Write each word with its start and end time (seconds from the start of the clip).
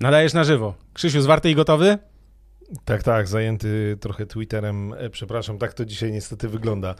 Nadajesz 0.00 0.34
na 0.34 0.44
żywo. 0.44 0.74
Krzysiu, 0.94 1.20
zwarty 1.22 1.50
i 1.50 1.54
gotowy? 1.54 1.98
Tak, 2.84 3.02
tak, 3.02 3.28
zajęty 3.28 3.96
trochę 4.00 4.26
Twitterem. 4.26 4.94
E, 4.98 5.10
przepraszam, 5.10 5.58
tak 5.58 5.74
to 5.74 5.84
dzisiaj 5.84 6.12
niestety 6.12 6.48
wygląda. 6.48 6.94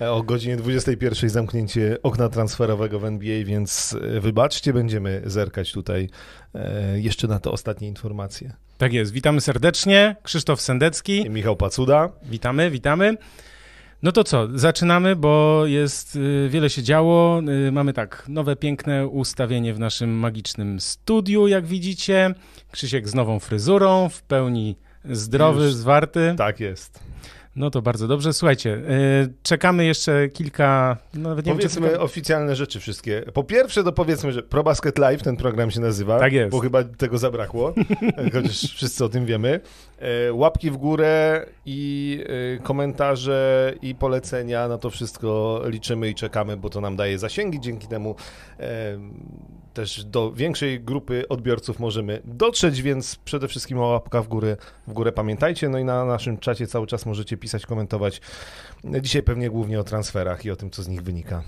E, 0.00 0.10
O 0.12 0.22
godzinie 0.22 0.56
21 0.56 1.30
zamknięcie 1.30 1.98
okna 2.02 2.28
transferowego 2.28 3.00
w 3.00 3.04
NBA, 3.04 3.44
więc 3.44 3.96
e, 4.16 4.20
wybaczcie, 4.20 4.72
będziemy 4.72 5.22
zerkać 5.26 5.72
tutaj 5.72 6.08
jeszcze 6.94 7.28
na 7.28 7.38
te 7.38 7.50
ostatnie 7.50 7.88
informacje. 7.88 8.52
Tak 8.78 8.92
jest. 8.92 9.12
Witamy 9.12 9.40
serdecznie. 9.40 10.16
Krzysztof 10.22 10.60
Sendecki. 10.60 11.26
I 11.26 11.30
Michał 11.30 11.56
Pacuda. 11.56 12.08
Witamy, 12.22 12.70
witamy. 12.70 13.16
No 14.02 14.12
to 14.12 14.24
co, 14.24 14.48
zaczynamy, 14.54 15.16
bo 15.16 15.62
jest 15.66 16.16
y, 16.16 16.48
wiele 16.50 16.70
się 16.70 16.82
działo. 16.82 17.42
Y, 17.68 17.72
mamy 17.72 17.92
tak, 17.92 18.24
nowe 18.28 18.56
piękne 18.56 19.06
ustawienie 19.06 19.74
w 19.74 19.78
naszym 19.78 20.10
magicznym 20.10 20.80
studiu, 20.80 21.48
jak 21.48 21.66
widzicie. 21.66 22.34
Krzysiek 22.72 23.08
z 23.08 23.14
nową 23.14 23.40
fryzurą, 23.40 24.08
w 24.08 24.22
pełni 24.22 24.76
zdrowy, 25.04 25.64
Już. 25.64 25.74
zwarty. 25.74 26.34
Tak 26.38 26.60
jest. 26.60 27.00
No 27.56 27.70
to 27.70 27.82
bardzo 27.82 28.08
dobrze. 28.08 28.32
Słuchajcie, 28.32 28.74
y, 28.74 29.32
czekamy 29.42 29.84
jeszcze 29.84 30.28
kilka, 30.28 30.96
no 31.14 31.28
nawet 31.28 31.46
nie 31.46 31.52
wiem, 31.52 31.58
Powiedzmy 31.58 31.88
kilka... 31.88 32.02
oficjalne 32.02 32.56
rzeczy 32.56 32.80
wszystkie. 32.80 33.22
Po 33.34 33.44
pierwsze, 33.44 33.84
to 33.84 33.92
powiedzmy, 33.92 34.32
że 34.32 34.42
ProBasket 34.42 34.98
Live, 34.98 35.22
ten 35.22 35.36
program 35.36 35.70
się 35.70 35.80
nazywa. 35.80 36.18
Tak 36.18 36.32
jest. 36.32 36.50
Bo 36.50 36.60
chyba 36.60 36.84
tego 36.84 37.18
zabrakło, 37.18 37.74
chociaż 38.32 38.60
wszyscy 38.60 39.04
o 39.04 39.08
tym 39.08 39.26
wiemy. 39.26 39.60
E, 39.98 40.32
Łapki 40.32 40.70
w 40.70 40.76
górę 40.76 41.46
i 41.66 42.20
e, 42.56 42.62
komentarze 42.62 43.74
i 43.82 43.94
polecenia, 43.94 44.68
na 44.68 44.78
to 44.78 44.90
wszystko 44.90 45.60
liczymy 45.64 46.08
i 46.08 46.14
czekamy, 46.14 46.56
bo 46.56 46.70
to 46.70 46.80
nam 46.80 46.96
daje 46.96 47.18
zasięgi. 47.18 47.60
Dzięki 47.60 47.88
temu 47.88 48.16
e, 48.60 48.98
też 49.76 50.04
do 50.04 50.32
większej 50.32 50.80
grupy 50.80 51.28
odbiorców 51.28 51.80
możemy 51.80 52.22
dotrzeć, 52.24 52.82
więc 52.82 53.16
przede 53.16 53.48
wszystkim 53.48 53.78
o 53.78 53.86
łapka 53.86 54.22
w 54.22 54.28
górę, 54.28 54.56
w 54.86 54.92
górę 54.92 55.12
pamiętajcie. 55.12 55.68
No 55.68 55.78
i 55.78 55.84
na 55.84 56.04
naszym 56.04 56.38
czacie 56.38 56.66
cały 56.66 56.86
czas 56.86 57.06
możecie 57.06 57.36
pisać, 57.36 57.66
komentować. 57.66 58.20
Dzisiaj 59.02 59.22
pewnie 59.22 59.50
głównie 59.50 59.80
o 59.80 59.84
transferach 59.84 60.44
i 60.44 60.50
o 60.50 60.56
tym, 60.56 60.70
co 60.70 60.82
z 60.82 60.88
nich 60.88 61.02
wynika. 61.02 61.42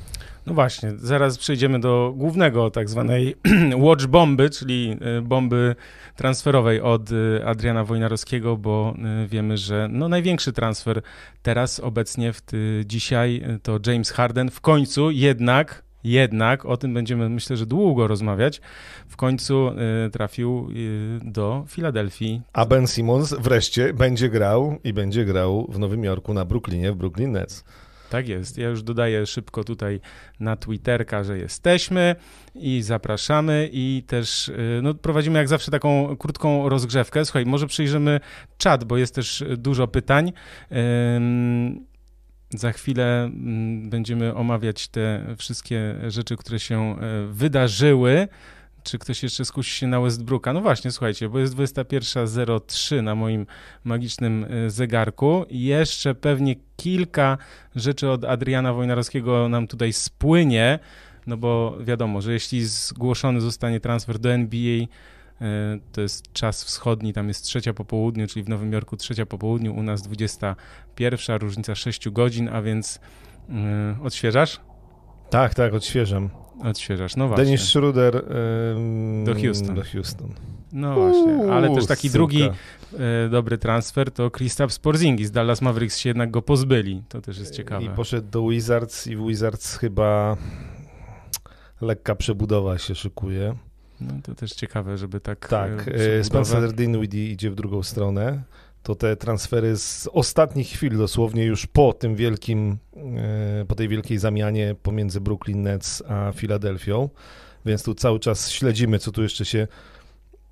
No 0.46 0.54
właśnie, 0.54 0.92
zaraz 0.96 1.38
przejdziemy 1.38 1.80
do 1.80 2.12
głównego 2.16 2.70
tak 2.70 2.88
zwanej 2.88 3.34
watch 3.86 4.06
bomby, 4.06 4.50
czyli 4.50 4.96
y, 5.18 5.22
bomby 5.22 5.76
transferowej 6.16 6.80
od 6.80 7.12
y, 7.12 7.40
Adriana 7.44 7.84
Wojnarowskiego, 7.84 8.56
bo 8.56 8.94
y, 9.24 9.28
wiemy, 9.28 9.56
że 9.56 9.88
no 9.90 10.08
największy 10.08 10.52
transfer 10.52 11.02
teraz 11.42 11.80
obecnie 11.80 12.32
w 12.32 12.40
ty, 12.40 12.84
dzisiaj 12.86 13.44
to 13.62 13.78
James 13.86 14.10
Harden 14.10 14.50
w 14.50 14.60
końcu 14.60 15.10
jednak 15.10 15.87
jednak 16.04 16.66
o 16.66 16.76
tym 16.76 16.94
będziemy 16.94 17.28
myślę, 17.28 17.56
że 17.56 17.66
długo 17.66 18.06
rozmawiać. 18.06 18.60
W 19.08 19.16
końcu 19.16 19.68
y, 20.06 20.10
trafił 20.10 20.68
y, 20.70 21.20
do 21.24 21.64
Filadelfii. 21.68 22.42
A 22.52 22.66
Ben 22.66 22.86
Simmons 22.86 23.34
wreszcie 23.34 23.92
będzie 23.94 24.28
grał 24.28 24.78
i 24.84 24.92
będzie 24.92 25.24
grał 25.24 25.66
w 25.72 25.78
Nowym 25.78 26.04
Jorku 26.04 26.34
na 26.34 26.44
Brooklynie, 26.44 26.92
w 26.92 26.96
Brooklyn 26.96 27.32
Nets. 27.32 27.64
Tak 28.10 28.28
jest. 28.28 28.58
Ja 28.58 28.68
już 28.68 28.82
dodaję 28.82 29.26
szybko 29.26 29.64
tutaj 29.64 30.00
na 30.40 30.56
Twitterka, 30.56 31.24
że 31.24 31.38
jesteśmy 31.38 32.16
i 32.54 32.82
zapraszamy 32.82 33.68
i 33.72 34.02
też 34.06 34.48
y, 34.48 34.80
no, 34.82 34.94
prowadzimy 34.94 35.38
jak 35.38 35.48
zawsze 35.48 35.70
taką 35.70 36.16
krótką 36.16 36.68
rozgrzewkę. 36.68 37.24
Słuchaj, 37.24 37.46
może 37.46 37.66
przyjrzymy 37.66 38.20
czat, 38.58 38.84
bo 38.84 38.96
jest 38.96 39.14
też 39.14 39.44
dużo 39.56 39.88
pytań. 39.88 40.32
Za 42.50 42.72
chwilę 42.72 43.24
mm, 43.24 43.90
będziemy 43.90 44.34
omawiać 44.34 44.88
te 44.88 45.34
wszystkie 45.38 45.94
rzeczy, 46.08 46.36
które 46.36 46.60
się 46.60 46.96
e, 47.00 47.26
wydarzyły. 47.26 48.28
Czy 48.82 48.98
ktoś 48.98 49.22
jeszcze 49.22 49.44
skusi 49.44 49.70
się 49.70 49.86
na 49.86 50.00
Westbrooka? 50.00 50.52
No 50.52 50.60
właśnie, 50.60 50.90
słuchajcie, 50.90 51.28
bo 51.28 51.38
jest 51.38 51.54
21.03 51.54 53.02
na 53.02 53.14
moim 53.14 53.46
magicznym 53.84 54.46
e, 54.48 54.70
zegarku. 54.70 55.44
Jeszcze 55.50 56.14
pewnie 56.14 56.54
kilka 56.76 57.38
rzeczy 57.76 58.10
od 58.10 58.24
Adriana 58.24 58.72
Wojnarowskiego 58.72 59.48
nam 59.48 59.66
tutaj 59.66 59.92
spłynie, 59.92 60.78
no 61.26 61.36
bo 61.36 61.78
wiadomo, 61.80 62.20
że 62.20 62.32
jeśli 62.32 62.64
zgłoszony 62.64 63.40
zostanie 63.40 63.80
transfer 63.80 64.18
do 64.18 64.32
NBA, 64.32 64.86
to 65.92 66.00
jest 66.00 66.32
czas 66.32 66.64
wschodni, 66.64 67.12
tam 67.12 67.28
jest 67.28 67.44
trzecia 67.44 67.74
po 67.74 67.84
południu, 67.84 68.26
czyli 68.26 68.42
w 68.42 68.48
Nowym 68.48 68.72
Jorku 68.72 68.96
trzecia 68.96 69.26
po 69.26 69.38
południu, 69.38 69.74
u 69.74 69.82
nas 69.82 70.02
21, 70.02 71.38
różnica 71.38 71.74
6 71.74 72.08
godzin, 72.08 72.48
a 72.48 72.62
więc 72.62 73.00
yy, 73.48 73.54
odświeżasz? 74.02 74.60
Tak, 75.30 75.54
tak, 75.54 75.74
odświeżam. 75.74 76.30
Odświeżasz, 76.64 77.16
no 77.16 77.28
właśnie. 77.28 77.44
Dennis 77.44 77.62
Schroeder 77.62 78.16
ym, 78.76 79.24
Do 79.24 79.34
Houston. 79.34 79.74
Do 79.74 79.82
Houston. 79.82 80.34
No 80.72 80.94
właśnie, 80.94 81.52
ale 81.52 81.74
też 81.74 81.86
taki 81.86 82.10
drugi 82.10 82.42
e, 82.42 83.28
dobry 83.30 83.58
transfer 83.58 84.12
to 84.12 84.30
Kristaps 84.30 84.78
Porzingis. 84.78 85.30
Dallas 85.30 85.62
Mavericks 85.62 85.98
się 85.98 86.10
jednak 86.10 86.30
go 86.30 86.42
pozbyli. 86.42 87.02
To 87.08 87.20
też 87.20 87.38
jest 87.38 87.56
ciekawe. 87.56 87.84
I 87.84 87.88
poszedł 87.88 88.30
do 88.30 88.48
Wizards 88.48 89.06
i 89.06 89.16
w 89.16 89.26
Wizards 89.26 89.76
chyba 89.76 90.36
lekka 91.80 92.14
przebudowa 92.14 92.78
się 92.78 92.94
szykuje. 92.94 93.54
No 94.00 94.12
to 94.22 94.34
też 94.34 94.52
ciekawe, 94.52 94.98
żeby 94.98 95.20
tak... 95.20 95.48
Tak, 95.48 95.88
e, 95.88 96.18
e, 96.18 96.24
Spencer 96.24 96.72
Dinwiddie 96.72 97.30
idzie 97.32 97.50
w 97.50 97.54
drugą 97.54 97.82
stronę. 97.82 98.42
To 98.82 98.94
te 98.94 99.16
transfery 99.16 99.76
z 99.76 100.08
ostatnich 100.12 100.68
chwil, 100.68 100.98
dosłownie 100.98 101.44
już 101.44 101.66
po 101.66 101.92
tym 101.92 102.14
wielkim, 102.14 102.78
e, 102.96 103.64
po 103.64 103.74
tej 103.74 103.88
wielkiej 103.88 104.18
zamianie 104.18 104.74
pomiędzy 104.82 105.20
Brooklyn 105.20 105.62
Nets 105.62 106.02
a 106.08 106.32
Filadelfią, 106.32 107.08
więc 107.66 107.82
tu 107.82 107.94
cały 107.94 108.20
czas 108.20 108.50
śledzimy, 108.50 108.98
co 108.98 109.12
tu 109.12 109.22
jeszcze 109.22 109.44
się 109.44 109.66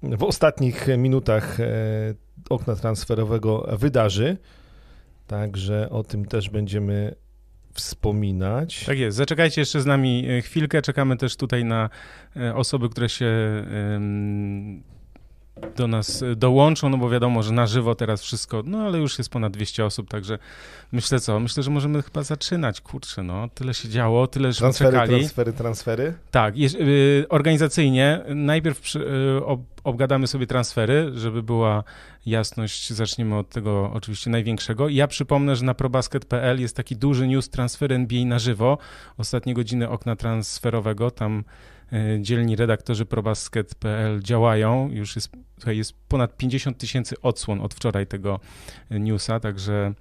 w 0.03 0.23
ostatnich 0.23 0.87
minutach 0.99 1.59
okna 2.51 2.77
transferowego 2.77 3.77
wydarzy. 3.79 4.37
Także 5.27 5.91
o 5.91 6.05
tym 6.05 6.25
też 6.25 6.51
będziemy 6.51 7.15
wspominać. 7.76 8.84
Tak 8.84 8.98
jest. 8.98 9.16
Zaczekajcie 9.16 9.60
jeszcze 9.60 9.81
z 9.81 9.87
nami 9.87 10.26
e, 10.28 10.42
chwilkę. 10.42 10.82
Czekamy 10.82 11.16
też 11.16 11.37
tutaj 11.37 11.64
na 11.64 11.91
e, 12.37 12.54
osoby, 12.54 12.88
które 12.88 13.09
się 13.09 13.26
do 15.77 15.87
nas 15.87 16.22
e, 16.22 16.37
dołączą, 16.37 16.89
no 16.89 16.99
bo 16.99 17.11
wiadomo, 17.11 17.43
że 17.43 17.53
na 17.53 17.67
żywo 17.67 17.94
teraz 17.94 18.22
wszystko, 18.22 18.62
no 18.67 18.78
ale 18.78 18.99
już 18.99 19.19
jest 19.19 19.31
ponad 19.31 19.53
200 19.53 19.84
osób, 19.84 20.09
także 20.11 20.39
myślę 20.93 21.21
co, 21.21 21.41
myślę, 21.41 21.62
że 21.62 21.71
możemy 21.71 22.03
chyba 22.03 22.22
zaczynać, 22.22 22.81
kurczę, 22.81 23.22
no, 23.22 23.49
tyle 23.55 23.75
się 23.75 23.89
działo, 23.89 24.27
tyle 24.27 24.53
że 24.53 24.59
Transfery, 24.59 24.91
czekali. 24.91 25.11
transfery, 25.11 25.53
transfery. 25.53 26.15
Tak, 26.31 26.55
jeż- 26.55 26.81
y, 26.81 27.27
organizacyjnie 27.28 28.21
najpierw 28.28 28.81
przy, 28.81 28.99
y, 29.39 29.44
ob, 29.44 29.61
obgadamy 29.84 30.27
sobie 30.27 30.47
transfery, 30.47 31.11
żeby 31.15 31.43
była 31.43 31.84
jasność. 32.27 32.91
Zaczniemy 32.93 33.38
od 33.38 33.49
tego 33.49 33.91
oczywiście 33.94 34.31
największego. 34.31 34.88
Ja 34.88 35.06
przypomnę, 35.09 35.56
że 35.56 35.65
na 35.65 35.75
probasket.pl 35.75 36.61
jest 36.61 36.77
taki 36.77 36.97
duży 36.97 37.27
news 37.28 37.50
transfer 37.50 37.93
NBA 37.93 38.25
na 38.25 38.38
żywo. 38.38 38.78
Ostatnie 39.19 39.55
godziny 39.55 39.88
okna 39.88 40.17
transferowego, 40.17 41.11
tam 41.11 41.44
dzielni 42.21 42.56
redaktorzy 42.56 43.06
probasket.pl 43.06 44.21
działają. 44.23 44.88
Już 44.93 45.17
jest, 45.17 45.31
słuchaj, 45.59 45.77
jest 45.77 45.93
ponad 46.09 46.37
50 46.37 46.78
tysięcy 46.78 47.21
odsłon 47.22 47.61
od 47.61 47.75
wczoraj 47.75 48.06
tego 48.06 48.41
newsa, 48.91 49.41
także 49.41 49.94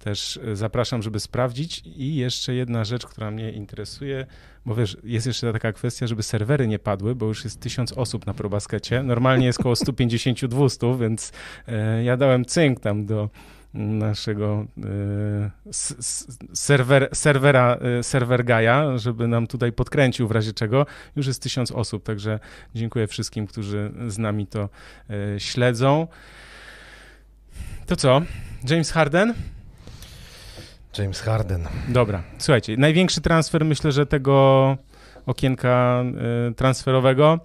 też 0.00 0.36
y, 0.36 0.56
zapraszam, 0.56 1.02
żeby 1.02 1.20
sprawdzić. 1.20 1.82
I 1.86 2.14
jeszcze 2.14 2.54
jedna 2.54 2.84
rzecz, 2.84 3.06
która 3.06 3.30
mnie 3.30 3.52
interesuje, 3.52 4.26
bo 4.66 4.74
wiesz, 4.74 4.96
jest 5.04 5.26
jeszcze 5.26 5.52
taka 5.52 5.72
kwestia, 5.72 6.06
żeby 6.06 6.22
serwery 6.22 6.68
nie 6.68 6.78
padły, 6.78 7.14
bo 7.14 7.26
już 7.26 7.44
jest 7.44 7.60
tysiąc 7.60 7.92
osób 7.92 8.26
na 8.26 8.34
probaskecie. 8.34 9.02
Normalnie 9.02 9.46
jest 9.46 9.60
około 9.60 9.74
150-200, 9.74 11.00
więc 11.00 11.32
e, 11.68 12.04
ja 12.04 12.16
dałem 12.16 12.44
cynk 12.44 12.80
tam 12.80 13.06
do 13.06 13.30
naszego 13.74 14.66
e, 14.78 15.50
serwer, 16.54 17.08
serwera, 17.12 17.78
e, 17.98 18.02
serwer 18.02 18.44
Gaja, 18.44 18.98
żeby 18.98 19.28
nam 19.28 19.46
tutaj 19.46 19.72
podkręcił 19.72 20.28
w 20.28 20.30
razie 20.30 20.52
czego. 20.52 20.86
Już 21.16 21.26
jest 21.26 21.42
tysiąc 21.42 21.72
osób, 21.72 22.02
także 22.02 22.38
dziękuję 22.74 23.06
wszystkim, 23.06 23.46
którzy 23.46 23.92
z 24.08 24.18
nami 24.18 24.46
to 24.46 24.68
e, 25.10 25.40
śledzą. 25.40 26.06
To 27.86 27.96
co? 27.96 28.22
James 28.70 28.90
Harden? 28.90 29.34
James 30.98 31.20
Harden. 31.20 31.68
Dobra, 31.88 32.22
słuchajcie, 32.38 32.76
największy 32.76 33.20
transfer 33.20 33.64
myślę, 33.64 33.92
że 33.92 34.06
tego 34.06 34.76
okienka 35.26 36.04
transferowego, 36.56 37.40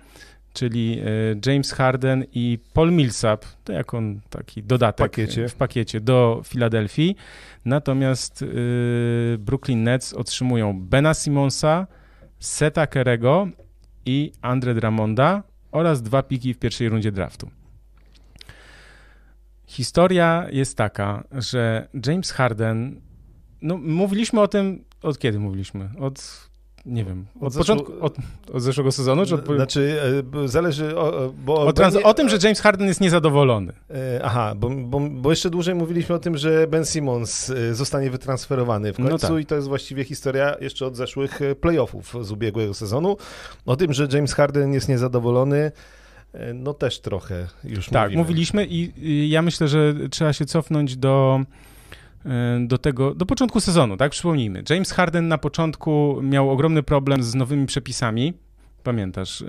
czyli 0.55 0.99
e, 0.99 1.51
James 1.51 1.71
Harden 1.71 2.25
i 2.33 2.59
Paul 2.73 2.91
Millsap, 2.91 3.45
to 3.63 3.73
jak 3.73 3.93
on 3.93 4.21
taki 4.29 4.63
dodatek 4.63 5.07
W 5.07 5.09
pakiecie. 5.09 5.49
w 5.49 5.55
pakiecie 5.55 6.01
do 6.01 6.41
Filadelfii. 6.45 7.15
Natomiast 7.65 8.41
e, 8.41 8.47
Brooklyn 9.37 9.83
Nets 9.83 10.13
otrzymują 10.13 10.79
Bena 10.79 11.13
Simonsa, 11.13 11.87
Seta 12.39 12.87
Kerego 12.87 13.47
i 14.05 14.31
Andre 14.41 14.73
Drummonda 14.73 15.43
oraz 15.71 16.01
dwa 16.01 16.23
piki 16.23 16.53
w 16.53 16.57
pierwszej 16.57 16.89
rundzie 16.89 17.11
draftu. 17.11 17.49
Historia 19.67 20.47
jest 20.51 20.77
taka, 20.77 21.23
że 21.31 21.87
James 22.07 22.31
Harden, 22.31 23.01
no 23.61 23.77
mówiliśmy 23.77 24.41
o 24.41 24.47
tym, 24.47 24.83
od 25.01 25.19
kiedy 25.19 25.39
mówiliśmy? 25.39 25.89
Od 25.99 26.49
nie 26.85 27.05
wiem, 27.05 27.25
od, 27.41 27.47
od 27.47 27.57
początku, 27.57 27.93
od, 28.01 28.17
od, 28.53 28.61
zeszłego 28.63 28.91
sezonu? 28.91 29.25
Czy 29.25 29.35
od... 29.35 29.45
Znaczy, 29.45 29.99
e, 30.43 30.47
zależy, 30.47 30.97
o, 30.97 31.33
bo... 31.45 31.61
O, 31.61 31.73
trans... 31.73 31.95
o, 32.03 32.13
tym, 32.13 32.29
że 32.29 32.37
James 32.43 32.61
Harden 32.61 32.87
jest 32.87 33.01
niezadowolony. 33.01 33.73
E, 33.89 34.21
aha, 34.23 34.53
bo, 34.57 34.69
bo, 34.69 34.99
bo, 34.99 35.29
jeszcze 35.29 35.49
dłużej 35.49 35.75
mówiliśmy 35.75 36.15
o 36.15 36.19
tym, 36.19 36.37
że 36.37 36.67
Ben 36.67 36.85
Simmons 36.85 37.49
e, 37.49 37.73
zostanie 37.73 38.11
wytransferowany 38.11 38.93
w 38.93 38.99
no 38.99 39.09
końcu 39.09 39.27
no 39.27 39.33
tak. 39.33 39.43
i 39.43 39.45
to 39.45 39.55
jest 39.55 39.67
właściwie 39.67 40.03
historia 40.03 40.55
jeszcze 40.61 40.85
od 40.85 40.95
zeszłych 40.95 41.39
playoffów 41.61 42.15
z 42.21 42.31
ubiegłego 42.31 42.73
sezonu. 42.73 43.17
O 43.65 43.75
tym, 43.75 43.93
że 43.93 44.07
James 44.13 44.33
Harden 44.33 44.73
jest 44.73 44.89
niezadowolony, 44.89 45.71
no 46.53 46.73
też 46.73 46.99
trochę 46.99 47.47
już 47.63 47.89
Tak, 47.89 48.03
mówimy. 48.03 48.21
mówiliśmy 48.21 48.65
i, 48.65 48.91
i 48.97 49.29
ja 49.29 49.41
myślę, 49.41 49.67
że 49.67 49.93
trzeba 50.09 50.33
się 50.33 50.45
cofnąć 50.45 50.97
do 50.97 51.39
E, 51.39 51.45
do 52.59 52.77
tego, 52.77 53.15
do 53.15 53.25
początku 53.25 53.59
sezonu, 53.59 53.97
tak? 53.97 54.11
Przypomnijmy. 54.11 54.63
James 54.69 54.91
Harden 54.91 55.27
na 55.27 55.37
początku 55.37 56.19
miał 56.21 56.51
ogromny 56.51 56.83
problem 56.83 57.23
z 57.23 57.35
nowymi 57.35 57.65
przepisami. 57.65 58.33
Pamiętasz? 58.83 59.41
E, 59.41 59.45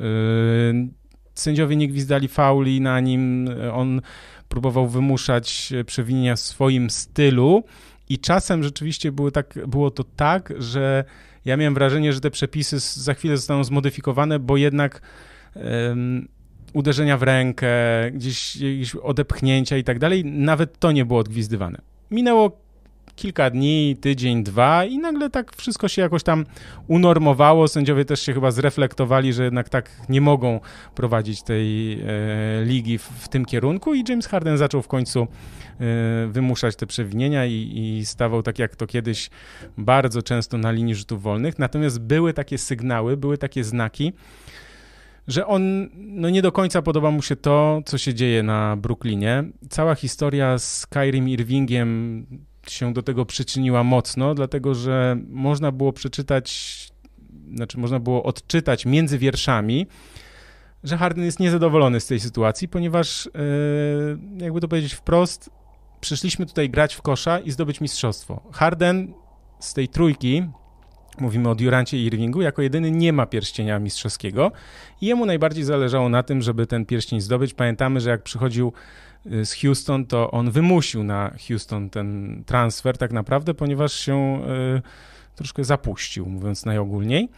sędziowie 1.35 1.77
nie 1.77 1.89
gwizdali 1.89 2.29
fauli 2.29 2.81
na 2.81 3.01
nim, 3.01 3.51
on 3.73 4.01
próbował 4.49 4.89
wymuszać 4.89 5.73
przewinienia 5.87 6.37
w 6.37 6.41
swoim 6.41 6.91
stylu 6.91 7.65
i 8.09 8.19
czasem 8.19 8.63
rzeczywiście 8.63 9.13
było, 9.13 9.31
tak, 9.31 9.59
było 9.69 9.91
to 9.91 10.05
tak, 10.05 10.53
że 10.59 11.05
ja 11.45 11.57
miałem 11.57 11.75
wrażenie, 11.75 12.13
że 12.13 12.21
te 12.21 12.31
przepisy 12.31 12.79
za 12.79 13.15
chwilę 13.15 13.37
zostaną 13.37 13.65
zmodyfikowane, 13.65 14.39
bo 14.39 14.57
jednak 14.57 15.01
uderzenia 16.73 17.19
w 17.19 17.23
rękę, 17.23 17.69
gdzieś, 18.13 18.57
gdzieś 18.57 18.95
odepchnięcia 18.95 19.77
i 19.77 19.85
tak 19.85 19.99
dalej, 19.99 20.25
nawet 20.25 20.79
to 20.79 20.93
nie 20.93 21.05
było 21.05 21.21
odgwizdywane. 21.21 21.79
Minęło 22.11 22.66
kilka 23.17 23.51
dni, 23.51 23.97
tydzień, 24.01 24.43
dwa 24.45 24.85
i 24.85 24.99
nagle 24.99 25.31
tak 25.31 25.57
wszystko 25.57 25.89
się 25.89 26.03
jakoś 26.03 26.23
tam 26.23 26.47
unormowało. 26.87 27.69
Sędziowie 27.69 28.05
też 28.05 28.21
się 28.23 28.33
chyba 28.33 28.51
zreflektowali, 28.51 29.33
że 29.33 29.45
jednak 29.45 29.69
tak 29.69 29.91
nie 30.09 30.21
mogą 30.21 30.61
prowadzić 30.95 31.43
tej 31.43 31.93
e, 31.93 32.65
ligi 32.65 32.99
w, 32.99 33.03
w, 33.03 33.29
tym 33.29 33.45
kierunku 33.45 33.95
i 33.95 34.05
James 34.09 34.27
Harden 34.27 34.59
zaczął 34.59 34.83
w 34.83 34.89
końcu 34.89 35.23
e, 35.23 35.27
wymuszać 36.27 36.77
te 36.77 36.87
przewinienia 36.87 37.47
i, 37.47 37.73
i 37.77 38.07
stawał 38.07 38.43
tak 38.43 38.59
jak 38.59 38.77
to 38.77 38.87
kiedyś 38.87 39.31
bardzo 39.79 40.23
często 40.23 40.59
na 40.59 40.71
linii 40.71 40.95
rzutów 40.95 41.23
wolnych. 41.23 41.59
Natomiast 41.59 42.01
były 42.01 42.33
takie 42.33 42.59
sygnały, 42.59 43.17
były 43.17 43.39
takie 43.39 43.65
znaki, 43.65 44.13
że 45.29 45.47
on 45.47 45.89
no 45.95 46.31
nie 46.31 46.43
do 46.43 46.53
końca 46.53 46.83
podoba 46.83 47.11
mu 47.11 47.23
się 47.23 47.37
to, 47.37 47.81
co 47.87 47.99
się 47.99 48.15
dzieje 48.15 48.43
na 48.43 48.77
Brooklynie. 48.77 49.45
Cała 49.71 49.95
historia 49.95 50.59
z 50.59 50.87
Kyrim 50.87 51.29
Irvingiem 51.29 52.27
się 52.71 52.93
do 52.93 53.03
tego 53.03 53.27
przyczyniła 53.27 53.85
mocno, 53.85 54.35
dlatego 54.35 54.75
że 54.75 55.17
można 55.29 55.73
było 55.73 55.93
przeczytać, 55.93 56.77
znaczy 57.55 57.79
można 57.79 58.01
było 58.01 58.23
odczytać 58.23 58.87
między 58.87 59.19
wierszami, 59.19 59.87
że 60.85 60.97
Harden 60.97 61.25
jest 61.25 61.41
niezadowolony 61.41 62.01
z 62.01 62.07
tej 62.07 62.21
sytuacji, 62.21 62.69
ponieważ, 62.69 63.29
yy, 64.39 64.45
jakby 64.45 64.61
to 64.61 64.69
powiedzieć 64.69 64.93
wprost, 64.93 65.51
przyszliśmy 66.01 66.47
tutaj 66.47 66.71
grać 66.71 66.95
w 66.95 67.03
kosza 67.03 67.39
i 67.39 67.51
zdobyć 67.51 67.81
mistrzostwo. 67.81 68.43
Harden 68.53 69.15
z 69.61 69.75
tej 69.75 69.89
trójki, 69.89 70.47
mówimy 71.19 71.49
o 71.49 71.55
Durancie 71.55 71.99
i 71.99 72.05
Irvingu, 72.05 72.43
jako 72.43 72.63
jedyny 72.63 72.91
nie 72.91 73.13
ma 73.13 73.27
pierścienia 73.27 73.79
mistrzowskiego 73.79 74.53
i 75.01 75.07
jemu 75.07 75.27
najbardziej 75.27 75.65
zależało 75.65 76.09
na 76.09 76.23
tym, 76.23 76.43
żeby 76.43 76.67
ten 76.67 76.87
pierścień 76.87 77.21
zdobyć. 77.21 77.55
Pamiętamy, 77.55 78.01
że 78.01 78.11
jak 78.11 78.23
przychodził 78.23 78.73
z 79.45 79.55
Houston, 79.55 80.07
to 80.07 80.31
on 80.31 80.51
wymusił 80.51 81.05
na 81.05 81.33
Houston 81.49 81.91
ten 81.91 82.43
transfer 82.47 82.99
tak 82.99 83.13
naprawdę, 83.13 83.55
ponieważ 83.55 83.93
się 83.93 84.41
y, 84.79 85.37
troszkę 85.37 85.65
zapuścił, 85.65 86.27
mówiąc 86.27 86.65
najogólniej. 86.65 87.29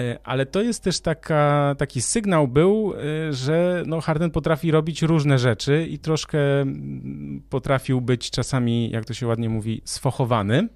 Y, 0.00 0.18
ale 0.24 0.46
to 0.46 0.62
jest 0.62 0.82
też 0.82 1.00
taka, 1.00 1.74
taki 1.78 2.02
sygnał 2.02 2.48
był, 2.48 2.92
że 3.30 3.82
no 3.86 4.00
Harden 4.00 4.30
potrafi 4.30 4.70
robić 4.70 5.02
różne 5.02 5.38
rzeczy 5.38 5.86
i 5.90 5.98
troszkę 5.98 6.60
mm, 6.60 7.42
potrafił 7.50 8.00
być 8.00 8.30
czasami, 8.30 8.90
jak 8.90 9.04
to 9.04 9.14
się 9.14 9.26
ładnie 9.26 9.48
mówi, 9.48 9.82
sfochowany. 9.84 10.68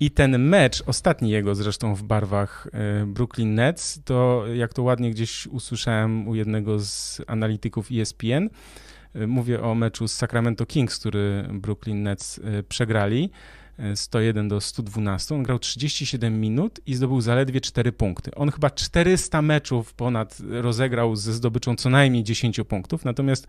I 0.00 0.10
ten 0.10 0.38
mecz, 0.38 0.82
ostatni 0.86 1.30
jego 1.30 1.54
zresztą 1.54 1.94
w 1.94 2.02
barwach 2.02 2.68
Brooklyn 3.06 3.54
Nets, 3.54 4.00
to 4.04 4.44
jak 4.54 4.74
to 4.74 4.82
ładnie 4.82 5.10
gdzieś 5.10 5.46
usłyszałem 5.46 6.28
u 6.28 6.34
jednego 6.34 6.78
z 6.80 7.20
analityków 7.26 7.88
ESPN, 7.92 8.44
Y, 8.44 8.50
mówię 9.14 9.62
o 9.62 9.74
meczu 9.74 10.08
z 10.08 10.12
Sacramento 10.12 10.66
Kings, 10.66 10.98
który 10.98 11.48
Brooklyn 11.52 12.02
Nets 12.02 12.38
y, 12.38 12.64
przegrali. 12.68 13.30
101 13.94 14.46
y, 14.46 14.48
do 14.48 14.60
112. 14.60 15.34
On 15.34 15.42
grał 15.42 15.58
37 15.58 16.40
minut 16.40 16.80
i 16.86 16.94
zdobył 16.94 17.20
zaledwie 17.20 17.60
4 17.60 17.92
punkty. 17.92 18.34
On 18.34 18.50
chyba 18.50 18.70
400 18.70 19.42
meczów 19.42 19.94
ponad 19.94 20.38
rozegrał 20.50 21.16
ze 21.16 21.32
zdobyczą 21.32 21.76
co 21.76 21.90
najmniej 21.90 22.24
10 22.24 22.60
punktów, 22.68 23.04
natomiast 23.04 23.46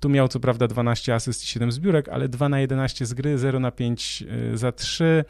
tu 0.00 0.08
miał 0.08 0.28
co 0.28 0.40
prawda 0.40 0.68
12 0.68 1.14
asyst 1.14 1.44
i 1.44 1.46
7 1.46 1.72
zbiórek, 1.72 2.08
ale 2.08 2.28
2 2.28 2.48
na 2.48 2.60
11 2.60 3.06
z 3.06 3.14
gry, 3.14 3.38
0 3.38 3.60
na 3.60 3.70
5 3.70 4.24
za 4.54 4.72
3. 4.72 5.24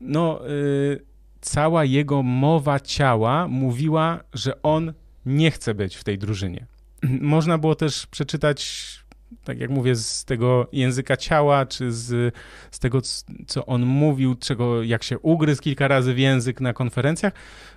No, 0.00 0.40
yy, 0.42 1.00
cała 1.40 1.84
jego 1.84 2.22
mowa 2.22 2.80
ciała 2.80 3.48
mówiła, 3.48 4.20
że 4.32 4.62
on 4.62 4.92
nie 5.26 5.50
chce 5.50 5.74
być 5.74 5.96
w 5.96 6.04
tej 6.04 6.18
drużynie. 6.18 6.66
Można 7.20 7.58
było 7.58 7.74
też 7.74 8.06
przeczytać, 8.06 8.88
tak 9.44 9.58
jak 9.58 9.70
mówię, 9.70 9.96
z 9.96 10.24
tego 10.24 10.68
języka 10.72 11.16
ciała, 11.16 11.66
czy 11.66 11.92
z, 11.92 12.34
z 12.70 12.78
tego, 12.78 13.00
co 13.46 13.66
on 13.66 13.86
mówił, 13.86 14.34
czego, 14.34 14.82
jak 14.82 15.02
się 15.02 15.18
ugryzł 15.18 15.62
kilka 15.62 15.88
razy 15.88 16.14
w 16.14 16.18
język 16.18 16.60
na 16.60 16.72
konferencjach, 16.72 17.32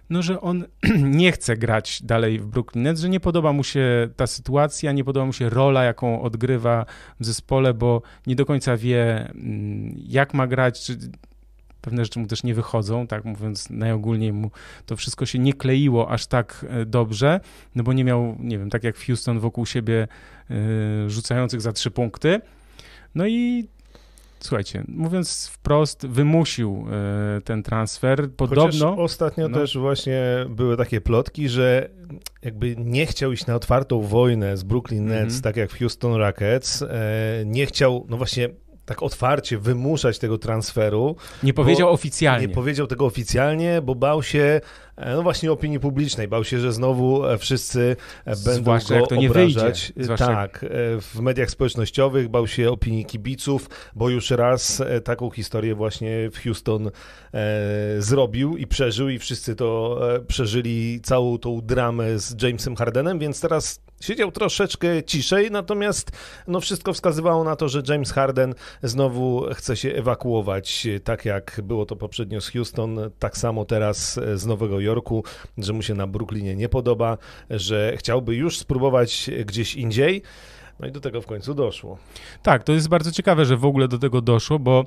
no, 0.10 0.22
że 0.22 0.42
on 0.42 0.66
nie 1.22 1.32
chce 1.32 1.58
grać 1.58 2.02
dalej 2.04 2.40
w 2.40 2.46
Brooklyn 2.46 2.84
Nets, 2.84 3.02
że 3.02 3.10
nie 3.10 3.20
podoba 3.20 3.54
mu 3.54 3.64
się 3.64 4.10
ta 4.16 4.28
sytuacja, 4.28 4.92
nie 4.92 5.04
podoba 5.04 5.26
mu 5.26 5.34
się 5.34 5.50
rola, 5.50 5.84
jaką 5.84 6.22
odgrywa 6.22 6.86
w 7.20 7.26
zespole, 7.26 7.74
bo 7.74 8.02
nie 8.28 8.36
do 8.36 8.46
końca 8.46 8.78
wie, 8.78 9.30
mm, 9.30 9.96
jak 9.98 10.34
ma 10.34 10.48
grać, 10.48 10.86
czy 10.86 10.98
pewne 11.86 12.06
rzeczy 12.06 12.20
mu 12.20 12.28
też 12.28 12.44
nie 12.44 12.54
wychodzą, 12.54 13.08
tak 13.08 13.26
mówiąc 13.26 13.70
najogólniej 13.70 14.34
mu 14.34 14.52
to 14.86 14.96
wszystko 14.96 15.26
się 15.26 15.40
nie 15.40 15.54
kleiło 15.54 16.10
aż 16.10 16.28
tak 16.28 16.66
e, 16.70 16.86
dobrze, 16.86 17.40
no 17.76 17.84
bo 17.84 17.94
nie 17.94 18.04
miał, 18.04 18.36
nie 18.40 18.60
wiem, 18.60 18.70
tak 18.70 18.84
jak 18.84 18.98
Houston 18.98 19.40
wokół 19.40 19.66
siebie 19.66 20.08
y, 20.52 21.10
rzucających 21.10 21.62
za 21.62 21.72
trzy 21.72 21.92
punkty. 21.92 22.42
No 23.16 23.28
i 23.28 23.68
słuchajcie, 24.40 24.84
mówiąc 24.88 25.48
wprost, 25.48 26.08
wymusił 26.08 26.86
y, 27.38 27.42
ten 27.42 27.64
transfer. 27.64 28.32
Podobno. 28.32 28.90
Chociaż 28.90 29.00
ostatnio 29.00 29.50
no, 29.50 29.58
też 29.58 29.78
właśnie 29.78 30.22
były 30.50 30.78
takie 30.78 31.02
plotki, 31.02 31.50
że 31.50 31.90
jakby 32.42 32.76
nie 32.78 33.06
chciał 33.06 33.32
iść 33.32 33.46
na 33.46 33.56
otwartą 33.56 34.02
wojnę 34.02 34.58
z 34.58 34.64
Brooklyn 34.64 35.06
Nets, 35.06 35.20
mm 35.20 35.30
-hmm. 35.30 35.44
tak 35.44 35.58
jak 35.58 35.72
w 35.72 35.80
Houston 35.80 36.14
Rockets. 36.14 36.84
nie 37.46 37.66
chciał, 37.66 38.06
no 38.10 38.18
właśnie 38.18 38.50
tak 38.86 39.04
otwarcie 39.04 39.58
wymuszać 39.58 40.20
tego 40.20 40.38
transferu. 40.38 41.16
Nie 41.44 41.54
powiedział 41.54 41.90
oficjalnie. 41.90 42.48
Nie 42.48 42.54
powiedział 42.54 42.88
tego 42.88 43.06
oficjalnie, 43.06 43.82
bo 43.82 43.96
bał 43.96 44.24
się, 44.24 44.62
e, 44.96 45.16
no 45.16 45.24
właśnie 45.24 45.52
opinii 45.52 45.80
publicznej, 45.80 46.28
bał 46.28 46.44
się, 46.44 46.60
że 46.60 46.74
znowu 46.74 47.26
e, 47.26 47.38
wszyscy 47.38 47.96
e, 48.26 48.36
będą 48.36 48.62
Zwłaszcza 48.62 49.00
go 49.00 49.04
obrażać. 49.04 49.94
Wyjdzie. 49.96 50.18
Tak, 50.18 50.66
w 51.02 51.20
mediach 51.20 51.50
społecznościowych, 51.50 52.30
bał 52.30 52.48
się 52.48 52.72
opinii 52.72 53.06
kibiców, 53.06 53.70
bo 53.96 54.10
już 54.10 54.32
raz 54.32 54.84
taką 55.04 55.30
historię 55.30 55.76
właśnie 55.76 56.30
w 56.30 56.44
Houston 56.44 56.92
zrobił 58.00 58.58
i 58.58 58.68
przeżył 58.68 59.10
i 59.10 59.20
wszyscy 59.20 59.56
to 59.56 60.00
przeżyli, 60.28 61.02
całą 61.04 61.38
tą 61.38 61.62
dramę 61.62 62.20
z 62.20 62.44
Jamesem 62.44 62.76
Hardenem, 62.76 63.20
więc 63.20 63.42
teraz 63.42 63.85
Siedział 64.02 64.32
troszeczkę 64.32 65.04
ciszej, 65.04 65.52
natomiast 65.52 66.12
no 66.48 66.60
wszystko 66.60 66.94
wskazywało 66.94 67.44
na 67.44 67.56
to, 67.56 67.70
że 67.70 67.82
James 67.88 68.12
Harden 68.12 68.56
znowu 68.84 69.46
chce 69.54 69.78
się 69.78 69.90
ewakuować, 69.90 70.88
tak 71.04 71.26
jak 71.26 71.62
było 71.64 71.86
to 71.86 71.96
poprzednio 71.96 72.42
z 72.42 72.50
Houston, 72.50 73.00
tak 73.20 73.38
samo 73.38 73.66
teraz 73.66 74.20
z 74.36 74.46
Nowego 74.46 74.80
Jorku, 74.80 75.24
że 75.58 75.74
mu 75.74 75.82
się 75.82 75.94
na 75.94 76.08
Brooklynie 76.08 76.56
nie 76.56 76.70
podoba, 76.70 77.18
że 77.50 77.94
chciałby 77.98 78.36
już 78.36 78.58
spróbować 78.58 79.30
gdzieś 79.46 79.76
indziej. 79.76 80.22
No 80.80 80.88
i 80.88 80.92
do 80.92 81.00
tego 81.00 81.22
w 81.22 81.26
końcu 81.26 81.54
doszło. 81.54 81.98
Tak, 82.44 82.64
to 82.64 82.74
jest 82.74 82.90
bardzo 82.90 83.12
ciekawe, 83.12 83.46
że 83.46 83.58
w 83.58 83.66
ogóle 83.66 83.88
do 83.88 84.00
tego 84.00 84.22
doszło, 84.22 84.60
bo 84.60 84.86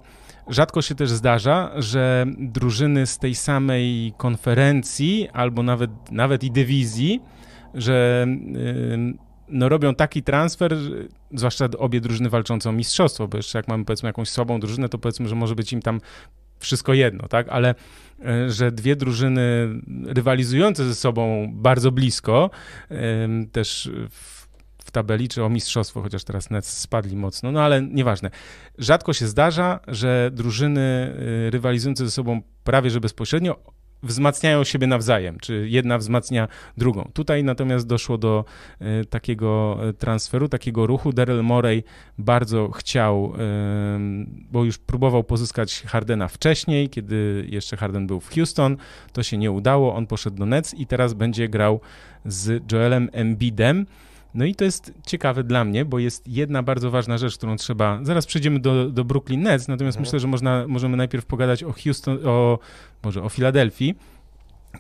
rzadko 0.49 0.83
się 0.83 0.95
też 0.95 1.11
zdarza, 1.11 1.73
że 1.77 2.27
drużyny 2.39 3.07
z 3.07 3.19
tej 3.19 3.35
samej 3.35 4.13
konferencji 4.17 5.29
albo 5.33 5.63
nawet, 5.63 5.91
nawet 6.11 6.45
i 6.45 6.51
dywizji 6.51 7.21
że 7.75 8.27
no, 9.49 9.69
robią 9.69 9.95
taki 9.95 10.23
transfer, 10.23 10.77
zwłaszcza 11.35 11.69
obie 11.79 12.01
drużyny 12.01 12.31
walczące 12.31 12.71
o 12.71 12.73
mistrzostwo, 12.73 13.29
bo 13.29 13.37
jeszcze 13.37 13.59
jak 13.59 13.69
mamy 13.69 13.85
powiedzmy 13.85 14.07
jakąś 14.07 14.29
słabą 14.29 14.61
drużynę, 14.61 14.89
to 14.89 14.99
powiedzmy, 14.99 15.29
że 15.29 15.35
może 15.35 15.55
być 15.55 15.73
im 15.73 15.83
tam 15.83 16.01
wszystko 16.59 16.95
jedno, 16.95 17.29
tak? 17.29 17.49
Ale 17.49 17.75
e, 18.25 18.51
że 18.51 18.73
dwie 18.73 18.97
drużyny 18.97 19.69
rywalizujące 20.07 20.85
ze 20.85 20.95
sobą 20.95 21.49
bardzo 21.53 21.93
blisko, 21.93 22.51
też 23.53 23.91
w, 24.11 24.49
w 24.85 24.91
tabeli, 24.91 25.29
czy 25.29 25.45
o 25.45 25.49
mistrzostwo, 25.49 26.03
chociaż 26.03 26.25
teraz 26.25 26.51
Nets 26.51 26.79
spadli 26.79 27.17
mocno, 27.17 27.53
no 27.53 27.63
ale 27.63 27.83
nieważne. 27.83 28.31
Rzadko 28.79 29.13
się 29.13 29.27
zdarza, 29.27 29.81
że 29.89 30.31
drużyny 30.33 31.15
e, 31.47 31.51
rywalizujące 31.51 32.05
ze 32.05 32.11
sobą 32.11 32.43
prawie 32.65 32.91
że 32.91 33.01
bezpośrednio 33.01 33.78
wzmacniają 34.03 34.65
siebie 34.65 34.87
nawzajem, 34.87 35.39
czy 35.41 35.69
jedna 35.69 35.99
wzmacnia 35.99 36.49
drugą. 36.77 37.11
Tutaj 37.13 37.45
natomiast 37.45 37.87
doszło 37.87 38.19
do 38.19 38.45
y, 38.81 39.05
takiego 39.05 39.79
e, 39.89 39.93
transferu, 39.93 40.49
takiego 40.49 40.87
ruchu. 40.87 41.13
Daryl 41.13 41.43
Morey 41.43 41.85
bardzo 42.19 42.71
chciał, 42.71 43.33
bo 44.51 44.65
już 44.65 44.79
próbował 44.79 45.25
pozyskać 45.25 45.83
Hardena 45.83 46.29
wcześniej, 46.29 46.89
kiedy 46.89 47.47
jeszcze 47.49 47.77
Harden 47.77 48.07
był 48.07 48.21
w 48.21 48.35
Houston. 48.35 48.77
To 49.13 49.23
się 49.23 49.39
nie 49.39 49.51
udało, 49.51 49.95
on 49.95 50.07
poszedł 50.07 50.37
do 50.37 50.47
Nets 50.47 50.75
i 50.75 50.87
teraz 50.87 51.15
będzie 51.15 51.49
grał 51.49 51.81
z 52.25 52.73
Joelem 52.73 53.09
Embidem. 53.13 53.87
No 54.35 54.45
i 54.45 54.55
to 54.55 54.65
jest 54.65 54.93
ciekawe 55.07 55.45
dla 55.45 55.65
mnie, 55.65 55.85
bo 55.85 55.99
jest 55.99 56.29
jedna 56.29 56.63
bardzo 56.63 56.91
ważna 56.91 57.19
rzecz, 57.19 57.37
którą 57.37 57.57
trzeba. 57.57 58.01
Zaraz 58.03 58.27
przejdziemy 58.27 58.61
do, 58.61 58.91
do 58.91 59.05
Brooklyn 59.05 59.43
Nets, 59.43 59.69
natomiast 59.69 59.97
mhm. 59.97 60.07
myślę, 60.07 60.21
że 60.21 60.29
można, 60.29 60.65
możemy 60.69 60.97
najpierw 60.97 61.27
pogadać 61.27 61.65
o 61.65 61.73
Houston, 61.73 62.19
o 62.25 62.59
może 63.03 63.23
o 63.23 63.29
Filadelfii 63.29 63.95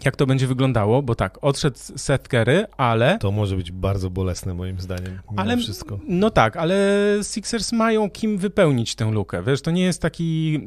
jak 0.04 0.16
to 0.16 0.26
będzie 0.26 0.46
wyglądało, 0.46 1.02
bo 1.02 1.14
tak, 1.14 1.38
odszedł 1.42 1.76
Seth 1.96 2.28
Curry, 2.28 2.66
ale... 2.76 3.18
To 3.18 3.30
może 3.30 3.56
być 3.56 3.72
bardzo 3.72 4.10
bolesne 4.10 4.54
moim 4.54 4.80
zdaniem, 4.80 5.18
ale 5.36 5.56
wszystko. 5.56 5.98
No 6.08 6.30
tak, 6.30 6.56
ale 6.56 6.76
Sixers 7.22 7.72
mają 7.72 8.10
kim 8.10 8.38
wypełnić 8.38 8.94
tę 8.94 9.10
lukę, 9.10 9.42
wiesz, 9.42 9.62
to 9.62 9.70
nie 9.70 9.82
jest 9.82 10.02
taki 10.02 10.60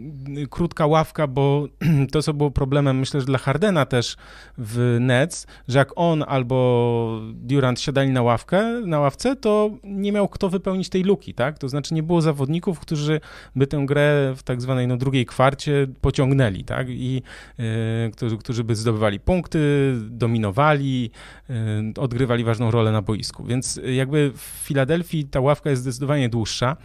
krótka 0.49 0.85
ławka, 0.85 1.27
bo 1.27 1.67
to, 2.11 2.21
co 2.21 2.33
było 2.33 2.51
problemem, 2.51 2.99
myślę, 2.99 3.19
że 3.19 3.25
dla 3.25 3.37
Hardena 3.37 3.85
też 3.85 4.17
w 4.57 4.97
Nets, 4.99 5.47
że 5.67 5.79
jak 5.79 5.91
on 5.95 6.23
albo 6.27 7.19
Durant 7.33 7.79
siadali 7.79 8.09
na 8.09 8.21
ławkę, 8.21 8.81
na 8.85 8.99
ławce, 8.99 9.35
to 9.35 9.69
nie 9.83 10.11
miał 10.11 10.27
kto 10.27 10.49
wypełnić 10.49 10.89
tej 10.89 11.03
luki, 11.03 11.33
tak, 11.33 11.57
to 11.59 11.69
znaczy 11.69 11.93
nie 11.93 12.03
było 12.03 12.21
zawodników, 12.21 12.79
którzy 12.79 13.21
by 13.55 13.67
tę 13.67 13.83
grę 13.85 14.33
w 14.37 14.43
tak 14.43 14.61
zwanej 14.61 14.87
no, 14.87 14.97
drugiej 14.97 15.25
kwarcie 15.25 15.87
pociągnęli, 16.01 16.63
tak, 16.63 16.87
i 16.89 17.21
yy, 17.57 18.11
którzy, 18.11 18.37
którzy 18.37 18.63
by 18.63 18.75
zdobywali 18.75 19.10
punkty, 19.19 19.59
dominowali, 20.09 21.11
y, 21.49 21.53
odgrywali 22.01 22.43
ważną 22.43 22.71
rolę 22.71 22.91
na 22.91 23.01
boisku. 23.01 23.43
Więc 23.43 23.79
jakby 23.85 24.31
w 24.35 24.41
Filadelfii 24.41 25.25
ta 25.25 25.39
ławka 25.39 25.69
jest 25.69 25.81
zdecydowanie 25.81 26.29
dłuższa. 26.29 26.77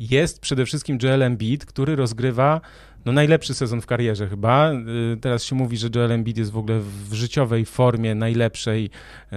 Jest 0.00 0.40
przede 0.40 0.66
wszystkim 0.66 0.98
Joel 1.02 1.22
Embiid, 1.22 1.66
który 1.66 1.96
rozgrywa 1.96 2.60
no, 3.04 3.12
najlepszy 3.12 3.54
sezon 3.54 3.80
w 3.80 3.86
karierze 3.86 4.28
chyba. 4.28 4.72
Y, 4.72 5.16
teraz 5.20 5.44
się 5.44 5.56
mówi, 5.56 5.76
że 5.76 5.88
Joel 5.94 6.12
Embiid 6.12 6.38
jest 6.38 6.50
w 6.50 6.58
ogóle 6.58 6.80
w 6.80 7.14
życiowej 7.14 7.64
formie 7.64 8.14
najlepszej 8.14 8.84
y, 9.32 9.36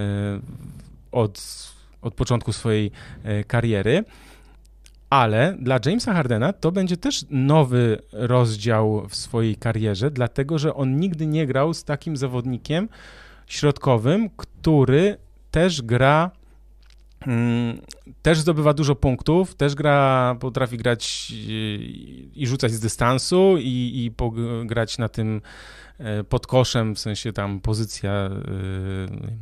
od, 1.12 1.41
od 2.01 2.13
początku 2.13 2.53
swojej 2.53 2.91
kariery 3.48 4.03
ale 5.12 5.58
dla 5.60 5.80
Jamesa 5.86 6.13
Hardena 6.13 6.53
to 6.53 6.72
będzie 6.72 6.98
też 6.98 7.25
nowy 7.30 8.01
rozdział 8.12 9.08
w 9.10 9.15
swojej 9.15 9.56
karierze, 9.56 10.12
dlatego 10.12 10.60
że 10.60 10.74
on 10.74 11.00
nigdy 11.00 11.27
nie 11.27 11.48
grał 11.48 11.74
z 11.74 11.84
takim 11.84 12.18
zawodnikiem 12.18 12.89
środkowym, 13.48 14.30
który 14.30 15.18
też 15.51 15.82
gra 15.82 16.32
mm, 17.27 17.82
też 18.22 18.39
zdobywa 18.39 18.74
dużo 18.74 18.96
punktów, 18.96 19.56
też 19.56 19.75
gra, 19.75 20.36
potrafi 20.39 20.77
grać 20.77 21.32
i, 21.32 22.32
i 22.36 22.48
rzucać 22.48 22.72
z 22.72 22.80
dystansu 22.80 23.58
i, 23.58 23.63
i 24.06 24.12
grać 24.65 24.98
na 24.98 25.10
tym 25.10 25.41
pod 26.29 26.48
koszem, 26.48 26.96
w 26.96 27.00
sensie 27.00 27.34
tam 27.34 27.60
pozycja 27.60 28.12
e, 28.12 28.31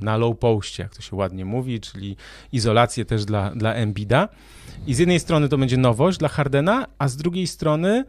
na 0.02 0.18
low 0.18 0.38
postie, 0.40 0.84
jak 0.84 0.96
to 0.96 1.02
się 1.02 1.16
ładnie 1.16 1.46
mówi, 1.46 1.80
czyli 1.80 2.16
izolację 2.52 3.06
też 3.06 3.26
dla, 3.26 3.52
dla 3.56 3.74
Embida. 3.74 4.30
I 4.88 4.94
z 4.94 5.00
jednej 5.00 5.20
strony 5.20 5.50
to 5.50 5.58
będzie 5.58 5.78
nowość 5.78 6.18
dla 6.18 6.30
Hardena, 6.30 6.86
a 6.98 7.08
z 7.08 7.18
drugiej 7.18 7.48
strony 7.48 8.06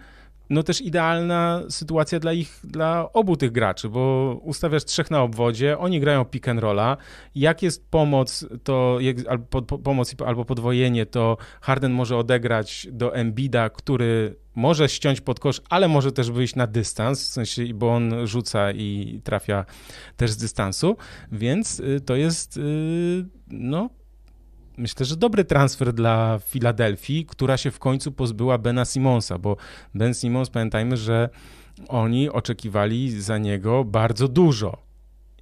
no 0.51 0.63
też 0.63 0.81
idealna 0.81 1.63
sytuacja 1.69 2.21
dla 2.21 2.33
ich, 2.33 2.61
dla 2.65 3.13
obu 3.13 3.37
tych 3.37 3.53
graczy, 3.53 3.89
bo 3.89 4.35
ustawiasz 4.43 4.85
trzech 4.85 5.11
na 5.11 5.23
obwodzie, 5.23 5.79
oni 5.79 6.01
grają 6.01 6.25
pick 6.25 6.49
and 6.49 6.61
rolla. 6.61 6.97
Jak 7.35 7.63
jest 7.63 7.91
pomoc, 7.91 8.47
to 8.65 8.97
jak, 9.01 9.17
albo 9.29 9.63
pomoc 9.63 10.15
albo 10.27 10.45
podwojenie, 10.45 11.07
to 11.07 11.37
Harden 11.61 11.93
może 11.93 12.17
odegrać 12.17 12.89
do 12.93 13.15
Embida, 13.15 13.71
który 13.71 14.37
może 14.61 14.89
ściąć 14.89 15.21
pod 15.21 15.41
kosz, 15.41 15.61
ale 15.69 15.89
może 15.89 16.13
też 16.13 16.31
wyjść 16.31 16.55
na 16.55 16.67
dystans, 16.67 17.23
w 17.23 17.27
sensie, 17.27 17.75
bo 17.75 17.95
on 17.95 18.27
rzuca 18.27 18.73
i 18.73 19.21
trafia 19.25 19.65
też 20.17 20.31
z 20.31 20.37
dystansu, 20.37 20.97
więc 21.33 21.81
y, 21.81 22.01
to 22.01 22.17
jest 22.17 22.57
y, 22.57 23.27
no 23.49 23.91
myślę, 24.77 25.07
że 25.07 25.17
dobry 25.17 25.45
transfer 25.45 25.93
dla 25.93 26.39
Filadelfii, 26.39 27.27
która 27.27 27.57
się 27.57 27.71
w 27.71 27.79
końcu 27.79 28.13
pozbyła 28.13 28.59
Bena 28.59 28.85
Simonsa, 28.85 29.39
bo 29.39 29.57
Ben 29.95 30.15
Simons, 30.15 30.51
pamiętajmy, 30.51 30.97
że 30.97 31.29
oni 31.89 32.31
oczekiwali 32.31 33.23
za 33.23 33.39
niego 33.39 33.85
bardzo 33.85 34.29
dużo. 34.29 34.83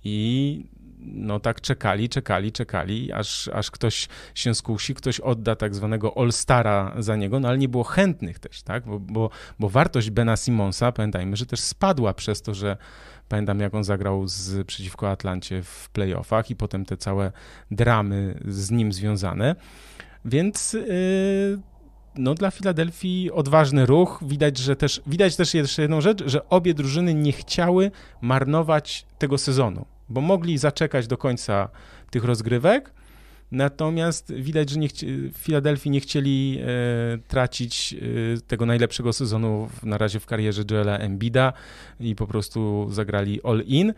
I 0.05 0.65
no 1.01 1.41
tak 1.41 1.61
czekali, 1.61 2.09
czekali, 2.09 2.53
czekali, 2.53 3.13
aż, 3.13 3.49
aż 3.49 3.71
ktoś 3.71 4.09
się 4.35 4.55
skusi, 4.55 4.95
ktoś 4.95 5.21
odda 5.21 5.57
tak 5.57 5.75
zwanego 5.75 6.19
All-Stara 6.19 6.95
za 6.99 7.17
niego, 7.17 7.41
no 7.41 7.49
ale 7.49 7.59
nie 7.59 7.69
było 7.69 7.85
chętnych 7.85 8.39
też, 8.39 8.63
tak, 8.63 8.87
bo, 8.87 9.01
bo, 9.01 9.31
bo 9.59 9.69
wartość 9.69 10.11
Bena 10.11 10.37
Simonsa, 10.37 10.93
pamiętajmy, 10.93 11.37
że 11.37 11.47
też 11.47 11.61
spadła 11.61 12.15
przez 12.15 12.43
to, 12.43 12.55
że 12.55 12.77
Pamiętam, 13.29 13.61
jak 13.61 13.75
on 13.75 13.85
zagrał 13.85 14.29
z, 14.29 14.67
przeciwko 14.67 15.11
Atlancie 15.11 15.63
w 15.63 15.89
playoffach 15.91 16.51
i 16.51 16.57
potem 16.57 16.85
te 16.85 16.97
całe 16.97 17.33
dramy 17.71 18.39
z 18.49 18.71
nim 18.71 18.93
związane. 18.93 19.57
Więc 20.25 20.73
yy, 20.73 21.59
no, 22.15 22.35
dla 22.35 22.51
Filadelfii 22.51 23.31
odważny 23.33 23.87
ruch. 23.87 24.21
Widać, 24.27 24.59
że 24.59 24.77
też, 24.77 25.03
widać 25.07 25.37
też 25.37 25.55
jeszcze 25.55 25.83
jedną 25.83 26.01
rzecz, 26.01 26.25
że 26.27 26.49
obie 26.49 26.75
drużyny 26.75 27.15
nie 27.15 27.33
chciały 27.33 27.91
marnować 28.21 29.07
tego 29.19 29.39
sezonu, 29.39 29.87
bo 30.09 30.21
mogli 30.21 30.59
zaczekać 30.59 31.07
do 31.07 31.17
końca 31.17 31.69
tych 32.11 32.25
rozgrywek, 32.25 32.93
Natomiast 33.53 34.33
widać, 34.35 34.71
że 34.71 34.79
nie 34.79 34.89
w 35.33 35.39
Filadelfii 35.39 35.91
nie 35.91 36.01
chcieli 36.01 36.59
e, 36.61 36.67
tracić 37.29 37.95
e, 37.95 38.41
tego 38.41 38.67
najlepszego 38.67 39.13
sezonu 39.13 39.69
w, 39.69 39.85
na 39.85 39.99
razie 39.99 40.21
w 40.21 40.27
karierze 40.27 40.63
Joela 40.71 40.99
Embida 40.99 41.53
i 42.01 42.15
po 42.15 42.27
prostu 42.27 42.89
zagrali 42.91 43.41
all 43.43 43.63
in. 43.67 43.95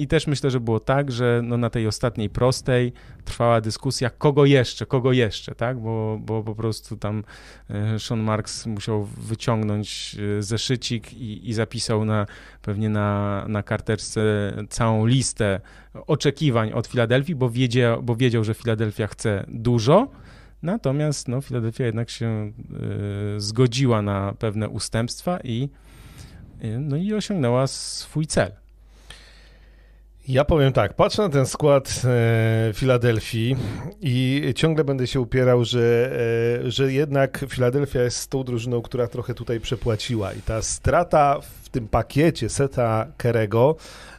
I 0.00 0.06
też 0.06 0.26
myślę, 0.26 0.50
że 0.50 0.60
było 0.60 0.80
tak, 0.80 1.12
że 1.12 1.40
no 1.44 1.56
na 1.56 1.70
tej 1.70 1.86
ostatniej 1.86 2.30
prostej 2.30 2.92
trwała 3.24 3.60
dyskusja, 3.60 4.10
kogo 4.10 4.44
jeszcze, 4.44 4.86
kogo 4.86 5.12
jeszcze, 5.12 5.54
tak? 5.54 5.78
Bo, 5.80 6.18
bo 6.22 6.42
po 6.42 6.54
prostu 6.54 6.96
tam 6.96 7.24
e, 7.70 7.98
Sean 7.98 8.20
Marks 8.20 8.66
musiał 8.66 9.04
wyciągnąć 9.04 10.16
e, 10.38 10.42
zeszycik 10.42 11.12
i, 11.12 11.50
i 11.50 11.52
zapisał 11.52 12.04
na, 12.04 12.26
pewnie 12.62 12.88
na, 12.88 13.44
na 13.48 13.62
karteczce 13.62 14.20
całą 14.68 15.06
listę 15.06 15.60
oczekiwań 16.06 16.72
od 16.72 16.86
Filadelfii, 16.86 17.34
bo 17.34 17.50
wiedział, 17.50 18.02
bo 18.02 18.16
wiedział, 18.16 18.44
że 18.44 18.54
Filadelfia 18.54 19.06
chce 19.06 19.44
dużo. 19.48 20.10
Natomiast 20.62 21.28
no, 21.28 21.40
Filadelfia 21.40 21.84
jednak 21.84 22.10
się 22.10 22.52
y, 23.36 23.40
zgodziła 23.40 24.02
na 24.02 24.34
pewne 24.38 24.68
ustępstwa 24.68 25.40
i, 25.44 25.68
y, 26.64 26.78
no, 26.78 26.96
i 26.96 27.14
osiągnęła 27.14 27.66
swój 27.66 28.26
cel. 28.26 28.59
Ja 30.30 30.44
powiem 30.44 30.72
tak, 30.72 30.94
patrzę 30.94 31.22
na 31.22 31.28
ten 31.28 31.46
skład 31.46 32.02
e, 32.04 32.72
Filadelfii 32.74 33.56
i 34.00 34.42
ciągle 34.56 34.84
będę 34.84 35.06
się 35.06 35.20
upierał, 35.20 35.64
że, 35.64 36.10
e, 36.66 36.70
że 36.70 36.92
jednak 36.92 37.44
Filadelfia 37.48 38.02
jest 38.02 38.30
tą 38.30 38.44
drużyną, 38.44 38.82
która 38.82 39.06
trochę 39.06 39.34
tutaj 39.34 39.60
przepłaciła. 39.60 40.32
I 40.32 40.42
ta 40.42 40.62
strata 40.62 41.40
w 41.62 41.68
tym 41.68 41.88
pakiecie 41.88 42.48
Seta 42.48 43.06
Kerego 43.16 43.76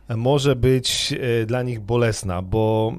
może 0.09 0.55
być 0.55 1.13
e, 1.41 1.45
dla 1.45 1.63
nich 1.63 1.79
bolesna, 1.79 2.41
bo, 2.41 2.93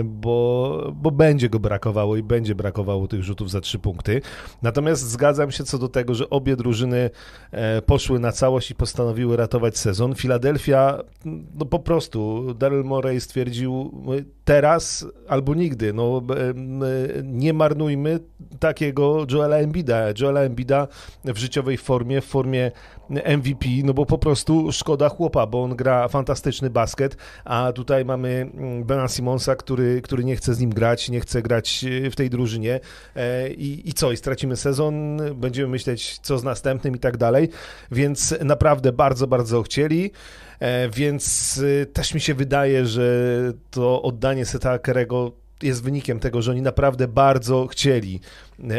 e, 0.00 0.04
bo, 0.04 0.92
bo 0.94 1.10
będzie 1.10 1.48
go 1.48 1.58
brakowało 1.58 2.16
i 2.16 2.22
będzie 2.22 2.54
brakowało 2.54 3.08
tych 3.08 3.22
rzutów 3.22 3.50
za 3.50 3.60
trzy 3.60 3.78
punkty. 3.78 4.20
Natomiast 4.62 5.08
zgadzam 5.08 5.50
się 5.50 5.64
co 5.64 5.78
do 5.78 5.88
tego, 5.88 6.14
że 6.14 6.30
obie 6.30 6.56
drużyny 6.56 7.10
e, 7.50 7.82
poszły 7.82 8.18
na 8.18 8.32
całość 8.32 8.70
i 8.70 8.74
postanowiły 8.74 9.36
ratować 9.36 9.78
sezon. 9.78 10.14
Filadelfia, 10.14 10.98
no 11.54 11.66
po 11.66 11.78
prostu, 11.78 12.44
Daryl 12.54 12.84
Morey 12.84 13.20
stwierdził 13.20 13.92
teraz 14.44 15.06
albo 15.28 15.54
nigdy, 15.54 15.92
no 15.92 16.22
nie 17.22 17.52
marnujmy 17.52 18.20
takiego 18.58 19.26
Joela 19.30 19.56
Embida. 19.56 20.04
Joela 20.20 20.40
Embida 20.40 20.88
w 21.24 21.38
życiowej 21.38 21.76
formie, 21.76 22.20
w 22.20 22.24
formie 22.24 22.70
MVP, 23.10 23.66
no 23.84 23.94
bo 23.94 24.06
po 24.06 24.18
prostu 24.18 24.72
szkoda 24.72 25.08
chłopa, 25.08 25.46
bo 25.46 25.62
on 25.62 25.76
gra 25.76 26.08
fantastyczny 26.08 26.70
basket, 26.70 27.16
a 27.44 27.72
tutaj 27.74 28.04
mamy 28.04 28.50
mm, 28.54 28.84
Bena 28.84 29.08
Simonsa, 29.08 29.56
który, 29.56 30.02
który 30.02 30.24
nie 30.24 30.36
chce 30.36 30.54
z 30.54 30.60
nim 30.60 30.70
grać, 30.70 31.08
nie 31.08 31.20
chce 31.20 31.42
grać 31.42 31.84
e, 31.84 32.10
w 32.10 32.16
tej 32.16 32.30
drużynie 32.30 32.80
e, 33.16 33.50
i, 33.50 33.88
i 33.88 33.92
co, 33.92 34.12
i 34.12 34.16
stracimy 34.16 34.56
sezon, 34.56 35.20
będziemy 35.34 35.68
myśleć 35.68 36.18
co 36.18 36.38
z 36.38 36.44
następnym 36.44 36.96
i 36.96 36.98
tak 36.98 37.16
dalej, 37.16 37.48
więc 37.92 38.34
naprawdę 38.44 38.92
bardzo, 38.92 39.26
bardzo 39.26 39.62
chcieli. 39.62 40.10
E, 40.60 40.88
więc 40.88 41.60
też 41.92 42.14
mi 42.14 42.20
się 42.20 42.34
wydaje, 42.34 42.86
że 42.86 43.04
to 43.70 44.02
oddanie 44.02 44.46
Seta 44.46 44.78
Kerego 44.78 45.32
jest 45.62 45.82
wynikiem 45.82 46.20
tego, 46.20 46.42
że 46.42 46.50
oni 46.50 46.62
naprawdę 46.62 47.08
bardzo 47.08 47.66
chcieli 47.66 48.20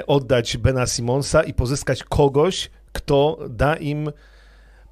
oddać 0.08 0.58
Bena 0.58 0.88
Simonsa 0.88 1.44
i 1.44 1.54
pozyskać 1.54 2.04
kogoś, 2.04 2.70
kto 2.96 3.40
da 3.50 3.76
im 3.76 4.12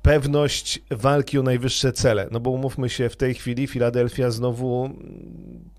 pewność 0.01 0.81
walki 0.91 1.39
o 1.39 1.43
najwyższe 1.43 1.91
cele. 1.91 2.27
No 2.31 2.39
bo 2.39 2.49
umówmy 2.49 2.89
się, 2.89 3.09
w 3.09 3.15
tej 3.15 3.33
chwili 3.33 3.67
Filadelfia 3.67 4.31
znowu 4.31 4.89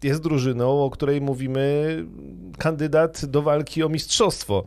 jest 0.02 0.22
drużyną, 0.22 0.84
o 0.84 0.90
której 0.90 1.20
mówimy 1.20 1.96
kandydat 2.58 3.24
do 3.24 3.42
walki 3.42 3.82
o 3.82 3.88
mistrzostwo. 3.88 4.64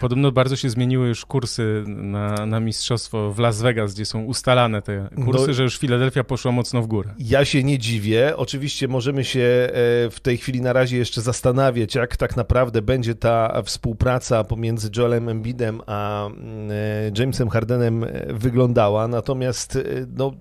Podobno 0.00 0.32
bardzo 0.32 0.56
się 0.56 0.70
zmieniły 0.70 1.08
już 1.08 1.26
kursy 1.26 1.84
na, 1.86 2.46
na 2.46 2.60
mistrzostwo 2.60 3.32
w 3.32 3.38
Las 3.38 3.62
Vegas, 3.62 3.94
gdzie 3.94 4.06
są 4.06 4.24
ustalane 4.24 4.82
te 4.82 5.08
kursy, 5.24 5.46
no, 5.46 5.52
że 5.52 5.62
już 5.62 5.78
Filadelfia 5.78 6.24
poszła 6.24 6.52
mocno 6.52 6.82
w 6.82 6.86
górę. 6.86 7.14
Ja 7.18 7.44
się 7.44 7.64
nie 7.64 7.78
dziwię. 7.78 8.36
Oczywiście 8.36 8.88
możemy 8.88 9.24
się 9.24 9.40
e, 9.40 9.70
w 10.10 10.20
tej 10.22 10.36
chwili 10.36 10.60
na 10.60 10.72
razie 10.72 10.96
jeszcze 10.96 11.20
zastanawiać, 11.20 11.94
jak 11.94 12.16
tak 12.16 12.36
naprawdę 12.36 12.82
będzie 12.82 13.14
ta 13.14 13.62
współpraca 13.62 14.44
pomiędzy 14.44 14.90
Joelem 14.96 15.28
Embidem 15.28 15.80
a 15.86 16.28
e, 16.28 16.30
Jamesem 17.18 17.48
Hardenem 17.48 18.04
e, 18.04 18.32
wyglądała. 18.32 19.08
Natomiast 19.08 19.78
no, 20.16 20.32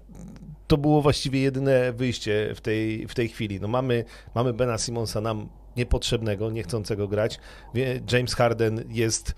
to 0.67 0.77
było 0.77 1.01
właściwie 1.01 1.41
jedyne 1.41 1.93
wyjście 1.93 2.53
w 2.55 2.62
tej, 2.62 3.07
w 3.07 3.15
tej 3.15 3.29
chwili. 3.29 3.59
No 3.62 3.67
mamy, 3.67 4.05
mamy 4.35 4.53
Bena 4.53 4.77
Simonsa 4.77 5.21
nam 5.21 5.50
niepotrzebnego, 5.77 6.51
niechcącego 6.51 7.08
grać. 7.08 7.39
James 8.12 8.36
Harden 8.36 8.84
jest 8.89 9.36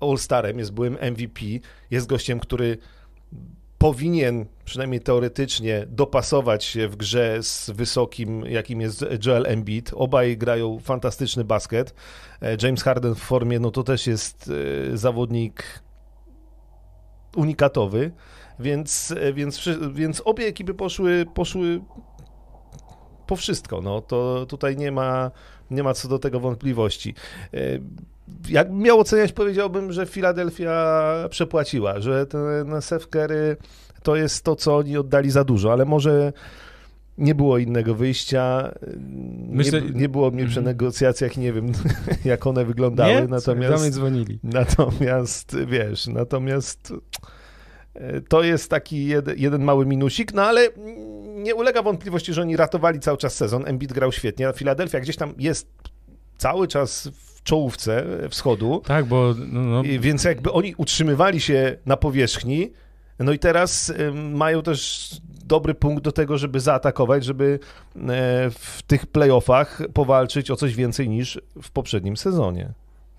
All-Starem, 0.00 0.58
jest 0.58 0.72
byłym 0.72 0.98
MVP, 1.00 1.40
jest 1.90 2.06
gościem, 2.06 2.40
który 2.40 2.78
powinien, 3.82 4.46
przynajmniej 4.64 5.00
teoretycznie, 5.00 5.86
dopasować 5.88 6.64
się 6.64 6.88
w 6.88 6.96
grze 6.96 7.42
z 7.42 7.70
wysokim, 7.70 8.44
jakim 8.46 8.80
jest 8.80 9.04
Joel 9.26 9.46
Embiid. 9.46 9.90
Obaj 9.94 10.36
grają 10.36 10.78
fantastyczny 10.78 11.44
basket. 11.44 11.94
E, 12.42 12.56
James 12.62 12.82
Harden 12.82 13.14
w 13.14 13.18
formie, 13.18 13.60
no 13.60 13.70
to 13.70 13.82
też 13.82 14.06
jest 14.06 14.50
e, 14.92 14.96
zawodnik 14.96 15.64
unikatowy, 17.36 18.12
więc, 18.58 19.14
e, 19.16 19.32
więc, 19.32 19.68
więc 19.92 20.22
obie 20.24 20.46
ekipy 20.46 20.74
poszły, 20.74 21.26
poszły 21.34 21.80
po 23.32 23.36
wszystko. 23.36 23.80
No, 23.80 24.00
to 24.00 24.46
tutaj 24.48 24.76
nie 24.76 24.92
ma, 24.92 25.30
nie 25.70 25.82
ma 25.82 25.94
co 25.94 26.08
do 26.08 26.18
tego 26.18 26.40
wątpliwości. 26.40 27.14
E, 27.54 27.58
jak 28.48 28.72
miał 28.72 29.00
oceniać, 29.00 29.32
powiedziałbym, 29.32 29.92
że 29.92 30.06
Filadelfia 30.06 31.14
przepłaciła, 31.30 32.00
że 32.00 32.26
ten 32.26 32.82
Seth 32.82 33.06
Curry 33.06 33.56
to 34.02 34.16
jest 34.16 34.44
to, 34.44 34.56
co 34.56 34.76
oni 34.76 34.96
oddali 34.96 35.30
za 35.30 35.44
dużo, 35.44 35.72
ale 35.72 35.84
może 35.84 36.32
nie 37.18 37.34
było 37.34 37.58
innego 37.58 37.94
wyjścia. 37.94 38.74
Myślę... 39.48 39.82
Nie, 39.82 39.90
nie 39.90 40.08
było 40.08 40.30
mnie 40.30 40.44
przy 40.44 40.58
mhm. 40.58 40.64
negocjacjach, 40.64 41.36
nie 41.36 41.52
wiem, 41.52 41.72
jak 42.24 42.46
one 42.46 42.64
wyglądały. 42.64 43.14
Nie? 43.14 43.28
Natomiast, 43.28 43.90
dzwonili. 43.90 44.38
Natomiast, 44.42 45.56
wiesz, 45.66 46.06
natomiast 46.06 46.92
to 48.28 48.42
jest 48.42 48.70
taki 48.70 49.06
jeden, 49.06 49.38
jeden 49.38 49.64
mały 49.64 49.86
minusik, 49.86 50.32
no 50.32 50.42
ale 50.42 50.68
nie 51.34 51.54
ulega 51.54 51.82
wątpliwości, 51.82 52.32
że 52.32 52.42
oni 52.42 52.56
ratowali 52.56 53.00
cały 53.00 53.18
czas 53.18 53.34
sezon. 53.34 53.68
Embiid 53.68 53.92
grał 53.92 54.12
świetnie, 54.12 54.48
a 54.48 54.52
Filadelfia 54.52 55.00
gdzieś 55.00 55.16
tam 55.16 55.34
jest 55.38 55.68
cały 56.36 56.68
czas 56.68 57.08
w 57.14 57.42
czołówce 57.42 58.04
wschodu. 58.30 58.82
Tak, 58.86 59.04
bo... 59.04 59.34
No, 59.38 59.60
no. 59.60 59.82
Więc 60.00 60.24
jakby 60.24 60.52
oni 60.52 60.74
utrzymywali 60.76 61.40
się 61.40 61.76
na 61.86 61.96
powierzchni, 61.96 62.72
no 63.18 63.32
i 63.32 63.38
teraz 63.38 63.92
mają 64.14 64.62
też 64.62 65.10
dobry 65.44 65.74
punkt 65.74 66.04
do 66.04 66.12
tego, 66.12 66.38
żeby 66.38 66.60
zaatakować, 66.60 67.24
żeby 67.24 67.58
y, 67.96 68.00
w 68.50 68.82
tych 68.86 69.06
playoffach 69.06 69.82
powalczyć 69.94 70.50
o 70.50 70.56
coś 70.56 70.74
więcej 70.74 71.08
niż 71.08 71.40
w 71.62 71.70
poprzednim 71.70 72.16
sezonie. 72.16 72.72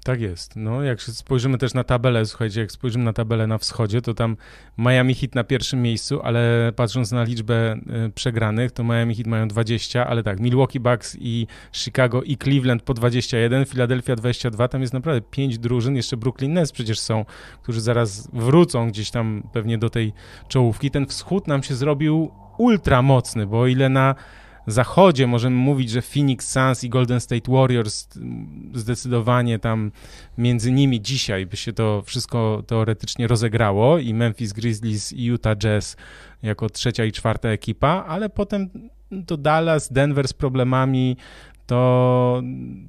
Tak 0.04 0.22
jest. 0.22 0.56
No, 0.56 0.84
jak 0.84 1.02
spojrzymy 1.02 1.58
też 1.58 1.74
na 1.74 1.84
tabelę, 1.84 2.26
słuchajcie, 2.26 2.62
jak 2.62 2.72
spojrzymy 2.72 3.06
na 3.06 3.14
tabelę 3.14 3.48
na 3.48 3.58
wschodzie, 3.58 4.02
to 4.02 4.14
tam 4.14 4.38
Miami 4.78 5.16
Heat 5.16 5.36
na 5.36 5.44
pierwszym 5.44 5.82
miejscu, 5.82 6.22
ale 6.24 6.72
patrząc 6.76 7.12
na 7.12 7.24
liczbę 7.24 7.74
y, 8.08 8.12
przegranych, 8.12 8.72
to 8.72 8.84
Miami 8.84 9.16
Heat 9.16 9.28
mają 9.28 9.48
20, 9.48 10.08
ale 10.08 10.24
tak, 10.24 10.40
Milwaukee 10.40 10.80
Bucks 10.80 11.18
i 11.20 11.48
Chicago 11.74 12.22
i 12.24 12.38
Cleveland 12.38 12.84
po 12.84 12.94
21, 12.94 13.66
Philadelphia 13.66 14.16
22, 14.16 14.68
tam 14.68 14.82
jest 14.82 14.94
naprawdę 14.94 15.22
pięć 15.22 15.60
drużyn, 15.60 15.96
jeszcze 15.96 16.18
Brooklyn 16.18 16.54
Nets 16.54 16.72
przecież 16.72 17.00
są, 17.00 17.26
którzy 17.62 17.82
zaraz 17.82 18.30
wrócą 18.34 18.88
gdzieś 18.88 19.12
tam 19.12 19.44
pewnie 19.54 19.78
do 19.78 19.90
tej 19.90 20.14
czołówki. 20.48 20.92
Ten 20.92 21.06
wschód 21.06 21.48
nam 21.48 21.64
się 21.64 21.76
zrobił 21.76 22.32
ultra 22.58 23.02
mocny, 23.02 23.46
bo 23.46 23.62
o 23.62 23.68
ile 23.68 23.90
na 23.90 24.16
zachodzie 24.72 25.28
możemy 25.28 25.56
mówić, 25.56 25.90
że 25.90 26.02
Phoenix 26.02 26.52
Suns 26.52 26.84
i 26.84 26.90
Golden 26.90 27.20
State 27.20 27.52
Warriors 27.52 28.08
zdecydowanie 28.74 29.60
tam 29.60 29.92
między 30.38 30.72
nimi 30.72 31.02
dzisiaj 31.02 31.46
by 31.46 31.58
się 31.58 31.74
to 31.74 32.04
wszystko 32.06 32.64
teoretycznie 32.68 33.28
rozegrało 33.28 33.98
i 33.98 34.14
Memphis 34.14 34.54
Grizzlies 34.54 35.14
i 35.14 35.24
Utah 35.24 35.56
Jazz 35.56 35.98
jako 36.44 36.70
trzecia 36.70 37.06
i 37.06 37.12
czwarta 37.12 37.50
ekipa, 37.50 38.06
ale 38.08 38.30
potem 38.30 38.70
to 39.28 39.38
Dallas, 39.38 39.94
Denver 39.94 40.28
z 40.28 40.34
problemami, 40.34 41.18
to, 41.68 42.42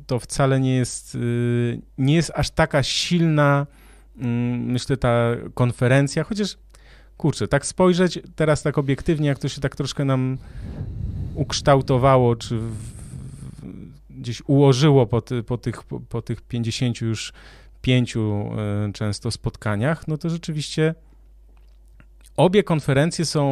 to 0.06 0.18
wcale 0.18 0.60
nie 0.60 0.76
jest, 0.76 1.14
y, 1.14 1.80
nie 1.98 2.14
jest 2.14 2.32
aż 2.34 2.50
taka 2.50 2.82
silna, 2.82 3.66
mm, 4.16 4.64
myślę, 4.64 4.96
ta 4.96 5.30
konferencja, 5.54 6.24
chociaż 6.24 6.56
kurczę, 7.16 7.48
tak 7.48 7.66
spojrzeć 7.66 8.18
teraz 8.36 8.62
tak 8.62 8.78
obiektywnie, 8.78 9.28
jak 9.28 9.38
to 9.38 9.48
się 9.48 9.60
tak 9.60 9.76
troszkę 9.76 10.04
nam 10.04 10.38
ukształtowało, 11.34 12.36
czy 12.36 12.58
w, 12.58 12.76
gdzieś 14.10 14.42
ułożyło 14.46 15.06
po, 15.06 15.20
ty, 15.20 15.42
po, 15.42 15.58
tych, 15.58 15.82
po, 15.82 16.00
po 16.00 16.22
tych 16.22 16.42
50 16.42 17.00
już 17.00 17.32
pięciu 17.82 18.50
y, 18.88 18.92
często 18.92 19.30
spotkaniach, 19.30 20.08
no 20.08 20.18
to 20.18 20.30
rzeczywiście 20.30 20.94
obie 22.36 22.62
konferencje 22.62 23.24
są 23.24 23.44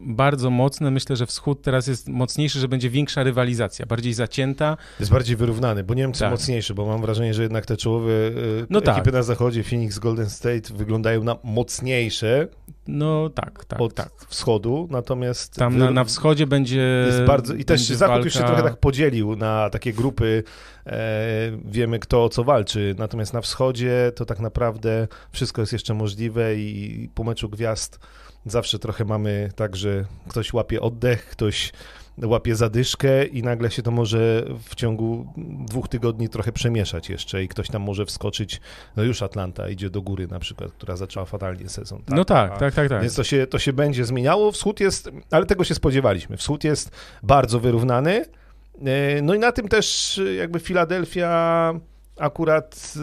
bardzo 0.00 0.50
mocne. 0.50 0.90
Myślę, 0.90 1.16
że 1.16 1.26
wschód 1.26 1.62
teraz 1.62 1.86
jest 1.86 2.08
mocniejszy, 2.08 2.60
że 2.60 2.68
będzie 2.68 2.90
większa 2.90 3.22
rywalizacja, 3.22 3.86
bardziej 3.86 4.14
zacięta. 4.14 4.76
Jest 5.00 5.12
bardziej 5.12 5.36
wyrównany, 5.36 5.84
bo 5.84 5.94
Niemcy 5.94 6.20
tak. 6.20 6.30
mocniejsze, 6.30 6.74
bo 6.74 6.86
mam 6.86 7.00
wrażenie, 7.00 7.34
że 7.34 7.42
jednak 7.42 7.66
te 7.66 7.76
czołowe 7.76 8.10
y, 8.10 8.66
no 8.70 8.78
ekipy 8.78 9.04
tak. 9.04 9.12
na 9.12 9.22
zachodzie, 9.22 9.64
Phoenix, 9.64 9.98
Golden 9.98 10.30
State, 10.30 10.74
wyglądają 10.74 11.24
na 11.24 11.36
mocniejsze. 11.42 12.48
No 12.86 13.30
tak, 13.30 13.64
tak. 13.64 13.80
Od 13.80 13.94
tak. 13.94 14.10
wschodu, 14.28 14.88
natomiast... 14.90 15.54
Tam 15.54 15.78
na, 15.78 15.90
na 15.90 16.04
wschodzie 16.04 16.46
będzie 16.46 17.04
jest 17.06 17.24
bardzo 17.24 17.54
I 17.54 17.64
też 17.64 17.80
Zachód 17.80 18.10
walka... 18.10 18.24
już 18.24 18.34
się 18.34 18.44
trochę 18.44 18.62
tak 18.62 18.76
podzielił 18.76 19.36
na 19.36 19.70
takie 19.70 19.92
grupy, 19.92 20.42
e, 20.86 21.52
wiemy 21.64 21.98
kto 21.98 22.24
o 22.24 22.28
co 22.28 22.44
walczy, 22.44 22.94
natomiast 22.98 23.32
na 23.32 23.40
wschodzie 23.40 24.12
to 24.14 24.24
tak 24.24 24.40
naprawdę 24.40 25.08
wszystko 25.32 25.62
jest 25.62 25.72
jeszcze 25.72 25.94
możliwe 25.94 26.56
i 26.56 27.08
po 27.14 27.24
meczu 27.24 27.48
gwiazd 27.48 27.98
zawsze 28.50 28.78
trochę 28.78 29.04
mamy 29.04 29.50
tak, 29.56 29.76
że 29.76 30.04
ktoś 30.28 30.52
łapie 30.52 30.80
oddech, 30.80 31.24
ktoś 31.26 31.72
łapie 32.26 32.56
zadyszkę 32.56 33.24
i 33.24 33.42
nagle 33.42 33.70
się 33.70 33.82
to 33.82 33.90
może 33.90 34.44
w 34.68 34.74
ciągu 34.74 35.26
dwóch 35.66 35.88
tygodni 35.88 36.28
trochę 36.28 36.52
przemieszać 36.52 37.08
jeszcze 37.08 37.42
i 37.44 37.48
ktoś 37.48 37.68
tam 37.68 37.82
może 37.82 38.06
wskoczyć, 38.06 38.60
no 38.96 39.02
już 39.02 39.22
Atlanta 39.22 39.68
idzie 39.68 39.90
do 39.90 40.02
góry 40.02 40.26
na 40.26 40.38
przykład, 40.38 40.72
która 40.72 40.96
zaczęła 40.96 41.26
fatalnie 41.26 41.68
sezon. 41.68 42.02
Tak? 42.02 42.16
No 42.16 42.24
tak, 42.24 42.52
A, 42.52 42.56
tak, 42.56 42.74
tak, 42.74 42.88
tak. 42.88 43.02
Więc 43.02 43.14
to 43.14 43.24
się, 43.24 43.46
to 43.46 43.58
się 43.58 43.72
będzie 43.72 44.04
zmieniało. 44.04 44.52
Wschód 44.52 44.80
jest, 44.80 45.10
ale 45.30 45.46
tego 45.46 45.64
się 45.64 45.74
spodziewaliśmy. 45.74 46.36
Wschód 46.36 46.64
jest 46.64 46.90
bardzo 47.22 47.60
wyrównany. 47.60 48.24
E, 48.84 49.22
no 49.22 49.34
i 49.34 49.38
na 49.38 49.52
tym 49.52 49.68
też 49.68 50.20
jakby 50.38 50.60
Filadelfia 50.60 51.72
akurat 52.18 52.94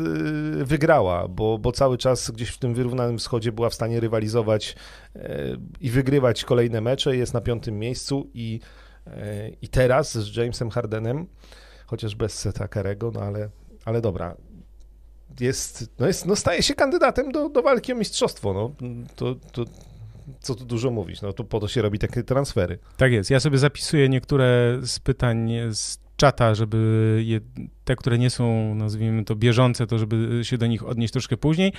y, 0.62 0.66
wygrała, 0.66 1.28
bo, 1.28 1.58
bo 1.58 1.72
cały 1.72 1.98
czas 1.98 2.32
gdzieś 2.32 2.50
w 2.50 2.58
tym 2.58 2.74
wyrównanym 2.74 3.18
wschodzie 3.18 3.52
była 3.52 3.70
w 3.70 3.74
stanie 3.74 4.00
rywalizować 4.00 4.76
e, 5.16 5.58
i 5.82 5.90
wygrywać 5.90 6.44
kolejne 6.44 6.82
mecze, 6.82 7.18
jest 7.18 7.34
na 7.34 7.42
piątym 7.42 7.80
miejscu 7.80 8.30
i, 8.34 8.60
e, 9.08 9.50
i 9.62 9.68
teraz 9.68 10.18
z 10.18 10.36
Jamesem 10.36 10.70
Hardenem, 10.70 11.28
chociaż 11.86 12.16
bez 12.16 12.40
Seta 12.40 12.68
Karego, 12.68 13.12
no 13.12 13.20
ale, 13.22 13.50
ale 13.86 14.02
dobra, 14.02 14.36
jest, 15.40 15.90
no 16.00 16.08
jest, 16.08 16.26
no 16.26 16.36
staje 16.36 16.64
się 16.64 16.74
kandydatem 16.74 17.32
do, 17.32 17.50
do 17.50 17.62
walki 17.62 17.94
o 17.94 17.96
mistrzostwo, 17.96 18.54
no, 18.54 18.72
to, 19.16 19.36
to 19.52 19.66
co 20.40 20.56
tu 20.56 20.66
dużo 20.66 20.92
mówić, 20.92 21.22
no 21.22 21.34
to 21.34 21.44
po 21.44 21.60
to 21.60 21.68
się 21.68 21.82
robi 21.82 22.00
takie 22.00 22.24
transfery. 22.24 22.80
Tak 22.98 23.12
jest, 23.12 23.30
ja 23.30 23.40
sobie 23.40 23.58
zapisuję 23.58 24.10
niektóre 24.10 24.80
z 24.84 25.00
pytań 25.00 25.52
z 25.72 26.05
czata, 26.18 26.56
żeby 26.56 27.22
je, 27.26 27.40
te, 27.86 27.96
które 27.96 28.18
nie 28.18 28.30
są, 28.30 28.76
nazwijmy 28.76 29.26
to, 29.26 29.36
bieżące, 29.36 29.88
to 29.88 30.00
żeby 30.00 30.40
się 30.44 30.58
do 30.58 30.68
nich 30.68 30.88
odnieść 30.88 31.14
troszkę 31.14 31.38
później. 31.38 31.74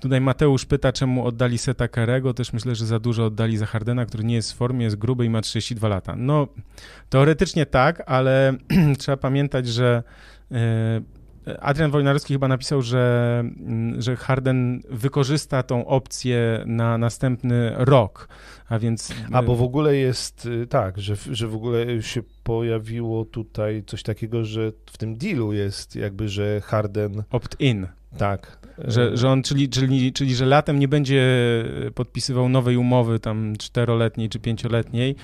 Tutaj 0.00 0.20
Mateusz 0.20 0.64
pyta, 0.64 0.92
czemu 0.92 1.26
oddali 1.26 1.58
Seta 1.58 1.88
Karego. 1.88 2.34
Też 2.34 2.52
myślę, 2.52 2.74
że 2.74 2.86
za 2.86 2.98
dużo 2.98 3.26
oddali 3.26 3.56
za 3.56 3.66
Hardena, 3.66 4.06
który 4.06 4.24
nie 4.24 4.34
jest 4.34 4.52
w 4.52 4.56
formie, 4.56 4.84
jest 4.84 4.96
gruby 4.96 5.24
i 5.24 5.30
ma 5.30 5.40
32 5.40 5.88
lata. 5.88 6.16
No, 6.16 6.48
teoretycznie 7.10 7.66
tak, 7.66 8.02
ale 8.06 8.54
trzeba 8.98 9.16
pamiętać, 9.16 9.68
że 9.68 10.02
e, 10.52 11.00
Adrian 11.60 11.90
Wojnarowski 11.90 12.34
chyba 12.34 12.48
napisał, 12.48 12.82
że, 12.82 13.38
mm, 13.40 14.02
że 14.02 14.16
Harden 14.16 14.82
wykorzysta 14.90 15.62
tą 15.62 15.86
opcję 15.86 16.62
na 16.66 16.98
następny 16.98 17.72
rok, 17.76 18.28
a 18.68 18.78
więc... 18.78 19.14
A, 19.32 19.42
bo 19.42 19.56
w 19.56 19.62
ogóle 19.62 19.96
jest 19.96 20.46
y, 20.46 20.66
tak, 20.66 20.98
że, 20.98 21.16
że 21.30 21.48
w 21.48 21.54
ogóle 21.54 22.02
się 22.02 22.22
pojawiło 22.42 23.24
tutaj 23.24 23.82
coś 23.86 24.02
takiego, 24.02 24.44
że 24.44 24.72
w 24.86 24.98
tym 24.98 25.16
dealu 25.16 25.52
jest 25.52 25.96
jakby, 25.96 26.28
że 26.28 26.60
Harden... 26.60 27.22
Opt-in. 27.30 27.86
Tak. 28.18 28.58
Że, 28.84 29.16
że 29.16 29.28
on, 29.28 29.42
czyli, 29.42 29.68
czyli, 29.68 30.12
czyli 30.12 30.34
że 30.34 30.46
latem 30.46 30.78
nie 30.78 30.88
będzie 30.88 31.24
podpisywał 31.94 32.48
nowej 32.48 32.76
umowy 32.76 33.18
tam 33.18 33.56
czteroletniej 33.58 34.28
czy 34.28 34.38
pięcioletniej, 34.38 35.16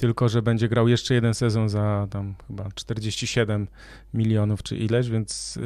tylko 0.00 0.28
że 0.28 0.42
będzie 0.42 0.68
grał 0.68 0.88
jeszcze 0.88 1.14
jeden 1.14 1.34
sezon 1.34 1.68
za 1.68 2.06
tam 2.10 2.34
chyba 2.48 2.64
47 2.74 3.66
milionów 4.14 4.62
czy 4.62 4.76
ileś, 4.76 5.10
więc 5.10 5.56
yy, 5.56 5.62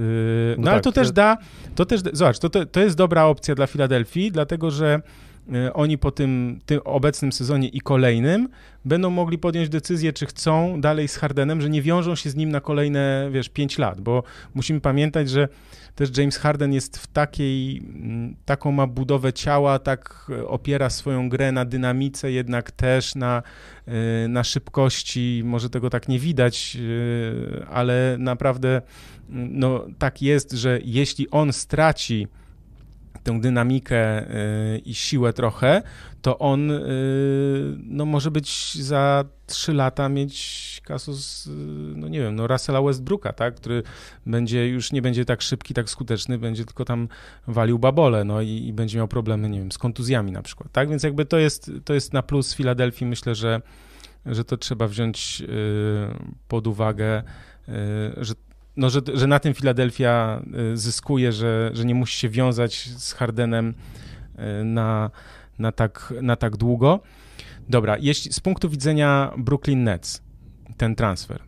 no, 0.58 0.64
no, 0.64 0.70
ale 0.70 0.80
tak, 0.80 0.84
to 0.84 0.92
też 0.92 1.12
da, 1.12 1.38
to 1.74 1.86
też, 1.86 2.00
zobacz, 2.12 2.38
to, 2.38 2.50
to, 2.50 2.66
to 2.66 2.80
jest 2.80 2.96
dobra 2.96 3.24
opcja 3.24 3.54
dla 3.54 3.66
Filadelfii, 3.66 4.32
dlatego 4.32 4.70
że 4.70 5.00
yy, 5.48 5.72
oni 5.72 5.98
po 5.98 6.10
tym, 6.10 6.60
tym 6.66 6.80
obecnym 6.84 7.32
sezonie 7.32 7.68
i 7.68 7.80
kolejnym 7.80 8.48
będą 8.84 9.10
mogli 9.10 9.38
podjąć 9.38 9.68
decyzję, 9.68 10.12
czy 10.12 10.26
chcą 10.26 10.80
dalej 10.80 11.08
z 11.08 11.16
Hardenem, 11.16 11.60
że 11.60 11.70
nie 11.70 11.82
wiążą 11.82 12.14
się 12.14 12.30
z 12.30 12.36
nim 12.36 12.50
na 12.50 12.60
kolejne, 12.60 13.28
wiesz, 13.32 13.48
5 13.48 13.78
lat, 13.78 14.00
bo 14.00 14.22
musimy 14.54 14.80
pamiętać, 14.80 15.30
że 15.30 15.48
też 15.94 16.18
James 16.18 16.36
Harden 16.36 16.72
jest 16.72 16.98
w 16.98 17.06
takiej, 17.06 17.78
mm, 17.78 18.36
taką 18.44 18.72
ma 18.72 18.86
budowę 18.86 19.32
ciała, 19.32 19.78
tak 19.78 20.26
e, 20.30 20.46
opiera 20.46 20.90
swoją 20.90 21.28
grę 21.28 21.52
na 21.52 21.64
dynamice, 21.64 22.32
jednak 22.32 22.70
też 22.70 23.14
na, 23.14 23.42
e, 23.86 24.28
na 24.28 24.44
szybkości. 24.44 25.42
Może 25.44 25.70
tego 25.70 25.90
tak 25.90 26.08
nie 26.08 26.18
widać, 26.18 26.76
e, 26.76 27.66
ale 27.66 28.16
naprawdę 28.18 28.82
mm, 29.30 29.58
no, 29.58 29.86
tak 29.98 30.22
jest, 30.22 30.52
że 30.52 30.78
jeśli 30.84 31.30
on 31.30 31.52
straci 31.52 32.28
tę 33.24 33.40
dynamikę 33.40 34.26
i 34.84 34.94
siłę 34.94 35.32
trochę, 35.32 35.82
to 36.22 36.38
on 36.38 36.72
no, 37.86 38.04
może 38.04 38.30
być 38.30 38.74
za 38.74 39.24
trzy 39.46 39.74
lata 39.74 40.08
mieć 40.08 40.80
kasus, 40.84 41.48
no 41.96 42.08
nie 42.08 42.20
wiem, 42.20 42.34
no 42.34 42.46
Russella 42.46 42.82
Westbrooka, 42.82 43.32
tak, 43.32 43.54
który 43.54 43.82
będzie 44.26 44.68
już 44.68 44.92
nie 44.92 45.02
będzie 45.02 45.24
tak 45.24 45.42
szybki, 45.42 45.74
tak 45.74 45.90
skuteczny, 45.90 46.38
będzie 46.38 46.64
tylko 46.64 46.84
tam 46.84 47.08
walił 47.46 47.78
babole, 47.78 48.24
no 48.24 48.40
i, 48.40 48.48
i 48.48 48.72
będzie 48.72 48.98
miał 48.98 49.08
problemy, 49.08 49.48
nie 49.48 49.58
wiem, 49.58 49.72
z 49.72 49.78
kontuzjami 49.78 50.32
na 50.32 50.42
przykład, 50.42 50.72
tak, 50.72 50.88
więc 50.88 51.02
jakby 51.02 51.24
to 51.24 51.38
jest, 51.38 51.70
to 51.84 51.94
jest 51.94 52.12
na 52.12 52.22
plus 52.22 52.54
Filadelfii, 52.54 53.06
myślę, 53.06 53.34
że, 53.34 53.60
że 54.26 54.44
to 54.44 54.56
trzeba 54.56 54.88
wziąć 54.88 55.42
pod 56.48 56.66
uwagę, 56.66 57.22
że 58.16 58.34
no, 58.76 58.90
że, 58.90 59.00
że 59.14 59.26
na 59.26 59.38
tym 59.38 59.54
Filadelfia 59.54 60.42
zyskuje, 60.74 61.32
że, 61.32 61.70
że 61.74 61.84
nie 61.84 61.94
musi 61.94 62.18
się 62.18 62.28
wiązać 62.28 62.88
z 62.96 63.12
Hardenem 63.12 63.74
na, 64.64 65.10
na, 65.58 65.72
tak, 65.72 66.14
na 66.22 66.36
tak 66.36 66.56
długo. 66.56 67.00
Dobra, 67.68 67.96
jeśli 68.00 68.32
z 68.32 68.40
punktu 68.40 68.68
widzenia 68.68 69.32
Brooklyn 69.38 69.84
Nets, 69.84 70.22
ten 70.76 70.94
transfer. 70.94 71.42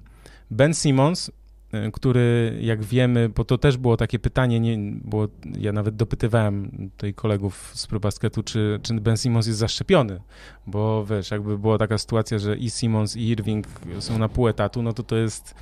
Ben 0.51 0.75
Simmons, 0.75 1.29
y, 1.29 1.91
który 1.93 2.59
jak 2.61 2.83
wiemy, 2.85 3.29
bo 3.29 3.45
to 3.45 3.59
też 3.59 3.77
było 3.77 3.97
takie 3.97 4.19
pytanie, 4.19 4.61
nie, 4.61 4.79
bo 5.05 5.29
ja 5.59 5.73
nawet 5.73 5.97
dopytywałem 5.97 6.71
tutaj 6.97 7.15
kolegów 7.15 7.73
z 7.75 7.87
ProBasketu, 7.87 8.43
czy, 8.43 8.81
czy 8.83 8.95
Ben 8.95 9.17
Simmons 9.17 9.47
jest 9.47 9.59
zaszczepiony, 9.59 10.21
bo 10.67 11.07
wiesz, 11.07 11.31
jakby 11.31 11.59
była 11.59 11.79
taka 11.79 11.99
sytuacja, 11.99 12.39
że 12.39 12.57
i 12.57 12.71
Simmons 12.71 13.17
i 13.17 13.29
Irving 13.29 13.67
są 13.99 14.19
na 14.19 14.29
pół 14.29 14.49
etatu, 14.49 14.83
no 14.83 14.93
to 14.93 15.03
to 15.03 15.17
jest 15.17 15.55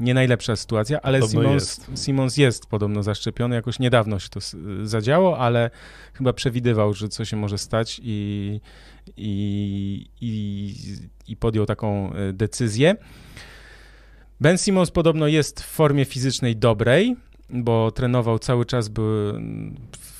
nie 0.00 0.14
najlepsza 0.14 0.56
sytuacja, 0.56 1.00
ale 1.02 1.22
Simmons 1.22 1.54
jest. 1.54 2.04
Simmons 2.04 2.36
jest 2.36 2.66
podobno 2.66 3.02
zaszczepiony, 3.02 3.54
jakoś 3.54 3.78
niedawno 3.78 4.18
się 4.18 4.28
to 4.28 4.40
zadziało, 4.82 5.38
ale 5.38 5.70
chyba 6.12 6.32
przewidywał, 6.32 6.94
że 6.94 7.08
co 7.08 7.24
się 7.24 7.36
może 7.36 7.58
stać 7.58 8.00
i, 8.02 8.60
i, 9.16 10.06
i, 10.20 10.74
i 11.28 11.36
podjął 11.36 11.66
taką 11.66 12.12
e, 12.12 12.32
decyzję. 12.32 12.96
Ben 14.40 14.58
Simmons 14.58 14.90
podobno 14.90 15.26
jest 15.26 15.60
w 15.60 15.66
formie 15.66 16.04
fizycznej 16.04 16.56
dobrej, 16.56 17.16
bo 17.50 17.90
trenował 17.90 18.38
cały 18.38 18.64
czas, 18.64 18.88
by, 18.88 19.32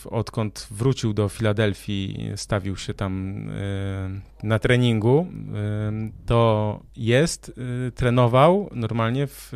odkąd 0.04 0.66
wrócił 0.70 1.12
do 1.12 1.28
Filadelfii, 1.28 2.32
stawił 2.36 2.76
się 2.76 2.94
tam 2.94 3.44
e, 3.50 4.46
na 4.46 4.58
treningu, 4.58 5.26
e, 5.54 5.92
to 6.26 6.80
jest, 6.96 7.52
trenował 7.94 8.70
normalnie 8.72 9.26
w, 9.26 9.48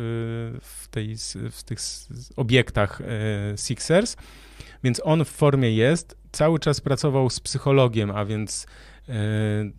w, 0.61 0.87
tej, 0.91 1.15
w 1.51 1.63
tych 1.63 1.79
obiektach 2.35 3.01
Sixers, 3.57 4.15
więc 4.83 5.01
on 5.03 5.25
w 5.25 5.29
formie 5.29 5.71
jest, 5.71 6.17
cały 6.31 6.59
czas 6.59 6.81
pracował 6.81 7.29
z 7.29 7.39
psychologiem, 7.39 8.11
a 8.11 8.25
więc 8.25 8.67
E, 9.09 9.71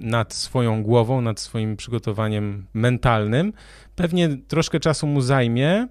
nad 0.00 0.34
swoją 0.34 0.82
głową, 0.82 1.20
nad 1.20 1.40
swoim 1.40 1.76
przygotowaniem 1.76 2.66
mentalnym. 2.74 3.52
Pewnie 3.96 4.28
troszkę 4.48 4.80
czasu 4.80 5.06
mu 5.06 5.20
zajmie 5.20 5.88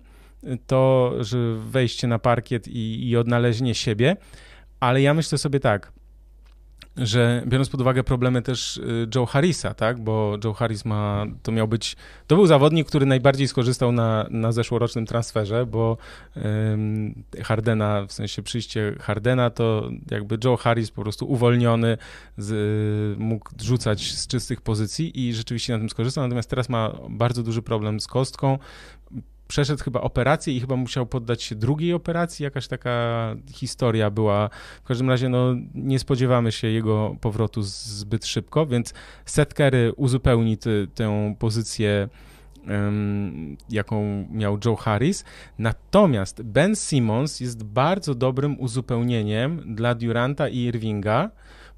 to, 0.68 1.14
że 1.20 1.38
wejście 1.56 2.08
na 2.08 2.20
parkiet 2.20 2.68
i, 2.68 3.10
i 3.10 3.18
odnalezienie 3.18 3.76
siebie, 3.76 4.18
ale 4.80 5.02
ja 5.02 5.14
myślę 5.14 5.38
sobie 5.38 5.60
tak, 5.60 5.92
że 6.98 7.44
biorąc 7.48 7.70
pod 7.70 7.82
uwagę 7.82 8.04
problemy 8.04 8.42
też 8.42 8.78
y, 8.78 9.08
Joe 9.16 9.26
Harrisa, 9.26 9.74
tak, 9.74 10.00
bo 10.00 10.38
Joe 10.44 10.54
Harris 10.54 10.86
ma, 10.86 11.26
to 11.44 11.52
miał 11.52 11.68
być, 11.68 11.96
to 12.28 12.36
był 12.36 12.48
zawodnik, 12.48 12.88
który 12.88 13.06
najbardziej 13.06 13.48
skorzystał 13.48 13.92
na, 13.92 14.28
na 14.30 14.52
zeszłorocznym 14.52 15.06
transferze, 15.06 15.66
bo 15.66 15.98
Hardena, 17.44 18.06
w 18.08 18.14
sensie 18.14 18.44
przyjście 18.44 18.96
Hardena, 19.00 19.50
to 19.50 19.90
jakby 20.12 20.38
Joe 20.44 20.58
Harris 20.58 20.92
po 20.92 21.02
prostu 21.02 21.32
uwolniony 21.32 21.98
z, 22.38 23.20
mógł 23.20 23.50
rzucać 23.62 24.12
z 24.12 24.28
czystych 24.28 24.62
pozycji 24.62 25.28
i 25.28 25.34
rzeczywiście 25.34 25.74
na 25.74 25.80
tym 25.80 25.90
skorzystał, 25.90 26.24
natomiast 26.24 26.50
teraz 26.50 26.70
ma 26.70 26.96
bardzo 27.10 27.44
duży 27.44 27.62
problem 27.62 28.00
z 28.00 28.08
kostką, 28.08 28.60
przeszedł 29.50 29.84
chyba 29.84 30.02
operację 30.02 30.54
i 30.54 30.60
chyba 30.60 30.76
musiał 30.76 31.06
poddać 31.06 31.44
się 31.44 31.56
drugiej 31.56 31.94
operacji, 31.94 32.44
jakaś 32.44 32.68
taka 32.68 33.36
historia 33.54 34.10
była. 34.10 34.50
W 34.84 34.88
każdym 34.88 35.10
razie 35.10 35.30
no, 35.30 35.56
nie 35.74 36.00
spodziewamy 36.00 36.52
się 36.52 36.68
jego 36.68 37.16
powrotu 37.22 37.62
zbyt 37.62 38.26
szybko, 38.26 38.66
więc 38.66 38.94
Setkery 39.26 39.94
uzupełni 39.96 40.58
tę 40.96 41.36
pozycję 41.40 42.10
jaką 43.70 44.28
miał 44.32 44.58
Joe 44.66 44.76
Harris. 44.76 45.24
Natomiast 45.60 46.42
Ben 46.42 46.76
Simmons 46.76 47.40
jest 47.40 47.64
bardzo 47.64 48.16
dobrym 48.16 48.60
uzupełnieniem 48.60 49.76
dla 49.76 49.96
Duranta 49.96 50.50
i 50.50 50.58
Irvinga, 50.58 51.32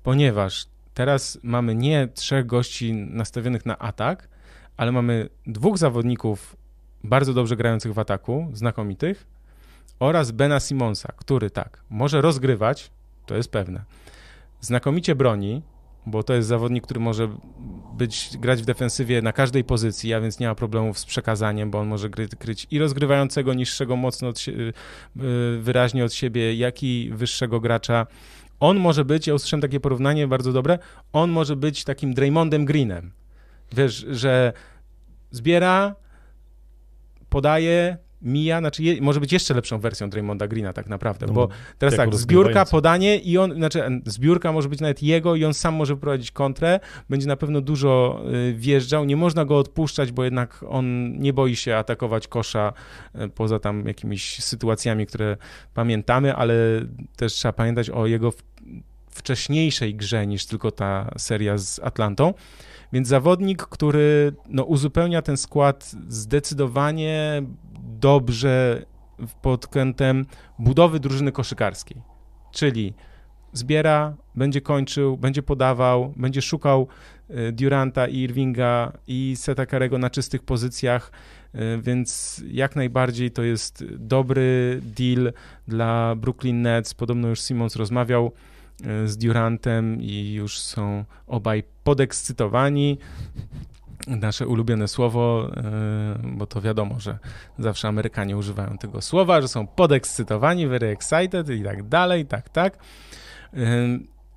ponieważ 0.04 0.66
teraz 0.94 1.40
mamy 1.44 1.76
nie 1.76 2.08
trzech 2.08 2.46
gości 2.46 2.94
nastawionych 2.94 3.66
na 3.66 3.80
atak, 3.80 4.30
ale 4.78 4.92
mamy 4.92 5.30
dwóch 5.46 5.78
zawodników 5.78 6.61
bardzo 7.04 7.34
dobrze 7.34 7.56
grających 7.56 7.94
w 7.94 8.00
ataku, 8.00 8.48
znakomitych, 8.54 9.28
oraz 10.00 10.32
Bena 10.32 10.60
Simonsa, 10.60 11.14
który 11.18 11.50
tak, 11.50 11.84
może 11.90 12.22
rozgrywać, 12.22 12.92
to 13.26 13.36
jest 13.36 13.52
pewne. 13.52 13.84
Znakomicie 14.62 15.16
broni, 15.16 15.62
bo 16.06 16.24
to 16.24 16.34
jest 16.34 16.48
zawodnik, 16.48 16.84
który 16.84 17.00
może 17.00 17.30
być, 17.98 18.30
grać 18.40 18.62
w 18.62 18.66
defensywie 18.66 19.22
na 19.22 19.34
każdej 19.34 19.64
pozycji, 19.64 20.14
a 20.14 20.22
więc 20.22 20.40
nie 20.40 20.48
ma 20.48 20.56
problemów 20.56 21.00
z 21.00 21.06
przekazaniem, 21.06 21.72
bo 21.72 21.80
on 21.80 21.88
może 21.88 22.10
gry, 22.10 22.28
kryć 22.28 22.68
i 22.72 22.80
rozgrywającego 22.80 23.54
niższego 23.54 23.96
mocno 23.96 24.28
od, 24.28 24.48
y, 24.48 24.74
wyraźnie 25.60 26.06
od 26.06 26.14
siebie, 26.14 26.56
jak 26.56 26.84
i 26.84 27.10
wyższego 27.14 27.60
gracza. 27.60 28.08
On 28.60 28.80
może 28.80 29.06
być, 29.06 29.28
ja 29.28 29.34
usłyszałem 29.34 29.62
takie 29.62 29.80
porównanie 29.80 30.28
bardzo 30.28 30.54
dobre, 30.54 30.80
on 31.14 31.32
może 31.32 31.56
być 31.56 31.84
takim 31.84 32.14
Draymondem 32.14 32.66
Greenem. 32.66 33.12
Wiesz, 33.72 34.06
że 34.10 34.54
zbiera, 35.32 35.96
podaje, 37.32 37.98
mija, 38.22 38.60
znaczy 38.60 38.84
je, 38.84 39.02
może 39.02 39.20
być 39.20 39.34
jeszcze 39.34 39.54
lepszą 39.54 39.80
wersją 39.80 40.10
Draymonda 40.10 40.48
Greena 40.48 40.74
tak 40.74 40.88
naprawdę, 40.88 41.26
no, 41.26 41.34
bo 41.34 41.48
teraz 41.78 41.96
tak, 41.96 42.16
zbiórka, 42.16 42.66
podanie 42.66 43.18
i 43.18 43.38
on, 43.38 43.56
znaczy 43.56 44.02
zbiórka 44.06 44.52
może 44.52 44.70
być 44.70 44.80
nawet 44.80 45.04
jego 45.04 45.36
i 45.36 45.46
on 45.46 45.54
sam 45.54 45.74
może 45.74 45.98
prowadzić 45.98 46.32
kontrę, 46.32 46.80
będzie 47.10 47.28
na 47.28 47.36
pewno 47.36 47.62
dużo 47.62 48.22
y, 48.50 48.54
wjeżdżał, 48.54 49.06
nie 49.06 49.18
można 49.18 49.46
go 49.46 49.58
odpuszczać, 49.58 50.12
bo 50.12 50.24
jednak 50.24 50.66
on 50.70 51.18
nie 51.20 51.34
boi 51.34 51.56
się 51.56 51.76
atakować 51.76 52.28
kosza 52.28 52.74
y, 53.16 53.30
poza 53.30 53.60
tam 53.60 53.88
jakimiś 53.88 54.44
sytuacjami, 54.44 55.08
które 55.08 55.38
pamiętamy, 55.74 56.36
ale 56.36 56.56
też 57.16 57.34
trzeba 57.34 57.54
pamiętać 57.54 57.90
o 57.90 58.08
jego 58.08 58.32
wcześniejszej 59.12 59.96
grze 59.96 60.28
niż 60.28 60.46
tylko 60.46 60.72
ta 60.72 61.12
seria 61.18 61.58
z 61.58 61.80
Atlantą. 61.80 62.34
Więc 62.94 63.08
zawodnik, 63.08 63.64
który 63.64 64.34
no, 64.50 64.64
uzupełnia 64.64 65.22
ten 65.22 65.38
skład 65.38 65.92
zdecydowanie 66.08 67.44
dobrze 68.00 68.86
pod 69.42 69.68
kątem 69.68 70.26
budowy 70.60 71.00
drużyny 71.00 71.32
koszykarskiej. 71.32 72.02
Czyli 72.52 72.94
zbiera, 73.54 74.16
będzie 74.36 74.62
kończył, 74.62 75.18
będzie 75.18 75.44
podawał, 75.44 76.14
będzie 76.18 76.42
szukał 76.42 76.88
y, 77.30 77.52
Duranta 77.52 78.08
i 78.08 78.18
Irvinga 78.18 78.92
i 79.08 79.34
Seta 79.38 79.66
Karego 79.66 79.98
na 79.98 80.10
czystych 80.10 80.44
pozycjach, 80.44 81.12
y, 81.56 81.82
więc 81.82 82.42
jak 82.48 82.76
najbardziej 82.76 83.32
to 83.32 83.44
jest 83.44 83.86
dobry 83.86 84.80
deal 84.84 85.34
dla 85.68 86.16
Brooklyn 86.16 86.62
Nets. 86.62 86.94
Podobno 86.94 87.28
już 87.28 87.42
Simons 87.42 87.76
rozmawiał 87.76 88.32
z 89.06 89.18
Durantem 89.18 90.02
i 90.02 90.34
już 90.34 90.60
są 90.60 91.06
obaj 91.28 91.64
podekscytowani. 91.84 92.98
nasze 94.08 94.48
ulubione 94.48 94.88
słowo, 94.88 95.52
bo 96.24 96.46
to 96.46 96.62
wiadomo, 96.62 97.00
że 97.00 97.18
zawsze 97.60 97.88
Amerykanie 97.88 98.38
używają 98.38 98.78
tego 98.78 99.02
słowa, 99.02 99.42
że 99.42 99.48
są 99.48 99.68
podekscytowani, 99.68 100.68
very 100.68 100.88
excited 100.88 101.50
i 101.50 101.64
tak 101.64 101.84
dalej, 101.84 102.26
tak, 102.26 102.50
tak. 102.50 102.78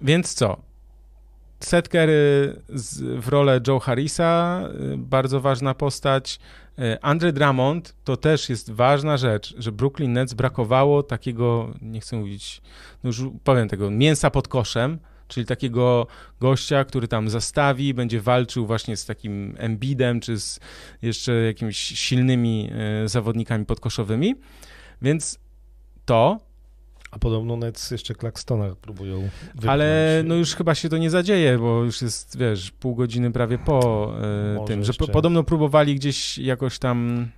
Więc 0.00 0.34
co? 0.34 0.56
Seth 1.60 1.88
Curry 1.88 2.56
w 3.18 3.28
rolę 3.28 3.60
Joe 3.68 3.78
Harrisa, 3.78 4.62
y, 4.92 4.96
bardzo 4.96 5.40
ważna 5.40 5.74
postać. 5.74 6.38
Y, 6.78 7.00
Andre 7.02 7.32
Drummond 7.32 7.94
to 8.04 8.16
też 8.16 8.48
jest 8.48 8.70
ważna 8.70 9.16
rzecz, 9.16 9.54
że 9.58 9.72
Brooklyn 9.72 10.12
Nets 10.12 10.34
brakowało 10.34 11.02
takiego, 11.02 11.70
nie 11.82 12.00
chcę 12.00 12.16
mówić, 12.16 12.62
no 13.04 13.08
już 13.08 13.22
powiem 13.44 13.68
tego, 13.68 13.90
mięsa 13.90 14.30
pod 14.30 14.48
koszem, 14.48 14.98
czyli 15.28 15.46
takiego 15.46 16.06
gościa, 16.40 16.84
który 16.84 17.08
tam 17.08 17.30
zastawi, 17.30 17.94
będzie 17.94 18.20
walczył 18.20 18.66
właśnie 18.66 18.96
z 18.96 19.06
takim 19.06 19.54
Embidem, 19.58 20.20
czy 20.20 20.40
z 20.40 20.60
jeszcze 21.02 21.32
jakimiś 21.32 21.76
silnymi 21.78 22.70
y, 23.04 23.08
zawodnikami 23.08 23.66
podkoszowymi. 23.66 24.34
Więc 25.02 25.38
to 26.04 26.40
a 27.14 27.18
podobno 27.18 27.56
Nets 27.56 27.90
jeszcze 27.90 28.14
Claxtona 28.14 28.74
próbują 28.80 29.20
wypchnąć. 29.20 29.66
Ale 29.66 30.22
no 30.26 30.34
już 30.34 30.54
chyba 30.54 30.74
się 30.74 30.88
to 30.88 30.98
nie 30.98 31.10
zadzieje, 31.10 31.58
bo 31.58 31.82
już 31.82 32.02
jest, 32.02 32.38
wiesz, 32.38 32.70
pół 32.70 32.94
godziny 32.94 33.30
prawie 33.30 33.58
po 33.58 34.12
e, 34.62 34.64
tym, 34.66 34.84
że 34.84 34.92
po, 34.92 35.08
podobno 35.08 35.44
próbowali 35.44 35.94
gdzieś 35.94 36.38
jakoś 36.38 36.78
tam... 36.78 37.28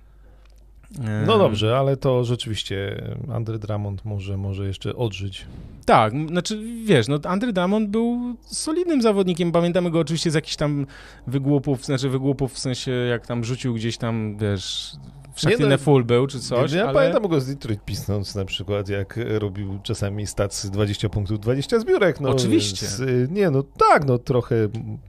E... 0.99 1.23
No 1.27 1.37
dobrze, 1.37 1.77
ale 1.77 1.97
to 1.97 2.23
rzeczywiście 2.23 3.03
Andry 3.33 3.59
Drummond 3.59 4.05
może, 4.05 4.37
może 4.37 4.67
jeszcze 4.67 4.95
odżyć. 4.95 5.45
Tak, 5.85 6.13
znaczy 6.27 6.63
wiesz, 6.85 7.07
no 7.07 7.19
Andry 7.23 7.53
Drummond 7.53 7.89
był 7.89 8.35
solidnym 8.45 9.01
zawodnikiem, 9.01 9.51
pamiętamy 9.51 9.91
go 9.91 9.99
oczywiście 9.99 10.31
z 10.31 10.33
jakichś 10.33 10.55
tam 10.55 10.85
wygłupów, 11.27 11.85
znaczy 11.85 12.09
wygłupów 12.09 12.53
w 12.53 12.59
sensie 12.59 12.91
jak 12.91 13.27
tam 13.27 13.43
rzucił 13.43 13.73
gdzieś 13.73 13.97
tam, 13.97 14.37
wiesz, 14.37 14.91
Szaktinę 15.37 15.69
no, 15.69 15.77
full 15.77 16.03
był, 16.03 16.27
czy 16.27 16.39
coś, 16.39 16.71
Ja 16.71 16.83
ale... 16.83 16.93
pamiętam 16.93 17.27
go 17.27 17.41
z 17.41 17.47
Detroit 17.47 17.85
Pistons 17.85 18.35
na 18.35 18.45
przykład, 18.45 18.89
jak 18.89 19.19
robił 19.39 19.79
czasami 19.83 20.27
stacy 20.27 20.71
20 20.71 21.09
punktów, 21.09 21.39
20 21.39 21.79
zbiórek. 21.79 22.19
No, 22.19 22.29
Oczywiście. 22.29 22.87
Więc, 22.99 23.31
nie, 23.31 23.49
no 23.49 23.63
tak, 23.63 24.05
no 24.05 24.17
trochę 24.17 24.55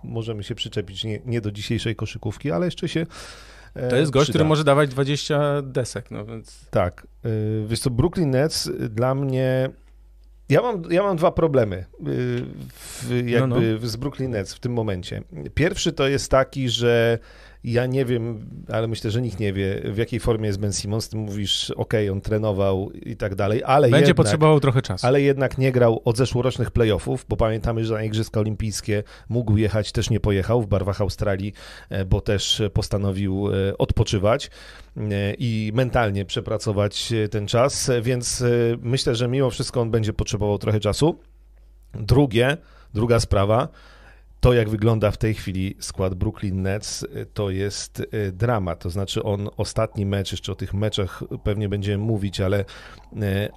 możemy 0.05 0.43
się 0.43 0.55
przyczepić 0.55 1.05
nie, 1.05 1.21
nie 1.27 1.41
do 1.41 1.53
dzisiejszej 1.53 1.97
koszykówki, 1.97 2.51
ale 2.51 2.65
jeszcze 2.67 2.89
się 2.89 3.07
e, 3.75 3.89
to 3.89 3.97
jest 3.97 4.13
gość, 4.13 4.25
przyda. 4.25 4.37
który 4.37 4.49
może 4.49 4.65
dawać 4.65 4.91
20 4.91 5.63
desek, 5.63 6.11
no 6.11 6.25
więc... 6.25 6.71
Tak. 6.71 7.07
E, 7.25 7.29
wiesz 7.67 7.81
co, 7.81 7.91
Brooklyn 7.91 8.31
Nets 8.31 8.71
dla 8.91 9.15
mnie... 9.15 9.71
Ja 10.49 10.63
mam, 10.63 10.83
ja 10.91 11.03
mam 11.03 11.17
dwa 11.17 11.33
problemy 11.33 11.77
e, 11.77 11.85
w, 12.71 13.23
jakby 13.27 13.49
no, 13.49 13.57
no. 13.83 13.89
z 13.89 13.97
Brooklyn 13.97 14.31
Nets 14.31 14.55
w 14.55 14.61
tym 14.61 14.73
momencie. 14.73 15.23
Pierwszy 15.55 15.93
to 15.93 16.09
jest 16.09 16.31
taki, 16.31 16.69
że 16.69 17.19
ja 17.65 17.87
nie 17.87 18.05
wiem, 18.05 18.51
ale 18.73 18.89
myślę, 18.89 19.11
że 19.11 19.23
nikt 19.23 19.41
nie 19.41 19.53
wie, 19.53 19.83
w 19.85 19.97
jakiej 19.97 20.21
formie 20.21 20.47
jest 20.47 20.61
Ben 20.61 20.73
Simmons. 20.73 21.09
Ty 21.09 21.17
mówisz, 21.17 21.71
ok, 21.71 21.95
on 22.13 22.21
trenował 22.21 22.91
i 22.91 23.17
tak 23.17 23.35
dalej, 23.35 23.63
ale 23.65 23.89
Będzie 23.89 24.07
jednak, 24.07 24.17
potrzebował 24.17 24.61
trochę 24.61 24.83
czasu. 24.83 25.07
Ale 25.07 25.23
jednak 25.23 25.59
nie 25.59 25.73
grał 25.73 26.03
od 26.05 26.17
zeszłorocznych 26.17 26.71
playoffów, 26.71 27.27
bo 27.29 27.37
pamiętamy, 27.37 27.85
że 27.85 27.95
na 27.95 28.03
Igrzyska 28.03 28.41
Olimpijskie 28.41 29.03
mógł 29.29 29.57
jechać, 29.57 29.93
też 29.93 30.11
nie 30.11 30.21
pojechał 30.21 30.63
w 30.63 30.67
barwach 30.67 31.01
Australii, 31.01 31.53
e, 31.91 32.05
bo 32.05 32.21
też 32.21 32.63
postanowił 32.73 33.49
e, 33.49 33.79
odpoczywać 33.79 34.51
e, 34.97 35.01
i 35.39 35.73
mentalnie 35.75 36.25
przepracować 36.25 37.13
ten 37.31 37.47
czas, 37.47 37.91
więc 38.03 38.45
myślę, 38.83 39.15
że 39.15 39.29
mimo 39.29 39.51
wszystko 39.51 39.81
on 39.81 39.91
będzie 39.91 40.13
potrzebował 40.13 40.59
trochę 40.59 40.81
czasu. 40.81 41.19
Drugie, 41.95 42.57
druga 42.95 43.21
sprawa, 43.21 43.69
to, 44.41 44.53
jak 44.53 44.69
wygląda 44.69 45.11
w 45.11 45.17
tej 45.17 45.35
chwili 45.35 45.75
skład 45.81 46.15
Brooklyn 46.15 46.63
Nets, 46.63 47.07
to 47.35 47.51
jest 47.51 48.01
y, 48.01 48.33
drama. 48.33 48.77
To 48.77 48.91
znaczy, 48.91 49.23
on 49.23 49.49
ostatni 49.57 50.07
mecz, 50.07 50.33
jeszcze 50.33 50.53
o 50.53 50.55
tych 50.55 50.75
meczach 50.75 51.23
pewnie 51.45 51.69
będziemy 51.69 52.05
mówić, 52.05 52.41
ale, 52.41 52.61
y, 52.61 52.65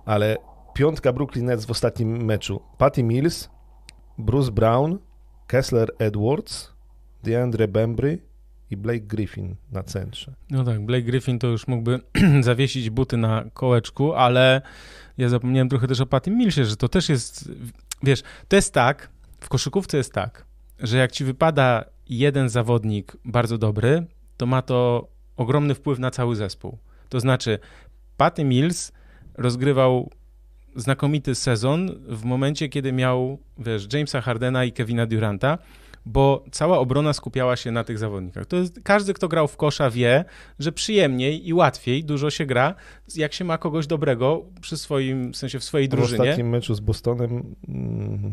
ale 0.05 0.37
piątka 0.73 1.13
Brooklyn 1.13 1.45
Nets 1.45 1.65
w 1.65 1.71
ostatnim 1.71 2.25
meczu. 2.25 2.61
Patty 2.77 3.03
Mills, 3.03 3.49
Bruce 4.17 4.51
Brown, 4.51 4.99
Kessler 5.47 5.89
Edwards, 5.99 6.73
DeAndre 7.23 7.67
Bembry 7.67 8.19
i 8.69 8.77
Blake 8.77 8.99
Griffin 8.99 9.55
na 9.71 9.83
centrze. 9.83 10.33
No 10.49 10.63
tak, 10.63 10.85
Blake 10.85 11.03
Griffin 11.03 11.39
to 11.39 11.47
już 11.47 11.67
mógłby 11.67 11.99
zawiesić 12.41 12.89
buty 12.89 13.17
na 13.17 13.45
kołeczku, 13.53 14.13
ale 14.13 14.61
ja 15.17 15.29
zapomniałem 15.29 15.69
trochę 15.69 15.87
też 15.87 16.01
o 16.01 16.05
Patty 16.05 16.31
Millsie, 16.31 16.65
że 16.65 16.75
to 16.75 16.89
też 16.89 17.09
jest, 17.09 17.51
wiesz, 18.03 18.23
to 18.47 18.55
jest 18.55 18.73
tak, 18.73 19.09
w 19.39 19.49
koszykówce 19.49 19.97
jest 19.97 20.13
tak, 20.13 20.45
że 20.81 20.97
jak 20.97 21.11
ci 21.11 21.23
wypada 21.23 21.85
jeden 22.09 22.49
zawodnik 22.49 23.17
bardzo 23.25 23.57
dobry, 23.57 24.05
to 24.37 24.45
ma 24.45 24.61
to 24.61 25.07
ogromny 25.37 25.75
wpływ 25.75 25.99
na 25.99 26.11
cały 26.11 26.35
zespół. 26.35 26.77
To 27.09 27.19
znaczy, 27.19 27.59
Patty 28.17 28.43
Mills 28.43 28.91
rozgrywał 29.37 30.09
znakomity 30.75 31.35
sezon 31.35 31.91
w 32.07 32.23
momencie, 32.23 32.69
kiedy 32.69 32.91
miał, 32.91 33.39
wiesz, 33.57 33.87
Jamesa 33.93 34.21
Hardena 34.21 34.65
i 34.65 34.71
Kevina 34.71 35.05
Duranta, 35.05 35.57
bo 36.05 36.43
cała 36.51 36.79
obrona 36.79 37.13
skupiała 37.13 37.55
się 37.55 37.71
na 37.71 37.83
tych 37.83 37.97
zawodnikach. 37.97 38.45
To 38.45 38.55
jest, 38.55 38.79
każdy, 38.83 39.13
kto 39.13 39.27
grał 39.27 39.47
w 39.47 39.57
kosza 39.57 39.89
wie, 39.89 40.25
że 40.59 40.71
przyjemniej 40.71 41.47
i 41.47 41.53
łatwiej 41.53 42.03
dużo 42.03 42.29
się 42.29 42.45
gra, 42.45 42.75
jak 43.15 43.33
się 43.33 43.45
ma 43.45 43.57
kogoś 43.57 43.87
dobrego 43.87 44.45
przy 44.61 44.77
swoim, 44.77 45.31
w 45.31 45.37
sensie 45.37 45.59
w 45.59 45.63
swojej 45.63 45.89
drużynie. 45.89 46.17
W 46.17 46.21
ostatnim 46.21 46.49
meczu 46.49 46.75
z 46.75 46.79
Bostonem 46.79 47.55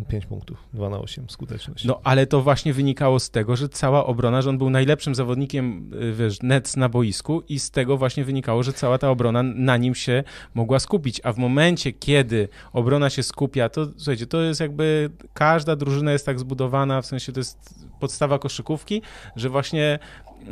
5 0.09 0.25
mm, 0.25 0.29
punktów, 0.29 0.69
2 0.73 0.91
na 0.91 0.99
8 0.99 1.31
skuteczność. 1.31 1.85
No, 1.85 2.01
ale 2.05 2.27
to 2.27 2.43
właśnie 2.43 2.73
wynikało 2.73 3.21
z 3.21 3.31
tego, 3.31 3.57
że 3.57 3.69
cała 3.69 4.07
obrona, 4.07 4.43
że 4.43 4.51
on 4.51 4.59
był 4.59 4.71
najlepszym 4.71 5.15
zawodnikiem, 5.15 5.91
y, 6.03 6.13
wiesz, 6.13 6.43
Nets 6.43 6.77
na 6.77 6.89
boisku 6.89 7.43
i 7.49 7.59
z 7.59 7.71
tego 7.71 7.97
właśnie 7.97 8.25
wynikało, 8.25 8.63
że 8.63 8.73
cała 8.73 8.99
ta 8.99 9.11
obrona 9.11 9.43
na 9.43 9.77
nim 9.77 9.95
się 9.95 10.25
mogła 10.55 10.79
skupić, 10.79 11.21
a 11.25 11.33
w 11.33 11.39
momencie, 11.39 11.93
kiedy 11.93 12.49
obrona 12.73 13.11
się 13.11 13.23
skupia, 13.23 13.69
to 13.69 13.87
słuchajcie, 13.97 14.27
to 14.27 14.41
jest 14.41 14.61
jakby, 14.61 15.11
każda 15.35 15.77
drużyna 15.77 16.13
jest 16.13 16.27
tak 16.27 16.39
zbudowana, 16.39 17.03
w 17.03 17.07
sensie 17.07 17.33
to 17.33 17.41
jest 17.41 17.58
podstawa 18.01 18.39
koszykówki, 18.39 19.03
że 19.37 19.49
właśnie 19.49 19.99
yy, 20.41 20.51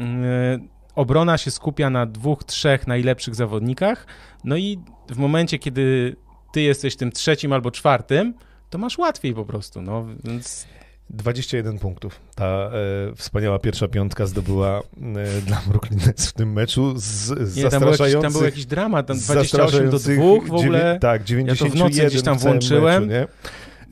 obrona 0.95 1.39
się 1.39 1.51
skupia 1.51 1.91
na 1.91 2.07
dwóch, 2.07 2.45
trzech 2.45 2.87
najlepszych 2.87 3.35
zawodnikach, 3.35 4.07
no 4.45 4.57
i 4.57 4.79
w 5.11 5.17
momencie, 5.17 5.59
kiedy 5.59 6.17
ty 6.53 6.61
jesteś 6.61 6.97
tym 6.97 7.13
trzecim 7.13 7.53
albo 7.53 7.71
czwartym, 7.71 8.35
to 8.71 8.79
masz 8.79 8.99
łatwiej 8.99 9.35
po 9.35 9.45
prostu, 9.45 9.83
no 9.83 10.07
więc... 10.25 10.67
21 11.11 11.79
punktów. 11.79 12.21
Ta 12.35 12.45
e, 12.45 12.71
wspaniała 13.17 13.59
pierwsza 13.59 13.89
piątka 13.89 14.27
zdobyła 14.27 14.81
e, 14.81 15.41
dla 15.41 15.61
Brooklyn 15.67 16.01
Nets 16.07 16.27
w 16.29 16.33
tym 16.33 16.53
meczu 16.53 16.93
z, 16.97 17.03
z 17.49 17.57
Nie, 17.57 17.69
tam, 17.69 17.81
był 17.83 17.91
jakiś, 17.91 18.23
tam 18.23 18.33
był 18.33 18.45
jakiś 18.45 18.67
dramat, 18.67 19.07
tam 19.07 19.19
28 19.19 19.91
do 19.91 19.99
2 19.99 20.15
w 20.47 20.55
ogóle. 20.55 20.99
tak, 21.01 21.25
91 21.25 21.47
ja 21.47 21.57
to 21.57 21.77
w 21.77 21.91
nocy 21.91 22.07
gdzieś 22.07 22.23
tam 22.23 22.39
włączyłem. 22.39 23.07
Meczu, 23.07 23.33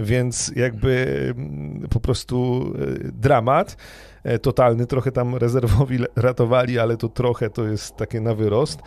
więc 0.00 0.52
jakby 0.56 1.16
mm, 1.36 1.88
po 1.90 2.00
prostu 2.00 2.66
e, 2.78 3.12
dramat 3.12 3.76
e, 4.24 4.38
totalny, 4.38 4.86
trochę 4.86 5.12
tam 5.12 5.36
rezerwowi 5.36 5.98
ratowali, 6.16 6.78
ale 6.78 6.96
to 6.96 7.08
trochę 7.08 7.50
to 7.50 7.64
jest 7.64 7.96
takie 7.96 8.20
na 8.20 8.34
wyrost. 8.34 8.80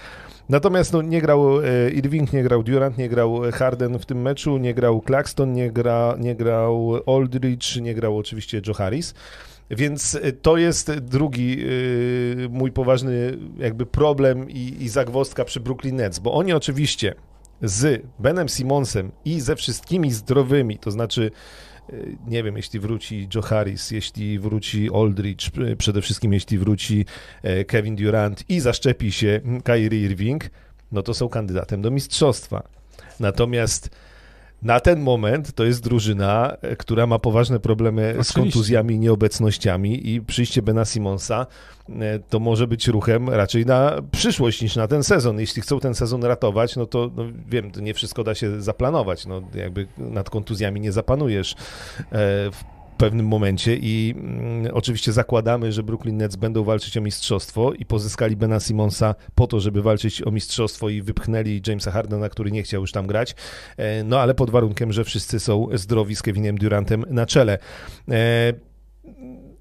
Natomiast 0.49 0.93
no, 0.93 1.01
nie 1.01 1.21
grał 1.21 1.61
e, 1.61 1.89
Irving, 1.89 2.33
nie 2.33 2.43
grał 2.43 2.63
Durant, 2.63 2.97
nie 2.97 3.09
grał 3.09 3.41
Harden 3.53 3.99
w 3.99 4.05
tym 4.05 4.21
meczu, 4.21 4.57
nie 4.57 4.73
grał 4.73 5.03
Claxton, 5.07 5.53
nie, 5.53 5.71
gra, 5.71 6.15
nie 6.19 6.35
grał 6.35 6.93
Aldridge, 7.07 7.81
nie 7.81 7.95
grał 7.95 8.17
oczywiście 8.17 8.61
Joe 8.67 8.73
Harris. 8.73 9.13
Więc 9.69 10.19
to 10.41 10.57
jest 10.57 10.99
drugi 10.99 11.57
mój 12.49 12.71
poważny 12.71 13.37
jakby 13.57 13.85
problem 13.85 14.49
i, 14.49 14.75
i 14.79 14.89
zagwozdka 14.89 15.45
przy 15.45 15.59
Brooklyn 15.59 15.95
Nets, 15.95 16.19
bo 16.19 16.33
oni 16.33 16.53
oczywiście 16.53 17.15
z 17.61 18.05
Benem 18.19 18.49
Simonsem 18.49 19.11
i 19.25 19.41
ze 19.41 19.55
wszystkimi 19.55 20.11
zdrowymi, 20.11 20.77
to 20.77 20.91
znaczy 20.91 21.31
e, 21.89 21.93
nie 22.27 22.43
wiem, 22.43 22.57
jeśli 22.57 22.79
wróci 22.79 23.27
Joe 23.35 23.41
Harris, 23.41 23.91
jeśli 23.91 24.39
wróci 24.39 24.89
Aldridge, 24.93 25.51
przede 25.77 26.01
wszystkim 26.01 26.33
jeśli 26.33 26.57
wróci 26.57 27.05
e, 27.43 27.65
Kevin 27.65 27.95
Durant 27.95 28.49
i 28.49 28.59
zaszczepi 28.59 29.11
się 29.11 29.41
Kyrie 29.63 30.01
Irving, 30.01 30.49
no 30.91 31.01
to 31.01 31.13
są 31.13 31.29
kandydatem 31.29 31.81
do 31.81 31.91
mistrzostwa. 31.91 32.63
Natomiast 33.19 33.89
na 34.61 34.79
ten 34.79 34.99
moment 34.99 35.53
to 35.53 35.63
jest 35.63 35.83
drużyna, 35.83 36.57
e, 36.61 36.75
która 36.75 37.07
ma 37.07 37.19
poważne 37.19 37.59
problemy 37.59 38.07
Oczywiście. 38.09 38.31
z 38.31 38.35
kontuzjami 38.35 38.95
i 38.95 38.99
nieobecnościami 38.99 40.09
i 40.09 40.21
przyjście 40.21 40.61
Bena 40.61 40.85
Simonsa 40.85 41.47
e, 41.89 42.19
to 42.19 42.39
może 42.39 42.67
być 42.67 42.87
ruchem 42.87 43.29
raczej 43.29 43.65
na 43.65 44.01
przyszłość 44.11 44.61
niż 44.61 44.75
na 44.75 44.87
ten 44.87 45.03
sezon. 45.03 45.39
Jeśli 45.39 45.61
chcą 45.61 45.79
ten 45.79 45.95
sezon 45.95 46.23
ratować, 46.23 46.75
no 46.75 46.85
to 46.85 47.11
no 47.15 47.23
wiem, 47.47 47.71
to 47.71 47.81
nie 47.81 47.93
wszystko 47.93 48.23
da 48.23 48.35
się 48.35 48.61
zaplanować. 48.61 49.25
No, 49.25 49.41
jakby 49.53 49.87
nad 49.97 50.29
kontuzjami 50.29 50.81
nie 50.81 50.91
zapanujesz 50.91 51.53
e, 51.53 51.55
w 52.51 52.76
pewnym 52.97 53.27
momencie 53.27 53.75
i 53.75 54.15
mm, 54.17 54.73
oczywiście 54.73 55.12
zakładamy, 55.12 55.71
że 55.71 55.83
Brooklyn 55.83 56.17
Nets 56.17 56.36
będą 56.36 56.63
walczyć 56.63 56.97
o 56.97 57.01
mistrzostwo 57.01 57.73
i 57.73 57.86
pozyskali 57.86 58.36
Bena 58.36 58.60
Simonsa 58.60 59.15
po 59.36 59.47
to, 59.47 59.60
żeby 59.60 59.81
walczyć 59.81 60.21
o 60.21 60.31
mistrzostwo 60.31 60.89
i 60.89 61.01
wypchnęli 61.01 61.62
Jamesa 61.67 61.91
Hardena, 61.91 62.29
który 62.29 62.51
nie 62.51 62.63
chciał 62.63 62.81
już 62.81 62.91
tam 62.91 63.07
grać, 63.07 63.36
e, 63.77 64.03
no 64.03 64.19
ale 64.19 64.36
pod 64.36 64.49
warunkiem, 64.49 64.93
że 64.93 65.03
wszyscy 65.03 65.39
są 65.39 65.67
zdrowi 65.73 66.15
z 66.15 66.21
Kevinem 66.21 66.57
Durantem 66.57 67.05
na 67.10 67.25
czele. 67.25 67.57
E, 68.12 68.53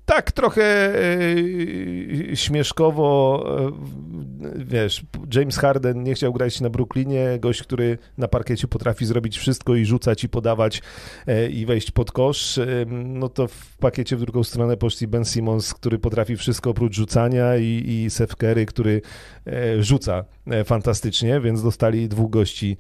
tak 0.06 0.32
trochę 0.32 0.62
e, 0.62 2.36
śmieszkowo, 2.36 3.44
e, 3.58 4.64
wiesz, 4.64 5.02
James 5.34 5.58
Harden 5.58 6.02
nie 6.02 6.14
chciał 6.14 6.32
grać 6.32 6.60
na 6.60 6.70
Brooklynie, 6.70 7.38
gość, 7.40 7.62
który 7.62 7.98
na 8.18 8.28
parkiecie 8.28 8.68
potrafi 8.68 9.06
zrobić 9.06 9.38
wszystko 9.38 9.74
i 9.74 9.84
rzucać 9.84 10.24
i 10.24 10.28
podawać 10.28 10.82
e, 11.26 11.48
i 11.48 11.66
wejść 11.66 11.90
pod 11.90 12.12
kosz, 12.12 12.60
no 12.86 13.28
to 13.28 13.48
w 13.48 13.76
pakiecie 13.76 14.16
w 14.16 14.20
drugą 14.20 14.44
stronę 14.44 14.76
poszli 14.76 15.06
Ben 15.06 15.24
Simmons, 15.24 15.74
który 15.74 15.98
potrafi 15.98 16.36
wszystko 16.36 16.70
oprócz 16.70 16.94
rzucania 16.94 17.56
i, 17.56 17.84
i 17.86 18.10
Seth 18.10 18.36
Curry, 18.36 18.66
który 18.66 19.02
rzuca 19.78 20.24
fantastycznie, 20.64 21.40
więc 21.40 21.62
dostali 21.62 22.08
dwóch 22.08 22.30
gości, 22.30 22.76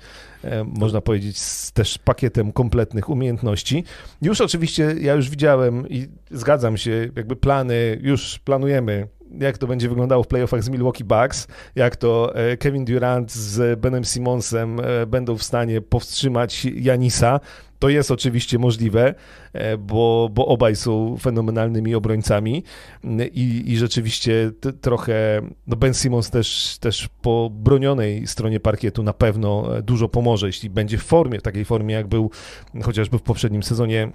można 0.64 1.00
powiedzieć, 1.00 1.38
z 1.38 1.72
też 1.72 1.98
pakietem 1.98 2.52
kompletnych 2.52 3.08
umiejętności. 3.08 3.84
Już 4.22 4.40
oczywiście, 4.40 4.94
ja 5.00 5.14
już 5.14 5.30
widziałem 5.30 5.88
i 5.88 6.08
zgadzam 6.30 6.76
się, 6.76 7.10
jakby 7.16 7.36
plany, 7.36 7.98
już 8.02 8.38
planujemy, 8.38 9.08
jak 9.40 9.58
to 9.58 9.66
będzie 9.66 9.88
wyglądało 9.88 10.22
w 10.22 10.26
playoffach 10.26 10.64
z 10.64 10.68
Milwaukee 10.68 11.04
Bucks, 11.04 11.46
jak 11.74 11.96
to 11.96 12.34
e, 12.34 12.56
Kevin 12.56 12.84
Durant 12.84 13.32
z 13.32 13.80
Benem 13.80 14.04
Simonsem 14.04 14.80
e, 14.80 15.06
będą 15.06 15.36
w 15.36 15.42
stanie 15.42 15.80
powstrzymać 15.80 16.64
Janisa. 16.64 17.40
To 17.78 17.88
jest 17.88 18.10
oczywiście 18.10 18.58
możliwe, 18.58 19.14
e, 19.52 19.78
bo, 19.78 20.28
bo 20.32 20.46
obaj 20.46 20.76
są 20.76 21.16
fenomenalnymi 21.16 21.94
obrońcami 21.94 22.64
i, 23.32 23.62
i 23.66 23.76
rzeczywiście 23.76 24.50
trochę 24.80 25.40
no 25.66 25.76
Ben 25.76 25.94
Simons 25.94 26.30
też, 26.30 26.78
też 26.80 27.08
po 27.22 27.50
bronionej 27.52 28.26
stronie 28.26 28.60
parkietu 28.60 29.02
na 29.02 29.12
pewno 29.12 29.68
dużo 29.82 30.08
pomoże, 30.08 30.46
jeśli 30.46 30.70
będzie 30.70 30.98
w 30.98 31.02
formie, 31.02 31.38
w 31.38 31.42
takiej 31.42 31.64
formie 31.64 31.94
jak 31.94 32.06
był 32.06 32.30
chociażby 32.82 33.18
w 33.18 33.22
poprzednim 33.22 33.62
sezonie 33.62 34.12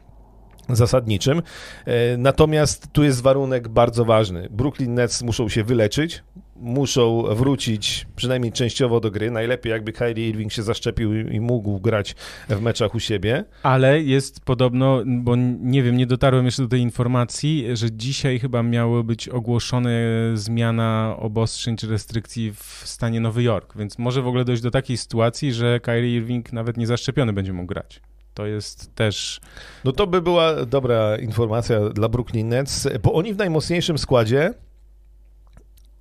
zasadniczym. 0.70 1.42
E, 1.86 2.18
natomiast 2.18 2.88
tu 2.92 3.04
jest 3.04 3.22
warunek 3.22 3.68
bardzo 3.68 4.06
ważny. 4.06 4.48
Brooklyn 4.52 4.94
Nets 4.94 5.22
muszą 5.22 5.50
się 5.50 5.64
wyleczyć, 5.64 6.24
muszą 6.62 7.24
wrócić 7.36 8.08
przynajmniej 8.16 8.52
częściowo 8.52 9.00
do 9.00 9.12
gry. 9.12 9.32
Najlepiej 9.32 9.72
jakby 9.72 9.94
Kyrie 9.94 10.30
Irving 10.30 10.52
się 10.52 10.64
zaszczepił 10.64 11.30
i 11.30 11.40
mógł 11.40 11.80
grać 11.80 12.16
w 12.50 12.62
meczach 12.62 12.96
u 12.96 13.00
siebie. 13.00 13.46
Ale 13.64 14.02
jest 14.02 14.46
podobno, 14.46 15.04
bo 15.06 15.36
nie 15.60 15.84
wiem, 15.84 15.98
nie 15.98 16.08
dotarłem 16.08 16.46
jeszcze 16.46 16.64
do 16.64 16.70
tej 16.70 16.82
informacji, 16.82 17.66
że 17.74 17.92
dzisiaj 17.92 18.40
chyba 18.40 18.64
miało 18.64 19.04
być 19.04 19.30
ogłoszone 19.30 19.92
zmiana 20.34 21.16
obostrzeń 21.20 21.78
czy 21.78 21.88
restrykcji 21.88 22.54
w 22.54 22.82
stanie 22.86 23.20
Nowy 23.20 23.44
Jork, 23.44 23.78
więc 23.78 23.98
może 23.98 24.22
w 24.22 24.28
ogóle 24.28 24.46
dojść 24.46 24.62
do 24.62 24.72
takiej 24.72 24.98
sytuacji, 24.98 25.54
że 25.54 25.80
Kyrie 25.80 26.16
Irving 26.16 26.54
nawet 26.54 26.78
nie 26.78 26.88
zaszczepiony 26.88 27.34
będzie 27.34 27.54
mógł 27.54 27.68
grać. 27.68 28.02
To 28.34 28.46
jest 28.46 28.96
też. 28.96 29.42
No 29.84 29.92
to 29.92 30.08
by 30.08 30.22
była 30.22 30.66
dobra 30.66 31.18
informacja 31.18 31.90
dla 31.90 32.10
Brooklyn 32.10 32.50
Nets, 32.50 32.88
bo 33.04 33.14
oni 33.14 33.34
w 33.34 33.38
najmocniejszym 33.38 33.98
składzie, 33.98 34.54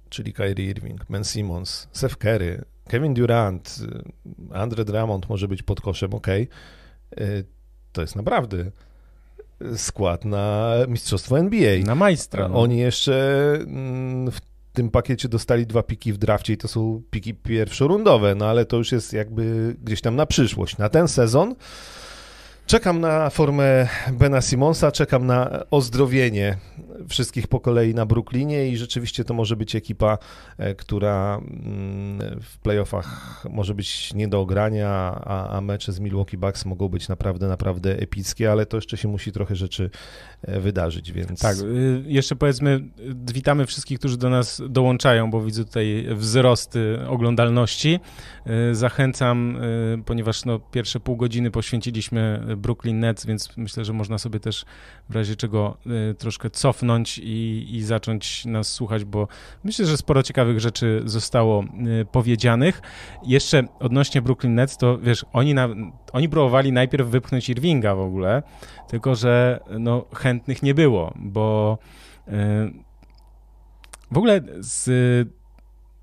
czyli 0.09 0.33
Kyrie 0.33 0.71
Irving, 0.71 1.05
Ben 1.11 1.25
Simmons, 1.25 1.89
Seth 1.93 2.17
Curry, 2.17 2.65
Kevin 2.89 3.15
Durant, 3.15 3.79
Andre 4.53 4.85
Drummond 4.85 5.29
może 5.29 5.49
być 5.49 5.63
pod 5.63 5.81
koszem, 5.81 6.15
ok. 6.15 6.27
To 7.93 8.01
jest 8.01 8.17
naprawdę 8.17 8.71
skład 9.77 10.25
na 10.25 10.75
mistrzostwo 10.89 11.39
NBA. 11.39 11.79
Na 11.85 11.95
majstra. 11.95 12.49
No. 12.49 12.61
Oni 12.61 12.79
jeszcze 12.79 13.55
mm, 13.61 14.31
w 14.31 14.41
tym 14.73 14.91
pakiecie 14.91 15.29
dostali 15.29 15.67
dwa 15.67 15.83
piki 15.83 16.13
w 16.13 16.19
drafcie 16.19 16.53
i 16.53 16.57
to 16.57 16.69
są 16.69 17.03
piki 17.11 17.35
pierwszorundowe, 17.35 18.35
no 18.35 18.47
ale 18.47 18.65
to 18.65 18.77
już 18.77 18.93
jest 18.93 19.13
jakby 19.13 19.77
gdzieś 19.83 20.01
tam 20.01 20.17
na 20.17 20.27
przyszłość. 20.27 20.79
Na 20.79 20.89
ten 20.89 21.09
sezon 21.09 21.55
Czekam 22.71 23.01
na 23.01 23.31
formę 23.31 23.89
Bena 24.13 24.41
Simonsa, 24.41 24.93
czekam 24.93 25.27
na 25.27 25.65
ozdrowienie 25.71 26.57
wszystkich 27.09 27.49
po 27.49 27.61
kolei 27.61 27.95
na 27.95 28.07
Brooklynie 28.07 28.69
i 28.69 28.77
rzeczywiście 28.77 29.25
to 29.25 29.35
może 29.35 29.57
być 29.57 29.77
ekipa, 29.77 30.19
e, 30.59 30.75
która 30.75 31.37
mm, 31.37 32.41
w 32.41 32.59
playoffach 32.59 33.43
może 33.51 33.75
być 33.75 34.15
nie 34.15 34.29
do 34.29 34.41
ogrania, 34.41 34.89
a, 35.25 35.57
a 35.57 35.61
mecze 35.61 35.93
z 35.93 36.01
Milwaukee 36.01 36.37
Bucks 36.37 36.65
mogą 36.65 36.89
być 36.89 37.09
naprawdę, 37.09 37.49
naprawdę 37.49 37.99
epickie, 37.99 38.53
ale 38.53 38.67
to 38.67 38.77
jeszcze 38.77 38.97
się 38.97 39.09
musi 39.09 39.33
trochę 39.33 39.57
rzeczy 39.57 39.91
e, 40.43 40.61
wydarzyć, 40.61 41.13
więc... 41.13 41.41
Tak, 41.41 41.57
y, 41.57 42.03
jeszcze 42.07 42.37
powiedzmy, 42.37 42.81
witamy 43.33 43.67
wszystkich, 43.67 43.99
którzy 43.99 44.19
do 44.19 44.31
nas 44.31 44.63
dołączają, 44.69 45.31
bo 45.31 45.43
widzę 45.43 45.65
tutaj 45.65 46.07
wzrosty 46.11 46.99
oglądalności. 47.09 48.01
Y, 48.71 48.75
zachęcam, 48.75 49.57
y, 49.57 50.03
ponieważ 50.07 50.45
no, 50.45 50.59
pierwsze 50.59 51.01
pół 51.01 51.17
godziny 51.17 51.51
poświęciliśmy 51.51 52.41
Brooklyn 52.61 53.01
Nets, 53.01 53.27
więc 53.27 53.57
myślę, 53.57 53.85
że 53.85 53.93
można 53.93 54.19
sobie 54.19 54.41
też 54.41 54.65
w 55.09 55.15
razie 55.15 55.37
czego 55.37 55.77
troszkę 56.19 56.51
cofnąć 56.51 57.19
i, 57.19 57.67
i 57.77 57.83
zacząć 57.83 58.45
nas 58.45 58.73
słuchać, 58.73 59.05
bo 59.05 59.29
myślę, 59.65 59.87
że 59.87 59.97
sporo 59.97 60.23
ciekawych 60.23 60.61
rzeczy 60.61 61.03
zostało 61.05 61.65
y, 62.03 62.05
powiedzianych. 62.13 62.83
Jeszcze 63.27 63.65
odnośnie 63.79 64.23
Brooklyn 64.23 64.55
Nets, 64.55 64.77
to 64.77 64.99
wiesz, 64.99 65.25
oni, 65.33 65.55
na, 65.55 65.69
oni 66.13 66.29
próbowali 66.29 66.73
najpierw 66.73 67.09
wypchnąć 67.09 67.49
Irvinga 67.49 67.95
w 67.95 68.01
ogóle, 68.01 68.43
tylko 68.89 69.15
że 69.15 69.61
no, 69.79 70.05
chętnych 70.15 70.63
nie 70.63 70.75
było, 70.75 71.15
bo 71.17 71.79
y, 72.29 72.33
w 74.11 74.19
ogóle 74.19 74.41
z, 74.59 74.85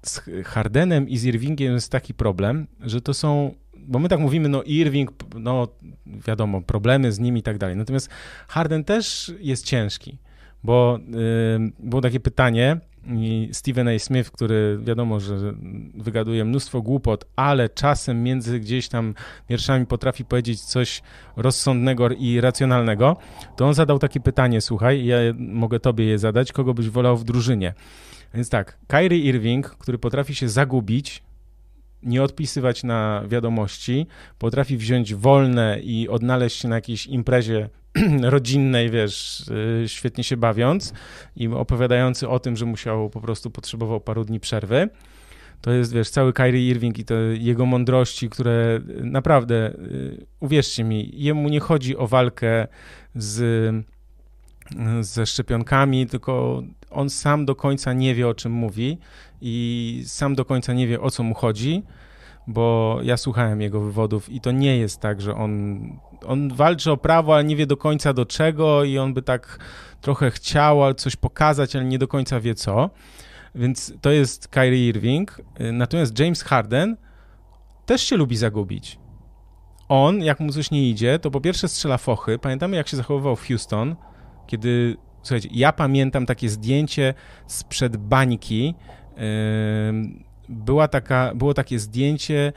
z 0.06 0.22
Hardenem 0.46 1.10
i 1.10 1.18
z 1.18 1.26
Irvingiem 1.26 1.74
jest 1.74 1.92
taki 1.92 2.14
problem, 2.14 2.68
że 2.80 3.02
to 3.02 3.14
są 3.14 3.54
bo 3.88 4.00
my 4.00 4.10
tak 4.10 4.20
mówimy, 4.20 4.50
no 4.50 4.64
Irving, 4.64 5.12
no 5.36 5.68
wiadomo, 6.28 6.62
problemy 6.62 7.12
z 7.12 7.20
nim 7.20 7.38
i 7.38 7.44
tak 7.44 7.58
dalej. 7.58 7.76
Natomiast 7.76 8.10
Harden 8.48 8.84
też 8.84 9.34
jest 9.40 9.66
ciężki 9.66 10.18
bo 10.64 11.00
y, 11.00 11.72
było 11.80 12.02
takie 12.02 12.20
pytanie 12.20 12.80
i 13.08 13.50
Stephen 13.52 13.88
A. 13.88 14.00
Smith, 14.00 14.32
który 14.32 14.80
wiadomo, 14.82 15.20
że 15.20 15.54
wygaduje 15.94 16.46
mnóstwo 16.46 16.82
głupot, 16.82 17.26
ale 17.36 17.70
czasem 17.70 18.24
między 18.24 18.60
gdzieś 18.60 18.88
tam 18.88 19.14
wierszami 19.50 19.86
potrafi 19.86 20.26
powiedzieć 20.26 20.62
coś 20.62 21.02
rozsądnego 21.36 22.10
i 22.10 22.42
racjonalnego, 22.42 23.18
to 23.56 23.68
on 23.68 23.74
zadał 23.74 24.00
takie 24.00 24.20
pytanie, 24.20 24.62
słuchaj, 24.62 25.06
ja 25.06 25.18
mogę 25.38 25.80
tobie 25.80 26.06
je 26.06 26.20
zadać, 26.20 26.52
kogo 26.52 26.74
byś 26.74 26.90
wolał 26.90 27.18
w 27.18 27.24
drużynie. 27.24 27.74
Więc 28.34 28.50
tak, 28.50 28.78
Kyrie 28.88 29.20
Irving, 29.20 29.70
który 29.70 29.98
potrafi 29.98 30.36
się 30.36 30.50
zagubić, 30.50 31.24
nie 32.04 32.24
odpisywać 32.24 32.84
na 32.84 33.24
wiadomości, 33.28 34.08
potrafi 34.38 34.78
wziąć 34.78 35.16
wolne 35.16 35.80
i 35.84 36.10
odnaleźć 36.10 36.62
się 36.62 36.68
na 36.68 36.76
jakiejś 36.76 37.08
imprezie 37.08 37.70
rodzinnej, 38.22 38.90
wiesz, 38.90 39.46
y, 39.84 39.88
świetnie 39.88 40.24
się 40.24 40.38
bawiąc 40.38 40.94
i 41.36 41.48
opowiadający 41.48 42.30
o 42.30 42.40
tym, 42.40 42.58
że 42.58 42.66
musiał, 42.66 43.10
po 43.10 43.22
prostu 43.22 43.52
potrzebował 43.52 44.02
paru 44.02 44.26
dni 44.26 44.40
przerwy. 44.40 44.90
To 45.62 45.72
jest, 45.72 45.94
wiesz, 45.94 46.10
cały 46.10 46.34
Kyrie 46.34 46.68
Irving 46.68 47.00
i 47.00 47.06
te 47.06 47.16
jego 47.16 47.66
mądrości, 47.66 48.30
które 48.30 48.80
naprawdę, 48.88 49.70
y, 49.70 50.26
uwierzcie 50.40 50.84
mi, 50.84 51.12
jemu 51.14 51.50
nie 51.50 51.60
chodzi 51.60 51.98
o 51.98 52.08
walkę 52.08 52.68
z, 53.16 53.86
ze 55.02 55.26
szczepionkami, 55.26 56.08
tylko 56.08 56.64
on 56.90 57.10
sam 57.10 57.46
do 57.46 57.56
końca 57.56 57.94
nie 57.94 58.16
wie, 58.16 58.28
o 58.28 58.34
czym 58.34 58.52
mówi 58.52 58.98
i 59.42 60.04
sam 60.06 60.36
do 60.36 60.46
końca 60.46 60.74
nie 60.74 60.88
wie, 60.88 61.02
o 61.02 61.12
co 61.12 61.24
mu 61.24 61.36
chodzi, 61.36 61.84
bo 62.48 62.98
ja 63.04 63.18
słuchałem 63.18 63.62
jego 63.62 63.82
wywodów 63.82 64.30
i 64.30 64.42
to 64.42 64.52
nie 64.52 64.78
jest 64.78 65.00
tak, 65.00 65.22
że 65.22 65.36
on, 65.36 65.82
on 66.26 66.50
walczy 66.54 66.92
o 66.92 66.98
prawo, 66.98 67.36
ale 67.36 67.44
nie 67.44 67.56
wie 67.56 67.68
do 67.68 67.78
końca 67.78 68.14
do 68.14 68.26
czego 68.26 68.84
i 68.84 68.98
on 68.98 69.14
by 69.14 69.22
tak 69.22 69.60
trochę 70.02 70.32
chciał 70.32 70.94
coś 70.94 71.16
pokazać, 71.16 71.76
ale 71.76 71.86
nie 71.86 72.00
do 72.00 72.08
końca 72.08 72.40
wie 72.40 72.56
co. 72.56 72.90
Więc 73.56 73.94
to 74.02 74.12
jest 74.12 74.48
Kyrie 74.48 74.88
Irving. 74.88 75.42
Natomiast 75.74 76.20
James 76.20 76.44
Harden 76.44 76.98
też 77.86 78.02
się 78.02 78.18
lubi 78.18 78.38
zagubić. 78.38 79.00
On, 79.90 80.24
jak 80.24 80.40
mu 80.40 80.52
coś 80.52 80.72
nie 80.72 80.90
idzie, 80.90 81.20
to 81.20 81.32
po 81.32 81.42
pierwsze 81.42 81.68
strzela 81.68 81.98
fochy. 81.98 82.40
Pamiętamy, 82.40 82.76
jak 82.76 82.88
się 82.88 82.98
zachowywał 82.98 83.36
w 83.36 83.48
Houston, 83.48 83.96
kiedy, 84.48 84.98
słuchajcie, 85.22 85.50
ja 85.52 85.72
pamiętam 85.72 86.26
takie 86.26 86.50
zdjęcie 86.50 87.14
sprzed 87.48 87.98
bańki, 87.98 88.76
była 90.50 90.88
taka, 90.88 91.32
było 91.36 91.54
takie 91.54 91.80
zdjęcie 91.80 92.54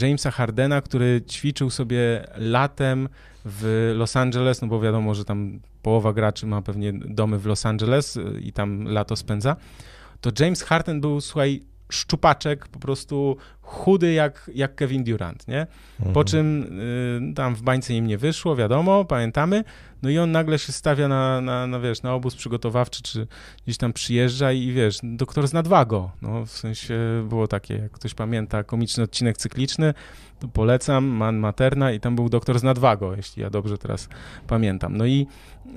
Jamesa 0.00 0.30
Hardena, 0.30 0.80
który 0.80 1.22
ćwiczył 1.30 1.70
sobie 1.70 2.26
latem 2.36 3.08
w 3.44 3.92
Los 3.96 4.16
Angeles, 4.16 4.62
no 4.62 4.68
bo 4.68 4.80
wiadomo, 4.80 5.14
że 5.14 5.24
tam 5.24 5.60
połowa 5.82 6.12
graczy 6.12 6.46
ma 6.46 6.62
pewnie 6.62 6.92
domy 6.92 7.38
w 7.38 7.46
Los 7.46 7.66
Angeles 7.66 8.16
y, 8.16 8.40
i 8.42 8.52
tam 8.52 8.84
lato 8.84 9.16
spędza. 9.16 9.56
To 10.20 10.30
James 10.40 10.62
Harden 10.62 11.00
był, 11.00 11.20
słuchaj, 11.20 11.62
szczupaczek, 11.90 12.68
po 12.68 12.78
prostu 12.78 13.36
chudy 13.60 14.12
jak, 14.12 14.50
jak 14.54 14.74
Kevin 14.74 15.04
Durant, 15.04 15.48
nie? 15.48 15.66
Po 15.98 16.06
Mhm. 16.08 16.26
czym 16.26 16.62
y, 17.30 17.34
tam 17.34 17.54
w 17.54 17.62
bańce 17.62 17.94
im 17.94 18.06
nie 18.06 18.18
wyszło, 18.18 18.56
wiadomo, 18.56 19.04
pamiętamy. 19.04 19.64
No 20.02 20.10
i 20.10 20.18
on 20.18 20.32
nagle 20.32 20.58
się 20.58 20.72
stawia 20.72 21.08
na, 21.08 21.40
na, 21.40 21.66
na, 21.66 21.80
wiesz, 21.80 22.02
na 22.02 22.14
obóz 22.14 22.36
przygotowawczy, 22.36 23.02
czy 23.02 23.26
gdzieś 23.64 23.76
tam 23.76 23.92
przyjeżdża 23.92 24.52
i 24.52 24.72
wiesz, 24.72 24.98
doktor 25.02 25.48
z 25.48 25.52
nadwagą. 25.52 26.10
No 26.22 26.46
w 26.46 26.50
sensie 26.50 26.98
było 27.28 27.48
takie, 27.48 27.74
jak 27.74 27.92
ktoś 27.92 28.14
pamięta, 28.14 28.64
komiczny 28.64 29.04
odcinek 29.04 29.36
cykliczny, 29.36 29.94
to 30.42 30.48
polecam, 30.48 31.04
Man 31.04 31.36
Materna 31.36 31.92
i 31.92 32.00
tam 32.00 32.16
był 32.16 32.28
doktor 32.28 32.58
z 32.58 32.62
nadwagą, 32.62 33.16
jeśli 33.16 33.42
ja 33.42 33.50
dobrze 33.50 33.78
teraz 33.78 34.08
pamiętam. 34.46 34.96
No 34.96 35.06
i, 35.06 35.26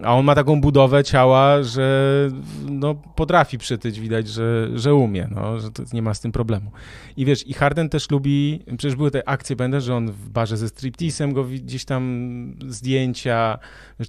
a 0.03 0.15
on 0.15 0.25
ma 0.25 0.35
taką 0.35 0.61
budowę 0.61 1.03
ciała, 1.03 1.63
że 1.63 2.29
no 2.69 2.95
potrafi 2.95 3.57
przytyć, 3.57 3.99
widać, 3.99 4.27
że, 4.27 4.69
że 4.75 4.95
umie, 4.95 5.27
no, 5.31 5.59
że 5.59 5.69
nie 5.93 6.01
ma 6.01 6.13
z 6.13 6.21
tym 6.21 6.31
problemu. 6.31 6.71
I 7.17 7.25
wiesz, 7.25 7.47
i 7.47 7.53
Harden 7.53 7.89
też 7.89 8.11
lubi, 8.11 8.63
przecież 8.77 8.95
były 8.95 9.11
te 9.11 9.29
akcje, 9.29 9.55
będę, 9.55 9.81
że 9.81 9.95
on 9.95 10.11
w 10.11 10.29
barze 10.29 10.57
ze 10.57 10.69
stripteasem 10.69 11.33
go 11.33 11.43
gdzieś 11.43 11.85
tam 11.85 12.55
zdjęcia. 12.67 13.59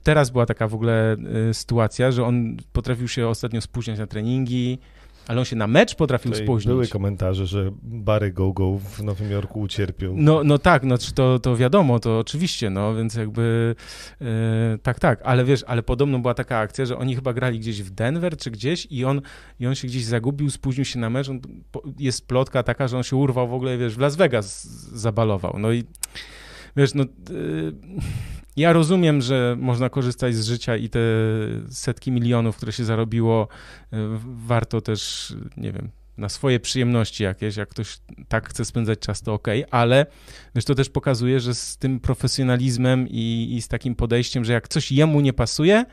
Teraz 0.02 0.30
była 0.30 0.46
taka 0.46 0.68
w 0.68 0.74
ogóle 0.74 1.16
y, 1.50 1.54
sytuacja, 1.54 2.12
że 2.12 2.24
on 2.24 2.56
potrafił 2.72 3.08
się 3.08 3.28
ostatnio 3.28 3.60
spóźniać 3.60 3.98
na 3.98 4.06
treningi, 4.06 4.78
ale 5.26 5.38
on 5.38 5.44
się 5.44 5.56
na 5.56 5.66
mecz 5.66 5.94
potrafił 5.94 6.32
Tutaj 6.32 6.46
spóźnić. 6.46 6.66
Były 6.66 6.88
komentarze, 6.88 7.46
że 7.46 7.70
bary 7.82 8.32
go-go 8.32 8.78
w 8.78 9.02
Nowym 9.02 9.30
Jorku 9.30 9.60
ucierpią. 9.60 10.14
No, 10.16 10.44
no 10.44 10.58
tak, 10.58 10.84
no 10.84 10.98
to, 11.14 11.38
to 11.38 11.56
wiadomo, 11.56 12.00
to 12.00 12.18
oczywiście, 12.18 12.70
no 12.70 12.94
więc 12.94 13.14
jakby 13.14 13.74
e, 14.20 14.78
tak, 14.82 15.00
tak, 15.00 15.20
ale 15.24 15.44
wiesz, 15.44 15.64
ale 15.66 15.82
podobno 15.82 16.18
była 16.18 16.34
taka 16.34 16.58
akcja, 16.58 16.84
że 16.84 16.98
oni 16.98 17.14
chyba 17.14 17.32
grali 17.32 17.58
gdzieś 17.58 17.82
w 17.82 17.90
Denver 17.90 18.36
czy 18.36 18.50
gdzieś 18.50 18.86
i 18.90 19.04
on, 19.04 19.20
i 19.60 19.66
on 19.66 19.74
się 19.74 19.88
gdzieś 19.88 20.04
zagubił, 20.04 20.50
spóźnił 20.50 20.84
się 20.84 20.98
na 20.98 21.10
mecz, 21.10 21.28
on, 21.28 21.40
jest 21.98 22.28
plotka 22.28 22.62
taka, 22.62 22.88
że 22.88 22.96
on 22.96 23.02
się 23.02 23.16
urwał 23.16 23.48
w 23.48 23.54
ogóle, 23.54 23.78
wiesz, 23.78 23.94
w 23.94 23.98
Las 23.98 24.16
Vegas 24.16 24.64
zabalował, 24.92 25.56
no 25.58 25.72
i 25.72 25.84
wiesz, 26.76 26.94
no 26.94 27.02
e, 27.02 27.06
ja 28.56 28.72
rozumiem, 28.72 29.22
że 29.22 29.56
można 29.58 29.88
korzystać 29.88 30.34
z 30.34 30.46
życia 30.46 30.76
i 30.76 30.88
te 30.88 31.00
setki 31.70 32.12
milionów, 32.12 32.56
które 32.56 32.72
się 32.72 32.84
zarobiło, 32.84 33.48
e, 33.92 33.96
warto 34.22 34.80
też, 34.80 35.34
nie 35.56 35.72
wiem, 35.72 35.90
na 36.18 36.28
swoje 36.28 36.60
przyjemności 36.60 37.22
jakieś, 37.22 37.56
jak 37.56 37.68
ktoś 37.68 37.98
tak 38.28 38.48
chce 38.48 38.64
spędzać 38.64 38.98
czas, 38.98 39.22
to 39.22 39.34
ok, 39.34 39.48
ale 39.70 40.06
wiesz, 40.54 40.64
to 40.64 40.74
też 40.74 40.88
pokazuje, 40.88 41.40
że 41.40 41.54
z 41.54 41.76
tym 41.76 42.00
profesjonalizmem 42.00 43.08
i, 43.08 43.54
i 43.56 43.62
z 43.62 43.68
takim 43.68 43.94
podejściem, 43.94 44.44
że 44.44 44.52
jak 44.52 44.68
coś 44.68 44.92
jemu 44.92 45.20
nie 45.20 45.32
pasuje, 45.32 45.84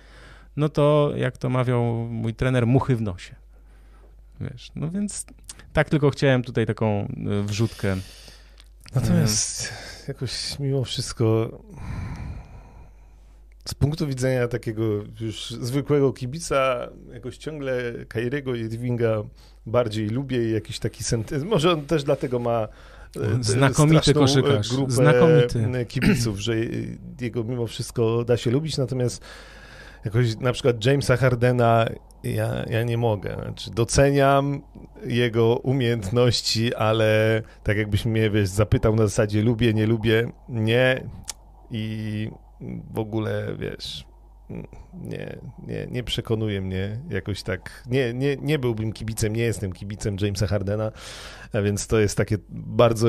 no 0.56 0.70
to 0.70 1.14
jak 1.16 1.38
to 1.38 1.50
mawiał 1.50 1.84
mój 2.10 2.34
trener, 2.34 2.68
muchy 2.68 2.96
w 2.96 3.02
nosie. 3.02 3.36
Wiesz, 4.42 4.72
no 4.76 4.92
więc 4.92 5.26
tak 5.74 5.90
tylko 5.90 6.10
chciałem 6.10 6.44
tutaj 6.44 6.66
taką 6.66 6.88
e, 6.88 7.44
wrzutkę. 7.44 7.96
Natomiast 8.96 9.74
jakoś 10.08 10.60
mimo 10.60 10.84
wszystko 10.84 11.50
z 13.66 13.74
punktu 13.74 14.08
widzenia 14.08 14.48
takiego 14.48 14.84
już 15.22 15.50
zwykłego 15.52 16.14
kibica, 16.14 16.90
jakoś 17.14 17.38
ciągle 17.38 17.94
Kairiego 18.08 18.56
Irvinga 18.56 19.24
bardziej 19.66 20.10
lubię 20.10 20.50
i 20.50 20.52
jakiś 20.52 20.80
taki 20.80 21.04
sentyment. 21.04 21.50
Może 21.50 21.72
on 21.72 21.86
też 21.86 22.04
dlatego 22.04 22.40
ma 22.40 22.68
e, 23.18 23.44
Znakomity 23.44 24.12
e, 24.12 24.14
koszykarz. 24.14 24.70
grupę 24.70 24.92
Znakomity. 24.92 25.60
e, 25.74 25.86
kibiców, 25.86 26.40
że 26.40 26.56
jego 27.22 27.44
mimo 27.44 27.68
wszystko 27.68 28.24
da 28.24 28.38
się 28.38 28.52
lubić, 28.52 28.78
natomiast 28.78 29.24
jakoś 30.06 30.38
na 30.38 30.54
przykład 30.54 30.86
Jamesa 30.86 31.18
Hardena 31.18 31.90
ja, 32.24 32.66
ja 32.70 32.84
nie 32.84 32.98
mogę. 32.98 33.38
Znaczy, 33.44 33.72
doceniam 33.72 34.62
jego 35.06 35.56
umiejętności, 35.56 36.76
ale 36.76 37.42
tak 37.64 37.78
jakbyś 37.78 38.06
mnie 38.06 38.30
wiesz, 38.30 38.50
zapytał 38.50 38.96
na 38.96 39.04
zasadzie 39.04 39.42
lubię, 39.42 39.74
nie 39.74 39.88
lubię, 39.88 40.32
nie 40.50 41.04
i 41.72 42.30
w 42.94 43.00
ogóle 43.00 43.56
wiesz 43.60 44.06
nie, 44.94 45.38
nie, 45.68 45.88
nie 45.92 46.04
przekonuje 46.04 46.62
mnie 46.62 47.00
jakoś 47.10 47.44
tak. 47.44 47.84
Nie, 47.90 48.14
nie, 48.14 48.38
nie 48.42 48.60
byłbym 48.60 48.94
kibicem, 48.94 49.36
nie 49.36 49.44
jestem 49.44 49.74
kibicem 49.74 50.16
Jamesa 50.22 50.48
Hardena, 50.48 50.92
a 51.54 51.62
więc 51.62 51.88
to 51.88 52.00
jest 52.00 52.18
takie 52.18 52.38
bardzo 52.50 53.08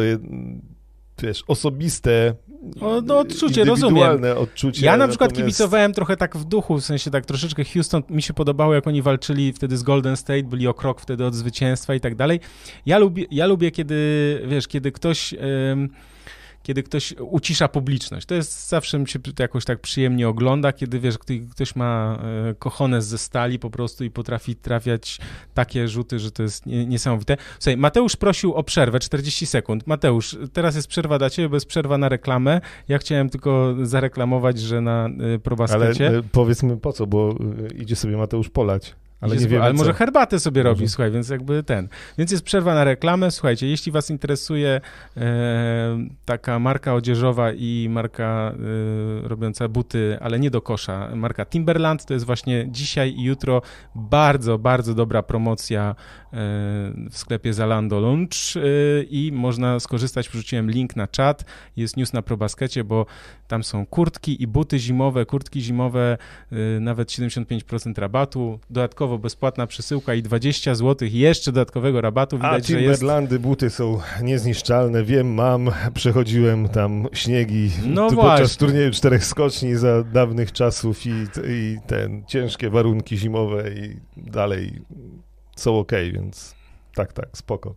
wiesz, 1.22 1.44
osobiste, 1.46 2.34
O, 2.80 3.00
no, 3.00 3.18
odczucie, 3.18 3.64
rozumiem. 3.64 4.20
odczucie. 4.36 4.86
Ja 4.86 4.96
na 4.96 5.09
przykład 5.09 5.30
natomiast- 5.30 5.46
kibicowałem 5.46 5.92
trochę 5.92 6.16
tak 6.16 6.36
w 6.36 6.44
duchu, 6.44 6.76
w 6.76 6.84
sensie 6.84 7.11
tak 7.11 7.26
troszeczkę 7.26 7.64
Houston, 7.64 8.02
mi 8.11 8.22
się 8.22 8.34
podobało, 8.34 8.74
jak 8.74 8.86
oni 8.86 9.02
walczyli 9.02 9.52
wtedy 9.52 9.76
z 9.76 9.82
Golden 9.82 10.16
State, 10.16 10.42
byli 10.42 10.66
o 10.66 10.74
krok 10.74 11.00
wtedy 11.00 11.24
od 11.26 11.34
zwycięstwa 11.34 11.94
i 11.94 12.00
tak 12.00 12.14
dalej. 12.14 12.40
Ja 12.86 12.98
lubię, 12.98 13.24
ja 13.30 13.46
lubię 13.46 13.70
kiedy, 13.70 14.42
wiesz, 14.48 14.68
kiedy 14.68 14.92
ktoś... 14.92 15.34
ym, 15.72 15.90
kiedy 16.64 16.82
ktoś 16.82 17.14
ucisza 17.18 17.68
publiczność. 17.68 18.26
To 18.26 18.34
jest 18.34 18.68
zawsze 18.68 18.98
mi 18.98 19.08
się 19.08 19.18
jakoś 19.38 19.64
tak 19.64 19.80
przyjemnie 19.80 20.28
ogląda, 20.28 20.72
kiedy 20.72 21.00
wiesz, 21.00 21.18
kto- 21.18 21.34
ktoś 21.50 21.76
ma 21.76 22.18
e, 22.50 22.54
kochones 22.54 23.06
ze 23.06 23.18
stali 23.18 23.58
po 23.58 23.70
prostu 23.70 24.04
i 24.04 24.10
potrafi 24.10 24.56
trafiać 24.56 25.18
takie 25.54 25.88
rzuty, 25.88 26.18
że 26.18 26.30
to 26.30 26.42
jest 26.42 26.66
nie, 26.66 26.86
niesamowite. 26.86 27.36
Słuchaj, 27.58 27.76
Mateusz 27.76 28.16
prosił 28.16 28.54
o 28.54 28.62
przerwę, 28.62 29.00
40 29.00 29.46
sekund. 29.46 29.86
Mateusz, 29.86 30.36
teraz 30.52 30.76
jest 30.76 30.88
przerwa 30.88 31.18
dla 31.18 31.30
ciebie, 31.30 31.48
bo 31.48 31.56
jest 31.56 31.66
przerwa 31.66 31.98
na 31.98 32.08
reklamę. 32.08 32.60
Ja 32.88 32.98
chciałem 32.98 33.30
tylko 33.30 33.74
zareklamować, 33.82 34.60
że 34.60 34.80
na 34.80 35.06
e, 35.06 35.08
Ale 35.24 35.38
probaskecie... 35.38 36.08
e, 36.18 36.22
powiedzmy 36.32 36.76
po 36.76 36.92
co, 36.92 37.06
bo 37.06 37.34
e, 37.70 37.74
idzie 37.74 37.96
sobie 37.96 38.16
Mateusz 38.16 38.48
polać. 38.48 38.94
Ale 39.25 39.37
nie 39.37 39.47
wiemy 39.47 39.64
ale 39.64 39.72
może 39.72 39.95
herbatę 39.95 40.41
sobie 40.41 40.62
robi, 40.62 40.81
Może. 40.81 40.91
słuchaj, 40.91 41.11
więc 41.11 41.29
jakby 41.29 41.62
ten. 41.62 41.89
Więc 42.18 42.31
jest 42.31 42.45
przerwa 42.45 42.75
na 42.75 42.85
reklamę. 42.85 43.31
Słuchajcie, 43.31 43.68
jeśli 43.68 43.93
was 43.93 44.11
interesuje 44.11 44.81
e, 45.16 45.99
taka 46.25 46.59
marka 46.59 46.95
odzieżowa 46.95 47.53
i 47.53 47.89
marka 47.91 48.53
e, 49.25 49.29
robiąca 49.29 49.68
buty, 49.68 50.18
ale 50.20 50.39
nie 50.39 50.51
do 50.51 50.62
kosza, 50.62 51.11
marka 51.14 51.47
Timberland, 51.47 52.05
to 52.05 52.14
jest 52.14 52.27
właśnie 52.27 52.66
dzisiaj 52.70 53.14
i 53.16 53.22
jutro 53.22 53.62
bardzo, 53.95 54.59
bardzo 54.59 54.95
dobra 54.95 55.22
promocja 55.22 55.95
w 57.11 57.12
sklepie 57.12 57.53
Zalando 57.53 58.01
Lunch 58.01 58.57
e, 58.57 58.61
i 59.03 59.32
można 59.32 59.80
skorzystać, 59.80 60.28
wrzuciłem 60.28 60.70
link 60.70 60.97
na 60.97 61.09
czat, 61.09 61.45
jest 61.76 61.97
news 61.97 62.12
na 62.12 62.22
ProBaskecie, 62.22 62.85
bo 62.85 63.07
tam 63.49 63.64
są 63.64 63.87
kurtki 63.87 64.43
i 64.43 64.47
buty 64.47 64.78
zimowe, 64.78 65.26
kurtki 65.26 65.61
zimowe 65.61 66.18
y, 66.53 66.80
nawet 66.80 67.09
75% 67.09 67.99
rabatu, 67.99 68.59
dodatkowo 68.70 69.18
bezpłatna 69.18 69.66
przesyłka 69.66 70.14
i 70.14 70.22
20 70.22 70.74
zł 70.74 71.09
jeszcze 71.12 71.53
dodatkowego 71.53 72.01
rabatu. 72.01 72.37
A 72.37 72.39
Widać, 72.39 72.66
że 72.66 72.82
jest... 72.82 73.05
Buty 73.41 73.70
są 73.70 74.01
niezniszczalne, 74.22 75.05
wiem, 75.05 75.35
mam, 75.35 75.70
przechodziłem 75.95 76.68
tam 76.68 77.09
śniegi 77.12 77.70
No 77.87 78.11
tu 78.11 78.16
podczas 78.16 78.57
turnieju 78.57 78.91
czterech 78.91 79.24
skoczni 79.24 79.76
za 79.76 80.03
dawnych 80.03 80.53
czasów 80.53 81.07
i, 81.07 81.11
i 81.49 81.76
ten, 81.87 82.24
ciężkie 82.26 82.70
warunki 82.70 83.16
zimowe 83.16 83.70
i 83.70 83.97
dalej 84.16 84.72
są 85.57 85.78
okej, 85.78 86.12
więc 86.12 86.55
tak, 86.94 87.12
tak, 87.12 87.28
spoko. 87.32 87.74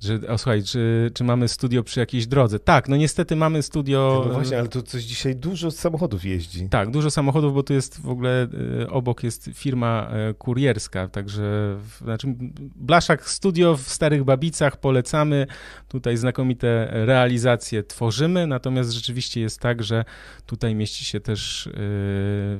Że, 0.00 0.28
o, 0.28 0.38
słuchaj, 0.38 0.62
czy, 0.62 1.10
czy 1.14 1.24
mamy 1.24 1.48
studio 1.48 1.82
przy 1.82 2.00
jakiejś 2.00 2.26
drodze? 2.26 2.58
Tak, 2.58 2.88
no 2.88 2.96
niestety 2.96 3.36
mamy 3.36 3.62
studio... 3.62 4.24
No 4.26 4.34
właśnie, 4.34 4.58
ale 4.58 4.68
to 4.68 4.82
coś 4.82 5.02
dzisiaj 5.02 5.36
dużo 5.36 5.70
samochodów 5.70 6.24
jeździ. 6.24 6.68
Tak, 6.68 6.90
dużo 6.90 7.10
samochodów, 7.10 7.54
bo 7.54 7.62
tu 7.62 7.72
jest 7.72 8.00
w 8.00 8.08
ogóle 8.08 8.48
y, 8.82 8.90
obok 8.90 9.22
jest 9.22 9.50
firma 9.54 10.10
y, 10.30 10.34
kurierska, 10.34 11.08
także 11.08 11.42
w, 11.78 11.98
znaczy 12.02 12.34
Blaszak 12.76 13.30
Studio 13.30 13.76
w 13.76 13.80
Starych 13.80 14.24
Babicach 14.24 14.76
polecamy. 14.76 15.46
Tutaj 15.88 16.16
znakomite 16.16 16.88
realizacje 16.90 17.82
tworzymy, 17.82 18.46
natomiast 18.46 18.90
rzeczywiście 18.90 19.40
jest 19.40 19.60
tak, 19.60 19.82
że 19.82 20.04
tutaj 20.46 20.74
mieści 20.74 21.04
się 21.04 21.20
też 21.20 21.68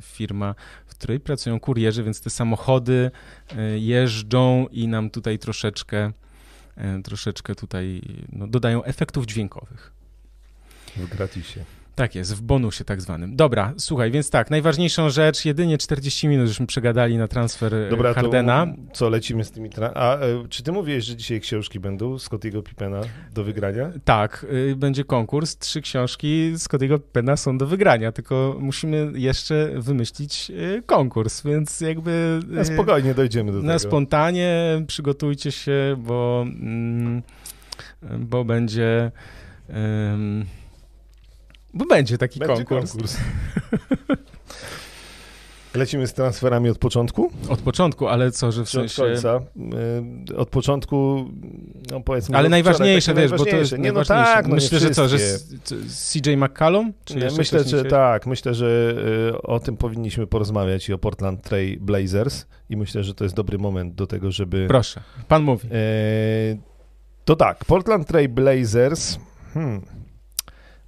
firma, 0.01 0.55
w 0.87 0.95
której 0.95 1.21
pracują 1.21 1.61
kurierzy, 1.61 2.05
więc 2.05 2.21
te 2.21 2.31
samochody 2.31 3.11
jeżdżą 3.77 4.67
i 4.71 4.89
nam 4.89 5.11
tutaj 5.11 5.39
troszeczkę 5.39 6.13
troszeczkę 7.05 7.55
tutaj 7.55 8.03
no, 8.33 8.47
dodają 8.47 8.85
efektów 8.85 9.27
dźwiękowych. 9.27 9.93
W 10.97 11.09
gratisie. 11.09 11.65
Tak 11.97 12.15
jest, 12.15 12.35
w 12.35 12.41
bonusie 12.43 12.85
tak 12.85 13.01
zwanym. 13.01 13.37
Dobra, 13.37 13.75
słuchaj, 13.79 14.11
więc 14.11 14.31
tak, 14.31 14.51
najważniejszą 14.51 15.11
rzecz, 15.11 15.45
jedynie 15.45 15.79
40 15.79 16.29
minut 16.29 16.49
żeśmy 16.49 16.67
przegadali 16.67 17.19
na 17.19 17.29
transfer 17.29 17.75
e, 17.75 17.91
Dobra, 17.91 18.15
Hardena. 18.15 18.67
to 18.67 18.73
co, 18.93 19.09
lecimy 19.09 19.45
z 19.45 19.51
tymi... 19.51 19.71
Tra- 19.71 19.91
A 19.95 20.17
e, 20.19 20.49
czy 20.49 20.63
ty 20.63 20.73
mówiłeś, 20.73 21.05
że 21.05 21.17
dzisiaj 21.17 21.41
książki 21.41 21.81
będą 21.81 22.19
Scottiego 22.19 22.63
Pippena 22.63 23.01
do 23.35 23.45
wygrania? 23.45 23.91
Tak, 24.05 24.47
y, 24.71 24.77
będzie 24.77 25.05
konkurs, 25.05 25.59
trzy 25.59 25.81
książki 25.81 26.53
Scottiego 26.59 26.99
Pena 26.99 27.37
są 27.37 27.59
do 27.59 27.67
wygrania, 27.67 28.13
tylko 28.13 28.57
musimy 28.61 29.11
jeszcze 29.15 29.71
wymyślić 29.77 30.53
konkurs, 30.87 31.43
więc 31.43 31.81
jakby... 31.81 32.41
Na 32.47 32.65
spokojnie 32.65 33.15
dojdziemy 33.15 33.53
do 33.53 33.59
Na 33.63 33.67
tego. 33.67 33.79
spontanie 33.79 34.83
przygotujcie 34.87 35.53
się, 35.53 35.97
bo, 35.99 36.45
mm, 36.49 37.23
bo 38.19 38.45
będzie... 38.45 39.11
ym, 39.71 40.45
bo 41.75 41.85
będzie 41.85 42.19
taki 42.19 42.39
Będzie 42.41 42.65
konkurs. 42.65 42.93
konkurs. 42.93 43.17
Lecimy 45.77 46.07
z 46.07 46.13
transferami 46.13 46.71
od 46.71 46.79
początku? 46.79 47.31
Od 47.49 47.61
początku, 47.61 48.09
ale 48.09 48.31
co, 48.31 48.53
że 48.53 48.65
w 48.65 48.69
Czy 48.69 48.89
sensie... 48.89 49.03
od 49.03 49.09
końca? 49.09 49.41
Y, 50.31 50.37
Od 50.37 50.49
początku, 50.49 51.31
no 51.91 52.01
powiedzmy... 52.01 52.37
Ale 52.37 52.47
od 52.47 52.51
najważniejsze, 52.51 53.15
wiesz, 53.15 53.31
bo 53.31 53.45
to 53.45 53.57
jest. 53.57 53.79
Nie, 53.79 53.93
no 53.93 54.05
tak, 54.05 54.49
no 54.49 54.55
Myślę, 54.55 54.79
że 54.79 54.91
co, 54.91 55.09
że 55.09 55.19
CJ 55.89 56.37
McCallum? 56.37 56.93
Nie, 57.17 57.29
myślę, 57.39 57.65
że 57.65 57.83
nie 57.83 57.91
tak, 57.91 58.27
myślę, 58.27 58.55
że 58.55 58.95
y, 59.35 59.43
o 59.43 59.61
tym 59.61 59.77
powinniśmy 59.77 60.27
porozmawiać 60.27 60.89
i 60.89 60.93
o 60.93 60.99
Portland 60.99 61.43
Trail 61.43 61.81
Blazers 61.81 62.47
i 62.71 62.77
myślę, 62.77 63.05
że 63.05 63.15
to 63.15 63.25
jest 63.25 63.37
dobry 63.37 63.59
moment 63.59 63.95
do 63.95 64.07
tego, 64.07 64.31
żeby... 64.31 64.67
Proszę, 64.69 65.01
pan 65.29 65.43
mówi. 65.43 65.69
E, 65.73 65.77
to 67.25 67.37
tak, 67.37 67.65
Portland 67.65 68.07
Trail 68.09 68.29
Blazers, 68.29 69.19
hmm, 69.55 69.83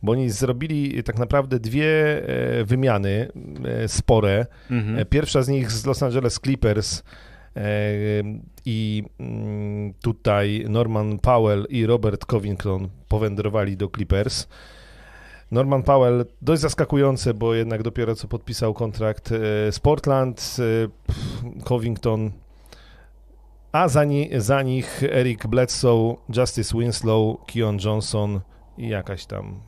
bo 0.02 0.12
oni 0.12 0.30
zrobili 0.30 1.02
tak 1.02 1.18
naprawdę 1.18 1.60
dwie 1.60 1.86
e, 1.88 2.64
wymiany 2.64 3.28
e, 3.64 3.88
spore. 3.88 4.46
Mhm. 4.70 4.98
E, 4.98 5.04
Pierwsza 5.04 5.42
z 5.42 5.48
nich 5.48 5.72
z 5.72 5.86
Los 5.86 6.02
Angeles 6.02 6.40
Clippers 6.40 7.02
i 8.64 9.04
mm, 9.18 9.94
tutaj 10.02 10.64
Norman 10.68 11.18
Powell 11.18 11.66
i 11.68 11.86
Robert 11.86 12.24
Covington 12.24 12.88
powędrowali 13.08 13.76
do 13.76 13.88
Clippers. 13.88 14.48
Norman 15.50 15.82
Powell 15.82 16.26
dość 16.42 16.62
zaskakujące, 16.62 17.34
bo 17.34 17.54
jednak 17.54 17.82
dopiero 17.82 18.14
co 18.14 18.28
podpisał 18.28 18.74
kontrakt 18.74 19.28
z 19.70 19.78
Portland. 19.78 20.56
Covington 21.64 22.30
a 23.72 23.88
za, 23.88 24.04
ni, 24.04 24.30
za 24.36 24.62
nich 24.62 25.02
Eric 25.02 25.46
Bledsoe, 25.46 26.16
Justice 26.36 26.78
Winslow, 26.78 27.36
Keon 27.46 27.78
Johnson 27.84 28.40
i 28.78 28.88
jakaś 28.88 29.26
tam 29.26 29.60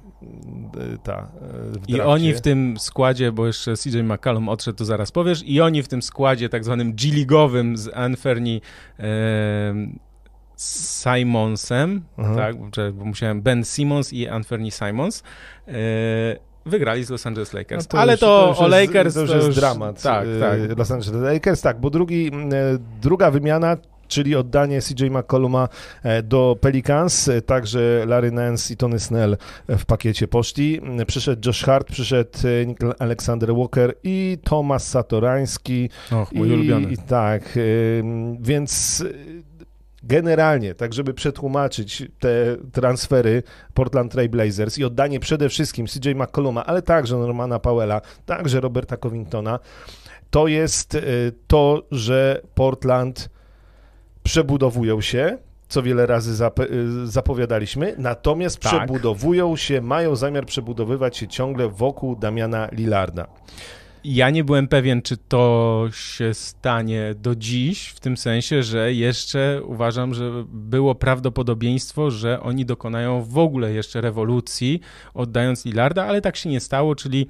ta 1.03 1.29
w 1.73 1.89
I 1.89 2.01
oni 2.01 2.35
w 2.35 2.41
tym 2.41 2.79
składzie, 2.79 3.33
bo 3.33 3.47
jeszcze 3.47 3.75
CJ 3.77 4.03
McCallum 4.03 4.49
odszedł, 4.49 4.79
to 4.79 4.85
zaraz 4.85 5.13
powiesz, 5.13 5.43
i 5.47 5.61
oni 5.61 5.83
w 5.83 5.89
tym 5.89 6.03
składzie 6.03 6.49
tak 6.49 6.65
zwanym 6.65 6.93
G-ligowym 6.93 7.77
z 7.77 7.91
Anferni 7.95 8.61
e, 8.99 9.05
Simonsem, 10.57 12.03
Aha. 12.19 12.35
tak, 12.37 12.57
bo, 12.95 13.05
musiałem 13.05 13.43
Ben 13.43 13.65
Simmons 13.65 14.13
i 14.13 14.29
Anferni 14.29 14.71
Simons, 14.71 15.23
e, 15.69 15.73
wygrali 16.67 17.05
z 17.05 17.11
Los 17.11 17.27
Angeles 17.27 17.53
Lakers. 17.53 17.85
No 17.85 17.89
to 17.89 17.99
Ale 17.99 18.13
już- 18.13 18.21
to, 18.21 18.47
już 18.49 18.59
o 18.59 18.69
jest- 18.79 18.89
Lakers 18.89 19.15
to 19.15 19.21
już 19.21 19.31
jest 19.31 19.51
dramat. 19.51 20.03
Tak, 20.03 20.27
y, 20.27 20.41
tak. 20.41 20.79
Los 20.79 20.91
Angeles 20.91 21.23
Lakers, 21.23 21.61
tak, 21.61 21.81
bo 21.81 21.91
drugi, 21.91 22.27
y, 22.27 22.79
druga 23.03 23.31
wymiana, 23.31 23.77
czyli 24.11 24.37
oddanie 24.37 24.81
CJ 24.81 25.11
McColluma 25.11 25.69
e, 26.03 26.23
do 26.23 26.57
Pelicans, 26.61 27.29
e, 27.29 27.43
także 27.43 28.05
Larry 28.07 28.33
Nance 28.33 28.75
i 28.75 28.77
Tony 28.77 28.99
Snell 28.99 29.37
w 29.69 29.85
pakiecie 29.85 30.29
poszli. 30.29 30.81
Przyszedł 31.07 31.49
Josh 31.49 31.63
Hart, 31.63 31.93
przyszedł 31.93 32.39
e, 32.45 33.03
Alexander 33.03 33.55
Walker 33.55 33.95
i 34.03 34.39
Tomasz 34.45 34.83
Satorański. 34.83 35.91
Och, 36.13 36.33
mój 36.33 36.49
I, 36.49 36.53
ulubiony. 36.53 36.93
I 36.93 36.97
tak, 36.97 37.59
więc 38.41 39.05
generalnie, 40.03 40.75
tak 40.75 40.95
żeby 40.95 41.15
przetłumaczyć 41.15 42.03
te 42.19 42.57
transfery 42.73 43.43
Portland 43.75 44.13
Trail 44.13 44.29
Blazers 44.29 44.79
i 44.79 44.85
oddanie 44.85 45.21
przede 45.21 45.49
wszystkim 45.49 45.87
CJ 45.87 46.11
McColluma, 46.15 46.67
ale 46.67 46.83
także 46.83 47.17
Normana 47.17 47.59
Powella, 47.59 48.01
także 48.27 48.61
Roberta 48.61 48.97
Covingtona, 48.97 49.59
to 50.31 50.49
jest 50.49 50.99
to, 51.47 51.83
że 51.91 52.41
Portland 52.55 53.29
przebudowują 54.23 55.01
się, 55.01 55.39
co 55.69 55.83
wiele 55.83 56.07
razy 56.07 56.45
y, 56.71 57.07
zapowiadaliśmy, 57.07 57.95
natomiast 57.99 58.61
Tak. 58.61 58.73
przebudowują 58.73 59.57
się, 59.57 59.81
mają 59.81 60.17
zamiar 60.17 60.47
przebudowywać 60.47 61.17
się 61.17 61.29
ciągle 61.29 61.69
wokół 61.69 62.17
Damiana 62.17 62.69
Lillarda. 62.73 63.27
Ja 64.05 64.31
nie 64.31 64.45
byłem 64.45 64.69
pewien, 64.69 65.03
czy 65.03 65.17
to 65.17 65.85
się 65.93 66.35
stanie 66.35 67.15
do 67.19 67.35
dziś, 67.35 67.89
w 67.89 68.01
tym 68.01 68.17
sensie, 68.17 68.63
że 68.63 68.93
jeszcze 68.93 69.61
uważam, 69.65 70.15
że 70.15 70.31
było 70.49 70.95
prawdopodobieństwo, 70.95 72.11
że 72.11 72.41
oni 72.41 72.65
dokonają 72.67 73.23
w 73.23 73.39
ogóle 73.39 73.73
jeszcze 73.73 74.01
rewolucji, 74.01 74.81
oddając 75.15 75.65
Lillarda, 75.65 76.05
ale 76.05 76.21
tak 76.21 76.37
się 76.37 76.49
nie 76.51 76.61
stało, 76.61 76.95
czyli 76.95 77.27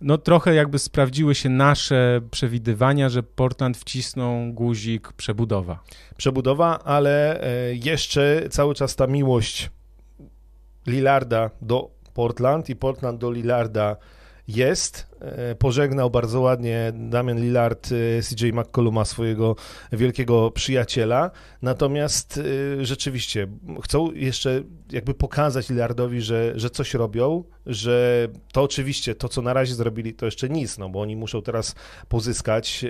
no 0.00 0.18
trochę 0.18 0.54
jakby 0.54 0.78
sprawdziły 0.78 1.34
się 1.34 1.48
nasze 1.48 2.20
przewidywania, 2.30 3.08
że 3.08 3.22
Portland 3.22 3.76
wcisną 3.76 4.52
guzik 4.52 5.12
przebudowa. 5.12 5.78
przebudowa, 6.16 6.78
ale 6.84 7.42
e, 7.42 7.74
jeszcze 7.74 8.48
cały 8.50 8.74
czas 8.74 8.96
ta 8.96 9.06
miłość 9.06 9.70
Lillarda 10.86 11.50
do 11.62 11.90
Portland 12.14 12.68
i 12.70 12.76
Portland 12.76 13.20
do 13.20 13.30
Lillarda 13.30 13.96
jest. 14.56 15.10
E, 15.20 15.54
Pożegnał 15.54 16.10
bardzo 16.10 16.40
ładnie 16.40 16.92
Damian 16.94 17.40
Lillard 17.40 17.88
e, 17.92 18.22
CJ 18.22 18.52
McColluma, 18.52 19.04
swojego 19.04 19.56
wielkiego 19.92 20.50
przyjaciela. 20.50 21.30
Natomiast 21.62 22.40
e, 22.80 22.84
rzeczywiście 22.84 23.46
chcą 23.82 24.12
jeszcze 24.12 24.62
jakby 24.92 25.14
pokazać 25.14 25.70
Lillardowi, 25.70 26.20
że, 26.20 26.52
że 26.56 26.70
coś 26.70 26.94
robią, 26.94 27.44
że 27.66 28.28
to 28.52 28.62
oczywiście 28.62 29.14
to, 29.14 29.28
co 29.28 29.42
na 29.42 29.52
razie 29.52 29.74
zrobili, 29.74 30.14
to 30.14 30.26
jeszcze 30.26 30.48
nic, 30.48 30.78
no 30.78 30.88
bo 30.88 31.00
oni 31.00 31.16
muszą 31.16 31.42
teraz 31.42 31.74
pozyskać 32.08 32.84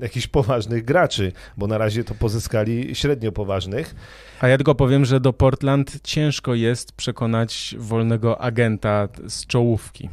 jakichś 0.00 0.26
poważnych 0.26 0.84
graczy, 0.84 1.32
bo 1.56 1.66
na 1.66 1.78
razie 1.78 2.04
to 2.04 2.14
pozyskali 2.14 2.94
średnio 2.94 3.32
poważnych. 3.32 3.94
A 4.40 4.48
ja 4.48 4.56
tylko 4.56 4.74
powiem, 4.74 5.04
że 5.04 5.20
do 5.20 5.32
Portland 5.32 6.00
ciężko 6.02 6.54
jest 6.54 6.92
przekonać 6.92 7.74
wolnego 7.78 8.40
agenta 8.40 9.08
z 9.28 9.46
czołówki. 9.46 10.08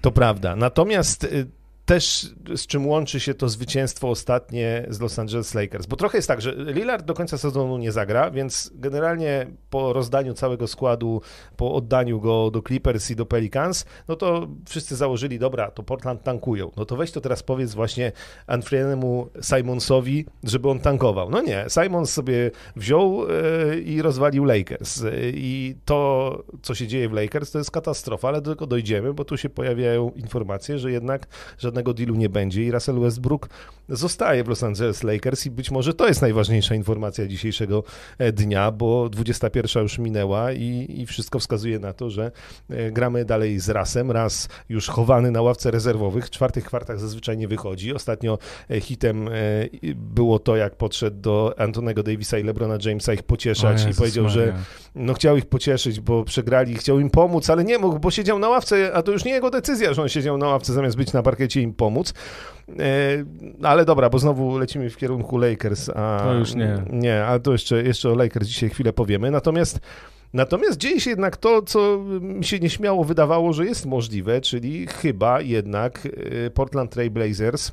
To 0.00 0.12
prawda. 0.12 0.56
Natomiast 0.56 1.24
y, 1.24 1.46
też 1.90 2.30
z 2.56 2.66
czym 2.66 2.86
łączy 2.86 3.20
się 3.20 3.34
to 3.34 3.48
zwycięstwo 3.48 4.08
ostatnie 4.08 4.86
z 4.88 5.00
Los 5.00 5.18
Angeles 5.18 5.54
Lakers. 5.54 5.86
Bo 5.86 5.96
trochę 5.96 6.18
jest 6.18 6.28
tak, 6.28 6.40
że 6.40 6.54
Lillard 6.56 7.04
do 7.04 7.14
końca 7.14 7.38
sezonu 7.38 7.78
nie 7.78 7.92
zagra, 7.92 8.30
więc 8.30 8.70
generalnie 8.74 9.46
po 9.70 9.92
rozdaniu 9.92 10.34
całego 10.34 10.66
składu, 10.66 11.22
po 11.56 11.74
oddaniu 11.74 12.20
go 12.20 12.50
do 12.50 12.62
Clippers 12.62 13.10
i 13.10 13.16
do 13.16 13.26
Pelicans, 13.26 13.84
no 14.08 14.16
to 14.16 14.48
wszyscy 14.68 14.96
założyli, 14.96 15.38
dobra, 15.38 15.70
to 15.70 15.82
Portland 15.82 16.22
tankują. 16.22 16.70
No 16.76 16.84
to 16.84 16.96
weź 16.96 17.12
to 17.12 17.20
teraz 17.20 17.42
powiedz 17.42 17.74
właśnie 17.74 18.12
Anfrienemu 18.46 19.28
Simonsowi, 19.42 20.26
żeby 20.44 20.70
on 20.70 20.80
tankował. 20.80 21.30
No 21.30 21.42
nie, 21.42 21.66
Simons 21.68 22.12
sobie 22.12 22.50
wziął 22.76 23.24
y, 23.24 23.80
i 23.80 24.02
rozwalił 24.02 24.44
Lakers. 24.44 25.02
Y, 25.02 25.32
I 25.34 25.74
to, 25.84 26.42
co 26.62 26.74
się 26.74 26.86
dzieje 26.86 27.08
w 27.08 27.12
Lakers, 27.12 27.50
to 27.50 27.58
jest 27.58 27.70
katastrofa, 27.70 28.28
ale 28.28 28.40
do 28.40 28.50
tego 28.54 28.66
dojdziemy, 28.66 29.14
bo 29.14 29.24
tu 29.24 29.36
się 29.36 29.48
pojawiają 29.48 30.10
informacje, 30.16 30.78
że 30.78 30.92
jednak 30.92 31.26
żadnego 31.80 31.94
dealu 31.94 32.14
nie 32.14 32.28
będzie 32.28 32.64
i 32.64 32.70
Russell 32.70 33.00
Westbrook 33.00 33.48
zostaje 33.90 34.44
w 34.44 34.48
Los 34.48 34.62
Angeles 34.62 35.02
Lakers 35.02 35.46
i 35.46 35.50
być 35.50 35.70
może 35.70 35.94
to 35.94 36.08
jest 36.08 36.22
najważniejsza 36.22 36.74
informacja 36.74 37.26
dzisiejszego 37.26 37.82
e, 38.18 38.32
dnia, 38.32 38.70
bo 38.70 39.08
21 39.08 39.82
już 39.82 39.98
minęła 39.98 40.52
i, 40.52 40.86
i 40.88 41.06
wszystko 41.06 41.38
wskazuje 41.38 41.78
na 41.78 41.92
to, 41.92 42.10
że 42.10 42.32
e, 42.70 42.90
gramy 42.90 43.24
dalej 43.24 43.60
z 43.60 43.68
Rasem. 43.68 44.10
Raz 44.10 44.48
już 44.68 44.88
chowany 44.88 45.30
na 45.30 45.42
ławce 45.42 45.70
rezerwowych, 45.70 46.26
w 46.26 46.30
czwartych 46.30 46.64
kwartach 46.64 47.00
zazwyczaj 47.00 47.36
nie 47.36 47.48
wychodzi. 47.48 47.94
Ostatnio 47.94 48.38
e, 48.70 48.80
hitem 48.80 49.28
było 49.94 50.38
to, 50.38 50.56
jak 50.56 50.76
podszedł 50.76 51.20
do 51.20 51.54
Antonego 51.58 52.02
Davisa 52.02 52.38
i 52.38 52.42
LeBrona 52.44 52.78
Jamesa 52.84 53.12
ich 53.12 53.22
pocieszać 53.22 53.86
i 53.90 53.94
powiedział, 53.94 54.28
że 54.28 54.40
Maria. 54.40 54.60
no 54.94 55.14
chciał 55.14 55.36
ich 55.36 55.46
pocieszyć, 55.46 56.00
bo 56.00 56.24
przegrali, 56.24 56.74
chciał 56.74 57.00
im 57.00 57.10
pomóc, 57.10 57.50
ale 57.50 57.64
nie 57.64 57.78
mógł, 57.78 57.98
bo 57.98 58.10
siedział 58.10 58.38
na 58.38 58.48
ławce, 58.48 58.92
a 58.94 59.02
to 59.02 59.12
już 59.12 59.24
nie 59.24 59.32
jego 59.32 59.50
decyzja, 59.50 59.94
że 59.94 60.02
on 60.02 60.08
siedział 60.08 60.38
na 60.38 60.46
ławce 60.46 60.72
zamiast 60.72 60.96
być 60.96 61.12
na 61.12 61.22
parkiecie 61.22 61.59
im 61.60 61.74
pomóc. 61.74 62.14
E, 62.78 63.24
ale 63.62 63.84
dobra, 63.84 64.10
bo 64.10 64.18
znowu 64.18 64.58
lecimy 64.58 64.90
w 64.90 64.96
kierunku 64.96 65.38
Lakers. 65.38 65.88
A, 65.88 66.20
To 66.24 66.34
już 66.34 66.54
nie. 66.54 66.82
Nie, 66.90 67.24
ale 67.24 67.40
to 67.40 67.52
jeszcze, 67.52 67.82
jeszcze 67.82 68.10
o 68.10 68.14
Lakers 68.14 68.48
dzisiaj 68.48 68.70
chwilę 68.70 68.92
powiemy. 68.92 69.30
Natomiast 69.30 69.80
Natomiast 70.32 70.78
dzieje 70.78 71.00
się 71.00 71.10
jednak 71.10 71.36
to, 71.36 71.62
co 71.62 71.98
mi 72.20 72.44
się 72.44 72.58
nieśmiało 72.58 73.04
wydawało, 73.04 73.52
że 73.52 73.64
jest 73.64 73.86
możliwe, 73.86 74.40
czyli 74.40 74.86
chyba 74.86 75.40
jednak 75.40 76.08
e, 76.46 76.50
Portland 76.50 76.90
Trail 76.90 77.10
Blazers 77.10 77.72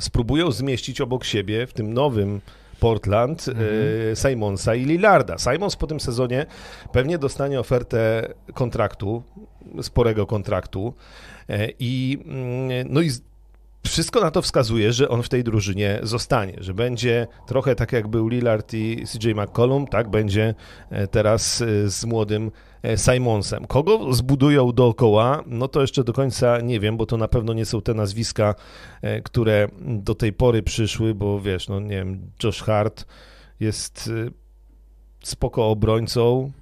spróbują 0.00 0.50
zmieścić 0.50 1.00
obok 1.00 1.24
siebie 1.24 1.66
w 1.66 1.72
tym 1.72 1.94
nowym 1.94 2.40
Portland 2.80 3.48
Mhm. 3.48 3.66
e, 4.12 4.16
Simonsa 4.16 4.74
i 4.74 4.84
Lillarda. 4.84 5.38
Simons 5.38 5.76
po 5.76 5.86
tym 5.86 6.00
sezonie 6.00 6.46
pewnie 6.92 7.18
dostanie 7.18 7.60
ofertę 7.60 8.28
kontraktu, 8.54 9.22
sporego 9.82 10.26
kontraktu 10.26 10.94
e, 11.48 11.68
i 11.78 12.18
mm, 12.24 12.88
no 12.92 13.00
i 13.00 13.10
wszystko 13.86 14.20
na 14.20 14.30
to 14.30 14.42
wskazuje, 14.42 14.92
że 14.92 15.08
on 15.08 15.22
w 15.22 15.28
tej 15.28 15.44
drużynie 15.44 15.98
zostanie, 16.02 16.54
że 16.58 16.74
będzie 16.74 17.26
trochę 17.46 17.74
tak 17.74 17.92
jak 17.92 18.08
był 18.08 18.28
Lillard 18.28 18.74
i 18.74 19.04
CJ 19.06 19.30
McCollum, 19.30 19.86
tak 19.86 20.08
będzie 20.08 20.54
e, 20.90 21.06
teraz 21.06 21.58
z 21.86 22.04
młodym 22.04 22.50
Simonsem. 22.96 23.66
Kogo 23.66 24.12
zbudują 24.12 24.72
dookoła, 24.72 25.42
no 25.46 25.68
to 25.68 25.80
jeszcze 25.80 26.04
do 26.04 26.12
końca 26.12 26.60
nie 26.60 26.80
wiem, 26.80 26.96
bo 26.96 27.06
to 27.06 27.16
na 27.16 27.28
pewno 27.28 27.52
nie 27.52 27.64
są 27.64 27.82
te 27.82 27.94
nazwiska, 27.94 28.54
e, 29.02 29.22
które 29.22 29.68
do 29.80 30.14
tej 30.14 30.32
pory 30.32 30.62
przyszły, 30.62 31.14
bo 31.14 31.40
wiesz, 31.40 31.68
no 31.68 31.80
nie 31.80 31.96
wiem, 31.96 32.30
Josh 32.44 32.62
Hart 32.62 33.06
jest 33.60 34.10
e, 34.26 34.30
spoko 35.24 35.68
obrońcą. 35.68 36.52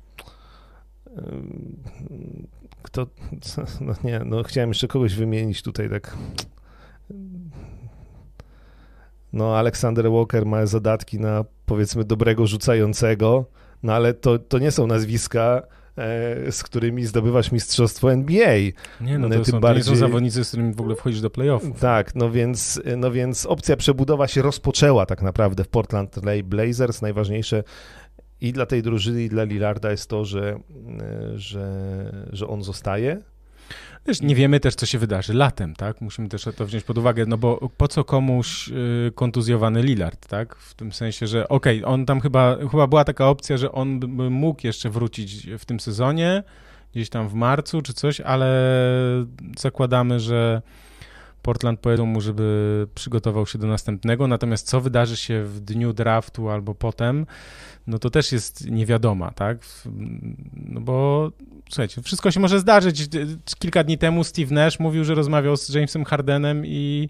Kto, 2.82 3.06
no 3.80 3.94
nie, 4.04 4.20
no 4.24 4.42
chciałem 4.42 4.70
jeszcze 4.70 4.88
kogoś 4.88 5.14
wymienić 5.14 5.62
tutaj 5.62 5.90
tak 5.90 6.16
no 9.32 9.56
Alexander 9.56 10.10
Walker 10.10 10.46
ma 10.46 10.66
zadatki 10.66 11.20
na 11.20 11.44
powiedzmy 11.66 12.04
dobrego 12.04 12.46
rzucającego, 12.46 13.44
no 13.82 13.92
ale 13.92 14.14
to, 14.14 14.38
to 14.38 14.58
nie 14.58 14.70
są 14.70 14.86
nazwiska, 14.86 15.62
e, 15.62 15.85
z 16.50 16.62
którymi 16.62 17.04
zdobywasz 17.06 17.52
mistrzostwo 17.52 18.12
NBA. 18.12 18.56
Nie, 19.00 19.18
no 19.18 19.28
to, 19.28 19.44
są, 19.44 19.60
bardziej... 19.60 19.84
to 19.84 19.90
nie 19.90 19.96
są 19.96 20.00
zawodnicy, 20.00 20.44
z 20.44 20.48
którymi 20.48 20.74
w 20.74 20.80
ogóle 20.80 20.96
wchodzisz 20.96 21.20
do 21.20 21.30
playoffów. 21.30 21.80
Tak, 21.80 22.14
no 22.14 22.30
więc, 22.30 22.80
no 22.96 23.10
więc 23.10 23.46
opcja 23.46 23.76
przebudowa 23.76 24.28
się 24.28 24.42
rozpoczęła 24.42 25.06
tak 25.06 25.22
naprawdę 25.22 25.64
w 25.64 25.68
Portland 25.68 26.20
Blazers. 26.44 27.02
Najważniejsze 27.02 27.64
i 28.40 28.52
dla 28.52 28.66
tej 28.66 28.82
drużyny, 28.82 29.22
i 29.22 29.28
dla 29.28 29.44
Lillarda 29.44 29.90
jest 29.90 30.10
to, 30.10 30.24
że, 30.24 30.58
że, 31.34 32.26
że 32.32 32.48
on 32.48 32.62
zostaje. 32.62 33.22
Nie 34.22 34.34
wiemy 34.34 34.60
też, 34.60 34.74
co 34.74 34.86
się 34.86 34.98
wydarzy 34.98 35.34
latem, 35.34 35.74
tak? 35.74 36.00
Musimy 36.00 36.28
też 36.28 36.48
to 36.56 36.66
wziąć 36.66 36.84
pod 36.84 36.98
uwagę, 36.98 37.26
no 37.26 37.38
bo 37.38 37.70
po 37.76 37.88
co 37.88 38.04
komuś 38.04 38.68
y, 38.68 39.12
kontuzjowany 39.14 39.82
Lillard, 39.82 40.28
tak? 40.28 40.56
W 40.56 40.74
tym 40.74 40.92
sensie, 40.92 41.26
że 41.26 41.48
okej, 41.48 41.78
okay, 41.78 41.92
on 41.92 42.06
tam 42.06 42.20
chyba, 42.20 42.56
chyba 42.70 42.86
była 42.86 43.04
taka 43.04 43.28
opcja, 43.28 43.56
że 43.56 43.72
on 43.72 44.00
by 44.00 44.30
mógł 44.30 44.66
jeszcze 44.66 44.90
wrócić 44.90 45.50
w 45.58 45.64
tym 45.64 45.80
sezonie, 45.80 46.42
gdzieś 46.92 47.08
tam 47.08 47.28
w 47.28 47.34
marcu 47.34 47.82
czy 47.82 47.92
coś, 47.92 48.20
ale 48.20 48.70
zakładamy, 49.58 50.20
że 50.20 50.62
Portland 51.42 51.80
powiedzą 51.80 52.06
mu, 52.06 52.20
żeby 52.20 52.86
przygotował 52.94 53.46
się 53.46 53.58
do 53.58 53.66
następnego, 53.66 54.26
natomiast 54.26 54.66
co 54.66 54.80
wydarzy 54.80 55.16
się 55.16 55.42
w 55.42 55.60
dniu 55.60 55.92
draftu 55.92 56.50
albo 56.50 56.74
potem, 56.74 57.26
no 57.86 57.98
to 57.98 58.10
też 58.10 58.32
jest 58.32 58.70
niewiadoma, 58.70 59.30
tak? 59.30 59.58
No 60.54 60.80
bo 60.80 61.30
słuchajcie, 61.68 62.02
wszystko 62.02 62.30
się 62.30 62.40
może 62.40 62.60
zdarzyć. 62.60 63.08
Kilka 63.58 63.84
dni 63.84 63.98
temu 63.98 64.24
Steve 64.24 64.54
Nash 64.54 64.80
mówił, 64.80 65.04
że 65.04 65.14
rozmawiał 65.14 65.56
z 65.56 65.68
Jamesem 65.68 66.04
Hardenem 66.04 66.66
i, 66.66 67.08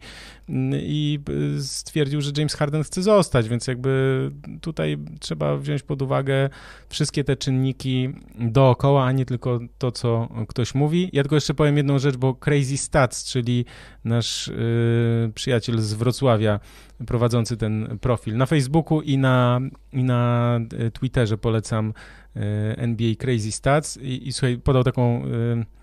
i 0.49 1.19
stwierdził, 1.61 2.21
że 2.21 2.31
James 2.37 2.55
Harden 2.55 2.83
chce 2.83 3.03
zostać, 3.03 3.49
więc 3.49 3.67
jakby 3.67 4.31
tutaj 4.61 4.99
trzeba 5.21 5.57
wziąć 5.57 5.83
pod 5.83 6.03
uwagę 6.03 6.49
wszystkie 6.89 7.25
te 7.25 7.37
czynniki 7.37 8.09
dookoła, 8.39 9.05
a 9.05 9.13
nie 9.13 9.25
tylko 9.25 9.61
to, 9.79 9.93
co 9.93 10.29
ktoś 10.49 10.75
mówi. 10.75 11.11
Ja 11.13 11.23
tylko 11.23 11.35
jeszcze 11.35 11.55
powiem 11.55 11.77
jedną 11.77 11.99
rzecz, 11.99 12.17
bo 12.17 12.35
Crazy 12.35 12.77
Stats, 12.77 13.33
czyli 13.33 13.65
nasz 14.05 14.49
yy, 14.49 15.33
przyjaciel 15.35 15.79
z 15.79 15.95
Wrocławia, 15.95 16.61
prowadzący 17.07 17.57
ten 17.57 17.99
profil 18.01 18.37
na 18.37 18.47
Facebooku 18.47 19.03
i 19.03 19.19
na, 19.19 19.61
i 19.93 20.05
na 20.05 20.61
e, 20.79 20.91
Twitterze 20.91 21.39
polecam 21.39 21.93
e, 22.37 22.41
NBA 22.79 23.15
Crazy 23.19 23.53
Stats 23.53 23.97
i, 23.97 24.29
i 24.29 24.33
słuchaj, 24.33 24.59
podał 24.59 24.85
taką 24.85 25.27
y, 25.27 25.76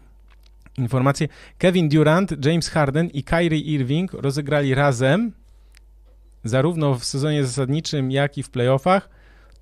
informację. 0.78 1.28
Kevin 1.58 1.90
Durant, 1.90 2.46
James 2.46 2.70
Harden 2.70 3.08
i 3.08 3.24
Kyrie 3.24 3.60
Irving 3.60 4.14
rozegrali 4.14 4.76
razem 4.76 5.32
zarówno 6.44 6.96
w 6.96 7.06
sezonie 7.06 7.46
zasadniczym, 7.46 8.12
jak 8.12 8.38
i 8.38 8.44
w 8.44 8.50
playoffach 8.50 9.10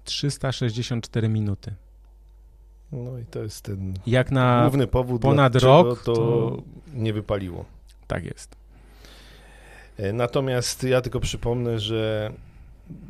364 0.03 1.29
minuty. 1.29 1.73
No 2.91 3.17
i 3.17 3.25
to 3.25 3.43
jest 3.43 3.61
ten 3.61 3.93
jak 4.07 4.31
na 4.31 4.61
główny 4.61 4.87
powód, 4.87 5.21
ponad 5.21 5.55
rok 5.55 6.03
to, 6.03 6.13
to 6.13 6.57
nie 6.93 7.13
wypaliło. 7.13 7.65
Tak 8.07 8.25
jest. 8.25 8.55
E, 9.97 10.13
natomiast 10.13 10.83
ja 10.83 11.01
tylko 11.01 11.19
przypomnę, 11.19 11.79
że 11.79 12.31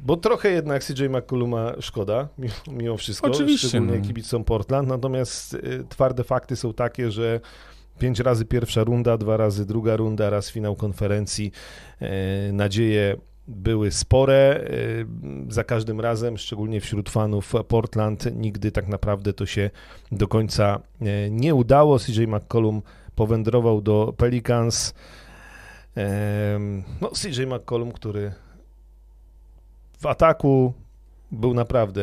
bo 0.06 0.18
trochę 0.18 0.49
jednak 0.49 0.84
CJ 0.84 1.06
McColluma 1.10 1.74
szkoda, 1.80 2.28
mimo, 2.68 2.97
wszystko, 2.97 3.28
Oczywiście. 3.28 3.68
szczególnie 3.68 3.97
no. 3.97 4.06
kibicom 4.06 4.43
Portland, 4.43 4.88
natomiast 4.88 5.54
y, 5.54 5.86
twarde 5.89 6.24
fakty 6.24 6.56
są 6.56 6.74
takie, 6.74 7.12
że 7.12 7.39
pięć 8.02 8.20
razy 8.20 8.45
pierwsza 8.45 8.84
runda, 8.84 9.18
dwa 9.18 9.38
razy 9.38 9.66
druga 9.66 9.95
runda, 9.95 10.30
raz 10.30 10.52
finał 10.52 10.76
konferencji, 10.76 11.52
y, 12.02 12.54
nadzieje 12.54 13.18
były 13.47 13.91
spore 13.91 14.64
y, 15.47 15.54
za 15.54 15.64
każdym 15.64 16.02
razem, 16.02 16.38
szczególnie 16.38 16.82
wśród 16.82 17.10
fanów 17.10 17.54
Portland. 17.68 18.36
Nigdy 18.36 18.72
tak 18.72 18.88
naprawdę 18.88 19.34
to 19.34 19.45
się 19.45 19.70
do 20.12 20.28
końca 20.28 20.80
nie 21.30 21.56
udało. 21.56 21.99
CJ 21.99 22.24
McCollum 22.28 22.82
powędrował 23.16 23.82
do 23.82 24.14
Pelicans. 24.18 24.93
No, 27.02 27.10
CJ 27.10 27.43
McCollum, 27.45 27.91
który 27.91 28.34
w 29.99 30.06
ataku 30.06 30.74
był 31.32 31.53
naprawdę 31.53 32.01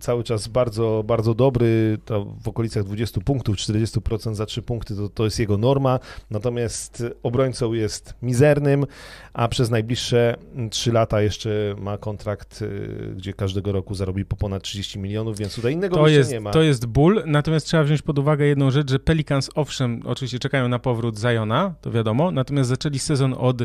cały 0.00 0.24
czas 0.24 0.48
bardzo, 0.48 1.04
bardzo 1.06 1.34
dobry, 1.34 1.98
to 2.04 2.24
w 2.24 2.48
okolicach 2.48 2.84
20 2.84 3.20
punktów, 3.20 3.56
40% 3.56 4.34
za 4.34 4.46
3 4.46 4.62
punkty 4.62 4.96
to, 4.96 5.08
to 5.08 5.24
jest 5.24 5.38
jego 5.38 5.58
norma, 5.58 6.00
natomiast 6.30 7.04
obrońcą 7.22 7.72
jest 7.72 8.14
mizernym, 8.22 8.86
a 9.32 9.48
przez 9.48 9.70
najbliższe 9.70 10.36
3 10.70 10.92
lata 10.92 11.22
jeszcze 11.22 11.74
ma 11.78 11.98
kontrakt, 11.98 12.62
y, 12.62 13.14
gdzie 13.16 13.32
każdego 13.32 13.72
roku 13.72 13.94
zarobi 13.94 14.24
po 14.24 14.36
ponad 14.36 14.62
30 14.62 14.98
milionów, 14.98 15.38
więc 15.38 15.54
tutaj 15.54 15.72
innego 15.72 15.96
to 15.96 16.08
jest, 16.08 16.32
nie 16.32 16.40
ma. 16.40 16.50
To 16.50 16.62
jest 16.62 16.86
ból, 16.86 17.22
natomiast 17.26 17.66
trzeba 17.66 17.84
wziąć 17.84 18.02
pod 18.02 18.18
uwagę 18.18 18.46
jedną 18.46 18.70
rzecz, 18.70 18.90
że 18.90 18.98
Pelicans 18.98 19.50
owszem, 19.54 20.02
oczywiście 20.04 20.38
czekają 20.38 20.68
na 20.68 20.78
powrót 20.78 21.18
Zajona, 21.18 21.74
to 21.80 21.90
wiadomo, 21.90 22.30
natomiast 22.30 22.68
zaczęli 22.68 22.98
sezon 22.98 23.34
od 23.38 23.56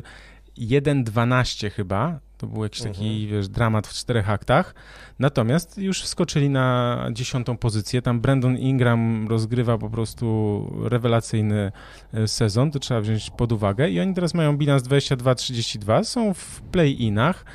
1-12 0.58 1.70
chyba, 1.70 2.20
to 2.44 2.48
był 2.48 2.64
jakiś 2.64 2.82
taki, 2.82 3.06
mhm. 3.06 3.28
wiesz, 3.28 3.50
dramat 3.50 3.88
w 3.88 3.94
czterech 3.94 4.30
aktach. 4.30 4.76
Natomiast 5.20 5.78
już 5.78 6.02
wskoczyli 6.02 6.50
na 6.50 6.98
dziesiątą 7.12 7.58
pozycję. 7.58 8.02
Tam 8.02 8.22
Brandon 8.22 8.58
Ingram 8.58 9.28
rozgrywa 9.28 9.78
po 9.78 9.90
prostu 9.90 10.88
rewelacyjny 10.90 11.72
e, 12.14 12.28
sezon. 12.28 12.72
To 12.72 12.80
trzeba 12.80 13.02
wziąć 13.02 13.30
pod 13.30 13.52
uwagę. 13.52 13.90
I 13.90 14.00
oni 14.00 14.14
teraz 14.14 14.34
mają 14.34 14.58
bilans 14.58 14.84
22-32. 14.84 16.04
Są 16.04 16.34
w 16.34 16.62
play-inach. 16.62 17.46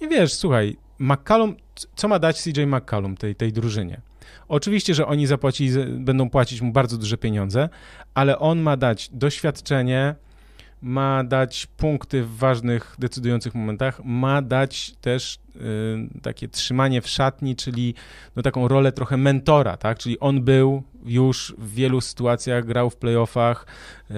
I 0.00 0.08
wiesz, 0.08 0.34
słuchaj, 0.34 0.76
McCallum, 0.98 1.56
co 1.96 2.08
ma 2.08 2.18
dać 2.18 2.42
CJ 2.42 2.62
McCallum 2.66 3.16
tej, 3.16 3.34
tej 3.34 3.52
drużynie? 3.52 4.00
Oczywiście, 4.48 4.94
że 4.94 5.06
oni 5.06 5.26
zapłacili, 5.26 5.84
będą 5.86 6.30
płacić 6.30 6.60
mu 6.60 6.72
bardzo 6.72 6.98
duże 6.98 7.18
pieniądze, 7.18 7.68
ale 8.14 8.38
on 8.38 8.60
ma 8.60 8.76
dać 8.76 9.10
doświadczenie, 9.12 10.14
ma 10.84 11.24
dać 11.24 11.66
punkty 11.66 12.22
w 12.22 12.36
ważnych, 12.36 12.96
decydujących 12.98 13.54
momentach, 13.54 14.00
ma 14.04 14.42
dać 14.42 14.94
też 15.00 15.38
y, 15.56 15.60
takie 16.22 16.48
trzymanie 16.48 17.02
w 17.02 17.08
szatni, 17.08 17.56
czyli 17.56 17.94
no, 18.36 18.42
taką 18.42 18.68
rolę 18.68 18.92
trochę 18.92 19.16
mentora, 19.16 19.76
tak? 19.76 19.98
Czyli 19.98 20.20
on 20.20 20.42
był 20.42 20.82
już 21.04 21.54
w 21.58 21.74
wielu 21.74 22.00
sytuacjach, 22.00 22.64
grał 22.64 22.90
w 22.90 22.96
playoffach, 22.96 23.66
y, 24.10 24.14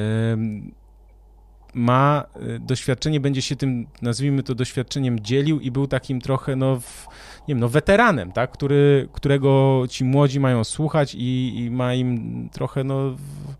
ma 1.75 2.25
y, 2.43 2.59
doświadczenie, 2.59 3.21
będzie 3.21 3.43
się 3.43 3.57
tym, 3.57 3.87
nazwijmy 4.03 4.43
to, 4.43 4.55
doświadczeniem 4.55 5.21
dzielił 5.21 5.61
i 5.61 5.71
był 5.71 5.87
takim 5.87 6.21
trochę, 6.21 6.57
no, 6.57 6.81
w, 6.81 7.07
nie 7.49 7.55
wiem, 7.55 7.61
no, 7.61 7.69
weteranem, 7.69 8.33
tak? 8.33 8.51
Który, 8.51 9.09
którego 9.12 9.83
ci 9.91 10.05
młodzi 10.05 10.41
mają 10.41 10.64
słuchać 10.64 11.14
i, 11.14 11.59
i 11.59 11.71
ma 11.71 11.95
im 11.95 12.49
trochę, 12.53 12.85
no, 12.85 13.11
w, 13.11 13.55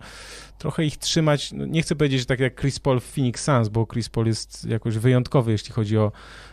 trochę 0.59 0.85
ich 0.85 0.97
trzymać, 0.97 1.53
no 1.53 1.67
nie 1.67 1.83
chcę 1.83 1.97
powiedzieć, 1.97 2.21
że 2.21 2.27
tak 2.27 2.41
jak 2.41 2.61
Chris 2.61 2.79
Paul 2.79 3.01
w 3.01 3.05
Phoenix 3.05 3.45
Suns, 3.45 3.69
bo 3.69 3.87
Chris 3.87 4.09
Paul 4.09 4.27
jest 4.27 4.65
jakoś 4.65 4.99
wyjątkowy, 4.99 5.53
jeśli 5.53 5.73
chodzi 5.73 5.99
o 5.99 6.13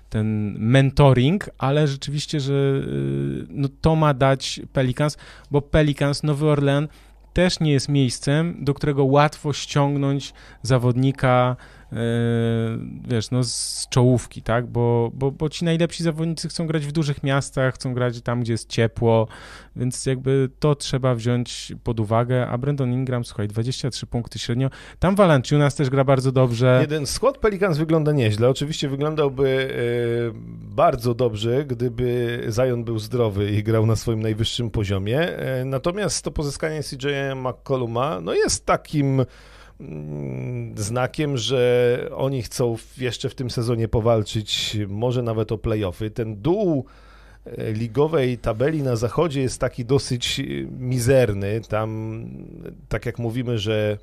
ten 0.10 0.56
mentoring, 0.60 1.50
ale 1.58 1.88
rzeczywiście, 1.88 2.40
że 2.40 2.54
y, 2.54 3.46
no, 3.50 3.68
to 3.82 3.96
ma 3.96 4.14
dać 4.14 4.62
Pelicans, 4.74 5.18
bo 5.52 5.62
Pelicans, 5.62 6.24
Nowy 6.24 6.50
Orlean 6.50 6.88
też 7.34 7.60
nie 7.60 7.72
jest 7.72 7.90
miejscem, 7.90 8.56
do 8.60 8.74
którego 8.74 9.06
łatwo 9.06 9.54
ściągnąć 9.54 10.34
zawodnika 10.62 11.56
wiesz, 13.08 13.32
no 13.32 13.44
z 13.44 13.88
czołówki, 13.90 14.42
tak, 14.42 14.68
bo, 14.68 15.12
bo, 15.14 15.32
bo 15.32 15.50
ci 15.50 15.66
najlepsi 15.66 16.04
zawodnicy 16.04 16.50
chcą 16.50 16.68
grać 16.68 16.86
w 16.86 16.92
dużych 16.92 17.24
miastach, 17.24 17.76
chcą 17.76 17.94
grać 17.94 18.22
tam, 18.22 18.42
gdzie 18.42 18.54
jest 18.54 18.70
ciepło, 18.70 19.28
więc 19.76 20.06
jakby 20.06 20.50
to 20.60 20.76
trzeba 20.76 21.16
wziąć 21.16 21.74
pod 21.84 22.00
uwagę, 22.00 22.48
a 22.48 22.58
Brandon 22.58 22.94
Ingram, 22.94 23.26
słuchaj, 23.26 23.48
23 23.48 24.08
punkty 24.08 24.40
średnio, 24.40 24.70
tam 25.00 25.16
Valanciunas 25.16 25.76
też 25.76 25.90
gra 25.90 26.04
bardzo 26.04 26.32
dobrze. 26.32 26.78
Jeden 26.82 27.06
skład 27.06 27.38
Pelicans 27.38 27.78
wygląda 27.78 28.12
nieźle, 28.12 28.50
oczywiście 28.50 28.90
wyglądałby 28.90 29.50
e, 29.50 30.40
bardzo 30.76 31.14
dobrze, 31.14 31.66
gdyby 31.66 32.40
Zion 32.52 32.84
był 32.84 33.00
zdrowy 33.00 33.52
i 33.52 33.64
grał 33.64 33.86
na 33.86 33.96
swoim 33.96 34.22
najwyższym 34.22 34.70
poziomie, 34.70 35.20
e, 35.20 35.66
natomiast 35.66 36.26
to 36.26 36.32
pozyskanie 36.32 36.84
CJ 36.84 37.08
McColluma, 37.36 38.22
no 38.22 38.34
jest 38.34 38.66
takim 38.66 39.26
znakiem, 40.76 41.38
że 41.38 42.10
oni 42.16 42.42
chcą 42.42 42.78
jeszcze 42.98 43.30
w 43.30 43.36
tym 43.36 43.50
sezonie 43.50 43.88
powalczyć, 43.88 44.78
może 44.88 45.24
nawet 45.24 45.52
o 45.52 45.58
playoffy. 45.58 46.12
Ten 46.12 46.42
dół 46.42 46.86
e, 47.46 47.74
ligowej 47.74 48.38
tabeli 48.38 48.84
na 48.84 48.96
zachodzie 48.96 49.42
jest 49.42 49.60
taki 49.60 49.86
dosyć 49.86 50.40
e, 50.40 50.44
mizerny. 50.80 51.62
Tam, 51.62 52.26
tak 52.90 53.06
jak 53.06 53.20
mówimy, 53.20 53.58
że 53.58 53.98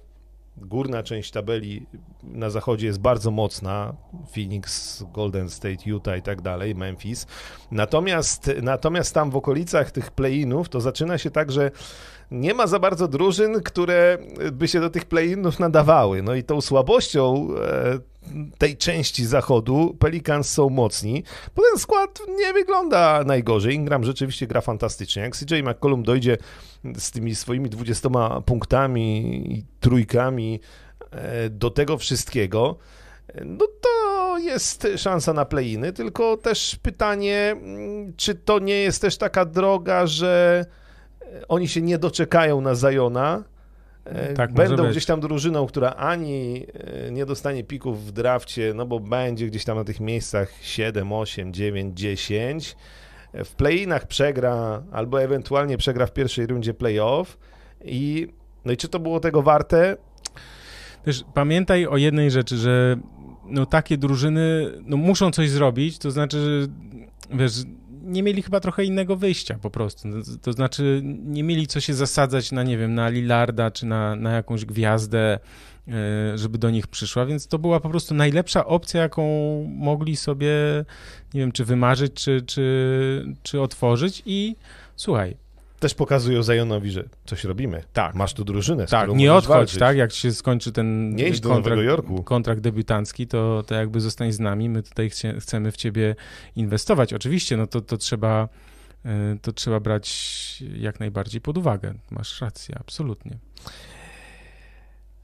górna 0.56 1.02
część 1.02 1.30
tabeli 1.30 1.86
na 2.22 2.50
zachodzie 2.50 2.86
jest 2.86 3.00
bardzo 3.00 3.30
mocna, 3.30 3.94
Phoenix, 4.34 5.02
Golden 5.12 5.50
State, 5.50 5.82
Utah 5.86 6.18
i 6.18 6.22
tak 6.22 6.42
dalej, 6.42 6.74
Memphis. 6.74 7.26
Natomiast, 7.70 8.50
natomiast 8.62 9.14
tam 9.14 9.30
w 9.30 9.36
okolicach 9.36 9.90
tych 9.90 10.10
play-inów 10.10 10.68
to 10.68 10.80
zaczyna 10.80 11.18
się 11.18 11.30
tak, 11.30 11.52
że 11.52 11.70
nie 12.30 12.54
ma 12.54 12.66
za 12.66 12.78
bardzo 12.78 13.08
drużyn, 13.08 13.62
które 13.62 14.18
by 14.52 14.68
się 14.68 14.80
do 14.80 14.90
tych 14.90 15.04
play-inów 15.04 15.58
nadawały. 15.58 16.22
No 16.22 16.34
i 16.34 16.44
tą 16.44 16.60
słabością 16.60 17.48
e, 17.56 17.98
tej 18.58 18.76
części 18.76 19.26
zachodu 19.26 19.96
Pelicans 19.98 20.50
są 20.50 20.70
mocni, 20.70 21.24
bo 21.56 21.62
ten 21.70 21.78
skład 21.78 22.20
nie 22.38 22.52
wygląda 22.52 23.24
najgorzej. 23.26 23.74
Ingram 23.74 24.04
rzeczywiście 24.04 24.46
gra 24.46 24.60
fantastycznie. 24.60 25.22
Jak 25.22 25.36
CJ 25.36 25.62
McCollum 25.62 26.02
dojdzie 26.02 26.38
z 26.98 27.10
tymi 27.10 27.34
swoimi 27.34 27.70
20 27.70 28.08
punktami 28.46 29.22
i 29.52 29.64
trójkami 29.80 30.60
e, 31.10 31.50
do 31.50 31.70
tego 31.70 31.98
wszystkiego, 31.98 32.76
no 33.44 33.66
to 33.80 34.38
jest 34.38 34.88
szansa 34.96 35.32
na 35.32 35.44
play-iny, 35.44 35.92
tylko 35.92 36.36
też 36.36 36.76
pytanie, 36.82 37.50
mm, 37.50 38.12
czy 38.16 38.34
to 38.34 38.58
nie 38.58 38.74
jest 38.74 39.02
też 39.02 39.16
taka 39.16 39.44
droga, 39.44 40.06
że 40.06 40.64
oni 41.48 41.68
się 41.68 41.82
nie 41.82 41.98
doczekają 41.98 42.60
na 42.60 42.74
Zajona, 42.74 43.44
e, 44.04 44.34
tak, 44.34 44.52
będą 44.52 44.90
gdzieś 44.90 45.06
tam 45.06 45.20
drużyną, 45.20 45.66
która 45.66 45.90
ani 45.90 46.66
e, 46.74 47.10
nie 47.10 47.26
dostanie 47.26 47.64
pików 47.64 48.06
w 48.06 48.12
drafcie, 48.12 48.72
no 48.74 48.86
bo 48.86 49.00
będzie 49.00 49.46
gdzieś 49.46 49.64
tam 49.64 49.76
na 49.76 49.84
tych 49.84 50.00
miejscach 50.00 50.52
7, 50.60 51.12
8, 51.12 51.52
9, 51.52 51.98
10. 51.98 52.76
W 53.44 53.54
play-inach 53.54 54.06
przegra, 54.06 54.82
albo 54.92 55.22
ewentualnie 55.22 55.78
przegra 55.78 56.06
w 56.06 56.12
pierwszej 56.12 56.46
rundzie 56.46 56.74
playoff. 56.74 57.38
I, 57.84 58.28
no 58.64 58.72
i 58.72 58.76
czy 58.76 58.88
to 58.88 58.98
było 58.98 59.20
tego 59.20 59.42
warte? 59.42 59.96
Też 61.04 61.24
pamiętaj 61.34 61.86
o 61.86 61.96
jednej 61.96 62.30
rzeczy, 62.30 62.56
że 62.56 62.96
no 63.44 63.66
takie 63.66 63.98
drużyny 63.98 64.72
no 64.82 64.96
muszą 64.96 65.30
coś 65.30 65.50
zrobić, 65.50 65.98
to 65.98 66.10
znaczy, 66.10 66.38
że 66.40 66.68
wiesz, 67.38 67.52
nie 68.02 68.22
mieli 68.22 68.42
chyba 68.42 68.60
trochę 68.60 68.84
innego 68.84 69.16
wyjścia 69.16 69.58
po 69.62 69.70
prostu. 69.70 70.08
To 70.42 70.52
znaczy, 70.52 71.00
nie 71.04 71.42
mieli 71.42 71.66
co 71.66 71.80
się 71.80 71.94
zasadzać 71.94 72.52
na, 72.52 72.62
nie 72.62 72.78
wiem, 72.78 72.94
na 72.94 73.08
Lillarda 73.08 73.70
czy 73.70 73.86
na, 73.86 74.16
na 74.16 74.32
jakąś 74.32 74.64
gwiazdę, 74.64 75.38
e, 75.88 76.38
żeby 76.38 76.58
do 76.58 76.70
nich 76.70 76.86
przyszła, 76.86 77.26
więc 77.26 77.46
to 77.46 77.58
była 77.58 77.80
po 77.80 77.88
prostu 77.88 78.14
najlepsza 78.14 78.66
opcja, 78.66 79.02
jaką 79.02 79.24
mogli 79.68 80.16
sobie, 80.16 80.50
nie 81.34 81.40
wiem, 81.40 81.52
czy 81.52 81.64
wymarzyć, 81.64 82.14
czy, 82.14 82.42
czy, 82.42 83.36
czy 83.42 83.60
otworzyć 83.60 84.22
i 84.26 84.56
słuchaj, 84.96 85.36
też 85.80 85.94
pokazują 85.94 86.42
Zajonowi, 86.42 86.90
że 86.90 87.04
coś 87.26 87.44
robimy. 87.44 87.82
Tak. 87.92 88.14
Masz 88.14 88.34
tu 88.34 88.44
drużynę, 88.44 88.86
z 88.86 88.90
Tak, 88.90 89.10
nie 89.14 89.34
odchodź, 89.34 89.56
walczyć. 89.56 89.78
tak? 89.78 89.96
Jak 89.96 90.12
się 90.12 90.32
skończy 90.32 90.72
ten 90.72 91.14
nie 91.14 91.24
kontrakt, 91.24 91.42
do 91.42 91.48
Nowego 91.48 91.82
Jorku. 91.82 92.22
kontrakt 92.22 92.60
debiutancki, 92.60 93.26
to, 93.26 93.62
to 93.66 93.74
jakby 93.74 94.00
zostań 94.00 94.32
z 94.32 94.40
nami, 94.40 94.68
my 94.68 94.82
tutaj 94.82 95.10
chcie, 95.10 95.40
chcemy 95.40 95.72
w 95.72 95.76
ciebie 95.76 96.16
inwestować. 96.56 97.12
Oczywiście, 97.14 97.56
no 97.56 97.66
to, 97.66 97.80
to 97.80 97.96
trzeba 97.96 98.48
e, 99.04 99.36
to 99.42 99.52
trzeba 99.52 99.80
brać 99.80 100.62
jak 100.76 101.00
najbardziej 101.00 101.40
pod 101.40 101.58
uwagę. 101.58 101.94
Masz 102.10 102.40
rację, 102.40 102.76
absolutnie. 102.80 103.38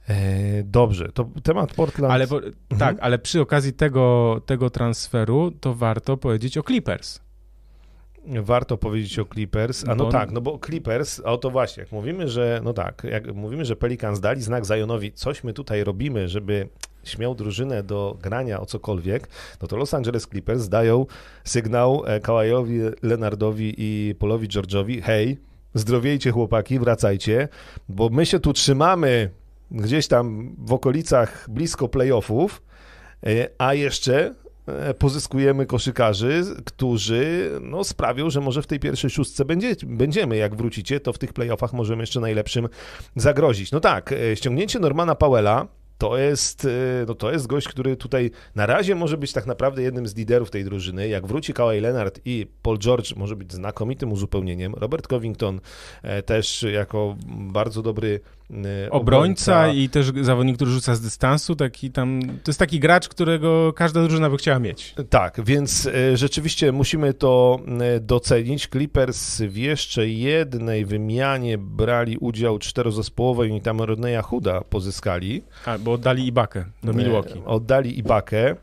E, 0.08 0.62
dobrze, 0.62 1.12
to 1.12 1.28
temat 1.42 1.74
Portland. 1.74 2.14
Ale, 2.14 2.26
bo, 2.26 2.36
mhm. 2.36 2.54
Tak, 2.78 2.96
ale 3.00 3.18
przy 3.18 3.40
okazji 3.40 3.72
tego, 3.72 4.40
tego 4.46 4.70
transferu 4.70 5.50
to 5.60 5.74
warto 5.74 6.16
powiedzieć 6.16 6.58
o 6.58 6.62
Clippers 6.62 7.25
warto 8.42 8.76
powiedzieć 8.76 9.18
o 9.18 9.24
Clippers. 9.24 9.88
A 9.88 9.94
no, 9.94 10.08
tak, 10.08 10.30
no 10.30 10.40
bo 10.40 10.58
Clippers, 10.58 11.20
a 11.24 11.36
to 11.36 11.50
właśnie, 11.50 11.80
jak 11.80 11.92
mówimy, 11.92 12.28
że 12.28 12.60
no 12.64 12.72
tak, 12.72 13.06
jak 13.10 13.34
mówimy, 13.34 13.64
że 13.64 13.76
Pelicans 13.76 14.20
dali 14.20 14.42
znak 14.42 14.64
Zionowi, 14.64 15.12
coś 15.12 15.44
my 15.44 15.52
tutaj 15.52 15.84
robimy, 15.84 16.28
żeby 16.28 16.68
śmiał 17.04 17.34
drużynę 17.34 17.82
do 17.82 18.16
grania 18.22 18.60
o 18.60 18.66
cokolwiek, 18.66 19.28
no 19.62 19.68
to 19.68 19.76
Los 19.76 19.94
Angeles 19.94 20.26
Clippers 20.26 20.68
dają 20.68 21.06
sygnał 21.44 22.02
e, 22.06 22.20
Kawajowi, 22.20 22.80
Leonardowi 23.02 23.74
i 23.78 24.14
Polowi 24.14 24.48
George'owi, 24.48 25.02
hej, 25.02 25.38
zdrowiejcie 25.74 26.30
chłopaki, 26.30 26.78
wracajcie, 26.78 27.48
bo 27.88 28.08
my 28.08 28.26
się 28.26 28.40
tu 28.40 28.52
trzymamy 28.52 29.30
gdzieś 29.70 30.08
tam 30.08 30.56
w 30.58 30.72
okolicach 30.72 31.46
blisko 31.50 31.88
playoffów, 31.88 32.62
e, 33.26 33.48
a 33.58 33.74
jeszcze 33.74 34.34
pozyskujemy 34.98 35.66
koszykarzy, 35.66 36.42
którzy 36.64 37.50
no, 37.60 37.84
sprawią, 37.84 38.30
że 38.30 38.40
może 38.40 38.62
w 38.62 38.66
tej 38.66 38.80
pierwszej 38.80 39.10
szóstce 39.10 39.44
będzie, 39.44 39.76
będziemy. 39.86 40.36
Jak 40.36 40.56
wrócicie, 40.56 41.00
to 41.00 41.12
w 41.12 41.18
tych 41.18 41.32
playoffach 41.32 41.72
możemy 41.72 42.02
jeszcze 42.02 42.20
najlepszym 42.20 42.68
zagrozić. 43.16 43.72
No 43.72 43.80
tak, 43.80 44.12
e, 44.12 44.36
ściągnięcie 44.36 44.78
Normana 44.78 45.14
Powella 45.14 45.66
to 45.98 46.18
jest, 46.18 46.64
e, 46.64 46.68
no 47.08 47.14
to 47.14 47.32
jest 47.32 47.46
gość, 47.46 47.68
który 47.68 47.96
tutaj 47.96 48.30
na 48.54 48.66
razie 48.66 48.94
może 48.94 49.16
być 49.16 49.32
tak 49.32 49.46
naprawdę 49.46 49.82
jednym 49.82 50.06
z 50.06 50.16
liderów 50.16 50.50
tej 50.50 50.64
drużyny. 50.64 51.08
Jak 51.08 51.26
wróci 51.26 51.54
Kawhi 51.54 51.80
Leonard 51.80 52.20
i 52.24 52.46
Paul 52.62 52.78
George 52.78 53.16
może 53.16 53.36
być 53.36 53.52
znakomitym 53.52 54.12
uzupełnieniem. 54.12 54.74
Robert 54.74 55.06
Covington 55.06 55.60
też 56.26 56.62
jako 56.72 57.16
bardzo 57.28 57.82
dobry 57.82 58.20
obrońca, 58.50 58.96
obrońca 58.96 59.68
i 59.68 59.88
też 59.88 60.12
zawodnik, 60.22 60.56
który 60.56 60.70
rzuca 60.70 60.94
z 60.94 61.00
dystansu, 61.00 61.56
taki 61.56 61.90
tam, 61.90 62.20
to 62.22 62.50
jest 62.50 62.58
taki 62.58 62.80
gracz, 62.80 63.08
którego 63.08 63.72
każda 63.72 64.02
drużyna 64.02 64.30
by 64.30 64.36
chciała 64.36 64.58
mieć. 64.58 64.94
Tak, 65.10 65.40
więc 65.44 65.86
e, 65.86 66.16
rzeczywiście 66.16 66.72
musimy 66.72 67.14
to 67.14 67.60
e, 67.80 68.00
docenić. 68.00 68.68
Clippers 68.68 69.40
w 69.40 69.56
jeszcze 69.56 70.08
jednej 70.08 70.84
wymianie 70.84 71.58
brali 71.58 72.18
udział 72.18 72.58
czterozespołowej 72.58 73.54
i 73.54 73.60
tam 73.60 73.80
Rodneya 73.80 74.22
Huda 74.22 74.60
pozyskali. 74.60 75.42
A, 75.66 75.78
bo 75.78 75.92
oddali 75.92 76.26
Ibakę 76.26 76.64
do 76.82 76.92
Milwaukee. 76.92 77.42
Oddali 77.46 77.98
Ibakę. 77.98 78.56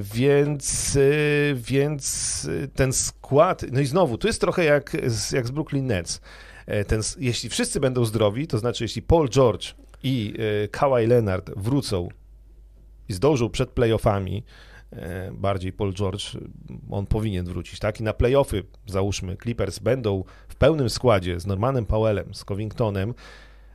Więc, 0.00 0.98
więc 1.54 2.48
ten 2.74 2.92
skład, 2.92 3.64
no 3.72 3.80
i 3.80 3.86
znowu, 3.86 4.18
tu 4.18 4.26
jest 4.26 4.40
trochę 4.40 4.64
jak 4.64 4.96
jak 5.32 5.46
z 5.46 5.50
Brooklyn 5.50 5.86
Nets. 5.86 6.20
E, 6.66 6.84
ten, 6.84 7.00
jeśli 7.18 7.48
wszyscy 7.48 7.80
będą 7.80 8.04
zdrowi, 8.04 8.46
to 8.46 8.58
znaczy 8.58 8.84
jeśli 8.84 9.02
Paul 9.02 9.28
George 9.28 9.74
i 10.02 10.34
e, 10.64 10.68
Kawhi 10.68 11.06
Leonard 11.06 11.50
wrócą 11.56 12.08
i 13.08 13.12
zdążą 13.12 13.48
przed 13.48 13.70
playoffami, 13.70 14.44
e, 14.92 15.32
bardziej 15.32 15.72
Paul 15.72 15.94
George, 15.94 16.36
on 16.90 17.06
powinien 17.06 17.46
wrócić, 17.46 17.78
tak? 17.78 18.00
I 18.00 18.02
na 18.02 18.12
playoffy, 18.12 18.64
załóżmy, 18.86 19.36
Clippers 19.42 19.78
będą 19.78 20.24
w 20.48 20.54
pełnym 20.54 20.90
składzie 20.90 21.40
z 21.40 21.46
Normanem 21.46 21.86
Powellem, 21.86 22.34
z 22.34 22.44
Covingtonem, 22.44 23.14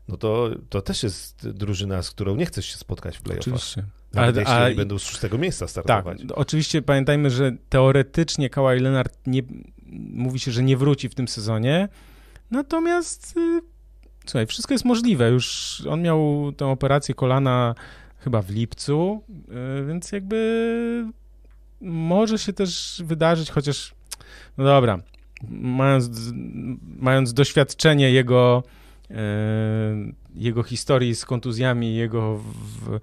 no 0.08 0.18
to, 0.18 0.50
to 0.70 0.82
też 0.82 1.04
jest 1.04 1.50
drużyna, 1.50 2.02
z 2.02 2.12
którą 2.12 2.36
nie 2.36 2.46
chcesz 2.46 2.66
się 2.66 2.78
spotkać 2.78 3.18
w 3.18 3.22
playoffach. 3.22 3.54
Oczywiście. 3.54 3.84
Nawet 4.14 4.36
ale, 4.36 4.42
jeśli 4.42 4.56
ale, 4.56 4.76
będą 4.76 5.00
z 5.00 5.04
szóstego 5.04 5.38
miejsca 5.38 5.68
startować. 5.68 6.20
Tak, 6.20 6.38
oczywiście 6.38 6.82
pamiętajmy, 6.82 7.30
że 7.30 7.52
teoretycznie 7.70 8.50
Kawhi 8.50 8.80
Leonard 8.80 9.18
nie, 9.28 9.42
mówi 10.14 10.40
się, 10.40 10.52
że 10.52 10.64
nie 10.64 10.78
wróci 10.78 11.10
w 11.10 11.16
tym 11.16 11.28
sezonie, 11.28 11.90
Natomiast 12.52 13.38
y, 13.38 13.62
słuchaj, 14.26 14.48
wszystko 14.48 14.74
jest 14.74 14.86
możliwe. 14.86 15.30
Już 15.30 15.78
on 15.90 16.02
miał 16.02 16.52
tę 16.58 16.68
operację 16.68 17.16
kolana 17.16 17.76
chyba 18.18 18.42
w 18.42 18.50
lipcu, 18.50 19.24
y, 19.82 19.86
więc 19.86 20.12
jakby 20.12 21.06
może 21.82 22.38
się 22.38 22.54
też 22.54 23.02
wydarzyć, 23.06 23.52
chociaż 23.52 23.94
no 24.58 24.64
dobra, 24.64 25.00
mając, 25.50 26.10
mając 27.00 27.34
doświadczenie 27.34 28.12
jego 28.12 28.64
E, 29.12 30.12
jego 30.36 30.64
historii 30.64 31.16
z 31.16 31.26
kontuzjami, 31.26 31.96
jego 31.96 32.38
w, 32.38 33.00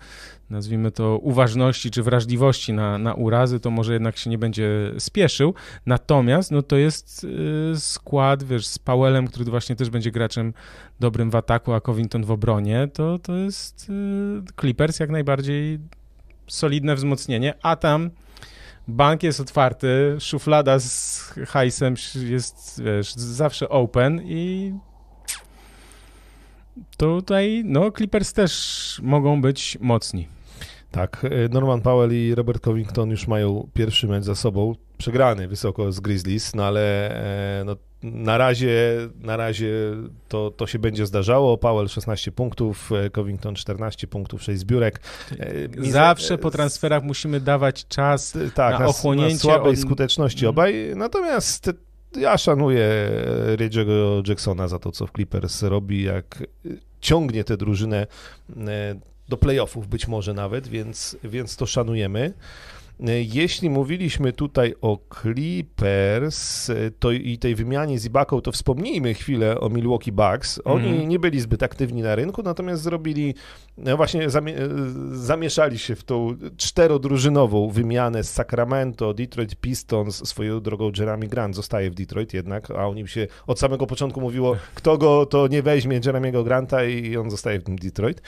nazwijmy 0.51 0.91
to 0.91 1.18
uważności 1.18 1.91
czy 1.91 2.03
wrażliwości 2.03 2.72
na, 2.72 2.99
na 2.99 3.14
urazy, 3.14 3.61
to 3.61 3.70
może 3.70 3.93
jednak 3.93 4.16
się 4.16 4.31
nie 4.31 4.39
będzie 4.39 4.93
spieszył. 4.99 5.55
Natomiast 5.87 6.51
no 6.51 6.62
to 6.62 6.76
jest 6.76 7.26
e, 7.72 7.76
skład, 7.76 8.43
wiesz, 8.43 8.66
z 8.66 8.79
Powellem, 8.79 9.26
który 9.26 9.45
właśnie 9.45 9.76
też 9.76 9.91
będzie 9.91 10.11
graczem 10.11 10.53
dobrym 11.01 11.31
w 11.31 11.37
ataku, 11.37 11.72
a 11.72 11.81
Covington 11.81 12.24
w 12.24 12.31
obronie, 12.31 12.89
to, 12.93 13.18
to 13.18 13.37
jest 13.37 13.91
e, 13.91 14.61
Clippers 14.61 15.01
jak 15.01 15.11
najbardziej 15.11 15.79
solidne 16.47 16.95
wzmocnienie, 16.95 17.55
a 17.62 17.76
tam 17.76 18.11
bank 18.89 19.22
jest 19.22 19.41
otwarty, 19.41 20.16
szuflada 20.20 20.79
z 20.79 21.20
hajsem 21.47 21.95
jest, 22.14 22.83
wiesz, 22.85 23.14
zawsze 23.14 23.68
open 23.68 24.20
i 24.24 24.72
tutaj 26.97 27.62
no, 27.64 27.91
Clippers 27.93 28.33
też 28.33 29.01
mogą 29.03 29.41
być 29.41 29.79
mocni. 29.81 30.29
Tak, 30.91 31.24
e, 31.24 31.49
Norman 31.49 31.81
Powell 31.81 32.12
i 32.12 32.35
Robert 32.35 32.62
Covington 32.62 33.11
już 33.11 33.29
mają 33.29 33.68
pierwszy 33.74 34.07
mecz 34.07 34.24
za 34.24 34.35
sobą, 34.35 34.74
przegrany 34.99 35.49
wysoko 35.49 35.93
z 35.93 36.01
Grizzlies, 36.01 36.55
no 36.55 36.64
ale 36.64 37.11
e, 37.61 37.64
no, 37.64 37.76
na 38.03 38.39
razie, 38.39 38.79
na 39.20 39.37
razie 39.37 39.72
to, 40.29 40.51
to 40.51 40.66
się 40.66 40.79
będzie 40.79 41.07
zdarzało. 41.07 41.59
Powell 41.59 41.89
16 41.89 42.33
punktów, 42.33 42.91
e, 42.93 43.11
Covington 43.11 43.55
14 43.55 44.07
punktów, 44.07 44.43
6 44.43 44.61
zbiórek. 44.61 45.01
Zawsze 45.79 46.39
po 46.39 46.51
transferach 46.51 47.03
musimy 47.03 47.41
dawać 47.41 47.87
czas 47.87 48.39
tak, 48.55 48.81
na 48.81 48.87
ochłonięcie. 48.87 49.35
Na 49.35 49.41
słabej 49.55 49.72
od... 49.72 49.79
skuteczności 49.79 50.47
mhm. 50.47 50.51
obaj, 50.51 50.93
natomiast 50.97 51.70
ja 52.17 52.39
szanuję 52.39 53.11
Reggie'ego 53.57 54.29
Jacksona 54.29 54.69
za 54.69 54.79
to, 54.79 54.93
co 54.93 55.07
w 55.07 55.13
Clippers 55.13 55.63
robi, 55.63 56.03
jak 56.03 56.43
ciągnie 57.01 57.45
tę 57.45 57.57
drużynę 57.57 58.07
e, 58.57 58.95
do 59.29 59.37
playoffów 59.37 59.89
być 59.89 60.09
może 60.09 60.35
nawet, 60.35 60.69
więc, 60.69 61.17
więc 61.25 61.57
to 61.57 61.67
szanujemy. 61.67 62.33
Jeśli 63.32 63.70
mówiliśmy 63.70 64.32
tutaj 64.32 64.74
o 64.80 64.99
Clippers 65.22 66.70
to 66.99 67.12
i 67.12 67.38
tej 67.38 67.55
wymianie 67.55 67.99
z 67.99 68.05
Ibaką, 68.05 68.40
to 68.40 68.53
wspomnijmy 68.53 69.14
chwilę 69.14 69.61
o 69.61 69.68
Milwaukee 69.68 70.12
Bucks. 70.12 70.61
Oni 70.64 70.88
mm. 70.88 71.09
nie 71.09 71.18
byli 71.18 71.40
zbyt 71.40 71.62
aktywni 71.62 72.03
na 72.03 72.14
rynku, 72.14 72.42
natomiast 72.42 72.82
zrobili, 72.82 73.34
no 73.76 73.96
właśnie 73.96 74.30
zamie 74.30 74.55
zamieszali 75.12 75.78
się 75.78 75.96
w 75.96 76.05
tą 76.05 76.36
czterodrużynową 76.57 77.70
wymianę 77.70 78.24
z 78.24 78.30
Sacramento, 78.30 79.14
Detroit 79.14 79.57
Pistons, 79.57 80.28
swoją 80.28 80.61
drogą 80.61 80.90
Jeremy 80.99 81.26
Grant 81.26 81.57
zostaje 81.57 81.90
w 81.90 81.94
Detroit 81.94 82.34
jednak, 82.34 82.70
a 82.70 82.88
o 82.88 82.94
nim 82.94 83.07
się 83.07 83.26
od 83.46 83.61
samego 83.61 83.86
początku 83.86 84.20
mówiło, 84.20 84.57
kto 84.74 84.99
go 84.99 85.26
to 85.26 85.49
nie 85.49 85.62
weźmie 85.62 86.01
Jeremiego 86.05 86.44
Granta 86.44 86.84
i 86.84 87.16
on 87.16 87.30
zostaje 87.30 87.61
w 87.61 87.64
tym 87.64 87.76
Detroit. 87.76 88.22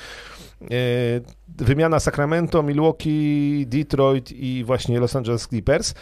E, 0.65 1.21
wymiana 1.59 2.01
Sacramento, 2.01 2.63
Milwaukee, 2.63 3.65
Detroit 3.67 4.33
i 4.33 4.65
właśnie 4.65 5.01
Los 5.01 5.17
Angeles 5.17 5.49
Clippers. 5.49 5.95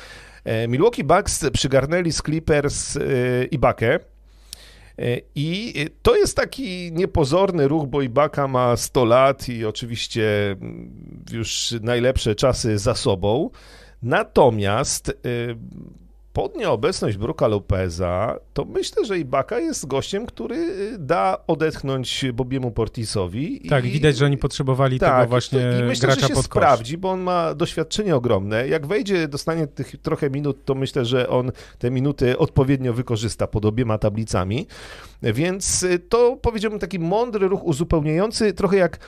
E, 0.45 0.69
Milwaukee 0.69 1.05
Bucks 1.05 1.51
przygarnęli 1.53 2.13
z 2.13 2.23
Clippers 2.23 2.97
e, 2.97 3.01
Ibakę. 3.51 3.99
I 5.35 5.75
to 6.03 6.17
jest 6.17 6.37
taki 6.37 6.93
niepozorny 6.93 7.69
ruch, 7.69 7.87
bo 7.87 8.03
Ibaka 8.03 8.49
ma 8.49 8.77
100 8.77 9.05
lat 9.05 9.49
i 9.49 9.65
oczywiście 9.65 10.51
mm, 10.51 11.25
już 11.33 11.75
najlepsze 11.83 12.35
czasy 12.35 12.79
za 12.79 12.95
sobą. 12.95 13.51
Natomiast 14.03 15.19
pod 16.33 16.57
nieobecność 16.57 17.17
Bruka 17.17 17.49
Lopeza, 17.49 18.39
to 18.55 18.65
myślę, 18.65 19.05
że 19.05 19.19
Ibaka 19.19 19.59
jest 19.59 19.87
gościem, 19.87 20.27
który 20.27 20.57
y, 20.57 20.99
da 20.99 21.39
odetchnąć 21.47 22.25
Bobiemu 22.35 22.71
Portisowi. 22.71 23.61
Tak, 23.69 23.85
i, 23.85 23.91
widać, 23.91 24.17
że 24.17 24.25
oni 24.25 24.39
potrzebowali 24.39 24.99
tak, 24.99 25.17
tego 25.17 25.29
właśnie 25.29 25.61
i 25.81 25.83
myślę, 25.83 26.07
gracza 26.07 26.21
że 26.21 26.29
się 26.29 26.35
pod 26.35 26.45
sprawdzi, 26.45 26.99
bo 26.99 27.11
on 27.11 27.21
ma 27.21 27.55
doświadczenie 27.55 28.17
ogromne. 28.17 28.69
Jak 28.69 28.87
wejdzie, 28.87 29.29
dostanie 29.29 29.67
tych 29.67 29.97
trochę 30.03 30.31
minut, 30.31 30.65
to 30.65 30.75
myślę, 30.75 31.05
że 31.05 31.29
on 31.29 31.53
te 31.79 31.91
minuty 31.91 32.39
odpowiednio 32.39 32.93
wykorzysta 32.93 33.47
pod 33.47 33.65
obiema 33.65 33.99
tablicami. 33.99 34.67
Więc 35.23 35.83
y, 35.83 35.99
to 35.99 36.37
powiedziałbym 36.43 36.81
taki 36.81 36.99
mądry 36.99 37.49
ruch 37.49 37.65
uzupełniający, 37.65 38.53
trochę 38.53 38.77
jak 38.77 38.99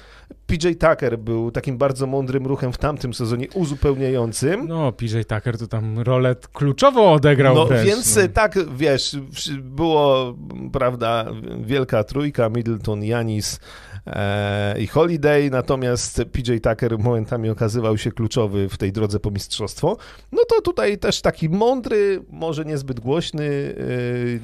PJ 0.47 0.69
Tucker 0.69 1.19
był 1.19 1.51
takim 1.51 1.79
bardzo 1.79 2.07
mądrym 2.07 2.47
ruchem 2.47 2.73
w 2.73 2.79
tamtym 2.79 3.15
sezonie 3.15 3.47
uzupełniającym. 3.55 4.69
No, 4.69 4.93
PJ 4.93 5.21
Tucker 5.21 5.59
to 5.59 5.67
tam 5.67 5.99
rolę 5.99 6.37
kluczową 6.53 7.13
odegrał 7.13 7.55
No 7.55 7.67
wręcz, 7.67 7.87
więc 7.87 8.17
no. 8.17 8.23
tak, 8.35 8.59
wiesz, 8.77 9.17
było, 9.61 10.35
prawda, 10.73 11.27
wielka 11.61 12.05
trójka, 12.05 12.49
Middleton, 12.49 13.05
Janis, 13.05 13.61
E, 14.07 14.81
i 14.81 14.87
Holiday, 14.87 15.51
natomiast 15.51 16.23
PJ 16.33 16.53
Tucker 16.63 16.99
momentami 16.99 17.51
okazywał 17.51 17.99
się 17.99 18.13
kluczowy 18.13 18.69
w 18.69 18.79
tej 18.79 18.93
drodze 18.93 19.21
po 19.21 19.31
mistrzostwo. 19.31 19.97
No 20.33 20.43
to 20.49 20.61
tutaj 20.61 20.99
też 20.99 21.21
taki 21.21 21.49
mądry, 21.49 22.23
może 22.31 22.65
niezbyt 22.65 23.01
głośny, 23.01 23.75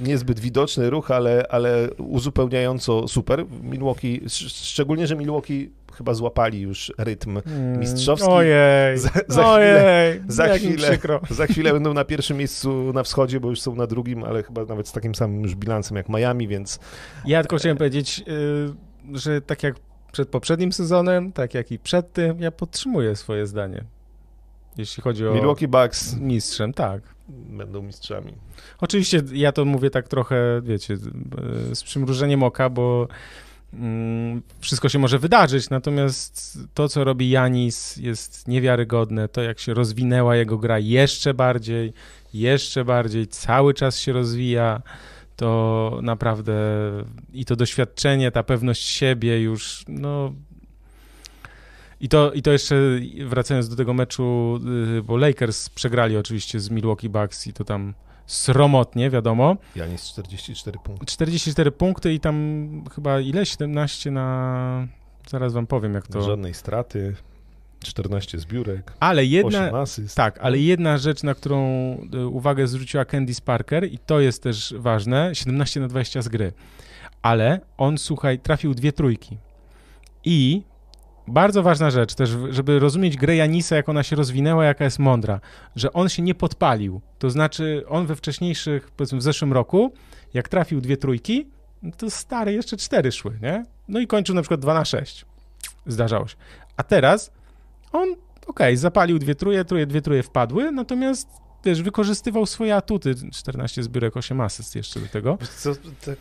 e, 0.02 0.08
niezbyt 0.08 0.40
widoczny 0.40 0.90
ruch, 0.90 1.10
ale, 1.10 1.46
ale 1.56 1.90
uzupełniająco 1.98 3.08
super. 3.08 3.44
Milwaukee, 3.62 4.20
szczególnie, 4.48 5.06
że 5.06 5.16
Milwaukee 5.16 5.70
chyba 5.96 6.14
złapali 6.14 6.60
już 6.60 6.92
rytm 6.98 7.40
hmm. 7.42 7.80
mistrzowski. 7.80 8.28
Ojej, 8.28 8.98
za, 8.98 9.10
za 9.28 9.46
ojej, 9.46 10.20
chwilę, 10.20 10.24
za 10.28 10.48
chwilę, 10.48 10.98
za 11.30 11.46
chwilę 11.46 11.72
będą 11.72 11.94
na 11.94 12.04
pierwszym 12.04 12.36
miejscu 12.36 12.92
na 12.92 13.02
wschodzie, 13.02 13.40
bo 13.40 13.50
już 13.50 13.60
są 13.60 13.74
na 13.74 13.86
drugim, 13.86 14.24
ale 14.24 14.42
chyba 14.42 14.64
nawet 14.64 14.88
z 14.88 14.92
takim 14.92 15.14
samym 15.14 15.42
już 15.42 15.54
bilansem 15.54 15.96
jak 15.96 16.08
Miami, 16.08 16.48
więc... 16.48 16.78
Ja 17.26 17.42
tylko 17.42 17.56
chciałem 17.56 17.76
powiedzieć, 17.76 18.24
y, 19.14 19.18
że 19.18 19.40
tak 19.40 19.62
jak 19.62 19.74
przed 20.12 20.28
poprzednim 20.28 20.72
sezonem, 20.72 21.32
tak 21.32 21.54
jak 21.54 21.72
i 21.72 21.78
przed 21.78 22.12
tym, 22.12 22.40
ja 22.40 22.50
podtrzymuję 22.50 23.16
swoje 23.16 23.46
zdanie. 23.46 23.84
Jeśli 24.76 25.02
chodzi 25.02 25.28
o. 25.28 25.34
Milwaukee 25.34 25.68
Bucks. 25.68 26.16
Mistrzem, 26.16 26.72
tak. 26.72 27.15
Będą 27.28 27.82
mistrzami. 27.82 28.32
Oczywiście 28.80 29.22
ja 29.32 29.52
to 29.52 29.64
mówię 29.64 29.90
tak 29.90 30.08
trochę, 30.08 30.60
wiecie, 30.64 30.96
z 31.72 31.84
przymrużeniem 31.84 32.42
oka, 32.42 32.70
bo 32.70 33.08
mm, 33.72 34.42
wszystko 34.60 34.88
się 34.88 34.98
może 34.98 35.18
wydarzyć, 35.18 35.70
natomiast 35.70 36.58
to, 36.74 36.88
co 36.88 37.04
robi 37.04 37.30
Janis, 37.30 37.96
jest 37.96 38.48
niewiarygodne. 38.48 39.28
To, 39.28 39.42
jak 39.42 39.58
się 39.58 39.74
rozwinęła 39.74 40.36
jego 40.36 40.58
gra 40.58 40.78
jeszcze 40.78 41.34
bardziej, 41.34 41.92
jeszcze 42.34 42.84
bardziej, 42.84 43.26
cały 43.26 43.74
czas 43.74 43.98
się 43.98 44.12
rozwija 44.12 44.82
to 45.36 45.98
naprawdę 46.02 46.54
i 47.32 47.44
to 47.44 47.56
doświadczenie, 47.56 48.30
ta 48.30 48.42
pewność 48.42 48.82
siebie 48.82 49.40
już, 49.40 49.84
no. 49.88 50.32
I 52.00 52.08
to, 52.08 52.32
I 52.32 52.42
to 52.42 52.52
jeszcze 52.52 52.76
wracając 53.26 53.68
do 53.68 53.76
tego 53.76 53.94
meczu, 53.94 54.58
y, 54.98 55.02
bo 55.02 55.16
Lakers 55.16 55.68
przegrali 55.68 56.16
oczywiście 56.16 56.60
z 56.60 56.70
Milwaukee 56.70 57.08
Bucks 57.08 57.46
i 57.46 57.52
to 57.52 57.64
tam 57.64 57.94
sromotnie, 58.26 59.10
wiadomo. 59.10 59.56
Janis 59.76 60.02
44 60.04 60.78
punkty. 60.78 61.06
44 61.06 61.70
punkty 61.70 62.14
i 62.14 62.20
tam 62.20 62.84
chyba 62.94 63.20
ile? 63.20 63.46
17 63.46 64.10
na... 64.10 64.86
Zaraz 65.28 65.52
wam 65.52 65.66
powiem, 65.66 65.94
jak 65.94 66.06
to... 66.06 66.22
Żadnej 66.22 66.54
straty. 66.54 67.14
14 67.84 68.38
zbiórek, 68.38 68.92
ale 69.00 69.24
jedna, 69.24 69.70
Tak, 70.14 70.38
ale 70.38 70.58
jedna 70.58 70.98
rzecz, 70.98 71.22
na 71.22 71.34
którą 71.34 71.58
e, 72.14 72.26
uwagę 72.26 72.66
zwróciła 72.66 73.04
Candice 73.04 73.42
Parker 73.42 73.92
i 73.92 73.98
to 73.98 74.20
jest 74.20 74.42
też 74.42 74.74
ważne, 74.78 75.30
17 75.34 75.80
na 75.80 75.88
20 75.88 76.22
z 76.22 76.28
gry. 76.28 76.52
Ale 77.22 77.60
on, 77.78 77.98
słuchaj, 77.98 78.38
trafił 78.38 78.74
dwie 78.74 78.92
trójki. 78.92 79.38
I 80.24 80.62
bardzo 81.28 81.62
ważna 81.62 81.90
rzecz 81.90 82.14
też, 82.14 82.36
żeby 82.50 82.78
rozumieć 82.78 83.16
grę 83.16 83.36
Janisa, 83.36 83.76
jak 83.76 83.88
ona 83.88 84.02
się 84.02 84.16
rozwinęła, 84.16 84.64
jaka 84.64 84.84
jest 84.84 84.98
mądra, 84.98 85.40
że 85.76 85.92
on 85.92 86.08
się 86.08 86.22
nie 86.22 86.34
podpalił. 86.34 87.00
To 87.18 87.30
znaczy, 87.30 87.84
on 87.88 88.06
we 88.06 88.16
wcześniejszych, 88.16 88.90
powiedzmy 88.90 89.18
w 89.18 89.22
zeszłym 89.22 89.52
roku, 89.52 89.92
jak 90.34 90.48
trafił 90.48 90.80
dwie 90.80 90.96
trójki, 90.96 91.46
to 91.96 92.10
stare 92.10 92.52
jeszcze 92.52 92.76
cztery 92.76 93.12
szły, 93.12 93.38
nie? 93.42 93.64
No 93.88 94.00
i 94.00 94.06
kończył 94.06 94.34
na 94.34 94.42
przykład 94.42 94.60
2 94.60 94.74
na 94.74 94.84
6. 94.84 95.26
Zdarzało 95.86 96.26
się. 96.28 96.36
A 96.76 96.82
teraz 96.82 97.32
on, 97.92 98.02
okej, 98.12 98.16
okay, 98.46 98.76
zapalił 98.76 99.18
dwie 99.18 99.34
truje, 99.34 99.64
truje, 99.64 99.86
dwie 99.86 100.02
truje 100.02 100.22
wpadły, 100.22 100.72
natomiast 100.72 101.28
też 101.62 101.82
wykorzystywał 101.82 102.46
swoje 102.46 102.76
atuty. 102.76 103.14
14 103.32 103.82
zbiórek, 103.82 104.16
8 104.16 104.40
asyst 104.40 104.76
jeszcze 104.76 105.00
do 105.00 105.06
tego. 105.06 105.38
Co, 105.56 105.74
tak, 106.04 106.18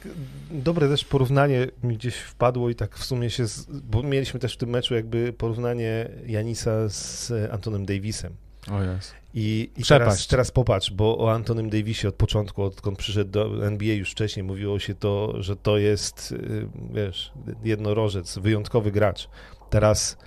dobre 0.51 0.89
też 0.89 1.05
porównanie 1.05 1.67
mi 1.83 1.97
gdzieś 1.97 2.15
wpadło 2.15 2.69
i 2.69 2.75
tak 2.75 2.97
w 2.97 3.05
sumie 3.05 3.29
się, 3.29 3.47
z, 3.47 3.65
bo 3.69 4.03
mieliśmy 4.03 4.39
też 4.39 4.53
w 4.53 4.57
tym 4.57 4.69
meczu 4.69 4.95
jakby 4.95 5.33
porównanie 5.33 6.09
Janisa 6.25 6.89
z 6.89 7.31
Antonem 7.51 7.85
Davisem. 7.85 8.33
O 8.71 8.81
jest. 8.81 9.13
I, 9.33 9.71
i 9.77 9.83
teraz, 9.83 10.27
teraz 10.27 10.51
popatrz, 10.51 10.91
bo 10.91 11.17
o 11.17 11.33
Antonym 11.33 11.69
Davisie 11.69 12.07
od 12.07 12.15
początku, 12.15 12.63
odkąd 12.63 12.97
przyszedł 12.97 13.31
do 13.31 13.67
NBA 13.67 13.93
już 13.93 14.11
wcześniej 14.11 14.43
mówiło 14.43 14.79
się 14.79 14.95
to, 14.95 15.43
że 15.43 15.55
to 15.55 15.77
jest, 15.77 16.31
y, 16.31 16.67
wiesz, 16.93 17.31
jednorożec, 17.63 18.37
wyjątkowy 18.37 18.91
gracz. 18.91 19.29
Teraz 19.69 20.17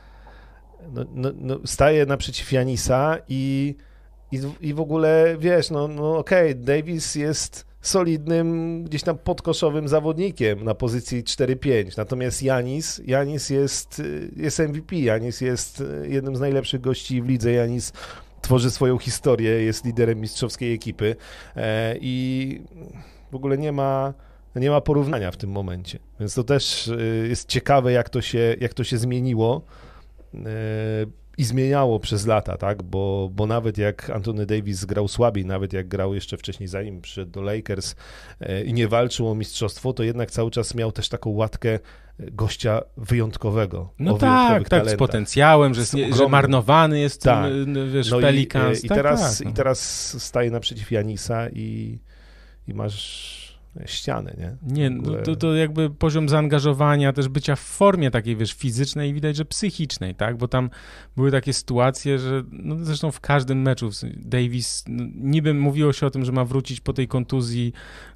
no, 0.92 1.04
no, 1.14 1.30
no, 1.34 1.58
staje 1.64 2.06
naprzeciw 2.06 2.52
Janisa 2.52 3.18
i, 3.28 3.74
i, 4.32 4.40
i 4.60 4.74
w 4.74 4.80
ogóle, 4.80 5.36
wiesz, 5.38 5.70
no, 5.70 5.88
no 5.88 6.18
okej, 6.18 6.50
okay, 6.52 6.64
Davis 6.64 7.14
jest 7.14 7.68
solidnym, 7.80 8.84
gdzieś 8.84 9.02
tam 9.02 9.18
podkoszowym 9.18 9.88
zawodnikiem 9.88 10.64
na 10.64 10.74
pozycji 10.74 11.24
4-5. 11.24 11.96
Natomiast 11.96 12.42
Janis, 12.42 13.00
Janis 13.06 13.50
jest, 13.50 14.02
jest 14.36 14.58
MVP, 14.58 14.96
Janis 14.96 15.40
jest 15.40 15.82
jednym 16.02 16.36
z 16.36 16.40
najlepszych 16.40 16.80
gości 16.80 17.22
w 17.22 17.28
lidze. 17.28 17.52
Janis 17.52 17.92
tworzy 18.42 18.70
swoją 18.70 18.98
historię, 18.98 19.50
jest 19.50 19.84
liderem 19.84 20.20
mistrzowskiej 20.20 20.74
ekipy 20.74 21.16
e, 21.56 21.96
i 22.00 22.62
w 23.32 23.34
ogóle 23.34 23.58
nie 23.58 23.72
ma, 23.72 24.14
nie 24.56 24.70
ma 24.70 24.80
porównania 24.80 25.30
w 25.30 25.36
tym 25.36 25.50
momencie. 25.50 25.98
Więc 26.20 26.34
to 26.34 26.44
też 26.44 26.88
e, 26.88 27.28
jest 27.28 27.48
ciekawe, 27.48 27.92
jak 27.92 28.08
to 28.08 28.20
się, 28.22 28.56
jak 28.60 28.74
to 28.74 28.84
się 28.84 28.98
zmieniło 28.98 29.62
i 31.38 31.44
zmieniało 31.44 32.00
przez 32.00 32.26
lata, 32.26 32.56
tak? 32.56 32.82
Bo, 32.82 33.30
bo 33.32 33.46
nawet 33.46 33.78
jak 33.78 34.10
Anthony 34.10 34.46
Davis 34.46 34.84
grał 34.84 35.08
słabiej, 35.08 35.46
nawet 35.46 35.72
jak 35.72 35.88
grał 35.88 36.14
jeszcze 36.14 36.36
wcześniej, 36.36 36.68
zanim 36.68 37.00
przyszedł 37.00 37.30
do 37.30 37.42
Lakers 37.42 37.94
e, 38.40 38.64
i 38.64 38.72
nie 38.72 38.88
walczył 38.88 39.28
o 39.28 39.34
mistrzostwo, 39.34 39.92
to 39.92 40.02
jednak 40.02 40.30
cały 40.30 40.50
czas 40.50 40.74
miał 40.74 40.92
też 40.92 41.08
taką 41.08 41.30
łatkę 41.30 41.78
gościa 42.18 42.82
wyjątkowego. 42.96 43.92
No 43.98 44.18
tak, 44.18 44.68
tak, 44.68 44.90
z 44.90 44.96
potencjałem, 44.96 45.74
że, 45.74 45.82
że 46.16 46.28
marnowany 46.28 47.00
jest 47.00 47.22
tak. 47.22 47.52
wiesz, 47.92 48.10
no 48.10 48.20
Pelicans. 48.20 48.82
I, 48.82 48.86
i, 48.86 48.88
tak, 48.88 48.98
teraz, 48.98 49.38
tak, 49.38 49.44
no. 49.44 49.50
I 49.50 49.54
teraz 49.54 50.22
staje 50.22 50.50
naprzeciw 50.50 50.90
Janisa 50.90 51.48
i, 51.48 51.98
i 52.68 52.74
masz 52.74 53.37
ściany, 53.86 54.36
nie? 54.38 54.56
Nie, 54.74 54.90
no 54.90 55.12
to, 55.24 55.36
to 55.36 55.54
jakby 55.54 55.90
poziom 55.90 56.28
zaangażowania, 56.28 57.12
też 57.12 57.28
bycia 57.28 57.56
w 57.56 57.60
formie 57.60 58.10
takiej, 58.10 58.36
wiesz, 58.36 58.52
fizycznej 58.52 59.10
i 59.10 59.14
widać, 59.14 59.36
że 59.36 59.44
psychicznej, 59.44 60.14
tak? 60.14 60.36
Bo 60.36 60.48
tam 60.48 60.70
były 61.16 61.30
takie 61.30 61.52
sytuacje, 61.52 62.18
że 62.18 62.44
no 62.52 62.76
zresztą 62.84 63.10
w 63.10 63.20
każdym 63.20 63.62
meczu 63.62 63.90
Davis, 64.16 64.84
no, 64.88 65.04
niby 65.14 65.54
mówiło 65.54 65.92
się 65.92 66.06
o 66.06 66.10
tym, 66.10 66.24
że 66.24 66.32
ma 66.32 66.44
wrócić 66.44 66.80
po 66.80 66.92
tej 66.92 67.08
kontuzji 67.08 67.72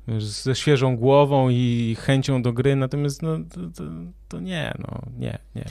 wiesz, 0.09 0.25
ze 0.25 0.55
świeżą 0.55 0.97
głową 0.97 1.49
i 1.51 1.97
chęcią 2.01 2.43
do 2.43 2.53
gry, 2.53 2.77
natomiast 2.77 3.23
no 3.23 3.39
to, 3.39 3.61
to, 3.61 3.85
to 4.29 4.41
nie, 4.41 4.75
no 4.79 5.03
nie, 5.19 5.39
nie. 5.55 5.65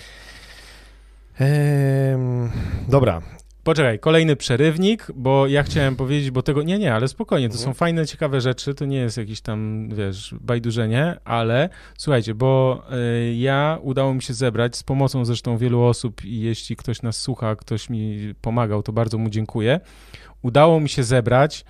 Ehm, 1.39 2.49
dobra, 2.89 3.21
Poczekaj, 3.63 3.99
kolejny 3.99 4.35
przerywnik, 4.35 5.07
bo 5.15 5.47
ja 5.47 5.63
chciałem 5.63 5.95
powiedzieć, 5.95 6.31
bo 6.31 6.41
tego, 6.41 6.63
nie, 6.63 6.79
nie, 6.79 6.93
ale 6.93 7.07
spokojnie, 7.07 7.49
to 7.49 7.53
Mhm. 7.55 7.65
są 7.65 7.73
fajne, 7.73 8.05
ciekawe 8.07 8.41
rzeczy, 8.41 8.73
to 8.75 8.85
nie 8.85 8.97
jest 8.97 9.17
jakieś 9.17 9.41
tam, 9.41 9.89
wiesz, 9.89 10.35
bajdurzenie, 10.41 11.17
ale 11.25 11.69
słuchajcie, 11.97 12.35
bo 12.35 12.83
y, 13.29 13.35
ja 13.35 13.79
udało 13.81 14.13
mi 14.13 14.21
się 14.21 14.33
zebrać, 14.33 14.75
z 14.77 14.83
pomocą 14.83 15.25
zresztą 15.25 15.57
wielu 15.57 15.81
osób 15.83 16.25
i 16.25 16.39
jeśli 16.39 16.75
ktoś 16.75 17.01
nas 17.01 17.17
słucha, 17.21 17.55
ktoś 17.55 17.89
mi 17.89 18.33
pomagał, 18.41 18.83
to 18.83 18.93
bardzo 18.93 19.17
mu 19.17 19.29
dziękuję, 19.29 19.79
udało 20.41 20.79
mi 20.79 20.89
się 20.89 21.03
zebrać 21.03 21.65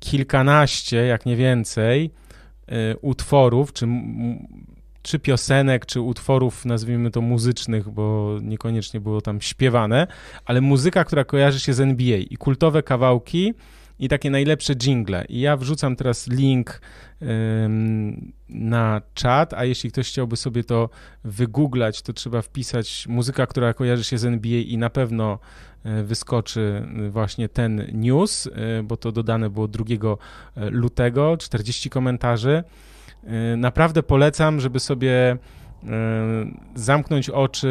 kilkanaście, 0.00 0.96
jak 0.96 1.26
nie 1.26 1.36
więcej, 1.36 2.10
y, 2.92 2.96
utworów, 3.00 3.72
czy, 3.72 3.86
czy 5.04 5.18
piosenek, 5.18 5.86
czy 5.86 6.00
utworów, 6.00 6.64
nazwijmy 6.64 7.10
to 7.10 7.20
muzycznych, 7.20 7.90
bo 7.90 8.38
niekoniecznie 8.42 9.00
było 9.00 9.20
tam 9.20 9.40
śpiewane, 9.40 10.06
ale 10.44 10.60
muzyka, 10.60 11.04
która 11.04 11.24
kojarzy 11.24 11.60
się 11.60 11.74
z 11.74 11.80
NBA 11.80 12.16
i 12.16 12.36
kultowe 12.36 12.82
kawałki 12.82 13.54
i 13.98 14.08
takie 14.08 14.30
najlepsze 14.30 14.76
jingle. 14.76 15.24
I 15.28 15.40
ja 15.40 15.56
wrzucam 15.56 15.96
teraz 15.96 16.28
link 16.28 16.80
ym, 17.22 18.32
na 18.48 19.02
czat, 19.14 19.54
a 19.54 19.64
jeśli 19.64 19.90
ktoś 19.90 20.08
chciałby 20.08 20.36
sobie 20.36 20.64
to 20.64 20.90
wygooglać, 21.24 22.02
to 22.02 22.12
trzeba 22.12 22.42
wpisać 22.42 23.06
muzyka, 23.08 23.46
która 23.46 23.74
kojarzy 23.74 24.04
się 24.04 24.18
z 24.18 24.24
NBA 24.24 24.58
i 24.58 24.78
na 24.78 24.90
pewno 24.90 25.38
y, 25.86 26.04
wyskoczy 26.04 26.86
y, 27.06 27.10
właśnie 27.10 27.48
ten 27.48 27.86
news, 27.92 28.46
y, 28.46 28.50
bo 28.84 28.96
to 28.96 29.12
dodane 29.12 29.50
było 29.50 29.68
2 29.68 29.84
lutego, 30.56 31.36
40 31.36 31.90
komentarzy. 31.90 32.64
Y, 33.52 33.56
Naprawdę 33.56 34.02
polecam, 34.02 34.60
żeby 34.60 34.80
sobie 34.80 35.36
y, 35.82 35.86
zamknąć 36.74 37.30
oczy, 37.30 37.68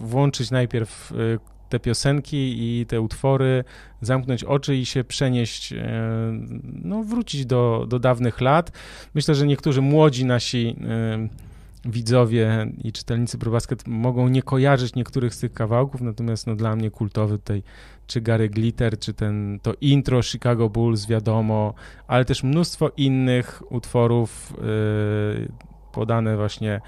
włączyć 0.00 0.50
najpierw 0.50 1.12
y, 1.12 1.38
te 1.68 1.80
piosenki 1.80 2.54
i 2.58 2.86
te 2.86 3.00
utwory, 3.00 3.64
zamknąć 4.00 4.44
oczy 4.44 4.76
i 4.76 4.86
się 4.86 5.04
przenieść, 5.04 5.74
no 6.82 7.02
wrócić 7.02 7.46
do, 7.46 7.86
do 7.88 7.98
dawnych 7.98 8.40
lat. 8.40 8.72
Myślę, 9.14 9.34
że 9.34 9.46
niektórzy 9.46 9.82
młodzi 9.82 10.24
nasi 10.24 10.76
widzowie 11.84 12.66
i 12.84 12.92
czytelnicy 12.92 13.38
ProBasket 13.38 13.86
mogą 13.86 14.28
nie 14.28 14.42
kojarzyć 14.42 14.94
niektórych 14.94 15.34
z 15.34 15.38
tych 15.38 15.52
kawałków, 15.52 16.00
natomiast 16.00 16.46
no, 16.46 16.56
dla 16.56 16.76
mnie 16.76 16.90
kultowy 16.90 17.38
tutaj 17.38 17.62
czy 18.06 18.20
Gary 18.20 18.48
Glitter, 18.48 18.98
czy 18.98 19.14
ten, 19.14 19.58
to 19.62 19.74
intro 19.80 20.22
Chicago 20.22 20.68
Bulls, 20.68 21.06
wiadomo, 21.06 21.74
ale 22.06 22.24
też 22.24 22.42
mnóstwo 22.42 22.90
innych 22.96 23.62
utworów, 23.72 24.52
yy, 24.58 25.48
podane 25.92 26.36
właśnie 26.36 26.80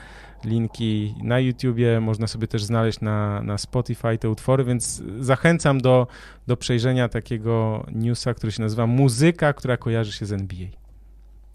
linki 0.45 1.15
na 1.23 1.41
YouTubie, 1.41 2.01
można 2.01 2.27
sobie 2.27 2.49
też 2.49 2.65
znaleźć 2.65 3.01
na, 3.01 3.43
na 3.43 3.59
Spotify 3.59 4.19
te 4.19 4.31
utwory, 4.31 4.65
więc 4.65 5.03
zachęcam 5.21 5.81
do, 5.81 6.07
do 6.47 6.57
przejrzenia 6.57 7.09
takiego 7.09 7.87
newsa, 7.93 8.35
który 8.35 8.53
się 8.53 8.63
nazywa 8.63 8.87
Muzyka, 8.87 9.53
która 9.53 9.77
kojarzy 9.77 10.13
się 10.13 10.27
z 10.27 10.33
NBA. 10.33 10.69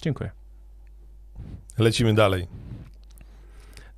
Dziękuję. 0.01 0.31
Lecimy 1.77 2.13
dalej. 2.13 2.68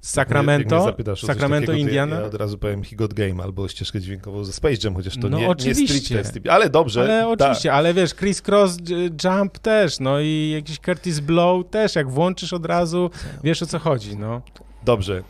Jak 0.01 0.07
Sacramento, 0.07 0.83
zapytasz 0.83 1.21
coś 1.21 1.27
Sacramento, 1.27 1.67
takiego, 1.71 1.87
Indiana. 1.87 2.15
Ja, 2.15 2.21
ja 2.21 2.27
od 2.27 2.33
razu 2.33 2.57
powiem 2.57 2.83
He 2.83 2.95
Got 2.95 3.13
Game 3.13 3.43
albo 3.43 3.67
ścieżkę 3.67 3.99
dźwiękową 3.99 4.43
ze 4.43 4.53
Space 4.53 4.77
Jam, 4.83 4.95
chociaż 4.95 5.17
to 5.17 5.29
No 5.29 5.37
nie, 5.39 5.49
oczywiście. 5.49 5.81
nie 5.81 5.87
stricte 5.87 6.15
jest 6.15 6.47
Ale 6.49 6.69
dobrze. 6.69 7.01
Ale 7.01 7.21
tak. 7.21 7.29
oczywiście, 7.29 7.73
ale 7.73 7.93
wiesz, 7.93 8.15
Chris 8.15 8.41
Cross 8.47 8.77
Jump 9.23 9.59
też, 9.59 9.99
no 9.99 10.19
i 10.19 10.51
jakiś 10.55 10.79
Curtis 10.79 11.19
Blow 11.19 11.69
też, 11.69 11.95
jak 11.95 12.09
włączysz 12.09 12.53
od 12.53 12.65
razu, 12.65 13.09
wiesz 13.43 13.63
o 13.63 13.65
co 13.65 13.79
chodzi, 13.79 14.17
no. 14.17 14.41
Dobrze. 14.83 15.23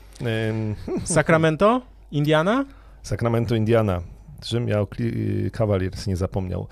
Ym, 0.49 0.75
Sacramento? 1.03 1.81
Indiana? 2.11 2.65
Sacramento, 3.03 3.55
Indiana. 3.55 4.01
Żebym 4.45 4.67
ja 4.67 4.81
o 4.81 4.87
Cavaliers 5.51 6.07
nie 6.07 6.15
zapomniał. 6.15 6.67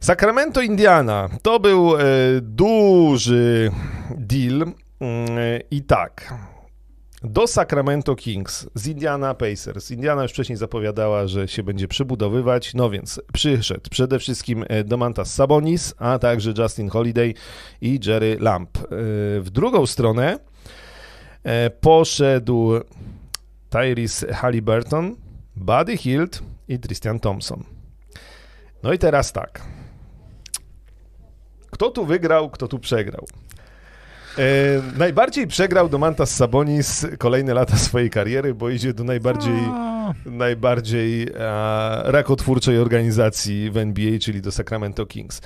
Sacramento, 0.00 0.62
Indiana. 0.62 1.28
To 1.42 1.60
był 1.60 1.96
e, 1.96 2.02
duży 2.42 3.70
deal. 4.16 4.62
Mm, 5.00 5.28
I 5.70 5.82
tak. 5.82 6.34
Do 7.28 7.46
Sacramento 7.46 8.14
Kings 8.16 8.66
z 8.74 8.86
Indiana 8.86 9.34
Pacers. 9.34 9.90
Indiana 9.90 10.22
już 10.22 10.32
wcześniej 10.32 10.56
zapowiadała, 10.56 11.26
że 11.26 11.48
się 11.48 11.62
będzie 11.62 11.88
przebudowywać, 11.88 12.74
no 12.74 12.90
więc 12.90 13.20
przyszedł 13.32 13.90
przede 13.90 14.18
wszystkim 14.18 14.64
e, 14.68 14.84
Domantas 14.84 15.34
Sabonis, 15.34 15.94
a 15.98 16.18
także 16.18 16.52
Justin 16.58 16.88
Holiday 16.88 17.34
i 17.80 18.00
Jerry 18.06 18.36
Lamb. 18.40 18.78
E, 18.78 18.80
W 19.40 19.46
drugą 19.52 19.86
stronę 19.86 20.38
e, 21.42 21.70
poszedł 21.70 22.72
Tyrese 23.70 24.34
Halliburton, 24.34 25.16
Buddy 25.56 25.96
Hield 25.96 26.42
i 26.68 26.78
Christian 26.78 27.20
Thompson. 27.20 27.64
No 28.82 28.92
i 28.92 28.98
teraz 28.98 29.32
tak. 29.32 29.62
Kto 31.70 31.90
tu 31.90 32.06
wygrał, 32.06 32.50
kto 32.50 32.68
tu 32.68 32.78
przegrał? 32.78 33.26
E, 34.38 34.98
najbardziej 34.98 35.46
przegrał 35.46 35.88
Domantas 35.88 36.34
Sabonis 36.34 37.06
kolejne 37.18 37.54
lata 37.54 37.76
swojej 37.76 38.10
kariery, 38.10 38.54
bo 38.54 38.70
idzie 38.70 38.94
do 38.94 39.04
najbardziej, 39.04 39.58
A, 39.70 40.14
najbardziej 40.26 41.28
rakotwórczej 42.04 42.78
organizacji 42.78 43.70
w 43.70 43.76
NBA, 43.76 44.18
czyli 44.18 44.42
do 44.42 44.52
Sacramento 44.52 45.06
Kings. 45.06 45.40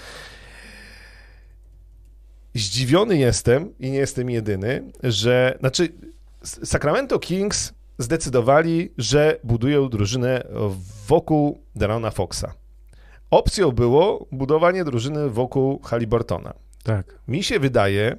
Zdziwiony 2.55 3.19
jestem 3.19 3.79
i 3.79 3.91
nie 3.91 3.99
jestem 3.99 4.31
jedyny, 4.31 4.83
że 5.03 5.57
znaczy 5.61 5.89
Sacramento 6.43 7.19
Kings 7.19 7.73
zdecydowali, 7.99 8.93
że 8.99 9.39
budują 9.45 9.89
drużynę 9.89 10.43
wokół 11.07 11.63
Darona 11.75 12.11
Foxa. 12.11 12.55
Opcją 13.31 13.73
było 13.73 14.27
budowanie 14.33 14.85
drużyny 14.85 15.31
wokół 15.31 15.81
Halliburtona. 15.83 16.55
tak. 16.85 17.15
Mi 17.29 17.43
się 17.43 17.61
wydaje, 17.61 18.17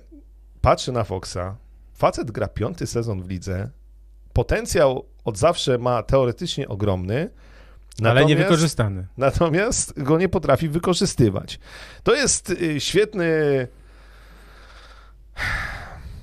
patrzę 0.62 0.91
na 0.91 1.03
Foxa, 1.03 1.55
facet 1.93 2.32
gra 2.32 2.47
piąty 2.47 2.88
sezon 2.88 3.24
w 3.24 3.30
lidze, 3.30 3.70
potencjał 4.34 5.05
od 5.26 5.38
zawsze 5.38 5.78
ma 5.78 6.03
teoretycznie 6.03 6.68
ogromny, 6.68 7.30
Ale 8.03 8.26
niewykorzystany. 8.26 9.07
natomiast 9.18 10.03
go 10.03 10.18
nie 10.18 10.30
potrafi 10.30 10.70
wykorzystywać. 10.70 11.59
To 12.03 12.16
jest 12.16 12.49
y, 12.49 12.80
świetny 12.80 13.68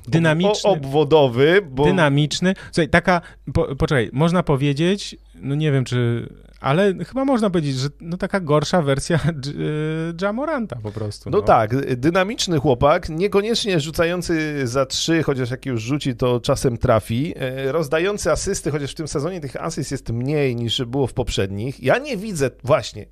Dynamiczny. 0.09 0.71
obwodowy, 0.71 1.63
bo 1.71 1.85
Dynamiczny. 1.85 2.55
Słuchaj, 2.73 2.89
taka, 2.89 3.21
po, 3.55 3.77
poczekaj, 3.77 4.11
można 4.13 4.43
powiedzieć, 4.43 5.17
no 5.43 5.55
nie 5.55 5.73
wiem 5.73 5.85
czy, 5.85 6.29
ale 6.61 6.95
chyba 7.05 7.25
można 7.25 7.51
powiedzieć, 7.51 7.77
że 7.77 7.89
no 8.01 8.17
taka 8.17 8.41
gorsza 8.41 8.83
wersja 8.83 9.17
y, 9.47 10.15
Jamoranta 10.23 10.77
po 10.83 10.93
prostu. 10.93 11.31
No 11.31 11.43
tak, 11.43 11.97
dynamiczny 11.97 12.59
chłopak, 12.59 13.09
niekoniecznie 13.09 13.81
rzucający 13.81 14.67
za 14.67 14.87
trzy, 14.87 15.23
chociaż 15.23 15.51
jak 15.51 15.67
już 15.67 15.83
rzuci, 15.83 16.17
to 16.17 16.41
czasem 16.41 16.79
trafi. 16.79 17.35
E, 17.37 17.73
Rozdający 17.73 18.31
asysty, 18.31 18.71
chociaż 18.71 18.93
w 18.93 18.95
tym 18.95 19.09
sezonie 19.09 19.41
tych 19.41 19.63
asyst 19.63 19.91
jest 19.91 20.11
mniej 20.11 20.57
niż 20.57 20.85
było 20.85 21.07
w 21.07 21.13
poprzednich. 21.13 21.83
Ja 21.83 21.99
nie 21.99 22.17
widzę, 22.17 22.51
właśnie, 22.65 23.07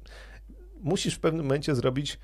musisz 0.83 1.15
w 1.15 1.21
pewnym 1.21 1.45
momencie 1.45 1.75
zrobić 1.75 2.19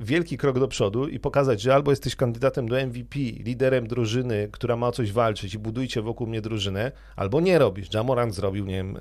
wielki 0.00 0.38
krok 0.38 0.58
do 0.58 0.68
przodu 0.68 1.08
i 1.08 1.20
pokazać, 1.20 1.60
że 1.60 1.74
albo 1.74 1.90
jesteś 1.92 2.16
kandydatem 2.16 2.68
do 2.68 2.86
MVP, 2.86 3.18
liderem 3.18 3.86
drużyny, 3.86 4.48
która 4.52 4.76
ma 4.76 4.86
o 4.88 4.92
coś 4.92 5.12
walczyć 5.12 5.54
i 5.54 5.58
budujcie 5.58 6.02
wokół 6.02 6.26
mnie 6.26 6.40
drużynę, 6.40 6.92
albo 7.16 7.40
nie 7.40 7.58
robisz. 7.58 7.94
Jamorant 7.94 8.34
zrobił, 8.34 8.66
nie 8.66 8.74
wiem, 8.74 8.98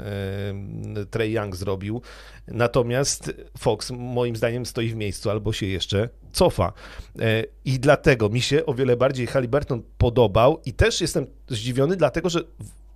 Trey 1.10 1.32
Young 1.32 1.56
zrobił, 1.56 2.02
natomiast 2.48 3.34
Fox 3.58 3.92
moim 3.92 4.36
zdaniem 4.36 4.66
stoi 4.66 4.90
w 4.90 4.96
miejscu 4.96 5.30
albo 5.30 5.54
się 5.54 5.66
jeszcze 5.66 6.10
cofa. 6.32 6.74
E, 7.20 7.44
I 7.66 7.80
dlatego 7.80 8.30
mi 8.30 8.42
się 8.42 8.66
o 8.66 8.74
wiele 8.74 8.98
bardziej 8.98 9.28
Halliburton 9.28 9.82
podobał 9.98 10.62
i 10.66 10.74
też 10.74 11.02
jestem 11.02 11.28
zdziwiony, 11.48 11.96
dlatego 11.96 12.30
że 12.30 12.40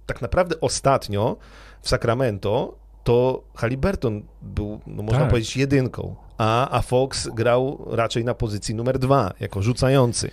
tak 0.06 0.22
naprawdę 0.22 0.60
ostatnio 0.62 1.38
w 1.82 1.90
Sacramento 1.90 2.78
to 3.04 3.44
Halliburton 3.56 4.24
był, 4.42 4.80
no 4.88 5.04
można 5.04 5.20
Tak. 5.20 5.30
powiedzieć, 5.30 5.58
jedynką, 5.58 6.16
a, 6.42 6.70
a 6.72 6.82
Fox 6.82 7.28
grał 7.28 7.86
raczej 7.92 8.26
na 8.26 8.34
pozycji 8.34 8.76
numer 8.76 9.00
dwa, 9.00 9.34
jako 9.40 9.62
rzucający. 9.62 10.32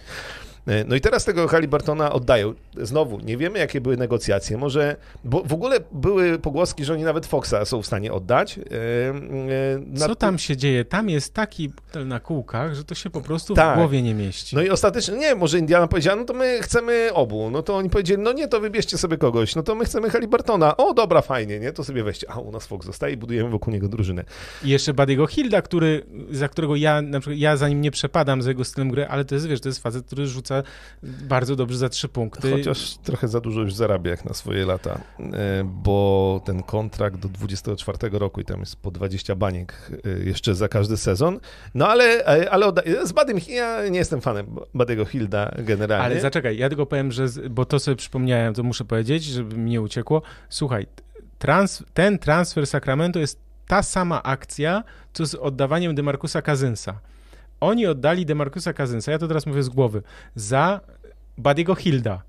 E, 0.68 0.84
No 0.84 0.96
i 0.96 1.00
teraz 1.00 1.24
tego 1.24 1.48
Halliburtona 1.48 2.12
oddają. 2.12 2.54
Znowu, 2.76 3.20
nie 3.20 3.36
wiemy, 3.36 3.58
jakie 3.58 3.80
były 3.80 3.96
negocjacje. 3.96 4.56
Może, 4.56 4.96
bo 5.24 5.42
w 5.44 5.52
ogóle 5.52 5.76
były 5.92 6.38
pogłoski, 6.38 6.84
że 6.84 6.92
oni 6.92 7.02
nawet 7.02 7.26
Foxa 7.26 7.54
są 7.64 7.82
w 7.82 7.86
stanie 7.86 8.12
oddać. 8.12 8.58
E, 8.58 8.62
e, 8.62 8.64
na- 9.86 10.06
Co 10.06 10.14
tam 10.16 10.38
się 10.38 10.56
dzieje? 10.56 10.84
Tam 10.84 11.10
jest 11.10 11.34
taki 11.34 11.72
na 12.06 12.20
kółkach, 12.20 12.74
że 12.74 12.84
to 12.84 12.94
się 12.94 13.10
po 13.10 13.20
prostu 13.20 13.54
Tak. 13.54 13.74
w 13.74 13.78
głowie 13.78 14.02
nie 14.02 14.14
mieści. 14.14 14.56
No 14.56 14.62
i 14.62 14.70
ostatecznie, 14.70 15.16
nie, 15.16 15.34
może 15.34 15.58
Indiana 15.58 15.86
powiedziała, 15.86 16.16
no 16.16 16.24
to 16.24 16.34
my 16.34 16.58
chcemy 16.62 17.10
obu. 17.14 17.50
No 17.50 17.62
to 17.62 17.76
oni 17.76 17.90
powiedzieli, 17.90 18.22
no 18.22 18.32
nie, 18.32 18.48
to 18.48 18.60
wybierzcie 18.60 18.98
sobie 18.98 19.16
kogoś. 19.16 19.56
No 19.56 19.62
to 19.62 19.74
my 19.74 19.84
chcemy 19.84 20.10
Halliburtona. 20.10 20.76
O, 20.76 20.94
dobra, 20.94 21.22
fajnie, 21.22 21.60
nie? 21.60 21.72
To 21.72 21.84
sobie 21.84 22.04
weźcie. 22.04 22.30
A, 22.30 22.38
u 22.40 22.50
nas 22.52 22.66
Fox 22.66 22.86
zostaje 22.86 23.14
i 23.14 23.16
budujemy 23.16 23.50
wokół 23.50 23.72
niego 23.72 23.88
drużynę. 23.88 24.24
I 24.64 24.68
jeszcze 24.68 24.94
Badiego 24.94 25.26
Hilda, 25.26 25.62
który, 25.62 26.06
za 26.30 26.48
którego 26.48 26.76
ja, 26.76 27.02
na 27.02 27.20
przykład, 27.20 27.38
ja 27.38 27.56
za 27.56 27.68
nim 27.68 27.80
nie 27.80 27.90
przepadam, 27.90 28.42
za 28.42 28.50
jego 28.50 28.64
stylem 28.64 28.90
gry, 28.90 29.06
ale 29.06 29.24
to 29.24 29.34
jest, 29.34 29.46
wiesz, 29.48 29.60
to 29.60 29.68
jest 29.68 29.82
facet, 29.82 30.06
który 30.06 30.26
rzuca 30.26 30.57
bardzo 31.02 31.56
dobrze 31.56 31.78
za 31.78 31.88
trzy 31.88 32.08
punkty. 32.08 32.50
Chociaż 32.50 32.96
trochę 32.96 33.28
za 33.28 33.40
dużo 33.40 33.60
już 33.60 33.74
zarabia 33.74 34.10
jak 34.10 34.24
na 34.24 34.34
swoje 34.34 34.66
lata, 34.66 35.00
e, 35.20 35.64
bo 35.64 36.40
ten 36.44 36.62
kontrakt 36.62 37.16
do 37.16 37.28
24 37.28 38.18
roku 38.18 38.40
i 38.40 38.44
tam 38.44 38.60
jest 38.60 38.76
po 38.76 38.90
20 38.90 39.34
baniek 39.34 39.90
e, 40.04 40.24
jeszcze 40.24 40.54
za 40.54 40.68
każdy 40.68 40.96
sezon. 40.96 41.40
No 41.74 41.88
ale, 41.88 42.04
e, 42.26 42.50
ale 42.50 42.72
z 43.04 43.12
Badym, 43.12 43.38
ja 43.48 43.88
nie 43.88 43.98
jestem 43.98 44.20
fanem 44.20 44.46
Badego 44.74 45.04
Hilda 45.04 45.54
generalnie. 45.58 46.04
Ale 46.04 46.20
zaczekaj, 46.20 46.58
ja 46.58 46.68
tylko 46.68 46.86
powiem, 46.86 47.12
że, 47.12 47.26
bo 47.50 47.64
to 47.64 47.78
sobie 47.78 47.96
przypomniałem, 47.96 48.54
to 48.54 48.62
muszę 48.62 48.84
powiedzieć, 48.84 49.24
żeby 49.24 49.56
mi 49.56 49.70
nie 49.70 49.82
uciekło. 49.82 50.22
Słuchaj, 50.48 50.86
trans, 51.38 51.84
ten 51.94 52.18
transfer 52.18 52.66
Sacramento 52.66 53.18
jest 53.18 53.40
ta 53.66 53.82
sama 53.82 54.22
akcja, 54.22 54.84
co 55.12 55.26
z 55.26 55.34
oddawaniem 55.34 55.94
Demarcusa 55.94 56.42
Kazynsa. 56.42 57.00
Oni 57.60 57.86
oddali 57.86 58.26
Demarcusa 58.26 58.72
Kazynsa, 58.72 59.12
ja 59.12 59.18
to 59.18 59.28
teraz 59.28 59.46
mówię 59.46 59.62
z 59.62 59.68
głowy, 59.68 60.02
za 60.34 60.80
Badiego 61.38 61.74
Hilda, 61.74 62.22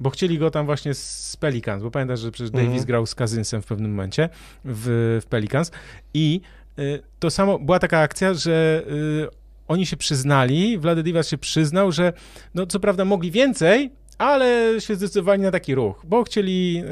bo 0.00 0.10
chcieli 0.10 0.38
go 0.38 0.50
tam 0.50 0.66
właśnie 0.66 0.94
z 0.94 1.36
Pelicans, 1.40 1.82
bo 1.82 1.90
pamiętasz, 1.90 2.20
że 2.20 2.30
przecież. 2.30 2.50
Davis 2.50 2.84
grał 2.84 3.06
z 3.06 3.14
Kazynsem 3.14 3.62
w 3.62 3.66
pewnym 3.66 3.90
momencie 3.90 4.28
w, 4.64 5.20
w 5.22 5.26
Pelicans 5.26 5.70
i 6.14 6.40
y, 6.78 7.02
to 7.18 7.30
samo, 7.30 7.58
była 7.58 7.78
taka 7.78 7.98
akcja, 7.98 8.34
że 8.34 8.82
y, 8.90 9.28
oni 9.68 9.86
się 9.86 9.96
przyznali, 9.96 10.78
Vlade 10.78 11.22
się 11.24 11.38
przyznał, 11.38 11.92
że 11.92 12.12
no 12.54 12.66
co 12.66 12.80
prawda 12.80 13.04
mogli 13.04 13.30
więcej, 13.30 13.90
ale 14.18 14.74
się 14.80 14.94
zdecydowali 14.94 15.42
na 15.42 15.50
taki 15.50 15.74
ruch, 15.74 16.02
bo 16.06 16.24
chcieli 16.24 16.82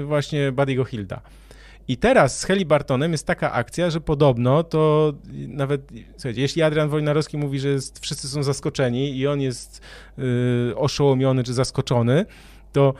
y, 0.00 0.04
właśnie 0.04 0.52
Badiego 0.52 0.84
Hilda. 0.84 1.20
I 1.88 1.96
teraz 1.96 2.38
z 2.40 2.44
Helibartonem 2.44 3.12
jest 3.12 3.26
taka 3.26 3.52
akcja, 3.52 3.90
że 3.90 4.00
podobno 4.00 4.62
to 4.62 5.12
nawet, 5.48 5.92
słuchajcie, 6.12 6.40
jeśli 6.40 6.62
Adrian 6.62 6.88
Wojnarowski 6.88 7.38
mówi, 7.38 7.58
że 7.58 7.68
jest, 7.68 7.98
wszyscy 7.98 8.28
są 8.28 8.42
zaskoczeni 8.42 9.16
i 9.16 9.26
on 9.26 9.40
jest 9.40 9.80
y, 10.18 10.76
oszołomiony 10.76 11.44
czy 11.44 11.54
zaskoczony, 11.54 12.26
to 12.72 12.94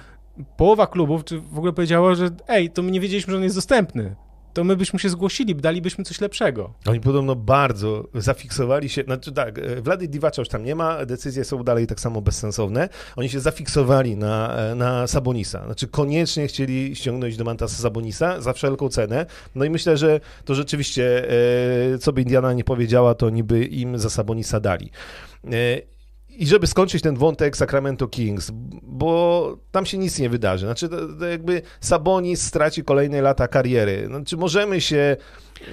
połowa 0.57 0.87
klubów 0.87 1.25
czy 1.25 1.41
w 1.41 1.59
ogóle 1.59 1.73
powiedziała, 1.73 2.15
że 2.15 2.31
ej, 2.49 2.71
to 2.71 2.83
my 2.83 2.91
nie 2.91 3.01
wiedzieliśmy, 3.01 3.31
że 3.31 3.37
on 3.37 3.43
jest 3.43 3.57
dostępny. 3.57 4.17
To 4.57 4.65
my 4.65 4.77
byśmy 4.77 4.99
się 4.99 5.09
zgłosili, 5.09 5.55
dalibyśmy 5.55 6.05
coś 6.05 6.21
lepszego. 6.21 6.73
Oni 6.87 7.01
podobno 7.01 7.35
bardzo 7.35 8.09
zafiksowali 8.15 8.89
się, 8.89 9.03
znaczy 9.03 9.33
tak, 9.33 9.59
e, 9.59 9.83
Vlady 9.83 10.09
Divacza 10.09 10.43
już 10.43 10.49
tam 10.49 10.65
nie 10.65 10.75
ma, 10.75 11.07
decyzje 11.07 11.45
są 11.45 11.65
dalej 11.65 11.87
tak 11.87 12.01
samo 12.01 12.21
bezsensowne. 12.21 12.89
Oni 13.17 13.29
się 13.29 13.41
zafiksowali 13.41 14.17
na, 14.17 14.57
e, 14.57 14.75
na 14.75 15.07
Sabonisa, 15.07 15.65
znaczy 15.65 15.89
koniecznie 15.89 16.47
chcieli 16.47 16.97
ściągnąć 16.97 17.37
do 17.37 17.45
Mantasa 17.45 17.83
Sabonisa 17.83 18.41
za 18.41 18.53
wszelką 18.53 18.89
cenę. 18.89 19.27
No 19.55 19.65
i 19.65 19.71
myślę, 19.71 19.97
że 19.97 20.21
to 20.45 20.55
rzeczywiście, 20.55 21.29
e, 21.95 21.99
co 21.99 22.13
by 22.13 22.23
Indiana 22.23 22.53
nie 22.53 22.65
powiedziała, 22.65 23.15
to 23.15 23.31
niby 23.31 23.65
im 23.65 23.99
za 23.99 24.11
Sabonisa 24.11 24.61
dali. 24.61 24.91
I 26.39 26.47
żeby 26.47 26.67
skończyć 26.67 27.03
ten 27.03 27.17
wątek 27.17 27.57
Sacramento 27.57 28.09
Kings, 28.09 28.51
bo 28.83 29.59
tam 29.71 29.87
się 29.87 29.99
nic 29.99 30.19
nie 30.19 30.29
wydarzy. 30.31 30.67
Znaczy, 30.67 30.89
to, 30.89 30.97
to 31.19 31.27
jakby 31.27 31.63
Sabonis 31.81 32.43
straci 32.43 32.85
kolejne 32.85 33.23
lata 33.23 33.49
kariery. 33.49 34.07
Znaczy, 34.07 34.37
możemy 34.37 34.81
się. 34.81 35.17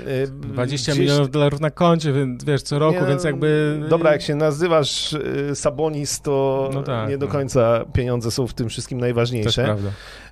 E, 0.06 0.28
20 0.28 0.92
gdzieś- 0.92 1.02
milionów 1.02 1.32
dolarów 1.32 1.60
na 1.60 1.70
koncie, 1.72 2.14
więc 2.14 2.44
wiesz, 2.44 2.62
co 2.62 2.80
roku, 2.80 3.02
Nie, 3.02 3.08
więc 3.08 3.24
jakby... 3.24 3.80
Dobra, 3.90 4.12
jak 4.12 4.22
się 4.22 4.36
nazywasz 4.36 5.14
e, 5.14 5.56
Sabonis, 5.56 6.22
to 6.22 6.70
No 6.74 6.84
tak, 6.84 7.10
nie 7.10 7.18
do 7.18 7.26
no. 7.26 7.32
końca 7.32 7.86
pieniądze 7.94 8.32
są 8.32 8.48
w 8.48 8.54
tym 8.54 8.70
wszystkim 8.70 9.00
najważniejsze. 9.00 9.78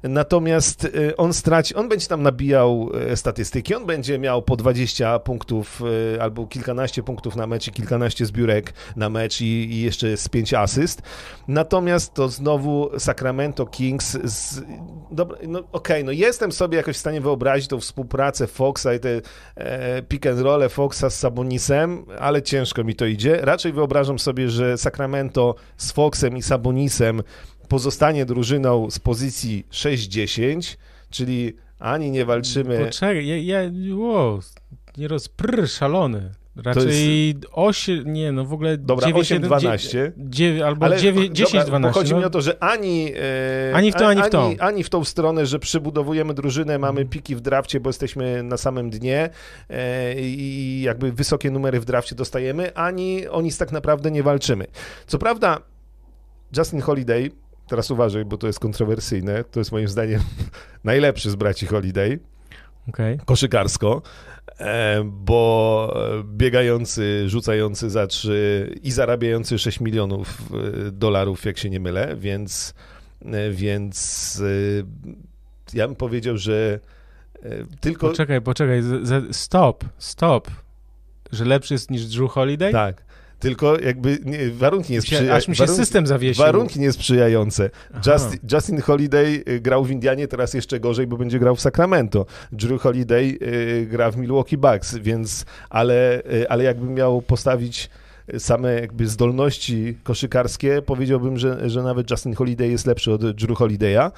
Natomiast 0.03 0.85
y, 0.85 1.17
on 1.17 1.33
straci, 1.33 1.75
on 1.75 1.89
będzie 1.89 2.07
tam 2.07 2.23
nabijał 2.23 2.89
y, 3.11 3.15
statystyki, 3.15 3.75
on 3.75 3.85
będzie 3.85 4.19
miał 4.19 4.41
po 4.41 4.55
20 4.55 5.19
punktów 5.19 5.81
y, 6.15 6.21
albo 6.21 6.47
kilkanaście 6.47 7.03
punktów 7.03 7.35
na 7.35 7.47
mecz 7.47 7.67
i 7.67 7.71
kilkanaście 7.71 8.25
zbiórek 8.25 8.73
na 8.95 9.09
mecz 9.09 9.41
i, 9.41 9.45
i 9.45 9.81
jeszcze 9.81 10.17
z 10.17 10.29
5 10.29 10.53
asyst. 10.53 11.01
Natomiast 11.47 12.13
to 12.13 12.29
znowu 12.29 12.99
Sacramento 12.99 13.65
Kings 13.65 14.17
z, 14.23 14.61
dobra, 15.11 15.37
no 15.47 15.63
okej, 15.71 16.03
no 16.03 16.11
jestem 16.11 16.51
sobie 16.51 16.77
jakoś 16.77 16.95
w 16.95 16.99
stanie 16.99 17.21
wyobrazić 17.21 17.67
tą 17.67 17.79
współpracę 17.79 18.47
Foxa 18.47 18.87
i 18.95 18.99
te 18.99 19.21
pick 20.07 20.25
and 20.25 20.39
roll 20.39 20.69
Foxa 20.69 21.09
z 21.09 21.19
Sabonisem, 21.19 22.05
ale 22.19 22.41
ciężko 22.41 22.83
mi 22.83 22.95
to 22.95 23.05
idzie. 23.05 23.37
Raczej 23.41 23.73
wyobrażam 23.73 24.19
sobie, 24.19 24.49
że 24.49 24.77
Sacramento 24.77 25.55
z 25.77 25.91
Foxem 25.91 26.37
i 26.37 26.41
Sabonisem 26.41 27.23
pozostanie 27.67 28.25
drużyną 28.25 28.91
z 28.91 28.99
pozycji 28.99 29.67
6-10, 29.71 30.77
czyli 31.09 31.53
ani 31.79 32.11
nie 32.11 32.25
walczymy. 32.25 32.85
Poczekaj, 32.85 33.27
ja, 33.27 33.37
ja 33.37 33.71
wow, 33.95 34.39
nie 34.97 35.07
roz... 35.07 35.29
Prr, 35.29 35.69
szalony. 35.69 36.31
Raczej 36.55 37.35
8, 37.51 38.13
nie, 38.13 38.31
no 38.31 38.45
w 38.45 38.53
ogóle 38.53 38.77
Dobra, 38.77 39.07
9, 39.07 39.31
8-12. 39.31 40.11
9, 40.17 40.61
albo 40.61 40.85
Ale 40.85 40.97
9, 40.97 41.37
10, 41.37 41.53
dobra, 41.53 41.65
12. 41.65 41.93
bo 41.93 41.99
chodzi 41.99 42.13
no. 42.13 42.19
mi 42.19 42.25
o 42.25 42.29
to, 42.29 42.41
że 42.41 42.63
ani, 42.63 43.13
e, 43.69 43.75
Ani 43.75 43.91
w 43.91 43.95
to, 43.95 44.07
ani 44.07 44.23
w 44.23 44.29
to. 44.29 44.45
Ani, 44.45 44.59
ani 44.59 44.83
w 44.83 44.89
tą 44.89 45.03
stronę, 45.03 45.45
że 45.45 45.59
przybudowujemy 45.59 46.33
drużynę, 46.33 46.79
mamy 46.79 47.05
piki 47.05 47.35
w 47.35 47.41
drafcie, 47.41 47.79
bo 47.79 47.89
jesteśmy 47.89 48.43
na 48.43 48.57
samym 48.57 48.89
dnie 48.89 49.29
e, 49.69 50.21
i 50.21 50.81
jakby 50.81 51.11
wysokie 51.11 51.51
numery 51.51 51.79
w 51.79 51.85
drafcie 51.85 52.15
dostajemy, 52.15 52.75
ani 52.75 53.27
o 53.27 53.41
nic 53.41 53.57
tak 53.57 53.71
naprawdę 53.71 54.11
nie 54.11 54.23
walczymy. 54.23 54.65
Co 55.07 55.17
prawda, 55.17 55.61
Justin 56.57 56.81
Holiday, 56.81 57.31
teraz 57.67 57.91
uważaj, 57.91 58.25
bo 58.25 58.37
to 58.37 58.47
jest 58.47 58.59
kontrowersyjne, 58.59 59.43
to 59.43 59.59
jest 59.59 59.71
moim 59.71 59.87
zdaniem 59.87 60.21
najlepszy 60.83 61.31
z 61.31 61.35
braci 61.35 61.65
Holiday, 61.65 62.19
Okej. 62.89 63.19
koszykarsko, 63.25 64.01
bo 65.03 65.93
biegający, 66.23 67.29
rzucający 67.29 67.89
za 67.89 68.07
trzy 68.07 68.69
i 68.83 68.91
zarabiający 68.91 69.59
6 69.59 69.79
milionów 69.79 70.41
e, 70.87 70.91
dolarów, 70.91 71.45
jak 71.45 71.57
się 71.57 71.69
nie 71.69 71.79
mylę, 71.79 72.15
więc, 72.17 72.73
e, 73.25 73.51
więc 73.51 74.41
e, 75.73 75.77
ja 75.77 75.87
bym 75.87 75.95
powiedział, 75.95 76.37
że 76.37 76.79
e, 77.43 77.49
tylko... 77.79 78.07
Poczekaj, 78.07 78.41
poczekaj, 78.41 78.81
stop, 79.31 79.85
stop. 79.97 80.47
Że 81.31 81.45
lepszy 81.45 81.73
jest 81.73 81.91
niż 81.91 82.05
Drew 82.05 82.31
Holiday? 82.31 82.71
Tak, 82.71 83.03
tylko 83.41 83.79
jakby 83.79 84.19
nie, 84.25 84.51
warunki 84.51 84.93
nie 84.93 85.01
Się, 85.01 85.15
sprzyja, 85.15 85.35
aż 85.35 85.47
mi 85.47 85.55
się 85.55 85.63
warunki, 85.63 85.81
system 85.81 86.07
zawiesił. 86.07 86.43
warunki 86.43 86.79
niesprzyjające. 86.79 87.69
Aha. 87.93 88.01
Justin, 88.13 88.39
Justin 88.53 88.81
Holiday 88.81 89.43
y, 89.49 89.59
grał 89.59 89.83
w 89.85 89.91
Indianie, 89.91 90.27
teraz 90.27 90.53
jeszcze 90.53 90.79
gorzej, 90.79 91.07
bo 91.07 91.17
będzie 91.17 91.39
grał 91.39 91.55
w 91.55 91.61
Sacramento. 91.61 92.25
Drew 92.51 92.81
Holiday 92.81 93.37
y, 93.41 93.87
gra 93.89 94.11
w 94.11 94.17
Milwaukee 94.17 94.57
Bucks, 94.57 94.95
więc, 94.95 95.45
ale, 95.69 96.21
y, 96.33 96.49
ale 96.49 96.63
jakbym 96.63 96.93
miał 96.93 97.21
postawić 97.21 97.89
same 98.37 98.73
jakby 98.73 99.07
zdolności 99.07 99.97
koszykarskie, 100.03 100.81
powiedziałbym, 100.81 101.37
że, 101.37 101.69
że 101.69 101.83
nawet 101.83 102.11
Justin 102.11 102.33
Holiday 102.35 102.67
jest 102.67 102.85
lepszy 102.87 103.11
od 103.11 103.31
Drew 103.31 103.57
Holiday'a. 103.59 104.11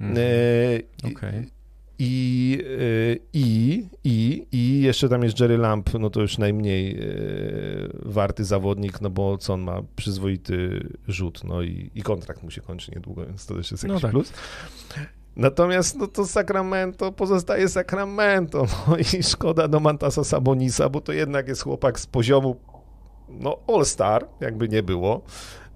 Mhm. 0.00 0.18
Y, 0.18 0.82
Okej. 1.16 1.59
I, 2.02 2.58
y, 2.60 3.18
i, 3.32 3.86
i, 4.04 4.46
I 4.52 4.82
jeszcze 4.82 5.08
tam 5.08 5.22
jest 5.22 5.40
Jerry 5.40 5.58
Lamp, 5.58 5.90
no 5.98 6.10
to 6.10 6.20
już 6.20 6.38
najmniej 6.38 7.00
y, 7.00 7.90
warty 8.02 8.44
zawodnik, 8.44 9.00
no 9.00 9.10
bo 9.10 9.38
co 9.38 9.54
on 9.54 9.60
ma 9.60 9.82
przyzwoity 9.96 10.88
rzut, 11.08 11.44
no 11.44 11.62
i, 11.62 11.90
i 11.94 12.02
kontrakt 12.02 12.42
mu 12.42 12.50
się 12.50 12.60
kończy 12.60 12.92
niedługo, 12.94 13.26
więc 13.26 13.46
to 13.46 13.54
też 13.54 13.70
jest 13.70 13.84
No 13.84 13.88
jakiś 13.88 14.02
tak. 14.02 14.10
plus. 14.10 14.32
Natomiast 15.36 15.96
no 15.96 16.06
to 16.06 16.26
Sacramento 16.26 17.12
pozostaje 17.12 17.68
Sacramento, 17.68 18.66
no 18.88 18.96
i 18.96 19.22
szkoda 19.22 19.68
do 19.68 19.80
Mantasa 19.80 20.24
Sabonisa, 20.24 20.88
bo 20.88 21.00
to 21.00 21.12
jednak 21.12 21.48
jest 21.48 21.62
chłopak 21.62 22.00
z 22.00 22.06
poziomu 22.06 22.56
no 23.28 23.58
All-Star, 23.68 24.26
jakby 24.40 24.68
nie 24.68 24.82
było. 24.82 25.22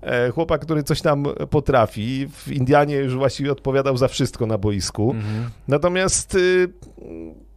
E, 0.05 0.31
Chłopak, 0.31 0.61
który 0.61 0.83
coś 0.83 1.01
tam 1.03 1.25
potrafi. 1.51 2.29
W 2.29 2.53
Indianie 2.53 2.97
już 2.97 3.15
właściwie 3.15 3.53
odpowiadał 3.53 3.97
za 3.97 4.09
wszystko 4.09 4.47
na 4.47 4.59
boisku. 4.59 5.11
Mhm. 5.11 5.51
Natomiast 5.69 6.35
y, 6.35 6.69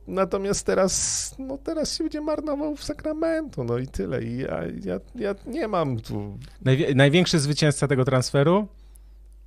natomiast 0.08 0.66
teraz 0.66 1.36
no 1.40 1.58
teraz 1.58 1.98
się 1.98 2.04
będzie 2.04 2.22
marnował 2.22 2.76
w 2.76 2.84
Sacramento, 2.84 3.64
no 3.64 3.78
i 3.78 3.88
tyle. 3.88 4.24
I 4.24 4.38
ja, 4.38 4.62
ja, 4.86 5.00
ja 5.16 5.36
nie 5.46 5.68
mam 5.68 6.00
tu... 6.00 6.38
Najwie- 6.66 6.96
największy 6.96 7.40
zwycięzca 7.40 7.88
tego 7.88 8.06
transferu? 8.06 8.68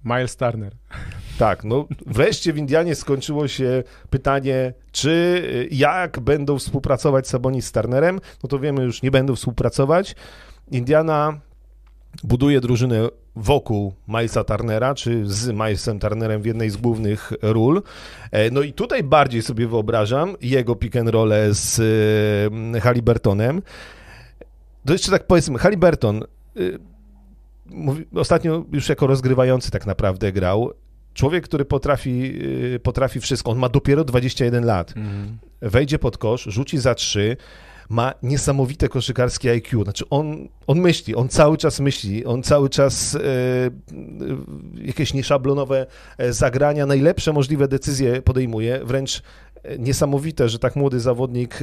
Miles 0.05 0.37
Turner. 0.37 0.73
Tak, 1.39 1.65
no 1.65 1.87
wreszcie 2.07 2.53
w 2.53 2.59
Indianie 2.59 2.95
skończyło 2.95 3.49
się 3.49 3.83
pytanie, 4.11 4.73
czy 4.93 5.11
y, 5.11 5.69
jak 5.75 6.21
będą 6.21 6.59
współpracować 6.59 7.29
Sabonis 7.29 7.67
z 7.67 7.73
Turnerem, 7.73 8.21
no 8.43 8.49
to 8.49 8.59
wiemy 8.59 8.83
już, 8.83 9.03
nie 9.03 9.11
będą 9.11 9.37
współpracować. 9.37 10.17
Indiana 10.71 11.41
buduje 12.25 12.61
drużynę 12.61 13.09
wokół 13.37 13.93
Milesa 14.09 14.45
Turnera, 14.45 14.95
czy 14.95 15.23
z 15.27 15.49
Milesem 15.49 15.99
Turnerem 15.99 16.43
w 16.43 16.47
jednej 16.47 16.71
z 16.71 16.77
głównych 16.77 17.33
ról. 17.43 17.83
E, 18.31 18.51
No 18.51 18.63
i 18.63 18.73
tutaj 18.73 19.03
bardziej 19.03 19.43
sobie 19.43 19.67
wyobrażam 19.69 20.37
jego 20.41 20.77
pick 20.77 20.97
and 20.97 21.09
roll 21.09 21.33
z 21.51 21.79
y, 22.77 22.81
Halliburtonem. 22.81 23.63
To 24.87 24.93
jeszcze 24.93 25.11
tak 25.11 25.27
powiedzmy, 25.27 25.59
Halliburton 25.59 26.25
y, 26.57 26.79
ostatnio 28.15 28.65
już 28.73 28.89
jako 28.89 29.07
rozgrywający 29.07 29.71
tak 29.71 29.87
naprawdę 29.87 30.33
grał. 30.33 30.71
Człowiek, 31.15 31.45
który 31.45 31.65
potrafi, 31.65 32.33
y, 32.75 32.81
potrafi 32.83 33.21
wszystko. 33.21 33.51
On 33.51 33.59
ma 33.59 33.69
dopiero 33.69 34.05
21 34.05 34.65
lat 34.65 34.93
Mhm. 34.97 35.39
wejdzie 35.63 35.99
pod 35.99 36.19
kosz, 36.19 36.45
rzuci 36.45 36.79
za 36.79 36.95
trzy, 36.95 37.37
ma 37.91 38.15
niesamowite 38.23 38.89
koszykarskie 38.89 39.51
IQ. 39.51 39.83
Znaczy 39.83 40.05
on, 40.11 40.49
on 40.67 40.81
myśli, 40.81 41.15
on 41.15 41.29
cały 41.29 41.57
czas 41.57 41.81
myśli, 41.81 42.25
on 42.25 42.43
cały 42.43 42.69
czas 42.69 43.15
e, 43.15 43.21
jakieś 44.75 45.15
nieszablonowe 45.15 45.87
e, 46.19 46.33
zagrania, 46.33 46.87
najlepsze 46.87 47.33
możliwe 47.33 47.69
decyzje 47.69 48.23
podejmuje, 48.23 48.81
wręcz 48.85 49.23
niesamowite, 49.79 50.49
że 50.49 50.59
tak 50.59 50.77
młody 50.77 51.01
zawodnik 51.01 51.59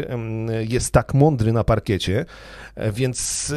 jest 0.70 0.94
tak 0.94 1.14
mądry 1.14 1.54
na 1.54 1.64
parkiecie, 1.64 2.26
więc 2.94 3.54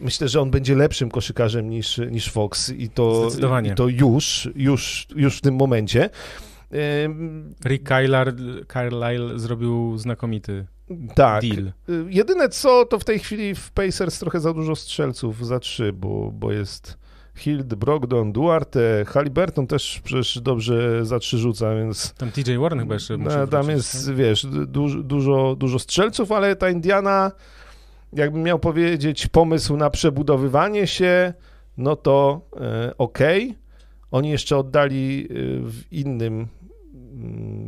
myślę, 0.00 0.28
że 0.28 0.40
on 0.40 0.50
będzie 0.50 0.74
lepszym 0.74 1.10
koszykarzem 1.10 1.70
niż, 1.70 2.00
niż 2.10 2.30
Fox 2.30 2.70
i 2.70 2.88
to, 2.88 3.28
i 3.64 3.74
to 3.74 3.88
już, 3.88 4.48
już, 4.56 5.06
już 5.16 5.38
w 5.38 5.40
tym 5.40 5.54
momencie. 5.54 6.10
Rick 7.64 7.88
Carlisle 8.68 9.38
zrobił 9.38 9.98
znakomity 9.98 10.66
tak. 11.14 11.42
deal. 11.42 11.72
Jedyne 12.08 12.48
co, 12.48 12.84
to 12.84 12.98
w 12.98 13.04
tej 13.04 13.18
chwili 13.18 13.54
w 13.54 13.70
Pacers 13.70 14.18
trochę 14.18 14.40
za 14.40 14.52
dużo 14.52 14.76
strzelców 14.76 15.46
za 15.46 15.58
trzy, 15.58 15.92
bo, 15.92 16.30
bo 16.32 16.52
jest 16.52 16.98
Hild, 17.36 17.74
Brogdon, 17.74 18.32
Duarte, 18.32 19.04
Halliburton 19.06 19.66
też 19.66 20.00
przecież 20.04 20.40
dobrze 20.40 21.04
za 21.04 21.18
trzy 21.18 21.38
rzuca, 21.38 21.74
więc... 21.74 22.14
Tam 22.14 22.30
TJ 22.30 22.56
Warren 22.58 22.80
chyba 22.80 22.94
jeszcze 22.94 23.16
musi 23.16 23.36
Tam 23.50 23.70
jest, 23.70 24.06
tak? 24.06 24.14
wiesz, 24.14 24.46
dużo, 24.66 25.02
dużo, 25.02 25.56
dużo 25.58 25.78
strzelców, 25.78 26.32
ale 26.32 26.56
ta 26.56 26.70
Indiana, 26.70 27.32
jakbym 28.12 28.42
miał 28.42 28.58
powiedzieć, 28.58 29.26
pomysł 29.26 29.76
na 29.76 29.90
przebudowywanie 29.90 30.86
się, 30.86 31.34
no 31.76 31.96
to 31.96 32.40
e, 32.56 32.92
okej. 32.98 33.44
Okay. 33.44 33.64
Oni 34.10 34.30
jeszcze 34.30 34.56
oddali 34.56 35.28
e, 35.30 35.34
w 35.70 35.92
innym 35.92 36.48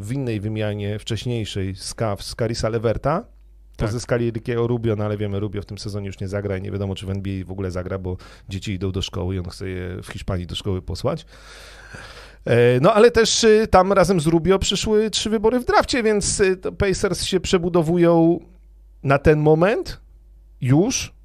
w 0.01 0.13
innej 0.13 0.41
wymianie 0.41 0.99
wcześniejszej 0.99 1.75
z 1.77 1.95
Cavs, 1.95 2.27
z 2.27 2.35
Carisa 2.35 2.69
Leverta. 2.69 3.25
Tak. 3.77 3.89
Pozyskali 3.89 4.31
Rickiego 4.31 4.67
Rubio, 4.67 4.97
no 4.97 5.05
ale 5.05 5.17
wiemy, 5.17 5.41
Rubio 5.41 5.63
w 5.63 5.67
tym 5.67 5.79
sezonie 5.79 6.07
już 6.07 6.21
nie 6.21 6.29
zagra 6.29 6.57
i 6.57 6.63
nie 6.63 6.71
wiadomo, 6.71 6.95
czy 6.95 7.07
w 7.07 7.11
NBA 7.11 7.45
w 7.45 7.51
ogóle 7.51 7.71
zagra, 7.71 7.99
bo 7.99 8.17
dzieci 8.49 8.73
idą 8.73 8.93
do 8.93 9.03
szkoły 9.03 9.35
i 9.35 9.39
on 9.39 9.45
chce 9.45 9.69
je 9.69 10.03
w 10.03 10.07
Hiszpanii 10.07 10.47
do 10.47 10.55
szkoły 10.55 10.83
posłać. 10.83 11.27
E, 12.45 12.81
no 12.81 12.95
ale 12.95 13.11
też 13.11 13.45
y, 13.45 13.67
tam 13.71 13.93
razem 13.93 14.21
z 14.21 14.27
Rubio 14.27 14.59
przyszły 14.59 15.11
trzy 15.11 15.31
wybory 15.31 15.61
w 15.61 15.65
drafcie, 15.65 16.03
więc 16.03 16.41
y, 16.41 16.57
Pacers 16.79 17.25
się 17.25 17.41
przebudowują 17.41 18.41
na 19.03 19.19
ten 19.19 19.39
moment 19.39 20.01
już 20.61 21.16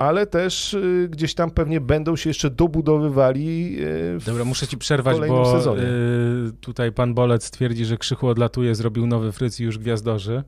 ale 0.00 0.26
też 0.26 0.74
y, 0.74 1.08
gdzieś 1.10 1.34
tam 1.34 1.50
pewnie 1.50 1.80
będą 1.80 2.16
się 2.16 2.30
jeszcze 2.30 2.50
dobudowywali. 2.50 3.76
Y, 3.80 4.18
Dobra, 4.26 4.44
muszę 4.44 4.66
ci 4.66 4.78
przerwać, 4.78 5.16
bo 5.28 5.52
sezonie. 5.52 5.82
Y, 5.82 6.52
tutaj 6.60 6.92
pan 6.92 7.14
Bolec 7.14 7.50
twierdzi, 7.50 7.84
że 7.84 7.96
Krzychu 7.96 8.28
odlatuje, 8.28 8.74
zrobił 8.74 9.06
nowy 9.06 9.32
fryc 9.32 9.60
i 9.60 9.64
już 9.64 9.78
gwiazdorzy. 9.78 10.42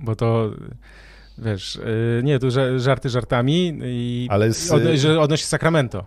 Bo 0.00 0.16
to 0.16 0.50
wiesz, 1.38 1.80
nie, 2.22 2.38
tu 2.38 2.48
żarty 2.76 3.08
żartami 3.08 3.78
i 3.82 4.26
ale 4.30 4.52
z... 4.52 4.70
od, 4.70 4.82
że 4.94 5.20
odnosi 5.20 5.44
Sacramento, 5.44 6.04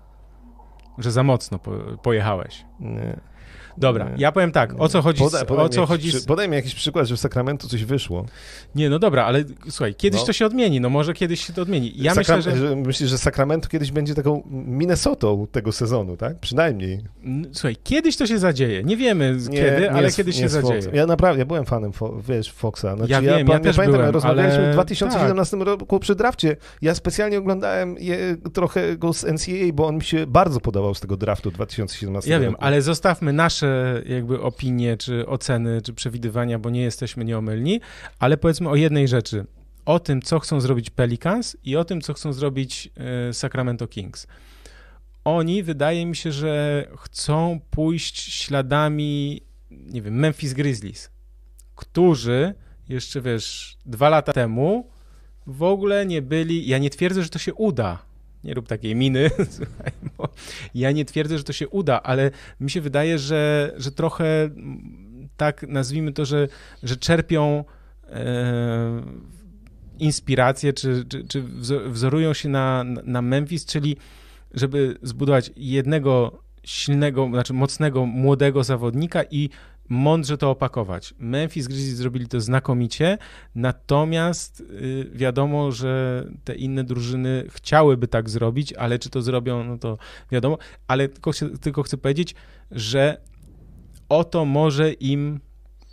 że 0.98 1.11
za 1.11 1.24
mocno 1.24 1.60
pojechałeś. 2.03 2.66
Nie. 2.80 3.20
Dobra, 3.78 4.12
ja 4.18 4.32
powiem 4.32 4.52
tak, 4.52 4.74
o 4.78 4.90
co 4.90 5.02
chodzi... 5.02 5.24
Poda, 5.24 5.46
podaj, 5.46 5.66
o 5.66 5.70
co 5.70 5.82
mi 5.82 5.88
chodzi 5.88 6.12
z... 6.12 6.26
podaj 6.26 6.50
mi 6.50 6.56
jakiś 6.56 6.76
przykład, 6.76 7.08
że 7.08 7.16
w 7.16 7.20
Sacramento 7.20 7.68
coś 7.68 7.86
wyszło. 7.86 8.26
Nie, 8.76 8.90
no 8.90 9.00
dobra, 9.00 9.26
ale 9.26 9.44
słuchaj, 9.70 9.96
kiedyś 9.96 10.20
no. 10.20 10.26
to 10.26 10.34
się 10.34 10.46
odmieni, 10.46 10.82
no 10.82 10.90
może 10.90 11.14
kiedyś 11.14 11.48
się 11.48 11.54
to 11.54 11.62
odmieni. 11.62 11.94
Ja 11.96 12.14
Sakra... 12.16 12.38
myślę, 12.38 12.58
że... 12.58 12.76
Myślisz, 12.76 13.10
że 13.10 13.18
kiedyś 13.72 13.91
będzie 13.91 14.16
taką 14.16 14.44
Minnesotą 14.50 15.48
tego 15.52 15.72
sezonu, 15.72 16.18
tak? 16.18 16.40
Przynajmniej. 16.40 17.02
Słuchaj, 17.54 17.76
kiedyś 17.84 18.18
to 18.18 18.28
się 18.28 18.38
zadzieje. 18.40 18.84
Nie 18.84 18.98
wiemy 18.98 19.38
nie, 19.50 19.58
kiedy, 19.58 19.82
nie 19.82 19.91
ale 19.91 20.12
kiedyś 20.12 20.36
się 20.36 20.50
zadzieje. 20.50 20.82
Ja 20.94 21.06
naprawdę, 21.06 21.40
ja 21.40 21.46
byłem 21.46 21.66
fanem, 21.66 21.91
wiesz, 22.28 22.52
Foxa. 22.52 22.96
Znaczy, 22.96 23.12
ja, 23.12 23.22
ja 23.22 23.38
wiem, 23.38 23.48
ja, 23.48 23.54
ja 23.54 23.60
też 23.60 23.76
pamiętam, 23.76 24.00
byłem, 24.00 24.14
rozmawialiśmy 24.14 24.60
ale... 24.60 24.72
w 24.72 24.74
2017 24.74 25.58
tak. 25.58 25.68
roku 25.68 26.00
przy 26.00 26.16
drafcie. 26.16 26.58
Ja 26.82 26.96
specjalnie 26.96 27.38
oglądałem 27.38 27.96
je, 28.00 28.38
trochę 28.54 28.98
go 28.98 29.14
z 29.14 29.24
NCAA, 29.24 29.74
bo 29.74 29.88
on 29.88 29.96
mi 29.96 30.04
się 30.04 30.28
bardzo 30.28 30.60
podobał 30.60 30.96
z 30.96 31.00
tego 31.00 31.18
draftu 31.18 31.52
2017 31.52 32.32
Ja 32.32 32.38
roku. 32.38 32.46
wiem, 32.46 32.56
ale 32.60 32.82
zostawmy 32.82 33.34
nasze 33.60 34.02
jakby 34.06 34.41
opinie, 34.41 34.98
czy 34.98 35.27
oceny, 35.27 35.81
czy 35.81 35.94
przewidywania, 35.94 36.60
bo 36.60 36.69
nie 36.69 36.81
jesteśmy 36.81 37.26
nieomylni, 37.26 37.81
ale 38.19 38.38
powiedzmy 38.38 38.69
o 38.69 38.76
jednej 38.76 39.07
rzeczy. 39.07 39.45
O 39.86 39.99
tym, 39.99 40.22
co 40.22 40.40
chcą 40.40 40.61
zrobić 40.61 40.90
Pelicans 40.90 41.57
i 41.64 41.76
o 41.76 41.86
tym, 41.86 42.02
co 42.02 42.14
chcą 42.14 42.34
zrobić 42.34 42.90
e, 43.30 43.34
Sacramento 43.34 43.88
Kings. 43.88 44.27
Oni, 45.26 45.64
wydaje 45.64 46.06
mi 46.06 46.15
się, 46.15 46.31
że 46.31 46.86
chcą 46.98 47.60
pójść 47.72 48.34
śladami, 48.34 49.41
nie 49.72 50.02
wiem, 50.02 50.14
Memphis 50.14 50.53
Grizzlies, 50.53 51.11
którzy 51.76 52.53
jeszcze, 52.90 53.22
wiesz, 53.22 53.77
dwa 53.86 54.10
lata 54.10 54.34
temu 54.34 54.90
w 55.48 55.64
ogóle 55.64 56.06
nie 56.06 56.22
byli, 56.22 56.68
ja 56.68 56.77
nie 56.77 56.90
twierdzę, 56.90 57.23
że 57.23 57.30
to 57.30 57.40
się 57.40 57.53
uda, 57.53 58.09
nie 58.44 58.53
rób 58.53 58.68
takiej 58.68 58.95
miny, 58.95 59.30
słuchaj, 59.57 59.91
bo 60.18 60.30
ja 60.76 60.91
nie 60.91 61.06
twierdzę, 61.06 61.38
że 61.38 61.44
to 61.44 61.53
się 61.53 61.68
uda, 61.68 62.02
ale 62.03 62.32
mi 62.60 62.72
się 62.72 62.82
wydaje, 62.82 63.20
że, 63.20 63.74
że 63.78 63.91
trochę 63.91 64.49
tak 65.38 65.66
nazwijmy 65.68 66.14
to, 66.14 66.26
że, 66.26 66.48
że 66.84 66.98
czerpią 66.98 67.64
e, 68.10 69.02
inspirację, 69.99 70.74
czy, 70.74 71.06
czy, 71.10 71.24
czy 71.24 71.44
wzorują 71.90 72.34
się 72.34 72.49
na, 72.49 72.84
na 73.03 73.22
Memphis, 73.22 73.66
czyli 73.66 73.98
żeby 74.53 74.98
zbudować 75.02 75.52
jednego 75.56 76.44
silnego, 76.64 77.28
znaczy 77.32 77.53
mocnego, 77.53 78.06
młodego 78.06 78.64
zawodnika 78.64 79.24
i 79.32 79.49
mądrze 79.90 80.38
to 80.38 80.49
opakować. 80.49 81.14
Memphis 81.20 81.68
Grizzlies 81.68 81.95
zrobili 81.95 82.28
to 82.28 82.41
znakomicie, 82.41 83.18
natomiast 83.56 84.61
y, 84.61 85.10
wiadomo, 85.14 85.72
że 85.72 86.26
te 86.44 86.56
inne 86.56 86.84
drużyny 86.84 87.45
chciałyby 87.49 88.07
tak 88.07 88.30
zrobić, 88.30 88.74
ale 88.74 88.99
czy 88.99 89.10
to 89.10 89.22
zrobią, 89.22 89.64
no 89.64 89.78
to 89.78 89.98
wiadomo, 90.32 90.57
ale 90.88 91.07
tylko, 91.07 91.32
tylko 91.61 91.84
chcę 91.84 91.98
powiedzieć, 91.98 92.36
że 92.72 93.18
o 94.10 94.24
to 94.24 94.45
może 94.45 94.94
im 94.94 95.40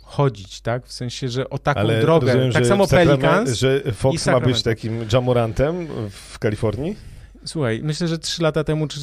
chodzić, 0.01 0.61
tak? 0.61 0.85
W 0.85 0.91
sensie, 0.91 1.29
że 1.29 1.49
o 1.49 1.57
taką 1.57 1.79
ale 1.79 2.01
drogę, 2.01 2.27
rozumiem, 2.27 2.51
tak 2.51 2.65
samo 2.65 2.87
Pelicans 2.87 3.51
że 3.51 3.81
Fox 3.93 4.27
ma 4.27 4.39
być 4.39 4.63
takim 4.63 5.05
Jamorantem 5.13 5.87
w 6.09 6.39
Kalifornii? 6.39 7.16
Słuchaj, 7.47 7.81
myślę, 7.83 8.07
że 8.07 8.19
trzy 8.19 8.43
lata 8.43 8.63
temu 8.63 8.87
czy, 8.87 8.99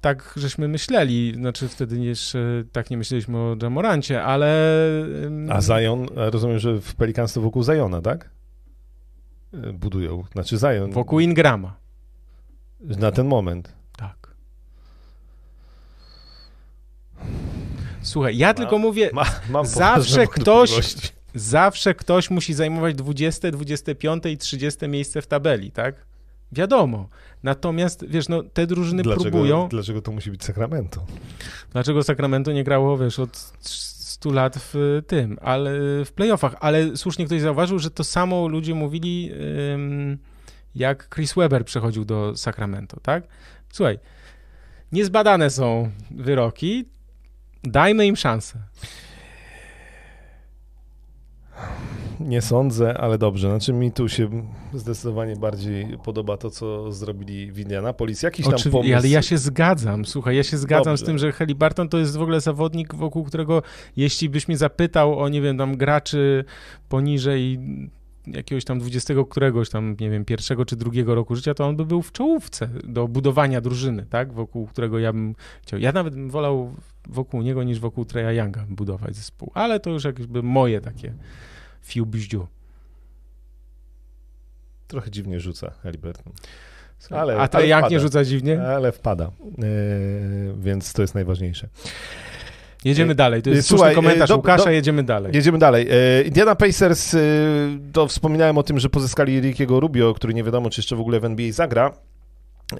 tak 0.00 0.34
żeśmy 0.36 0.68
myśleli, 0.68 1.34
znaczy 1.36 1.68
wtedy 1.68 1.98
jeszcze 1.98 2.64
tak 2.72 2.90
nie 2.90 2.96
myśleliśmy 2.96 3.38
o 3.38 3.56
Jamorancie, 3.62 4.24
ale... 4.24 4.76
A 5.50 5.60
Zion, 5.60 6.06
rozumiem, 6.14 6.58
że 6.58 6.80
w 6.80 6.94
Pelicans 6.94 7.32
to 7.32 7.40
wokół 7.40 7.62
Zajona, 7.62 8.00
tak? 8.00 8.30
E, 9.52 9.72
budują, 9.72 10.24
znaczy 10.32 10.56
Zion... 10.58 10.92
Wokół 10.92 11.20
Ingrama. 11.20 11.76
Na 12.80 13.12
ten 13.12 13.26
moment. 13.26 13.72
Tak. 13.96 14.34
Słuchaj, 18.02 18.36
ja 18.36 18.54
tylko 18.54 18.78
mówię, 18.78 19.10
ma, 19.12 19.24
mam 19.50 19.66
zawsze 19.66 20.26
ktoś, 20.26 20.94
zawsze 21.34 21.94
ktoś 21.94 22.30
musi 22.30 22.54
zajmować 22.54 22.94
20, 22.94 23.50
25 23.50 24.26
i 24.26 24.38
30 24.38 24.88
miejsce 24.88 25.22
w 25.22 25.26
tabeli, 25.26 25.70
tak? 25.70 25.94
Wiadomo. 26.52 27.08
Natomiast, 27.44 28.06
wiesz, 28.08 28.28
no, 28.28 28.42
te 28.42 28.66
drużyny 28.66 29.02
dlaczego, 29.02 29.30
próbują... 29.30 29.68
Dlaczego 29.68 30.02
to 30.02 30.12
musi 30.12 30.30
być 30.30 30.44
Sacramento? 30.44 31.06
Dlaczego 31.72 32.02
Sacramento 32.02 32.52
nie 32.52 32.64
grało, 32.64 32.98
wiesz, 32.98 33.18
od 33.18 33.36
100 33.60 34.32
lat 34.32 34.56
w 34.58 35.02
tym, 35.06 35.38
ale 35.42 35.70
w 36.04 36.12
playoffach. 36.14 36.54
Ale 36.60 36.96
słusznie 36.96 37.26
ktoś 37.26 37.40
zauważył, 37.40 37.78
że 37.78 37.90
to 37.90 38.04
samo 38.04 38.48
ludzie 38.48 38.74
mówili, 38.74 39.30
jak 40.74 41.14
Chris 41.14 41.34
Webber 41.34 41.64
przechodził 41.64 42.04
do 42.04 42.36
Sacramento, 42.36 43.00
tak? 43.00 43.24
Słuchaj, 43.72 43.98
niezbadane 44.92 45.50
są 45.50 45.90
wyroki, 46.10 46.84
dajmy 47.64 48.06
im 48.06 48.16
szansę. 48.16 48.58
Nie 52.24 52.42
sądzę, 52.42 52.98
ale 52.98 53.18
dobrze. 53.18 53.48
Znaczy 53.48 53.72
mi 53.72 53.92
tu 53.92 54.08
się 54.08 54.28
zdecydowanie 54.74 55.36
bardziej 55.36 55.98
podoba 56.04 56.36
to, 56.36 56.50
co 56.50 56.92
zrobili 56.92 57.52
w 57.52 57.58
Indianapolis. 57.58 58.22
Jakiś 58.22 58.46
tam 58.46 58.72
pomysł... 58.72 58.96
ale 58.96 59.08
ja 59.08 59.22
się 59.22 59.38
zgadzam, 59.38 60.04
słuchaj, 60.04 60.36
ja 60.36 60.42
się 60.42 60.56
zgadzam 60.56 60.84
dobrze. 60.84 61.04
z 61.04 61.06
tym, 61.06 61.18
że 61.18 61.32
Barton 61.56 61.88
to 61.88 61.98
jest 61.98 62.16
w 62.16 62.22
ogóle 62.22 62.40
zawodnik, 62.40 62.94
wokół 62.94 63.24
którego 63.24 63.62
jeśli 63.96 64.28
byś 64.28 64.48
mnie 64.48 64.56
zapytał 64.56 65.18
o, 65.18 65.28
nie 65.28 65.40
wiem, 65.42 65.58
tam 65.58 65.76
graczy 65.76 66.44
poniżej 66.88 67.58
jakiegoś 68.26 68.64
tam 68.64 68.78
dwudziestego 68.78 69.26
któregoś 69.26 69.70
tam, 69.70 69.96
nie 70.00 70.10
wiem, 70.10 70.24
pierwszego 70.24 70.64
czy 70.64 70.76
drugiego 70.76 71.14
roku 71.14 71.36
życia, 71.36 71.54
to 71.54 71.66
on 71.66 71.76
by 71.76 71.84
był 71.84 72.02
w 72.02 72.12
czołówce 72.12 72.68
do 72.84 73.08
budowania 73.08 73.60
drużyny, 73.60 74.06
tak, 74.10 74.32
wokół 74.32 74.66
którego 74.66 74.98
ja 74.98 75.12
bym 75.12 75.34
chciał. 75.62 75.80
Ja 75.80 75.92
nawet 75.92 76.14
bym 76.14 76.30
wolał 76.30 76.74
wokół 77.08 77.42
niego 77.42 77.62
niż 77.62 77.80
wokół 77.80 78.04
Treya 78.04 78.36
Younga 78.38 78.66
budować 78.68 79.16
zespół, 79.16 79.50
ale 79.54 79.80
to 79.80 79.90
już 79.90 80.04
jakby 80.04 80.42
moje 80.42 80.80
takie 80.80 81.14
fiu 81.84 82.06
bździu. 82.06 82.46
Trochę 84.86 85.10
dziwnie 85.10 85.40
rzuca 85.40 85.72
Haliburton. 85.82 86.32
Ale, 87.10 87.36
A 87.36 87.48
to 87.48 87.60
jak 87.60 87.90
nie 87.90 88.00
rzuca 88.00 88.24
dziwnie? 88.24 88.62
Ale 88.62 88.92
wpada, 88.92 89.30
yy, 89.58 89.64
więc 90.58 90.92
to 90.92 91.02
jest 91.02 91.14
najważniejsze. 91.14 91.68
Jedziemy 92.84 93.12
E, 93.12 93.14
dalej. 93.14 93.42
To 93.42 93.50
jest 93.50 93.68
słuchaj, 93.68 93.94
słuszny 93.94 94.02
komentarz 94.02 94.30
e, 94.30 94.32
do- 94.32 94.36
Łukasza, 94.36 94.64
do- 94.64 94.70
jedziemy 94.70 95.02
dalej. 95.02 95.32
Jedziemy 95.36 95.58
dalej. 95.58 95.88
E, 95.90 96.22
Indiana 96.22 96.54
Pacers, 96.54 97.14
e, 97.14 97.18
to 97.92 98.06
wspominałem 98.06 98.58
o 98.58 98.62
tym, 98.62 98.78
że 98.78 98.88
pozyskali 98.88 99.40
Rickiego 99.40 99.80
Rubio, 99.80 100.14
który 100.14 100.34
nie 100.34 100.44
wiadomo, 100.44 100.70
czy 100.70 100.80
jeszcze 100.80 100.96
w 100.96 101.00
ogóle 101.00 101.20
w 101.20 101.24
NBA 101.24 101.52
zagra. 101.52 101.92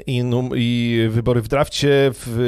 I, 0.06 0.22
num- 0.22 0.52
I 0.56 1.08
wybory 1.10 1.42
w 1.42 1.48
drafcie 1.48 2.10
w 2.12 2.40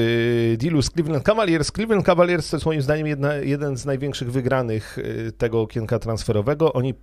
e, 0.55 0.57
dealu 0.57 0.83
z 0.83 0.91
Cleveland 0.91 1.25
Cavaliers. 1.25 1.73
Cleveland 1.73 2.07
Cavaliers 2.07 2.51
to 2.51 2.57
jest 2.57 2.67
moim 2.67 2.83
zdaniem 2.83 3.07
jedna, 3.07 3.35
jeden 3.35 3.77
z 3.77 3.85
największych 3.85 4.33
wygranych 4.33 4.99
e, 4.99 5.33
tego 5.33 5.61
okienka 5.61 5.99
transferowego. 5.99 6.73
Oni 6.73 6.95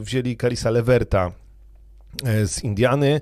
wzięli 0.00 0.36
Karisa 0.36 0.70
Leverta 0.70 1.32
e, 2.24 2.46
z 2.46 2.64
Indiany, 2.64 3.20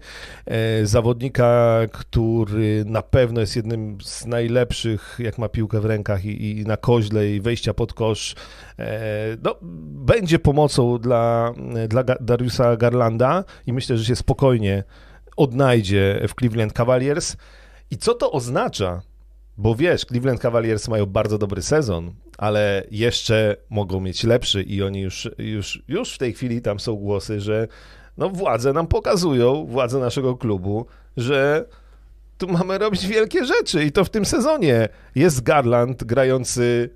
zawodnika, 0.82 1.78
który 1.93 2.85
na 2.86 3.02
pewno 3.02 3.40
jest 3.40 3.56
jednym 3.56 3.98
z 4.01 4.27
najlepszych, 4.27 5.18
jak 5.18 5.39
ma 5.39 5.48
piłkę 5.48 5.81
w 5.81 5.85
rękach 5.85 6.24
i, 6.24 6.59
i 6.60 6.64
na 6.64 6.77
koźle 6.77 7.31
i 7.31 7.40
wejścia 7.40 7.74
pod 7.74 7.93
kosz. 7.93 8.35
No, 9.43 9.55
będzie 10.06 10.39
pomocą 10.39 10.98
dla, 10.98 11.55
dla 11.89 12.02
Dariusa 12.20 12.77
Garlanda 12.77 13.44
i 13.66 13.72
myślę, 13.72 13.97
że 13.97 14.05
się 14.05 14.16
spokojnie 14.16 14.85
odnajdzie 15.36 16.27
w 16.28 16.35
Cleveland 16.35 16.73
Cavaliers. 16.73 17.36
I 17.90 17.97
co 17.97 18.15
to 18.15 18.32
oznacza? 18.32 19.02
Bo 19.59 19.74
wiesz, 19.74 20.05
Cleveland 20.05 20.40
Cavaliers 20.40 20.89
mają 20.89 21.07
bardzo 21.07 21.39
dobry 21.39 21.62
sezon, 21.62 22.12
ale 22.39 22.85
jeszcze 22.90 23.57
mogą 23.70 24.01
mieć 24.01 24.24
lepszy 24.24 24.62
i 24.62 24.82
oni 24.82 25.01
już, 25.01 25.31
już, 25.39 25.82
już 25.89 26.15
w 26.15 26.19
tej 26.19 26.32
chwili 26.32 26.62
tam 26.62 26.81
są 26.81 26.97
głosy, 26.97 27.40
że 27.40 27.69
no 28.19 28.28
władze 28.28 28.73
nam 28.73 28.86
pokazują, 28.86 29.66
władze 29.66 29.98
naszego 29.98 30.36
klubu, 30.36 30.86
że 31.16 31.65
tu 32.39 32.48
mamy 32.48 32.78
robić 32.78 33.07
wielkie 33.07 33.44
rzeczy 33.44 33.85
i 33.85 33.93
to 33.93 34.05
w 34.05 34.11
tym 34.11 34.24
sezonie. 34.24 34.89
Jest 35.15 35.43
Garland 35.43 36.05
grający 36.05 36.90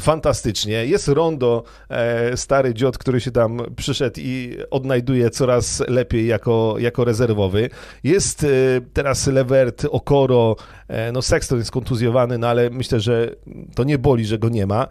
fantastycznie, 0.00 0.86
jest 0.86 1.08
Rondo, 1.08 1.62
e, 1.88 2.36
stary 2.36 2.74
dziot, 2.74 2.98
który 2.98 3.20
się 3.20 3.30
tam 3.30 3.60
przyszedł 3.76 4.20
i 4.20 4.56
odnajduje 4.70 5.30
coraz 5.30 5.82
lepiej 5.88 6.26
jako, 6.26 6.74
jako 6.78 7.04
rezerwowy. 7.04 7.70
Jest 8.04 8.44
e, 8.44 8.46
teraz 8.92 9.26
Levert, 9.26 9.86
Okoro, 9.90 10.56
e, 10.88 11.12
no 11.12 11.22
Sexton 11.22 11.58
jest 11.58 11.70
kontuzjowany, 11.70 12.38
no 12.38 12.48
ale 12.48 12.70
myślę, 12.70 13.00
że 13.00 13.34
to 13.74 13.84
nie 13.84 13.98
boli, 13.98 14.26
że 14.26 14.38
go 14.38 14.48
nie 14.48 14.66
ma. 14.66 14.86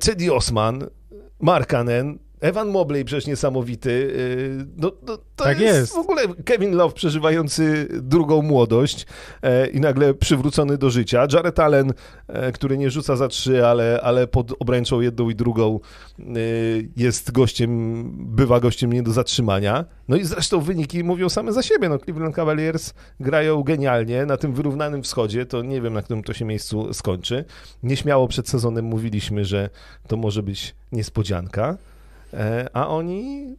Cedi 0.00 0.30
Osman, 0.30 0.86
Markanen, 1.40 2.18
Evan 2.44 2.68
Mobley 2.68 3.04
przecież 3.04 3.26
niesamowity. 3.26 4.12
Yy, 4.58 4.66
No, 4.76 4.92
no, 5.06 5.16
to 5.36 5.44
Tak 5.44 5.60
jest, 5.60 5.78
jest. 5.78 5.94
w 5.94 5.98
ogóle 5.98 6.22
Kevin 6.44 6.76
Love 6.76 6.94
przeżywający 6.94 7.88
drugą 8.02 8.42
młodość 8.42 9.06
e, 9.42 9.66
i 9.66 9.80
nagle 9.80 10.14
przywrócony 10.14 10.78
do 10.78 10.90
życia. 10.90 11.26
Jared 11.32 11.58
Allen, 11.60 11.92
e, 12.28 12.52
który 12.52 12.78
nie 12.78 12.90
rzuca 12.90 13.16
za 13.16 13.28
trzy, 13.28 13.66
ale, 13.66 14.00
ale 14.02 14.26
pod 14.26 14.52
obręczą 14.60 15.00
jedną 15.00 15.30
i 15.30 15.34
drugą 15.34 15.80
e, 16.18 16.22
jest 16.96 17.32
gościem, 17.32 18.04
bywa 18.36 18.60
gościem 18.60 18.92
nie 18.92 19.02
do 19.02 19.12
zatrzymania. 19.12 19.84
No 20.08 20.16
i 20.16 20.24
zresztą 20.24 20.60
wyniki 20.60 21.04
mówią 21.04 21.28
same 21.28 21.52
za 21.52 21.62
siebie. 21.62 21.88
No, 21.88 21.98
Cleveland 21.98 22.34
Cavaliers 22.34 22.94
grają 23.20 23.62
genialnie 23.62 24.26
na 24.26 24.36
tym 24.36 24.52
wyrównanym 24.52 25.02
wschodzie. 25.02 25.46
To 25.46 25.62
nie 25.62 25.80
wiem, 25.80 25.94
na 25.94 26.02
którym 26.02 26.22
to 26.22 26.32
się 26.32 26.44
miejscu 26.44 26.94
skończy. 26.94 27.44
Nieśmiało 27.82 28.28
przed 28.28 28.48
sezonem 28.48 28.84
mówiliśmy, 28.84 29.44
że 29.44 29.70
to 30.08 30.16
może 30.16 30.42
być 30.42 30.74
niespodzianka. 30.92 31.76
E, 32.34 32.68
A 32.72 32.88
oni. 32.88 33.56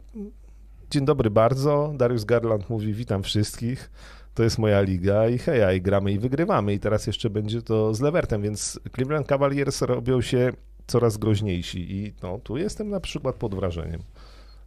Dzień 0.90 1.04
dobry 1.04 1.30
bardzo. 1.30 1.92
Dariusz 1.96 2.24
Garland 2.24 2.70
mówi: 2.70 2.94
Witam 2.94 3.22
wszystkich. 3.22 3.90
To 4.34 4.42
jest 4.42 4.58
moja 4.58 4.80
liga 4.80 5.28
i 5.28 5.38
heja, 5.38 5.72
i 5.72 5.80
gramy 5.80 6.12
i 6.12 6.18
wygrywamy. 6.18 6.74
I 6.74 6.80
teraz 6.80 7.06
jeszcze 7.06 7.30
będzie 7.30 7.62
to 7.62 7.94
z 7.94 8.00
Levertem, 8.00 8.42
więc 8.42 8.80
Cleveland 8.94 9.26
Cavaliers 9.26 9.82
robią 9.82 10.20
się 10.20 10.52
coraz 10.86 11.16
groźniejsi. 11.16 11.96
I 11.96 12.14
no, 12.22 12.38
tu 12.38 12.56
jestem 12.56 12.88
na 12.88 13.00
przykład 13.00 13.36
pod 13.36 13.54
wrażeniem. 13.54 14.02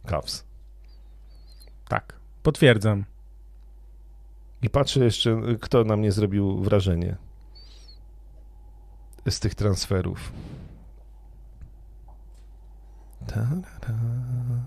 Cavs. 0.06 0.44
Tak, 1.88 2.14
potwierdzam. 2.42 3.04
I 4.62 4.70
patrzę 4.70 5.04
jeszcze, 5.04 5.42
kto 5.60 5.84
na 5.84 5.96
mnie 5.96 6.12
zrobił 6.12 6.60
wrażenie 6.62 7.16
z 9.28 9.40
tych 9.40 9.54
transferów. 9.54 10.32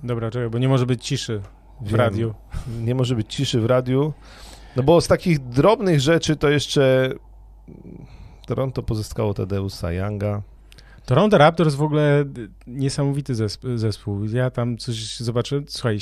Dobra, 0.04 0.32
czekaj, 0.32 0.50
bo 0.50 0.58
nie 0.58 0.68
może 0.70 0.86
być 0.86 1.06
ciszy 1.06 1.42
w 1.82 1.88
Wiem. 1.88 1.96
radiu. 1.96 2.34
nie 2.82 2.96
może 2.96 3.16
być 3.16 3.34
ciszy 3.34 3.62
w 3.62 3.66
radiu. 3.66 4.14
No 4.76 4.84
bo 4.84 5.02
z 5.02 5.08
takich 5.08 5.40
drobnych 5.40 6.00
rzeczy 6.00 6.36
to 6.36 6.50
jeszcze 6.50 7.14
Toronto 8.48 8.84
pozyskało 8.84 9.34
Tadeusa 9.34 9.92
Younga. 9.92 10.42
Toronto 11.06 11.38
Raptors 11.38 11.76
w 11.76 11.82
ogóle 11.82 12.26
niesamowity 12.68 13.34
zesp- 13.34 13.78
zespół. 13.78 14.26
Ja 14.26 14.50
tam 14.52 14.78
coś 14.78 15.20
zobaczyłem. 15.20 15.66
Słuchaj, 15.68 15.98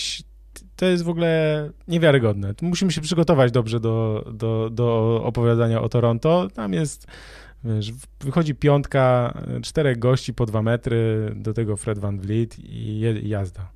to 0.76 0.86
jest 0.86 1.04
w 1.04 1.10
ogóle 1.10 1.70
niewiarygodne. 1.88 2.54
Musimy 2.62 2.92
się 2.92 3.02
przygotować 3.02 3.52
dobrze 3.52 3.80
do, 3.80 4.26
do, 4.34 4.70
do 4.70 5.22
opowiadania 5.24 5.82
o 5.82 5.90
Toronto. 5.90 6.48
Tam 6.54 6.74
jest, 6.74 7.08
wiesz, 7.64 7.92
wychodzi 8.20 8.56
piątka, 8.56 9.34
czterech 9.62 10.00
gości 10.00 10.34
po 10.34 10.46
dwa 10.46 10.62
metry, 10.62 11.32
do 11.36 11.54
tego 11.54 11.78
Fred 11.78 12.00
Van 12.00 12.20
Vliet 12.20 12.60
i 12.60 13.00
jazda. 13.24 13.72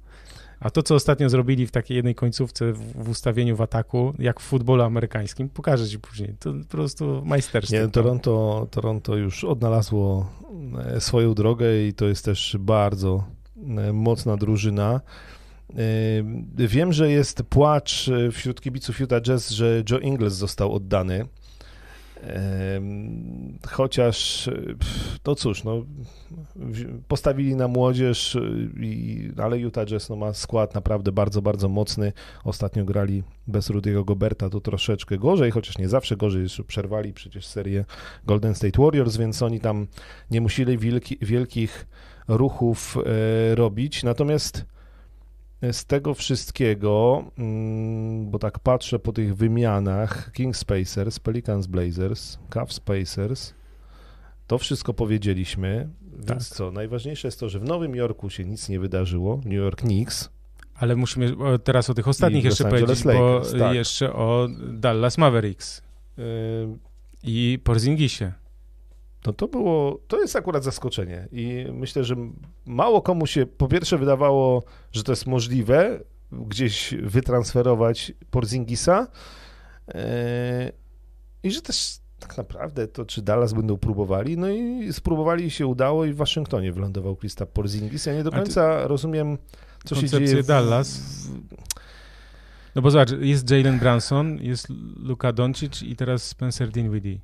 A 0.59 0.69
to, 0.69 0.83
co 0.83 0.95
ostatnio 0.95 1.29
zrobili 1.29 1.67
w 1.67 1.71
takiej 1.71 1.95
jednej 1.95 2.15
końcówce 2.15 2.73
w, 2.73 3.03
w 3.03 3.09
ustawieniu 3.09 3.55
w 3.55 3.61
ataku, 3.61 4.13
jak 4.19 4.39
w 4.39 4.43
futbolu 4.43 4.83
amerykańskim, 4.83 5.49
pokażę 5.49 5.87
ci 5.87 5.99
później. 5.99 6.35
To 6.39 6.53
po 6.53 6.65
prostu 6.67 7.21
majstersztyk. 7.25 7.81
Nie, 7.81 7.87
Toronto, 7.87 8.67
Toronto 8.71 9.15
już 9.15 9.43
odnalazło 9.43 10.29
e, 10.85 11.01
swoją 11.01 11.33
drogę 11.33 11.87
i 11.87 11.93
to 11.93 12.05
jest 12.05 12.25
też 12.25 12.57
bardzo 12.59 13.23
e, 13.77 13.93
mocna 13.93 14.37
drużyna. 14.37 15.01
E, 15.69 16.67
Wiem, 16.67 16.93
że 16.93 17.11
jest 17.11 17.43
płacz 17.43 18.09
wśród 18.31 18.61
kibiców 18.61 18.99
Utah 18.99 19.21
Jazz, 19.21 19.49
że 19.49 19.83
Joe 19.89 19.99
Ingles 19.99 20.33
został 20.33 20.73
oddany. 20.73 21.25
Chociaż, 23.67 24.49
pff, 24.79 25.19
no 25.25 25.35
cóż, 25.35 25.63
no, 25.63 25.85
postawili 27.07 27.55
na 27.55 27.67
młodzież, 27.67 28.35
e, 28.35 28.39
i, 28.79 29.31
ale 29.37 29.59
Utah 29.59 29.85
Jazz 29.85 30.09
no, 30.09 30.15
ma 30.15 30.33
skład 30.33 30.75
naprawdę 30.75 31.11
bardzo, 31.11 31.41
bardzo 31.41 31.69
mocny. 31.69 32.13
Ostatnio 32.43 32.85
grali 32.85 33.23
bez 33.47 33.69
Rudy'ego 33.69 34.05
Goberta, 34.05 34.49
to 34.49 34.61
troszeczkę 34.61 35.17
gorzej, 35.17 35.51
chociaż 35.51 35.77
nie 35.77 35.89
zawsze 35.89 36.17
gorzej, 36.17 36.43
jeszcze 36.43 36.63
przerwali 36.63 37.13
przecież 37.13 37.45
serię 37.45 37.85
Golden 38.25 38.55
State 38.55 38.81
Warriors, 38.81 39.17
więc 39.17 39.41
oni 39.41 39.59
tam 39.59 39.87
nie 40.31 40.41
musieli 40.41 40.77
wielki, 40.77 41.17
wielkich 41.21 41.87
ruchów 42.27 42.97
e, 43.51 43.55
robić. 43.55 44.03
Natomiast 44.03 44.65
z 45.73 45.85
tego 45.85 46.13
wszystkiego, 46.13 47.23
mm, 47.37 48.29
bo 48.29 48.39
tak 48.39 48.59
patrzę 48.59 48.99
po 48.99 49.13
tych 49.13 49.35
wymianach, 49.35 50.31
Kings 50.31 50.63
Pacers, 50.65 51.19
Pelicans 51.19 51.67
Blazers, 51.67 52.37
Cavs 52.49 52.79
Pacers, 52.79 53.53
to 54.47 54.57
wszystko 54.57 54.93
powiedzieliśmy, 54.93 55.89
więc 56.17 56.49
Tak. 56.49 56.57
co, 56.57 56.71
najważniejsze 56.71 57.27
jest 57.27 57.39
to, 57.39 57.49
że 57.49 57.59
w 57.59 57.63
Nowym 57.63 57.95
Jorku 57.95 58.29
się 58.29 58.45
nic 58.45 58.69
nie 58.69 58.79
wydarzyło, 58.79 59.41
New 59.45 59.53
York 59.53 59.79
Knicks, 59.81 60.29
Ale 60.75 60.95
musimy 60.95 61.35
teraz 61.63 61.89
o 61.89 61.93
tych 61.93 62.07
ostatnich 62.07 62.43
jeszcze 62.43 62.69
powiedzieć, 62.69 63.03
bo 63.03 63.11
Lakers, 63.11 63.59
tak. 63.59 63.75
jeszcze 63.75 64.13
o 64.13 64.47
Dallas 64.73 65.17
Mavericks 65.17 65.81
yy, 66.17 66.23
i 67.23 67.59
Porzingisie. 67.63 68.31
No 69.25 69.33
to 69.33 69.47
było, 69.47 69.99
to 70.07 70.21
jest 70.21 70.35
akurat 70.35 70.63
zaskoczenie 70.63 71.27
i 71.31 71.67
myślę, 71.73 72.03
że 72.03 72.15
mało 72.65 73.01
komu 73.01 73.27
się 73.27 73.45
po 73.45 73.67
pierwsze 73.67 73.97
wydawało, 73.97 74.63
że 74.91 75.03
to 75.03 75.11
jest 75.11 75.27
możliwe 75.27 75.99
gdzieś 76.31 76.93
wytransferować 77.03 78.13
Porzingisa 78.31 79.07
yy, 79.87 80.01
i 81.43 81.51
że 81.51 81.61
też 81.61 81.99
tak 82.19 82.37
naprawdę 82.37 82.87
to 82.87 83.05
czy 83.05 83.21
Dallas 83.21 83.53
będą 83.53 83.77
próbowali, 83.77 84.37
no 84.37 84.49
i 84.49 84.93
spróbowali 84.93 85.45
i 85.45 85.51
się 85.51 85.67
udało 85.67 86.05
i 86.05 86.13
w 86.13 86.15
Waszyngtonie 86.15 86.71
wylądował 86.71 87.15
Krista 87.15 87.45
Porzingis. 87.45 88.05
Ja 88.05 88.13
nie 88.13 88.23
do 88.23 88.31
końca 88.31 88.87
rozumiem, 88.87 89.37
co 89.85 89.95
się 89.95 90.09
dzieje 90.09 90.43
w, 90.43 90.45
Dallas. 90.45 91.01
No 92.75 92.81
bo 92.81 92.91
zobacz, 92.91 93.11
jest 93.19 93.51
Jalen 93.51 93.79
Branson, 93.79 94.37
jest 94.41 94.67
Luka 94.97 95.33
Doncic 95.33 95.81
i 95.81 95.95
teraz 95.95 96.23
Spencer 96.23 96.69
Dinwiddie. 96.69 97.19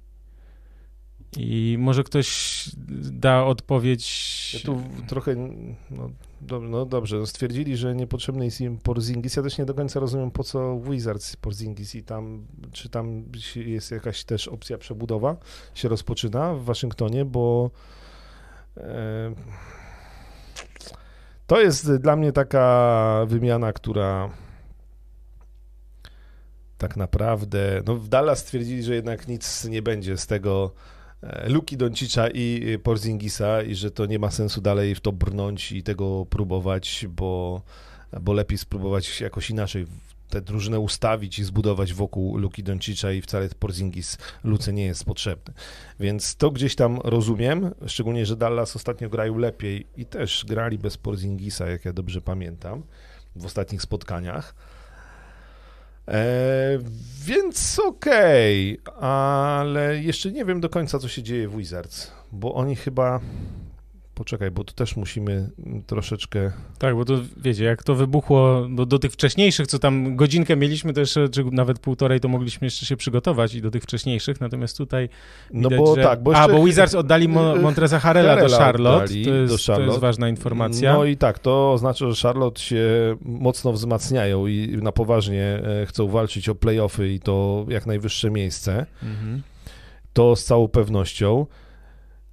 I 1.37 1.77
może 1.79 2.03
ktoś 2.03 2.69
da 3.11 3.45
odpowiedź. 3.45 4.53
Ja 4.53 4.59
tu 4.59 4.83
trochę, 5.07 5.35
no, 5.89 6.09
dob- 6.41 6.69
no 6.69 6.85
dobrze, 6.85 7.17
no 7.17 7.25
stwierdzili, 7.25 7.77
że 7.77 7.95
niepotrzebny 7.95 8.45
jest 8.45 8.61
im 8.61 8.77
Porzingis. 8.77 9.35
Ja 9.35 9.43
też 9.43 9.57
nie 9.57 9.65
do 9.65 9.73
końca 9.73 9.99
rozumiem, 9.99 10.31
po 10.31 10.43
co 10.43 10.79
Wizards 10.79 11.35
Porzingis 11.35 11.95
i 11.95 12.03
tam, 12.03 12.45
czy 12.71 12.89
tam 12.89 13.23
jest 13.55 13.91
jakaś 13.91 14.23
też 14.23 14.47
opcja 14.47 14.77
przebudowa, 14.77 15.37
się 15.73 15.89
rozpoczyna 15.89 16.53
w 16.53 16.63
Waszyngtonie, 16.63 17.25
bo 17.25 17.71
e, 18.77 19.33
to 21.47 21.61
jest 21.61 21.95
dla 21.95 22.15
mnie 22.15 22.31
taka 22.31 23.25
wymiana, 23.27 23.73
która 23.73 24.29
tak 26.77 26.97
naprawdę, 26.97 27.81
no 27.85 27.95
w 27.95 28.07
Dallas 28.07 28.39
stwierdzili, 28.39 28.83
że 28.83 28.95
jednak 28.95 29.27
nic 29.27 29.65
nie 29.65 29.81
będzie 29.81 30.17
z 30.17 30.27
tego, 30.27 30.71
Luki 31.47 31.77
Doncicza 31.77 32.27
i 32.33 32.77
Porzingisa 32.83 33.61
i 33.61 33.75
że 33.75 33.91
to 33.91 34.05
nie 34.05 34.19
ma 34.19 34.31
sensu 34.31 34.61
dalej 34.61 34.95
w 34.95 34.99
to 34.99 35.11
brnąć 35.11 35.71
i 35.71 35.83
tego 35.83 36.25
próbować, 36.25 37.05
bo, 37.09 37.61
bo 38.21 38.33
lepiej 38.33 38.57
spróbować 38.57 39.21
jakoś 39.21 39.49
inaczej 39.49 39.85
tę 40.29 40.41
drużynę 40.41 40.79
ustawić 40.79 41.39
i 41.39 41.43
zbudować 41.43 41.93
wokół 41.93 42.37
Luki 42.37 42.63
Doncicza 42.63 43.11
i 43.11 43.21
wcale 43.21 43.49
Porzingis 43.59 44.17
Luce 44.43 44.73
nie 44.73 44.85
jest 44.85 45.05
potrzebny. 45.05 45.53
Więc 45.99 46.35
to 46.35 46.51
gdzieś 46.51 46.75
tam 46.75 46.99
rozumiem, 47.03 47.71
szczególnie, 47.87 48.25
że 48.25 48.35
Dallas 48.35 48.75
ostatnio 48.75 49.09
grają 49.09 49.37
lepiej 49.37 49.87
i 49.97 50.05
też 50.05 50.45
grali 50.47 50.77
bez 50.77 50.97
Porzingisa, 50.97 51.69
jak 51.69 51.85
ja 51.85 51.93
dobrze 51.93 52.21
pamiętam, 52.21 52.83
w 53.35 53.45
ostatnich 53.45 53.81
spotkaniach. 53.81 54.55
E, 56.07 56.79
więc 57.25 57.79
okej, 57.79 58.79
okay, 58.85 58.95
ale 59.09 59.97
jeszcze 59.97 60.31
nie 60.31 60.45
wiem 60.45 60.61
do 60.61 60.69
końca, 60.69 60.99
co 60.99 61.07
się 61.07 61.23
dzieje 61.23 61.47
w 61.47 61.57
Wizards, 61.57 62.11
bo 62.31 62.53
oni 62.53 62.75
chyba 62.75 63.19
poczekaj, 64.21 64.51
bo 64.51 64.63
tu 64.63 64.73
też 64.73 64.95
musimy 64.95 65.49
troszeczkę... 65.87 66.51
Tak, 66.77 66.95
bo 66.95 67.05
to 67.05 67.13
wiecie, 67.37 67.63
jak 67.63 67.83
to 67.83 67.95
wybuchło, 67.95 68.67
bo 68.69 68.85
do 68.85 68.99
tych 68.99 69.11
wcześniejszych, 69.11 69.67
co 69.67 69.79
tam 69.79 70.15
godzinkę 70.15 70.55
mieliśmy, 70.55 70.93
jeszcze, 70.97 71.29
czy 71.29 71.43
nawet 71.51 71.79
półtorej, 71.79 72.19
to 72.19 72.27
mogliśmy 72.27 72.65
jeszcze 72.65 72.85
się 72.85 72.97
przygotować 72.97 73.55
i 73.55 73.61
do 73.61 73.71
tych 73.71 73.83
wcześniejszych, 73.83 74.41
natomiast 74.41 74.77
tutaj 74.77 75.09
No 75.53 75.69
widać, 75.69 75.79
bo 75.79 75.95
że... 75.95 76.03
tak, 76.03 76.23
bo 76.23 76.31
jeszcze... 76.31 76.43
A, 76.43 76.47
bo 76.47 76.63
Wizards 76.63 76.95
oddali 76.95 77.27
Mo 77.27 77.55
Montreza 77.55 77.99
Harrella 77.99 78.35
do 78.35 78.57
Charlotte, 78.57 79.07
to 79.07 79.33
jest, 79.33 79.53
do 79.53 79.57
Charlotte, 79.57 79.85
to 79.85 79.91
jest 79.91 79.99
ważna 79.99 80.29
informacja. 80.29 80.93
No 80.93 81.05
i 81.05 81.17
tak, 81.17 81.39
to 81.39 81.71
oznacza, 81.71 82.11
że 82.11 82.21
Charlotte 82.21 82.61
się 82.61 83.15
mocno 83.21 83.73
wzmacniają 83.73 84.47
i 84.47 84.77
na 84.81 84.91
poważnie 84.91 85.43
e, 85.81 85.85
chcą 85.85 86.07
walczyć 86.07 86.49
o 86.49 86.55
playoffy 86.55 87.13
i 87.13 87.19
to 87.19 87.65
jak 87.69 87.85
najwyższe 87.85 88.31
miejsce. 88.31 88.85
Mhm. 89.03 89.41
To 90.13 90.35
z 90.35 90.43
całą 90.43 90.67
pewnością. 90.67 91.45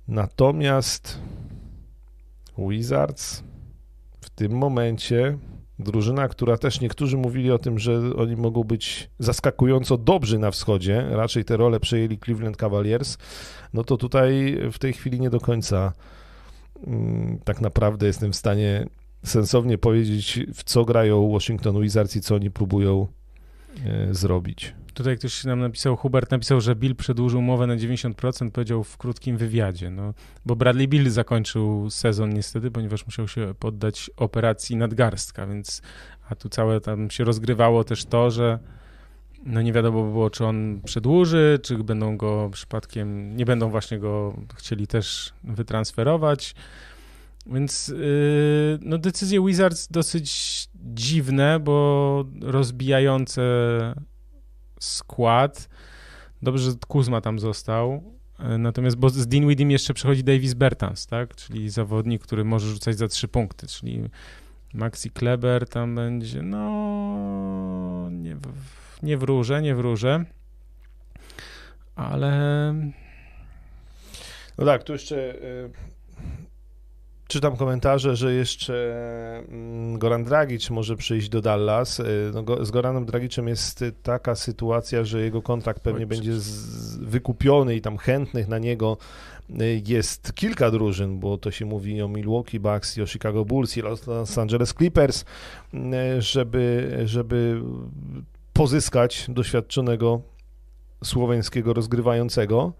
Natomiast 0.09 1.19
Wizards 2.59 3.43
w 4.20 4.30
tym 4.30 4.52
momencie 4.52 5.39
drużyna, 5.78 6.28
która 6.28 6.56
też 6.56 6.80
niektórzy 6.80 7.16
mówili 7.16 7.51
o 7.51 7.59
tym, 7.59 7.78
że 7.78 8.01
oni 8.16 8.36
mogą 8.36 8.64
być 8.64 9.10
zaskakująco 9.18 9.98
dobrzy 9.98 10.39
na 10.39 10.51
wschodzie, 10.51 11.06
raczej 11.10 11.44
te 11.44 11.56
role 11.56 11.80
przejęli 11.80 12.18
Cleveland 12.18 12.56
Cavaliers, 12.56 13.18
no 13.72 13.85
to 13.85 13.97
tutaj 13.97 14.59
w 14.72 14.78
tej 14.78 14.93
chwili 14.93 15.20
nie 15.20 15.30
do 15.30 15.40
końca 15.40 15.93
mm, 16.86 17.39
tak 17.44 17.60
naprawdę 17.60 18.06
jestem 18.06 18.32
w 18.32 18.36
stanie 18.36 18.86
sensownie 19.24 19.78
powiedzieć, 19.78 20.40
w 20.55 20.64
co 20.64 20.85
grają 20.85 21.32
Washington 21.32 21.80
Wizards 21.80 22.16
i 22.16 22.20
co 22.20 22.35
oni 22.35 22.51
próbują 22.51 23.06
e, 23.86 24.14
zrobić. 24.14 24.74
Tutaj 24.99 25.19
ktoś 25.19 25.45
nam 25.45 25.61
napisał, 25.61 25.97
Hubert 25.97 26.31
napisał, 26.31 26.61
że 26.61 26.77
Bill 26.77 26.97
przedłużył 26.97 27.39
umowę 27.41 27.66
na 27.66 27.77
90%, 27.77 28.51
powiedział 28.51 28.85
w 28.85 28.97
krótkim 28.97 29.37
wywiadzie, 29.37 29.91
no, 29.91 30.15
bo 30.47 30.57
Bradley 30.57 30.89
Bill 30.89 31.11
zakończył 31.11 31.91
sezon 31.91 32.35
niestety, 32.35 32.70
ponieważ 32.70 33.07
musiał 33.07 33.29
się 33.29 33.55
poddać 33.59 34.11
operacji 34.16 34.77
nadgarstka, 34.77 35.47
więc, 35.47 35.83
a 36.31 36.35
tu 36.35 36.49
całe 36.49 36.81
tam 36.81 37.11
się 37.11 37.25
rozgrywało 37.25 37.85
też 37.85 38.05
to, 38.05 38.31
że 38.31 38.59
no 39.47 39.62
nie 39.62 39.73
wiadomo 39.73 40.03
było, 40.03 40.31
czy 40.31 40.45
on 40.45 40.81
przedłuży, 40.85 41.59
czy 41.62 41.77
będą 41.77 42.16
go 42.16 42.51
przypadkiem, 42.53 43.37
nie 43.37 43.45
będą 43.45 43.70
właśnie 43.70 43.99
go 43.99 44.37
chcieli 44.55 44.87
też 44.87 45.33
wytransferować, 45.45 46.55
więc 47.47 47.89
yy, 47.89 48.79
no 48.83 48.99
decyzje 48.99 49.47
Wizards 49.47 49.89
dosyć 49.89 50.69
dziwne, 50.75 51.61
bo 51.61 52.25
rozbijające 52.43 53.43
skład. 54.80 55.68
Dobrze, 56.42 56.70
że 56.70 56.76
Kuzma 56.88 57.20
tam 57.20 57.38
został. 57.38 58.02
E, 58.38 58.59
natomiast 58.59 58.96
bo 58.96 59.10
z 59.10 59.26
Dinwiddiem 59.26 59.70
jeszcze 59.70 59.94
przechodzi 59.94 60.24
Davis 60.24 60.55
Bertans, 60.55 61.06
tak? 61.06 61.34
Czyli 61.34 61.70
zawodnik, 61.70 62.22
który 62.22 62.44
może 62.44 62.66
rzucać 62.66 62.96
za 62.96 63.09
trzy 63.09 63.28
punkty, 63.28 63.66
czyli 63.66 64.02
Maxi 64.74 65.10
Kleber 65.10 65.68
tam 65.68 65.94
będzie, 65.94 66.42
no 66.42 68.09
nie, 68.10 68.36
nie 69.02 69.16
wróżę, 69.16 69.62
nie 69.62 69.74
wróżę, 69.74 70.24
ale... 71.96 72.74
No 74.59 74.64
tak, 74.64 74.84
tu 74.84 74.92
jeszcze 74.92 75.42
e, 75.42 75.68
Czytam 77.28 77.56
komentarze, 77.56 78.16
że 78.16 78.34
jeszcze 78.34 78.74
mm, 79.48 79.98
Goran 79.98 80.24
Dragic 80.24 80.70
może 80.70 80.96
przyjść 80.96 81.28
do 81.28 81.40
Dallas. 81.40 82.00
Y, 82.00 82.05
no, 82.34 82.64
z 82.64 82.70
Goranem 82.70 83.06
Dragicem 83.06 83.48
jest 83.48 83.84
taka 84.02 84.34
sytuacja, 84.34 85.05
że 85.05 85.20
jego 85.20 85.42
kontrakt 85.42 85.82
pewnie 85.82 86.00
Oj, 86.00 86.06
będzie 86.06 86.40
z, 86.40 86.96
wykupiony 86.96 87.76
i 87.76 87.80
tam 87.80 87.98
chętnych 87.98 88.48
na 88.48 88.59
niego 88.59 88.96
y, 89.50 89.82
jest 89.86 90.34
kilka 90.34 90.70
drużyn, 90.70 91.20
bo 91.20 91.38
to 91.38 91.50
się 91.50 91.66
mówi 91.66 92.02
o 92.02 92.09
Milwaukee 92.09 92.60
Bucks 92.60 92.96
i 92.96 93.02
o 93.02 93.06
Chicago 93.06 93.44
Bulls 93.44 93.76
i 93.76 93.82
Los 93.82 94.38
Angeles 94.38 94.74
Clippers, 94.74 95.24
y, 95.74 96.22
żeby, 96.22 96.96
żeby 97.05 97.62
pozyskać 98.52 99.26
doświadczonego 99.28 100.20
słoweńskiego 101.05 101.72
rozgrywającego, 101.72 102.72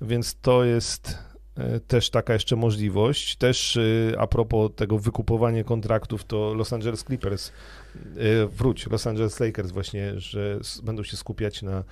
więc 0.00 0.36
to 0.40 0.64
jest 0.64 1.18
też 1.88 2.10
taka 2.10 2.32
jeszcze 2.32 2.56
możliwość. 2.56 3.36
Też 3.36 3.76
e, 3.76 3.80
a 4.20 4.26
propos 4.26 4.70
tego 4.76 4.98
wykupowania 4.98 5.64
kontraktów, 5.64 6.24
to 6.24 6.54
Los 6.54 6.72
Angeles 6.72 7.04
Clippers, 7.04 7.52
e, 8.16 8.46
wróć, 8.46 8.86
Los 8.86 9.06
Angeles 9.06 9.40
Lakers 9.40 9.70
właśnie, 9.70 10.20
że 10.20 10.60
będą 10.82 11.02
się 11.02 11.16
skupiać 11.16 11.62
na 11.62 11.84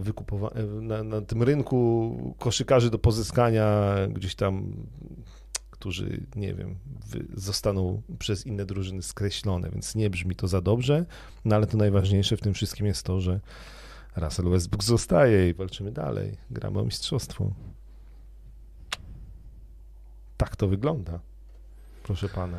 wykupowa- 0.00 0.82
na, 0.82 1.02
na 1.02 1.20
tym 1.20 1.42
rynku 1.42 2.34
koszykarzy 2.38 2.90
do 2.90 2.98
pozyskania 2.98 3.94
gdzieś 4.10 4.34
tam, 4.34 4.72
którzy, 5.70 6.20
nie 6.36 6.54
wiem, 6.54 6.76
zostaną 7.34 8.02
przez 8.18 8.46
inne 8.46 8.66
drużyny 8.66 9.02
skreślone, 9.02 9.70
więc 9.70 9.94
nie 9.94 10.10
brzmi 10.10 10.36
to 10.36 10.48
za 10.48 10.60
dobrze, 10.60 11.06
no 11.44 11.56
ale 11.56 11.66
to 11.66 11.76
najważniejsze 11.76 12.36
w 12.36 12.40
tym 12.40 12.54
wszystkim 12.54 12.86
jest 12.86 13.02
to, 13.02 13.20
że 13.20 13.40
Russell 14.16 14.50
Westbrook 14.50 14.84
zostaje 14.84 15.48
i 15.48 15.54
walczymy 15.54 15.92
dalej, 15.92 16.36
gramy 16.50 16.78
o 16.78 16.84
mistrzostwo. 16.84 17.50
Tak 20.36 20.56
to 20.56 20.68
wygląda. 20.68 21.18
Proszę 22.02 22.28
pana. 22.28 22.58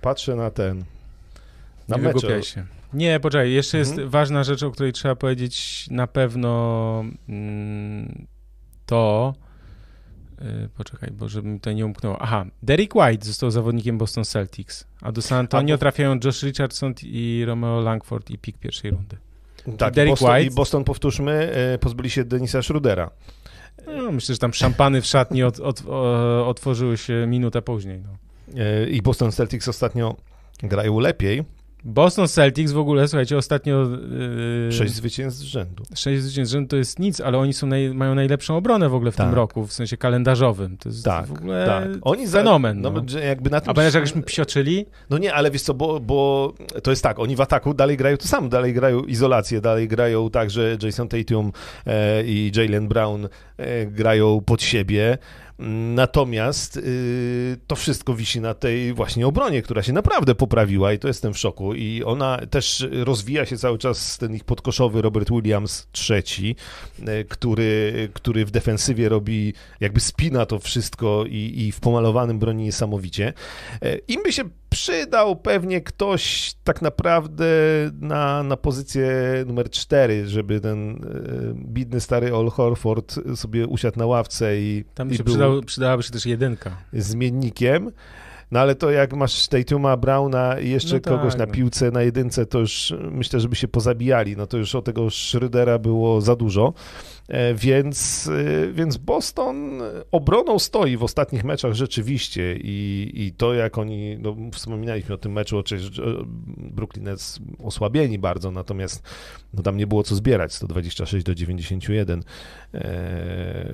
Patrzę 0.00 0.36
na 0.36 0.50
ten. 0.50 0.84
Na 1.88 1.96
Nie 1.96 2.02
mecze. 2.02 2.42
się. 2.42 2.66
Nie, 2.94 3.20
poczekaj, 3.20 3.52
jeszcze 3.52 3.78
jest 3.78 3.90
mhm. 3.90 4.08
ważna 4.08 4.44
rzecz, 4.44 4.62
o 4.62 4.70
której 4.70 4.92
trzeba 4.92 5.16
powiedzieć 5.16 5.86
na 5.90 6.06
pewno 6.06 7.04
mm, 7.28 8.26
to. 8.86 9.34
Yy, 10.40 10.68
poczekaj, 10.76 11.10
bo 11.12 11.28
żeby 11.28 11.48
mi 11.48 11.60
to 11.60 11.72
nie 11.72 11.86
umknęło. 11.86 12.22
Aha, 12.22 12.46
Derek 12.62 12.96
White 12.96 13.26
został 13.26 13.50
zawodnikiem 13.50 13.98
Boston 13.98 14.24
Celtics, 14.24 14.86
a 15.00 15.12
do 15.12 15.22
San 15.22 15.38
Antonio 15.38 15.74
a, 15.74 15.78
trafiają 15.78 16.18
Josh 16.24 16.42
Richardson 16.42 16.94
i 17.02 17.42
Romeo 17.46 17.80
Langford 17.80 18.30
i 18.30 18.38
pik 18.38 18.58
pierwszej 18.58 18.90
rundy. 18.90 19.16
Tak, 19.78 19.94
Derek 19.94 20.12
Boston, 20.12 20.30
White... 20.30 20.46
i 20.46 20.50
Boston, 20.50 20.84
powtórzmy, 20.84 21.52
yy, 21.72 21.78
pozbyli 21.78 22.10
się 22.10 22.24
Denisa 22.24 22.62
Schrudera. 22.62 23.10
No, 23.86 24.12
myślę, 24.12 24.34
że 24.34 24.38
tam 24.38 24.52
szampany 24.52 25.00
w 25.00 25.06
szatni 25.06 25.42
od, 25.42 25.60
od, 25.60 25.82
otworzyły 26.46 26.98
się 26.98 27.26
minutę 27.26 27.62
później. 27.62 28.00
No. 28.00 28.16
E, 28.62 28.88
I 28.88 29.02
Boston 29.02 29.32
Celtics 29.32 29.68
ostatnio 29.68 30.16
grają 30.62 30.98
lepiej. 30.98 31.44
Boston 31.84 32.28
Celtics 32.28 32.72
w 32.72 32.78
ogóle, 32.78 33.08
słuchajcie, 33.08 33.36
ostatnio... 33.36 33.88
Yy, 34.66 34.72
sześć 34.72 34.94
zwycięstw 34.94 35.40
z 35.40 35.42
rzędu. 35.42 35.84
Sześć 35.94 36.22
zwycięstw 36.22 36.50
z 36.50 36.52
rzędu 36.52 36.68
to 36.68 36.76
jest 36.76 36.98
nic, 36.98 37.20
ale 37.20 37.38
oni 37.38 37.52
są 37.52 37.66
naj, 37.66 37.94
mają 37.94 38.14
najlepszą 38.14 38.56
obronę 38.56 38.88
w 38.88 38.94
ogóle 38.94 39.12
w 39.12 39.16
tak. 39.16 39.26
tym 39.26 39.34
roku, 39.34 39.66
w 39.66 39.72
sensie 39.72 39.96
kalendarzowym. 39.96 40.76
To 40.76 40.88
jest 40.88 41.04
tak, 41.04 41.26
w 41.26 41.32
ogóle 41.32 41.66
tak. 41.66 41.88
Oni 42.02 42.28
fenomen. 42.28 42.82
Za, 42.82 42.90
no, 42.90 43.02
no. 43.12 43.20
Jakby 43.20 43.50
na 43.50 43.60
tym... 43.60 43.70
A 43.70 43.74
będziesz 43.74 43.94
jakbyśmy 43.94 44.22
psioczyli? 44.22 44.86
No 45.10 45.18
nie, 45.18 45.34
ale 45.34 45.50
wiesz 45.50 45.62
co, 45.62 45.74
bo, 45.74 46.00
bo 46.00 46.52
to 46.82 46.90
jest 46.90 47.02
tak, 47.02 47.18
oni 47.18 47.36
w 47.36 47.40
ataku 47.40 47.74
dalej 47.74 47.96
grają 47.96 48.16
to 48.16 48.28
samo, 48.28 48.48
dalej 48.48 48.74
grają 48.74 49.02
izolację, 49.02 49.60
dalej 49.60 49.88
grają 49.88 50.30
tak, 50.30 50.50
że 50.50 50.76
Jason 50.82 51.08
Tatum 51.08 51.52
e, 51.86 52.24
i 52.24 52.52
Jalen 52.56 52.88
Brown 52.88 53.28
e, 53.56 53.86
grają 53.86 54.40
pod 54.46 54.62
siebie, 54.62 55.18
Natomiast 55.58 56.76
yy, 56.76 57.56
to 57.66 57.76
wszystko 57.76 58.14
wisi 58.14 58.40
na 58.40 58.54
tej 58.54 58.94
właśnie 58.94 59.26
obronie, 59.26 59.62
która 59.62 59.82
się 59.82 59.92
naprawdę 59.92 60.34
poprawiła 60.34 60.92
i 60.92 60.98
to 60.98 61.08
jestem 61.08 61.34
w 61.34 61.38
szoku. 61.38 61.74
I 61.74 62.02
ona 62.02 62.38
też 62.50 62.86
rozwija 62.90 63.46
się 63.46 63.58
cały 63.58 63.78
czas 63.78 64.18
ten 64.18 64.34
ich 64.34 64.44
podkoszowy 64.44 65.02
Robert 65.02 65.30
Williams 65.30 65.88
trzeci, 65.92 66.56
yy, 66.98 67.24
który, 67.24 68.08
który 68.12 68.44
w 68.44 68.50
defensywie 68.50 69.08
robi, 69.08 69.54
jakby 69.80 70.00
spina 70.00 70.46
to 70.46 70.58
wszystko 70.58 71.24
i, 71.28 71.52
i 71.56 71.72
w 71.72 71.80
pomalowanym 71.80 72.38
broni 72.38 72.64
niesamowicie. 72.64 73.32
Yy, 73.82 74.00
Im 74.08 74.22
by 74.22 74.32
się 74.32 74.44
przydał 74.74 75.36
pewnie 75.36 75.80
ktoś 75.80 76.54
tak 76.64 76.82
naprawdę 76.82 77.46
na, 78.00 78.42
na 78.42 78.56
pozycję 78.56 79.08
numer 79.46 79.70
4, 79.70 80.26
żeby 80.26 80.60
ten 80.60 80.90
e, 80.90 80.98
bidny 81.54 82.00
stary 82.00 82.34
Ol 82.34 82.50
Horford 82.50 83.14
sobie 83.36 83.66
usiadł 83.66 83.98
na 83.98 84.06
ławce 84.06 84.58
i. 84.58 84.84
Tam 84.94 85.10
i 85.10 85.16
się 85.16 85.24
przydał, 85.24 85.62
przydałaby 85.62 86.02
się 86.02 86.10
też 86.10 86.26
jedynka. 86.26 86.76
Zmiennikiem. 86.92 87.90
No 88.50 88.60
ale 88.60 88.74
to 88.74 88.90
jak 88.90 89.12
masz 89.12 89.48
Tatuma, 89.48 89.96
Browna 89.96 90.60
i 90.60 90.70
jeszcze 90.70 90.94
No 90.94 91.00
tak, 91.00 91.12
kogoś 91.12 91.36
na 91.36 91.46
piłce 91.46 91.90
na 91.90 92.02
jedynce, 92.02 92.46
to 92.46 92.58
już 92.58 92.94
myślę, 93.10 93.40
żeby 93.40 93.56
się 93.56 93.68
pozabijali. 93.68 94.36
No 94.36 94.46
to 94.46 94.56
już 94.56 94.74
o 94.74 94.82
tego 94.82 95.06
Schrödera 95.06 95.78
było 95.78 96.20
za 96.20 96.36
dużo. 96.36 96.72
E, 97.28 97.54
Więc, 97.54 98.26
y, 98.26 98.72
więc 98.74 98.96
Boston 98.96 99.82
obroną 100.10 100.58
stoi 100.58 100.96
w 100.96 101.02
ostatnich 101.02 101.44
meczach 101.44 101.72
rzeczywiście 101.72 102.56
i, 102.56 103.10
i 103.14 103.32
to 103.32 103.54
jak 103.54 103.78
oni, 103.78 104.16
no 104.18 104.36
wspominaliśmy 104.52 105.14
o 105.14 105.18
tym 105.18 105.32
meczu, 105.32 105.58
oczywiście 105.58 106.02
Brooklyn 106.56 107.06
jest 107.06 107.38
osłabieni 107.62 108.18
bardzo, 108.18 108.50
natomiast 108.50 109.02
no 109.54 109.62
tam 109.62 109.76
nie 109.76 109.86
było 109.86 110.02
co 110.02 110.14
zbierać, 110.14 110.52
126 110.52 111.26
do 111.26 111.34
91 111.34 112.20
e, 112.20 112.24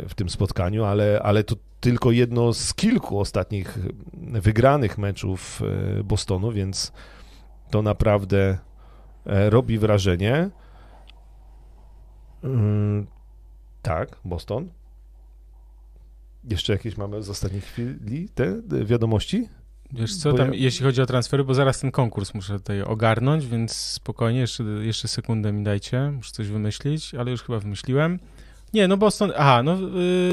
w 0.08 0.14
tym 0.14 0.30
spotkaniu, 0.30 0.84
ale, 0.84 1.20
ale 1.22 1.44
to 1.44 1.56
tylko 1.80 2.10
jedno 2.10 2.52
z 2.52 2.74
kilku 2.74 3.18
ostatnich 3.18 3.78
wygranych 4.22 4.98
meczów 4.98 5.62
e, 5.98 6.04
Bostonu, 6.04 6.52
więc 6.52 6.92
to 7.70 7.82
naprawdę 7.82 8.58
e, 9.26 9.50
robi 9.50 9.78
wrażenie. 9.78 10.50
Tak, 13.82 14.16
Boston. 14.24 14.68
Jeszcze 16.44 16.72
jakieś 16.72 16.96
mamy 16.96 17.22
z 17.22 17.30
ostatniej 17.30 17.60
chwili 17.60 18.28
te 18.28 18.60
wiadomości? 18.84 19.48
Wiesz 19.92 20.16
co, 20.16 20.32
tam, 20.32 20.48
ja- 20.54 20.60
jeśli 20.60 20.84
chodzi 20.86 21.02
o 21.02 21.06
transfery, 21.06 21.44
bo 21.44 21.54
zaraz 21.54 21.80
ten 21.80 21.90
konkurs 21.90 22.34
muszę 22.34 22.58
tutaj 22.58 22.82
ogarnąć, 22.82 23.46
więc 23.46 23.72
spokojnie, 23.76 24.40
jeszcze, 24.40 24.64
jeszcze 24.64 25.08
sekundę 25.08 25.52
mi 25.52 25.62
dajcie, 25.64 26.10
muszę 26.10 26.32
coś 26.32 26.48
wymyślić, 26.48 27.14
ale 27.14 27.30
już 27.30 27.42
chyba 27.42 27.58
wymyśliłem. 27.58 28.18
Nie, 28.74 28.88
no 28.88 28.96
Boston, 28.96 29.32
aha, 29.36 29.62
no 29.62 29.78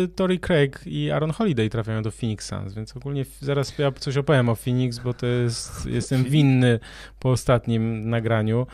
y, 0.04 0.08
Tory 0.08 0.40
Craig 0.40 0.82
i 0.86 1.12
Aaron 1.12 1.32
Holiday 1.32 1.70
trafiają 1.70 2.02
do 2.02 2.12
Phoenix 2.12 2.46
Suns, 2.48 2.74
więc 2.74 2.98
ogólnie 2.98 3.26
zaraz 3.42 3.78
ja 3.78 3.92
coś 3.92 4.18
opowiem 4.18 4.50
o 4.50 4.56
Phoenix, 4.56 5.00
bo 5.00 5.14
to 5.14 5.26
jest, 5.26 5.86
jestem 5.86 6.24
winny 6.24 6.80
po 7.20 7.32
ostatnim 7.32 8.10
nagraniu, 8.10 8.68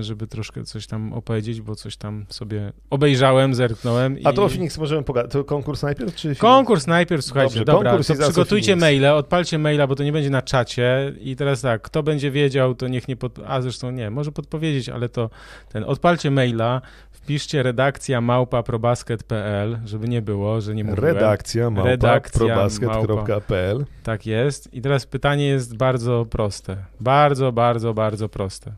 żeby 0.00 0.26
troszkę 0.26 0.64
coś 0.64 0.86
tam 0.86 1.12
opowiedzieć, 1.12 1.60
bo 1.60 1.74
coś 1.74 1.96
tam 1.96 2.26
sobie 2.28 2.72
obejrzałem, 2.90 3.54
zerknąłem. 3.54 4.16
A 4.24 4.30
i... 4.30 4.34
to 4.34 4.44
o 4.44 4.48
Phoenix 4.48 4.78
możemy 4.78 5.02
pogadać. 5.02 5.32
To 5.32 5.44
konkurs 5.44 5.82
najpierw, 5.82 6.14
czy 6.14 6.22
Phoenix? 6.22 6.40
Konkurs 6.40 6.86
najpierw, 6.86 7.24
słuchajcie, 7.24 7.54
Dobrze, 7.54 7.64
dobra, 7.64 7.90
konkurs 7.90 8.08
to 8.08 8.14
przygotujcie 8.14 8.76
maile, 8.76 9.06
odpalcie 9.06 9.58
maila, 9.58 9.86
bo 9.86 9.94
to 9.94 10.04
nie 10.04 10.12
będzie 10.12 10.30
na 10.30 10.42
czacie 10.42 11.12
i 11.20 11.36
teraz 11.36 11.60
tak, 11.60 11.82
kto 11.82 12.02
będzie 12.02 12.30
wiedział, 12.30 12.74
to 12.74 12.88
niech 12.88 13.08
nie 13.08 13.16
pod... 13.16 13.38
a 13.46 13.60
zresztą 13.60 13.90
nie, 13.90 14.10
może 14.10 14.32
podpowiedzieć, 14.32 14.88
ale 14.88 15.08
to 15.08 15.30
ten, 15.68 15.84
odpalcie 15.84 16.30
maila, 16.30 16.80
wpiszcie 17.10 17.62
redakcja 17.62 18.20
małpa 18.20 18.62
probasket.pl, 18.62 19.78
żeby 19.84 20.08
nie 20.08 20.22
było, 20.22 20.60
że 20.60 20.74
nie 20.74 20.84
mówiłem. 20.84 21.14
Redakcja 21.14 21.70
małpa 21.70 21.90
Redakcja 21.90 22.38
probasket.pl 22.38 23.86
Tak 24.02 24.26
jest 24.26 24.74
i 24.74 24.82
teraz 24.82 25.06
pytanie 25.06 25.46
jest 25.46 25.76
bardzo 25.76 26.26
proste, 26.30 26.76
bardzo, 27.00 27.52
bardzo, 27.52 27.94
bardzo 27.94 28.28
proste. 28.28 28.72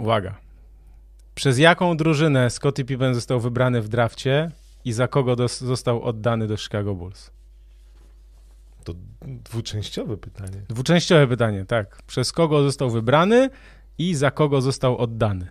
Uwaga. 0.00 0.34
Przez 1.34 1.58
jaką 1.58 1.96
drużynę 1.96 2.50
Scottie 2.50 2.84
Pippen 2.84 3.14
został 3.14 3.40
wybrany 3.40 3.82
w 3.82 3.88
drafcie 3.88 4.50
i 4.84 4.92
za 4.92 5.08
kogo 5.08 5.36
dos- 5.36 5.60
został 5.60 6.02
oddany 6.02 6.46
do 6.46 6.56
Chicago 6.56 6.94
Bulls? 6.94 7.30
To 8.84 8.92
dwuczęściowe 9.22 10.16
pytanie. 10.16 10.62
Dwuczęściowe 10.68 11.26
pytanie, 11.26 11.64
tak. 11.64 12.02
Przez 12.06 12.32
kogo 12.32 12.62
został 12.62 12.90
wybrany 12.90 13.50
i 13.98 14.14
za 14.14 14.30
kogo 14.30 14.60
został 14.60 14.98
oddany? 14.98 15.46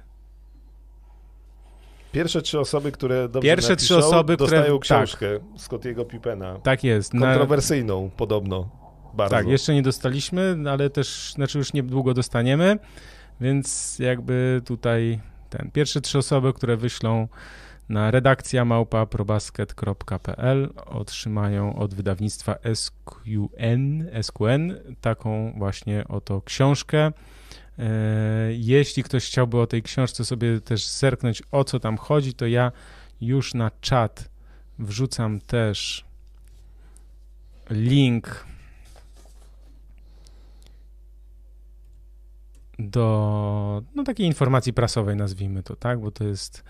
Pierwsze 2.11 2.41
trzy 2.41 2.59
osoby, 2.59 2.91
które 2.91 3.29
dobrze 3.29 3.47
Pierwsze 3.49 3.69
napiszą, 3.69 3.85
trzy 3.85 3.97
osoby, 3.97 4.35
które- 4.35 4.49
dostają 4.51 4.73
tak. 4.79 4.81
książkę 4.83 5.27
Scottiego 5.57 6.05
Pippena. 6.05 6.59
Tak 6.59 6.83
jest. 6.83 7.13
Na, 7.13 7.25
Kontrowersyjną 7.27 8.09
podobno. 8.17 8.69
Bardzo. 9.13 9.35
tak, 9.35 9.47
jeszcze 9.47 9.73
nie 9.73 9.81
dostaliśmy, 9.81 10.55
ale 10.71 10.89
też, 10.89 11.33
znaczy 11.35 11.57
już 11.57 11.73
niedługo 11.73 12.13
dostaniemy, 12.13 12.77
więc 13.41 13.99
jakby 13.99 14.61
tutaj 14.65 15.19
ten, 15.49 15.71
pierwsze 15.71 16.01
trzy 16.01 16.17
osoby, 16.17 16.53
które 16.53 16.77
wyślą 16.77 17.27
na 17.89 18.11
redakcja 18.11 18.65
małpa 18.65 19.05
probasket.pl 19.05 20.69
otrzymają 20.85 21.75
od 21.75 21.93
wydawnictwa 21.93 22.55
SQN, 22.73 24.09
SQN 24.21 24.73
taką 25.01 25.53
właśnie 25.57 26.07
oto 26.07 26.41
książkę. 26.41 27.11
E, 27.79 27.83
Jeśli 28.51 29.03
ktoś 29.03 29.25
chciałby 29.25 29.59
o 29.59 29.67
tej 29.67 29.83
książce 29.83 30.25
sobie 30.25 30.61
też 30.61 30.87
zerknąć, 30.87 31.43
o 31.51 31.63
co 31.63 31.79
tam 31.79 31.97
chodzi, 31.97 32.33
to 32.33 32.47
ja 32.47 32.71
już 33.21 33.53
na 33.53 33.71
czat 33.81 34.29
wrzucam 34.79 35.39
też 35.39 36.05
link 37.69 38.45
do 42.79 43.83
no, 43.95 44.03
takiej 44.03 44.27
informacji 44.27 44.73
prasowej, 44.73 45.15
nazwijmy 45.15 45.63
to, 45.63 45.75
tak, 45.75 45.99
bo 46.01 46.11
to 46.11 46.23
jest 46.23 46.63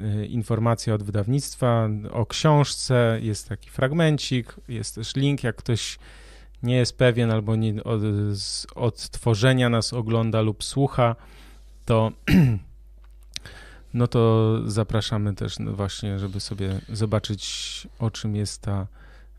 y, 0.00 0.26
informacja 0.26 0.94
od 0.94 1.02
wydawnictwa 1.02 1.88
o 2.12 2.26
książce, 2.26 3.18
jest 3.22 3.48
taki 3.48 3.70
fragmencik, 3.70 4.56
jest 4.68 4.94
też 4.94 5.16
link, 5.16 5.44
jak 5.44 5.56
ktoś 5.56 5.98
nie 6.62 6.76
jest 6.76 6.98
pewien 6.98 7.30
albo 7.30 7.56
nie, 7.56 7.84
od, 7.84 8.00
z 8.32 8.66
odtworzenia 8.74 9.68
nas 9.68 9.92
ogląda 9.92 10.40
lub 10.40 10.64
słucha, 10.64 11.16
to 11.84 12.12
no 13.94 14.06
to 14.06 14.58
zapraszamy 14.66 15.34
też 15.34 15.58
no 15.58 15.72
właśnie, 15.72 16.18
żeby 16.18 16.40
sobie 16.40 16.80
zobaczyć, 16.88 17.86
o 17.98 18.10
czym 18.10 18.36
jest 18.36 18.62
ta 18.62 18.86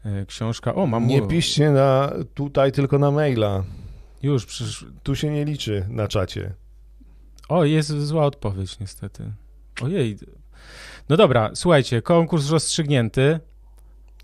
e, 0.05 0.25
książka. 0.25 0.75
O, 0.75 0.85
mam 0.85 1.07
Nie 1.07 1.21
piszcie 1.21 1.71
na, 1.71 2.11
tutaj, 2.33 2.71
tylko 2.71 2.99
na 2.99 3.11
maila. 3.11 3.63
Już 4.25 4.45
przysz... 4.45 4.85
Tu 5.03 5.15
się 5.15 5.29
nie 5.29 5.45
liczy 5.45 5.85
na 5.89 6.07
czacie. 6.07 6.53
O, 7.49 7.63
jest 7.63 7.89
zła 7.89 8.25
odpowiedź 8.25 8.79
niestety. 8.79 9.31
Ojej. 9.81 10.17
No 11.09 11.17
dobra, 11.17 11.51
słuchajcie, 11.53 12.01
konkurs 12.01 12.49
rozstrzygnięty. 12.49 13.39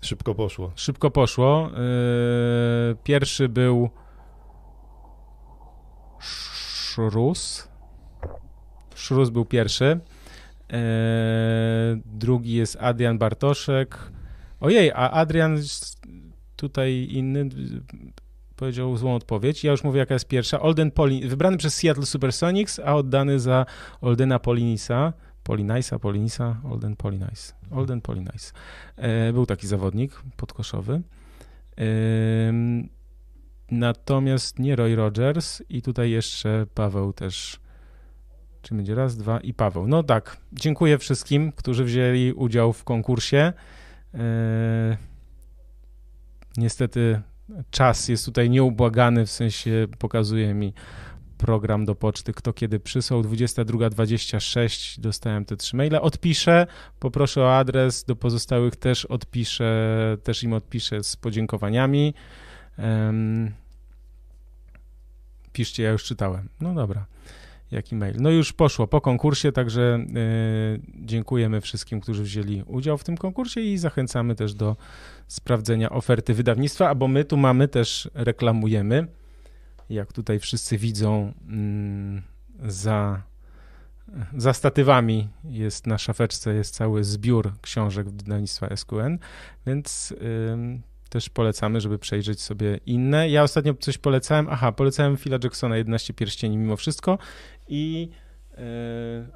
Szybko 0.02 0.34
poszło. 0.34 0.72
Szybko 0.76 1.10
poszło. 1.10 1.70
Yy, 1.70 2.96
pierwszy 3.04 3.48
był 3.48 3.90
Szrus. 6.18 7.68
Szrus 8.94 9.30
był 9.30 9.44
pierwszy. 9.44 10.00
Yy, 10.72 10.78
drugi 12.04 12.52
jest 12.54 12.76
Adrian 12.80 13.18
Bartoszek. 13.18 13.98
Ojej, 14.60 14.90
a 14.90 15.10
Adrian 15.10 15.58
tutaj 16.56 17.08
inny 17.10 17.48
powiedział 18.62 18.96
złą 18.96 19.14
odpowiedź. 19.14 19.64
Ja 19.64 19.70
już 19.70 19.84
mówię, 19.84 19.98
jaka 19.98 20.14
jest 20.14 20.28
pierwsza. 20.28 20.60
Olden 20.60 20.90
Polin, 20.90 21.28
wybrany 21.28 21.56
przez 21.56 21.74
Seattle 21.74 22.06
Supersonics, 22.06 22.78
a 22.78 22.94
oddany 22.94 23.40
za 23.40 23.66
Oldena 24.00 24.38
Polinisa. 24.38 25.12
Polinisa, 25.42 25.98
Polinisa, 25.98 26.60
Olden 26.70 26.96
Polinice. 26.96 27.52
Olden 27.70 28.00
Polinice. 28.00 28.52
E, 28.96 29.32
był 29.32 29.46
taki 29.46 29.66
zawodnik 29.66 30.22
podkoszowy. 30.36 31.02
Ym, 32.48 32.88
natomiast 33.70 34.58
nie 34.58 34.76
Roy 34.76 34.96
Rogers 34.96 35.62
i 35.68 35.82
tutaj 35.82 36.10
jeszcze 36.10 36.66
Paweł 36.74 37.12
też. 37.12 37.60
Czy 38.62 38.74
będzie 38.74 38.94
raz, 38.94 39.16
dwa 39.16 39.40
i 39.40 39.54
Paweł. 39.54 39.86
No 39.86 40.02
tak, 40.02 40.36
dziękuję 40.52 40.98
wszystkim, 40.98 41.52
którzy 41.52 41.84
wzięli 41.84 42.32
udział 42.32 42.72
w 42.72 42.84
konkursie. 42.84 43.52
E, 44.14 44.96
niestety 46.56 47.22
czas 47.70 48.08
jest 48.08 48.24
tutaj 48.24 48.50
nieubłagany, 48.50 49.26
w 49.26 49.30
sensie 49.30 49.86
pokazuje 49.98 50.54
mi 50.54 50.72
program 51.38 51.84
do 51.84 51.94
poczty, 51.94 52.32
kto 52.32 52.52
kiedy 52.52 52.80
przysłał. 52.80 53.22
22.26 53.22 55.00
dostałem 55.00 55.44
te 55.44 55.56
trzy 55.56 55.76
maile. 55.76 55.96
Odpiszę, 55.96 56.66
poproszę 56.98 57.42
o 57.42 57.56
adres, 57.56 58.04
do 58.04 58.16
pozostałych 58.16 58.76
też 58.76 59.04
odpiszę, 59.04 60.16
też 60.22 60.42
im 60.42 60.52
odpiszę 60.52 61.04
z 61.04 61.16
podziękowaniami. 61.16 62.14
Um, 62.78 63.52
piszcie, 65.52 65.82
ja 65.82 65.90
już 65.90 66.04
czytałem. 66.04 66.48
No 66.60 66.74
dobra, 66.74 67.06
jaki 67.72 67.96
mail. 67.96 68.16
No 68.18 68.30
już 68.30 68.52
poszło 68.52 68.86
po 68.86 69.00
konkursie, 69.00 69.52
także 69.52 70.06
y, 70.76 70.80
dziękujemy 70.94 71.60
wszystkim, 71.60 72.00
którzy 72.00 72.22
wzięli 72.22 72.62
udział 72.66 72.98
w 72.98 73.04
tym 73.04 73.16
konkursie 73.16 73.60
i 73.60 73.78
zachęcamy 73.78 74.34
też 74.34 74.54
do 74.54 74.76
sprawdzenia 75.28 75.90
oferty 75.90 76.34
wydawnictwa, 76.34 76.94
bo 76.94 77.08
my 77.08 77.24
tu 77.24 77.36
mamy 77.36 77.68
też, 77.68 78.10
reklamujemy, 78.14 79.06
jak 79.90 80.12
tutaj 80.12 80.38
wszyscy 80.38 80.78
widzą, 80.78 81.32
mm, 81.48 82.22
za, 82.66 83.22
za 84.36 84.52
statywami 84.52 85.28
jest 85.44 85.86
na 85.86 85.98
szafeczce 85.98 86.54
jest 86.54 86.74
cały 86.74 87.04
zbiór 87.04 87.52
książek 87.60 88.10
wydawnictwa 88.10 88.76
SQN, 88.76 89.18
więc 89.66 90.14
też 91.12 91.30
polecamy, 91.30 91.80
żeby 91.80 91.98
przejrzeć 91.98 92.40
sobie 92.40 92.80
inne. 92.86 93.30
Ja 93.30 93.42
ostatnio 93.42 93.74
coś 93.74 93.98
polecałem, 93.98 94.46
aha, 94.50 94.72
polecałem 94.72 95.16
Phila 95.16 95.38
Jacksona 95.44 95.76
11 95.76 96.14
pierścieni 96.14 96.56
mimo 96.56 96.76
wszystko 96.76 97.18
i 97.72 98.08
yy, 98.50 98.64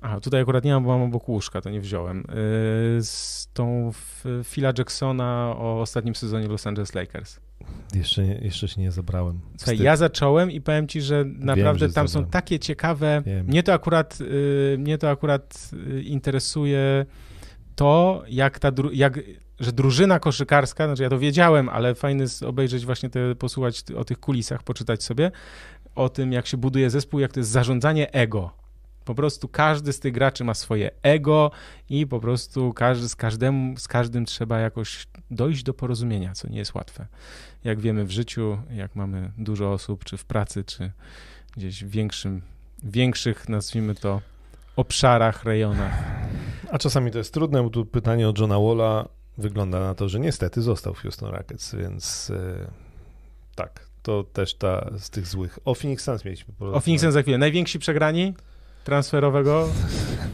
a, 0.01 0.21
tutaj 0.21 0.41
akurat 0.41 0.65
nie 0.65 0.73
mam, 0.73 0.85
bo 0.85 0.99
mam 0.99 1.09
obok 1.09 1.29
łóżka, 1.29 1.61
to 1.61 1.71
nie 1.71 1.81
wziąłem. 1.81 2.25
z 3.01 3.49
tą 3.53 3.93
Phila 4.45 4.73
Jacksona 4.79 5.55
o 5.57 5.81
ostatnim 5.81 6.15
sezonie 6.15 6.49
Los 6.49 6.67
Angeles 6.67 6.95
Lakers. 6.95 7.41
Jeszcze, 7.95 8.25
jeszcze 8.25 8.69
się 8.69 8.81
nie 8.81 8.93
zabrałem. 8.93 9.41
Słuchaj, 9.57 9.79
ja 9.79 9.97
zacząłem 9.97 10.51
i 10.51 10.61
powiem 10.61 10.89
ci, 10.89 11.01
że 11.01 11.25
naprawdę 11.25 11.65
Wiem, 11.65 11.79
że 11.79 11.95
tam 11.95 12.09
są 12.09 12.25
takie 12.25 12.59
ciekawe. 12.59 13.23
Wiem. 13.27 13.47
Mnie 13.47 13.63
to 13.63 13.73
akurat, 13.73 14.19
y, 14.21 14.77
mnie 14.79 14.99
to 14.99 15.11
akurat 15.11 15.71
y, 15.89 16.03
interesuje 16.03 17.07
to, 17.77 18.23
jak 18.29 18.59
ta, 18.59 18.73
jak, 18.93 19.21
że 19.61 19.73
drużyna 19.73 20.21
koszykarska, 20.21 20.87
znaczy 20.87 21.03
ja 21.03 21.09
to 21.09 21.19
wiedziałem, 21.19 21.69
ale 21.69 21.95
fajny 21.95 22.23
jest 22.23 22.43
obejrzeć 22.43 22.87
właśnie 22.87 23.11
te, 23.11 23.35
posłuchać 23.35 23.85
o 23.97 24.05
tych 24.05 24.21
kulisach, 24.21 24.63
poczytać 24.63 25.03
sobie 25.03 25.31
o 25.97 26.09
tym, 26.09 26.33
jak 26.33 26.47
się 26.47 26.57
buduje 26.57 26.91
zespół, 26.91 27.21
jak 27.21 27.33
to 27.33 27.41
jest 27.41 27.51
zarządzanie 27.51 28.13
ego 28.13 28.51
po 29.07 29.15
prostu 29.15 29.49
każdy 29.49 29.93
z 29.93 30.01
tych 30.01 30.13
graczy 30.13 30.45
ma 30.45 30.55
swoje 30.55 30.91
ego 31.03 31.51
i 31.91 32.07
po 32.07 32.21
prostu 32.21 32.73
każdy, 32.73 33.09
z, 33.09 33.17
każdemu, 33.17 33.77
z 33.77 33.89
każdym 33.89 34.25
trzeba 34.25 34.59
jakoś 34.59 35.07
dojść 35.31 35.63
do 35.63 35.75
porozumienia, 35.75 36.35
co 36.35 36.49
nie 36.49 36.59
jest 36.59 36.75
łatwe. 36.75 37.07
Jak 37.65 37.81
wiemy 37.81 38.05
w 38.05 38.11
życiu, 38.11 38.59
jak 38.71 38.97
mamy 38.97 39.33
dużo 39.39 39.73
osób, 39.73 40.05
czy 40.05 40.17
w 40.17 40.25
pracy, 40.25 40.65
czy 40.65 40.91
gdzieś 41.57 41.85
w 41.85 41.91
większym, 41.91 42.43
większych, 42.83 43.49
nazwijmy 43.49 43.95
to, 43.95 44.21
obszarach, 44.77 45.45
rejonach. 45.45 46.05
A 46.71 46.79
czasami 46.79 47.11
to 47.11 47.19
jest 47.19 47.35
trudne, 47.35 47.63
bo 47.63 47.71
tu 47.71 47.85
pytanie 47.85 48.29
od 48.29 48.39
Johna 48.39 48.59
Walla 48.59 49.09
wygląda 49.39 49.81
na 49.81 49.95
to, 49.95 50.09
że 50.09 50.21
niestety 50.21 50.63
został 50.63 50.95
w 50.95 50.99
Houston 50.99 51.31
Rockets, 51.31 51.75
więc 51.75 52.29
yy, 52.29 52.67
tak, 53.55 53.86
to 54.07 54.25
też 54.25 54.55
ta 54.55 54.91
z 54.99 55.11
tych 55.11 55.27
złych. 55.27 55.59
O 55.65 55.75
Phoenix 55.75 56.05
Suns 56.05 56.25
mieliśmy. 56.25 56.55
O 56.61 56.81
Phoenix 56.81 57.03
Suns 57.03 57.15
za 57.15 57.23
chwilę. 57.23 57.39
Najwięksi 57.39 57.79
przegrani? 57.79 58.35
transferowego 58.87 59.69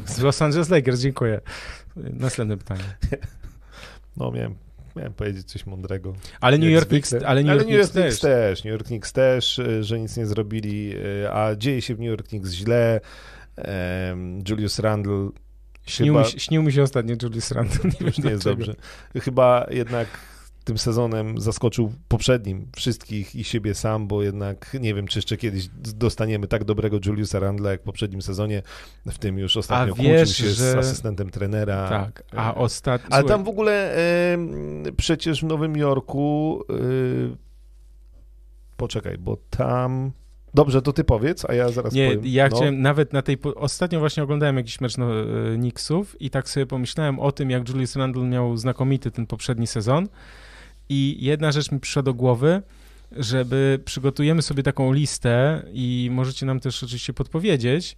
z 0.06 0.18
Los 0.18 0.42
Angeles 0.42 0.68
Lakers. 0.68 1.00
Dziękuję. 1.00 1.40
Następne 1.96 2.56
pytanie. 2.56 2.96
No, 4.16 4.30
miałem, 4.30 4.54
miałem 4.96 5.12
powiedzieć 5.12 5.46
coś 5.46 5.66
mądrego. 5.66 6.12
Ale 6.40 6.58
New 6.58 6.70
York 6.70 6.88
Knicks, 6.88 7.14
ale 7.26 7.42
New 7.42 7.54
York, 7.54 7.68
New 7.68 7.78
York 7.78 7.92
Knicks, 7.92 8.20
też. 8.20 8.64
New 8.64 8.72
York 8.72 8.86
Knicks 8.86 9.12
też, 9.12 9.58
y, 9.58 9.84
że 9.84 10.00
nic 10.00 10.16
nie 10.16 10.26
zrobili, 10.26 10.92
y, 11.24 11.32
a 11.32 11.56
dzieje 11.56 11.82
się 11.82 11.94
w 11.94 11.98
New 11.98 12.08
York 12.08 12.28
Knicks 12.28 12.50
źle. 12.50 13.00
Julius 14.48 14.78
Randle 14.78 15.28
Śnił, 15.86 16.14
chyba... 16.14 16.26
mi, 16.26 16.40
śnił 16.40 16.62
mi 16.62 16.72
się 16.72 16.82
ostatnio 16.82 17.16
Julius 17.22 17.50
Randle. 17.50 17.90
Nie, 18.00 18.06
już 18.06 18.18
nie 18.18 18.30
jest 18.30 18.44
dobrze. 18.44 18.74
Chyba 19.20 19.66
jednak 19.70 20.08
tym 20.64 20.78
sezonem 20.78 21.40
zaskoczył 21.40 21.92
poprzednim 22.08 22.66
wszystkich 22.76 23.34
i 23.34 23.44
siebie 23.44 23.74
sam, 23.74 24.08
bo 24.08 24.22
jednak 24.22 24.76
nie 24.80 24.94
wiem, 24.94 25.06
czy 25.06 25.18
jeszcze 25.18 25.36
kiedyś 25.36 25.68
dostaniemy 25.74 26.46
tak 26.46 26.64
dobrego 26.64 26.98
Juliusa 27.06 27.38
Randla 27.38 27.70
jak 27.70 27.80
w 27.80 27.84
poprzednim 27.84 28.22
sezonie, 28.22 28.62
w 29.06 29.18
tym 29.18 29.38
już 29.38 29.56
ostatnio 29.56 29.94
a 29.98 30.02
wiesz, 30.02 30.36
się 30.36 30.44
że... 30.44 30.72
z 30.72 30.74
asystentem 30.74 31.30
trenera. 31.30 31.88
Tak, 31.88 32.22
a 32.36 32.54
ostatnio... 32.54 33.12
Ale 33.12 33.24
tam 33.24 33.44
w 33.44 33.48
ogóle 33.48 33.96
e, 33.96 34.38
przecież 34.96 35.40
w 35.40 35.44
Nowym 35.44 35.76
Jorku 35.76 36.62
e, 36.70 36.74
poczekaj, 38.76 39.18
bo 39.18 39.36
tam... 39.50 40.12
Dobrze, 40.54 40.82
to 40.82 40.92
ty 40.92 41.04
powiedz, 41.04 41.44
a 41.44 41.54
ja 41.54 41.68
zaraz 41.68 41.92
Nie, 41.92 42.06
powiem. 42.06 42.22
ja 42.24 42.48
no. 42.48 42.56
chciałem 42.56 42.82
nawet 42.82 43.12
na 43.12 43.22
tej... 43.22 43.38
Ostatnio 43.56 44.00
właśnie 44.00 44.22
oglądałem 44.22 44.56
jakiś 44.56 44.80
mecz 44.80 44.96
no, 44.98 45.06
Knicksów 45.56 46.20
i 46.20 46.30
tak 46.30 46.48
sobie 46.48 46.66
pomyślałem 46.66 47.20
o 47.20 47.32
tym, 47.32 47.50
jak 47.50 47.68
Julius 47.68 47.96
Randle 47.96 48.24
miał 48.24 48.56
znakomity 48.56 49.10
ten 49.10 49.26
poprzedni 49.26 49.66
sezon 49.66 50.08
i 50.92 51.24
jedna 51.24 51.52
rzecz 51.52 51.72
mi 51.72 51.80
przyszła 51.80 52.02
do 52.02 52.14
głowy, 52.14 52.62
żeby 53.12 53.80
przygotujemy 53.84 54.42
sobie 54.42 54.62
taką 54.62 54.92
listę 54.92 55.62
i 55.72 56.08
możecie 56.12 56.46
nam 56.46 56.60
też 56.60 56.82
oczywiście 56.82 57.12
podpowiedzieć, 57.12 57.96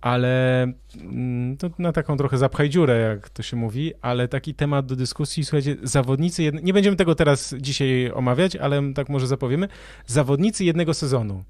ale 0.00 0.62
mm, 0.94 1.56
to 1.56 1.70
na 1.78 1.92
taką 1.92 2.16
trochę 2.16 2.38
zapchaj 2.38 2.70
dziurę, 2.70 2.98
jak 2.98 3.30
to 3.30 3.42
się 3.42 3.56
mówi, 3.56 3.92
ale 4.00 4.28
taki 4.28 4.54
temat 4.54 4.86
do 4.86 4.96
dyskusji, 4.96 5.44
słuchajcie, 5.44 5.76
zawodnicy, 5.82 6.42
jedne, 6.42 6.62
nie 6.62 6.72
będziemy 6.72 6.96
tego 6.96 7.14
teraz 7.14 7.54
dzisiaj 7.58 8.10
omawiać, 8.14 8.56
ale 8.56 8.92
tak 8.94 9.08
może 9.08 9.26
zapowiemy, 9.26 9.68
zawodnicy 10.06 10.64
jednego 10.64 10.94
sezonu. 10.94 11.44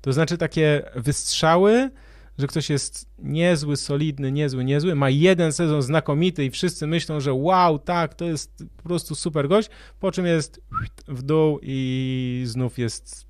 To 0.00 0.12
znaczy 0.12 0.38
takie 0.38 0.82
wystrzały, 0.96 1.90
że 2.38 2.46
ktoś 2.46 2.70
jest 2.70 3.08
niezły, 3.18 3.76
solidny, 3.76 4.32
niezły, 4.32 4.64
niezły, 4.64 4.94
ma 4.94 5.10
jeden 5.10 5.52
sezon 5.52 5.82
znakomity 5.82 6.44
i 6.44 6.50
wszyscy 6.50 6.86
myślą, 6.86 7.20
że 7.20 7.32
wow, 7.32 7.78
tak, 7.78 8.14
to 8.14 8.24
jest 8.24 8.64
po 8.76 8.82
prostu 8.82 9.14
super 9.14 9.48
gość, 9.48 9.70
po 10.00 10.12
czym 10.12 10.26
jest 10.26 10.60
w 11.08 11.22
dół 11.22 11.58
i 11.62 12.42
znów 12.46 12.78
jest 12.78 13.26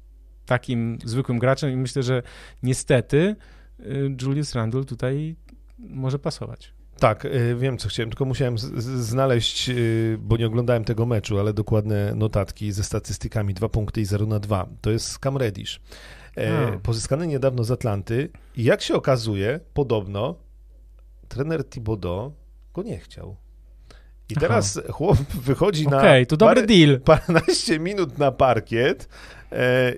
takim 0.47 0.99
zwykłym 1.05 1.39
graczem 1.39 1.71
i 1.71 1.77
myślę, 1.77 2.03
że 2.03 2.23
niestety 2.63 3.37
y, 3.81 4.17
Julius 4.23 4.55
Randle 4.55 4.85
tutaj 4.85 5.37
może 5.79 6.19
pasować. 6.19 6.75
Tak, 6.99 7.25
y, 7.25 7.57
wiem 7.59 7.79
co 7.79 7.89
chciałem, 7.89 8.11
tylko 8.11 8.25
musiałem 8.25 8.59
znaleźć, 8.59 9.69
y, 9.69 10.19
bo 10.21 10.37
nie 10.37 10.47
tego 10.85 11.07
meczu, 11.07 11.41
ale 11.41 11.53
dokładne 11.53 12.15
notatki 12.15 12.73
ze 12.73 12.85
statystykami 12.85 13.55
2 13.55 13.69
punkty 13.69 14.01
i 14.01 14.05
0 14.05 14.27
na 14.27 14.41
2. 14.41 14.69
To 14.81 14.91
jest 14.91 15.19
Cam 15.19 15.37
Reddish 15.37 15.81
e, 16.37 16.79
pozyskany 16.79 17.27
niedawno 17.27 17.65
z 17.65 17.71
Atlanty 17.71 18.31
i 18.57 18.65
jak 18.65 18.83
się 18.83 18.95
okazuje, 18.95 19.61
podobno 19.75 20.35
trener 21.29 21.65
Thibodeau 21.65 22.33
go 22.75 22.83
nie 22.83 22.99
chciał. 22.99 23.37
I 24.29 24.35
teraz 24.35 24.81
Aha. 24.85 24.93
chłop 24.93 25.19
wychodzi 25.19 25.89
na 25.89 25.99
okay, 25.99 26.27
to 26.27 26.37
dobry 26.37 26.55
parę, 26.55 26.67
deal. 26.67 27.01
paręnaście 27.01 27.79
minut 27.79 28.19
na 28.19 28.33
parkiet 28.33 29.09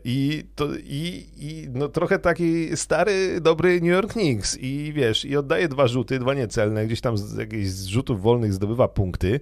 i, 0.05 0.45
to, 0.55 0.69
i, 0.77 1.27
i 1.37 1.69
no, 1.75 1.89
trochę 1.89 2.19
taki 2.19 2.77
stary, 2.77 3.41
dobry 3.41 3.81
New 3.81 3.91
York 3.91 4.13
Knicks 4.13 4.59
i 4.61 4.93
wiesz, 4.93 5.25
i 5.25 5.37
oddaje 5.37 5.69
dwa 5.69 5.87
rzuty, 5.89 6.19
dwa 6.19 6.35
niecelne, 6.35 6.87
gdzieś 6.87 7.01
tam 7.01 7.19
z 7.19 7.37
jakichś 7.37 7.69
rzutów 7.69 8.23
wolnych 8.23 8.53
zdobywa 8.53 8.89
punkty. 8.89 9.41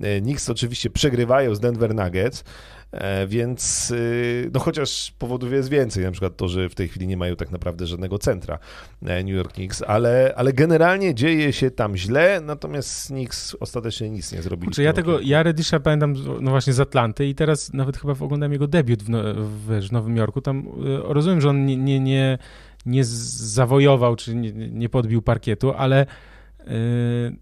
E, 0.00 0.20
Knicks 0.20 0.50
oczywiście 0.50 0.90
przegrywają 0.90 1.54
z 1.54 1.60
Denver 1.60 1.94
Nuggets. 1.94 2.44
E, 2.92 3.26
więc 3.26 3.90
y, 3.90 4.50
no 4.54 4.60
chociaż 4.60 5.14
powodów 5.18 5.52
jest 5.52 5.68
więcej, 5.68 6.04
na 6.04 6.10
przykład 6.10 6.36
to, 6.36 6.48
że 6.48 6.68
w 6.68 6.74
tej 6.74 6.88
chwili 6.88 7.06
nie 7.06 7.16
mają 7.16 7.36
tak 7.36 7.50
naprawdę 7.50 7.86
żadnego 7.86 8.18
centra 8.18 8.58
e, 9.02 9.24
New 9.24 9.34
York 9.34 9.52
Knicks, 9.52 9.82
ale, 9.82 10.32
ale 10.36 10.52
generalnie 10.52 11.14
dzieje 11.14 11.52
się 11.52 11.70
tam 11.70 11.96
źle, 11.96 12.40
natomiast 12.40 13.06
Knicks 13.06 13.56
ostatecznie 13.60 14.10
nic 14.10 14.32
nie 14.32 14.42
zrobili. 14.42 14.72
Czy 14.72 14.82
ja 14.82 14.92
tego, 14.92 15.20
ja 15.20 15.42
Reddisha 15.42 15.80
pamiętam 15.80 16.14
no 16.40 16.50
właśnie 16.50 16.72
z 16.72 16.80
Atlanty 16.80 17.26
i 17.26 17.34
teraz 17.34 17.72
nawet 17.72 17.96
chyba 17.96 18.12
oglądam 18.20 18.52
jego 18.52 18.66
debiut 18.66 19.02
w, 19.02 19.06
w, 19.08 19.51
w 19.52 19.92
Nowym 19.92 20.16
Jorku, 20.16 20.40
tam 20.40 20.58
y, 20.58 20.70
rozumiem, 21.02 21.40
że 21.40 21.50
on 21.50 21.66
nie, 21.66 21.76
nie, 21.76 22.00
nie, 22.00 22.38
nie 22.86 23.04
zawojował, 23.04 24.16
czy 24.16 24.34
nie, 24.34 24.52
nie 24.52 24.88
podbił 24.88 25.22
parkietu, 25.22 25.72
ale 25.72 26.06
yy, 26.58 27.36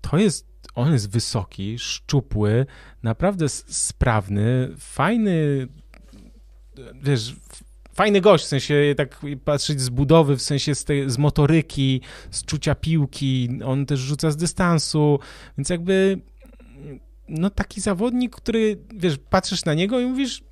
to 0.00 0.18
jest 0.18 0.56
on 0.74 0.92
jest 0.92 1.10
wysoki, 1.10 1.78
szczupły, 1.78 2.66
naprawdę 3.02 3.48
sprawny, 3.48 4.68
fajny, 4.78 5.68
wiesz, 7.02 7.36
fajny 7.94 8.20
gość, 8.20 8.44
w 8.44 8.48
sensie 8.48 8.94
tak 8.96 9.20
patrzeć 9.44 9.80
z 9.80 9.88
budowy, 9.88 10.36
w 10.36 10.42
sensie 10.42 10.74
z, 10.74 10.84
tej, 10.84 11.10
z 11.10 11.18
motoryki, 11.18 12.00
z 12.30 12.44
czucia 12.44 12.74
piłki, 12.74 13.48
on 13.64 13.86
też 13.86 14.00
rzuca 14.00 14.30
z 14.30 14.36
dystansu, 14.36 15.18
więc 15.58 15.68
jakby 15.68 16.20
no 17.28 17.50
taki 17.50 17.80
zawodnik, 17.80 18.36
który, 18.36 18.78
wiesz, 18.94 19.18
patrzysz 19.30 19.64
na 19.64 19.74
niego 19.74 20.00
i 20.00 20.06
mówisz, 20.06 20.44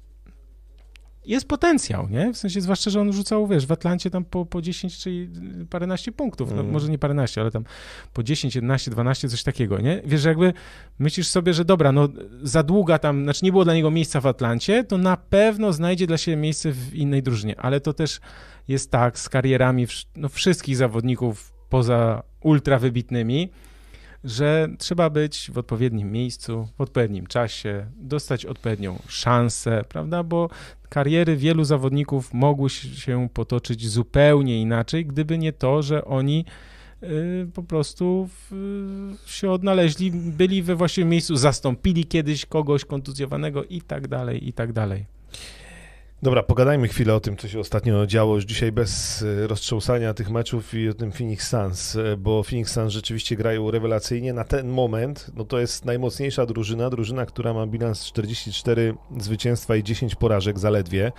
jest 1.25 1.49
potencjał, 1.49 2.09
nie? 2.09 2.33
W 2.33 2.37
sensie, 2.37 2.61
zwłaszcza, 2.61 2.91
że 2.91 3.01
on 3.01 3.13
rzucał, 3.13 3.47
wiesz, 3.47 3.67
w 3.67 3.73
Atlancie 3.73 4.11
tam 4.11 4.25
po, 4.25 4.47
po 4.47 4.63
10 4.63 4.99
czy 4.99 5.29
paręnaście 5.71 6.13
punktów, 6.13 6.51
no, 6.51 6.61
mm. 6.61 6.73
może 6.73 6.89
nie 6.89 6.99
paręnaście, 6.99 7.41
ale 7.41 7.51
tam 7.51 7.65
po 8.13 8.23
10, 8.23 8.55
11, 8.55 8.91
12, 8.91 9.29
coś 9.29 9.43
takiego, 9.43 9.81
nie? 9.81 10.03
Wiesz, 10.05 10.21
że 10.21 10.29
jakby 10.29 10.53
myślisz 10.99 11.29
sobie, 11.29 11.55
że 11.55 11.65
dobra, 11.65 11.93
no 11.93 12.09
za 12.43 12.63
długa 12.63 12.99
tam, 12.99 13.25
znaczy 13.25 13.45
nie 13.45 13.53
było 13.53 13.65
dla 13.65 13.75
niego 13.75 13.91
miejsca 13.91 14.21
w 14.21 14.27
Atlancie, 14.27 14.85
to 14.85 14.99
na 14.99 15.17
pewno 15.17 15.73
znajdzie 15.73 16.07
dla 16.07 16.19
siebie 16.19 16.37
miejsce 16.37 16.73
w 16.73 16.95
innej 16.95 17.23
drużynie, 17.23 17.61
ale 17.61 17.81
to 17.81 17.93
też 17.93 18.21
jest 18.69 18.91
tak 18.91 19.19
z 19.19 19.29
karierami 19.29 19.87
no, 20.17 20.29
wszystkich 20.29 20.77
zawodników 20.77 21.53
poza 21.69 22.23
ultra 22.41 22.79
wybitnymi, 22.79 23.51
że 24.25 24.69
trzeba 24.79 25.11
być 25.11 25.51
w 25.53 25.59
odpowiednim 25.59 26.13
miejscu, 26.13 26.69
w 26.79 26.81
odpowiednim 26.81 27.27
czasie, 27.27 27.87
dostać 27.97 28.47
odpowiednią 28.47 28.99
szansę, 29.09 29.85
prawda? 29.89 30.23
Bo 30.23 30.51
kariery 30.95 31.37
wielu 31.37 31.65
zawodników 31.65 32.35
mogły 32.35 32.71
się 32.71 33.29
potoczyć 33.35 33.89
zupełnie 33.89 34.61
inaczej, 34.61 35.07
gdyby 35.07 35.39
nie 35.39 35.53
to, 35.53 35.83
że 35.83 36.05
oni 36.05 36.45
y, 37.03 37.49
po 37.55 37.63
prostu 37.63 38.29
w, 38.51 39.17
się 39.27 39.51
odnaleźli, 39.51 40.11
byli 40.11 40.63
we 40.63 40.77
właściwym 40.77 41.09
miejscu, 41.11 41.37
zastąpili 41.37 42.05
kiedyś 42.05 42.47
kogoś 42.47 42.85
kontuzjowanego 42.85 43.65
i 43.65 43.81
tak 43.81 44.09
dalej, 44.09 44.49
i 44.49 44.53
tak 44.53 44.73
dalej. 44.73 45.07
Dobra, 46.25 46.43
pogadajmy 46.43 46.89
chwilę 46.89 47.15
o 47.15 47.21
tym, 47.21 47.37
co 47.37 47.49
się 47.49 47.61
ostatnio 47.61 48.07
działo 48.07 48.35
już 48.35 48.45
dzisiaj 48.45 48.73
bez 48.73 49.23
e, 49.23 49.47
roztrząsania 49.47 50.15
tych 50.15 50.31
meczów 50.31 50.75
i 50.75 50.89
o 50.89 50.95
tym 50.95 51.13
Phoenix 51.13 51.49
Suns, 51.49 51.97
e, 51.97 52.17
bo 52.17 52.43
Phoenix 52.43 52.73
Suns 52.73 52.93
rzeczywiście 52.93 53.37
grają 53.37 53.71
rewelacyjnie. 53.71 54.33
Na 54.33 54.45
ten 54.45 54.69
moment 54.69 55.31
no 55.35 55.45
to 55.45 55.59
jest 55.59 55.85
najmocniejsza 55.85 56.47
drużyna, 56.47 56.91
drużyna, 56.91 57.27
która 57.27 57.55
ma 57.55 57.67
bilans 57.67 58.05
44 58.05 58.95
zwycięstwa 59.19 59.77
i 59.77 59.83
10 59.83 60.15
porażek 60.15 60.59
zaledwie. 60.59 61.13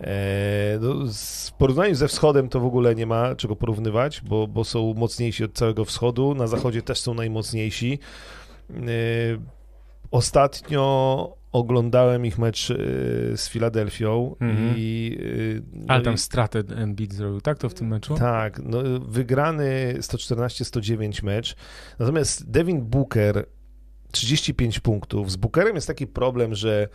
E, 0.00 0.78
no, 0.80 0.94
w 1.48 1.52
porównaniu 1.52 1.94
ze 1.94 2.08
wschodem 2.08 2.48
to 2.48 2.60
w 2.60 2.66
ogóle 2.66 2.94
nie 2.94 3.06
ma 3.06 3.34
czego 3.34 3.56
porównywać, 3.56 4.20
bo, 4.20 4.46
bo 4.46 4.64
są 4.64 4.94
mocniejsi 4.94 5.44
od 5.44 5.52
całego 5.52 5.84
wschodu. 5.84 6.34
Na 6.34 6.46
zachodzie 6.46 6.82
też 6.82 7.00
są 7.00 7.14
najmocniejsi. 7.14 7.98
Ostatnio 10.10 11.36
oglądałem 11.52 12.26
ich 12.26 12.38
mecz 12.38 12.70
y, 12.70 13.32
z 13.36 13.48
Filadelfią 13.48 14.36
-hmm. 14.40 14.72
i... 14.76 15.16
Y, 15.20 15.62
no 15.72 15.84
Ale 15.88 16.02
tam 16.02 16.14
i, 16.14 16.18
stratę 16.18 16.62
Embiid 16.76 17.14
zrobił, 17.14 17.40
tak? 17.40 17.58
To 17.58 17.68
w 17.68 17.74
tym 17.74 17.88
meczu? 17.88 18.14
Tak, 18.14 18.60
no, 18.64 18.78
wygrany 19.00 19.94
114-109 19.98 21.24
mecz, 21.24 21.56
natomiast 21.98 22.50
Devin 22.50 22.80
Booker 22.80 23.46
35 24.12 24.80
punktów. 24.80 25.30
Z 25.30 25.36
Bookerem 25.36 25.74
jest 25.74 25.86
taki 25.86 26.06
problem, 26.06 26.54
że 26.54 26.88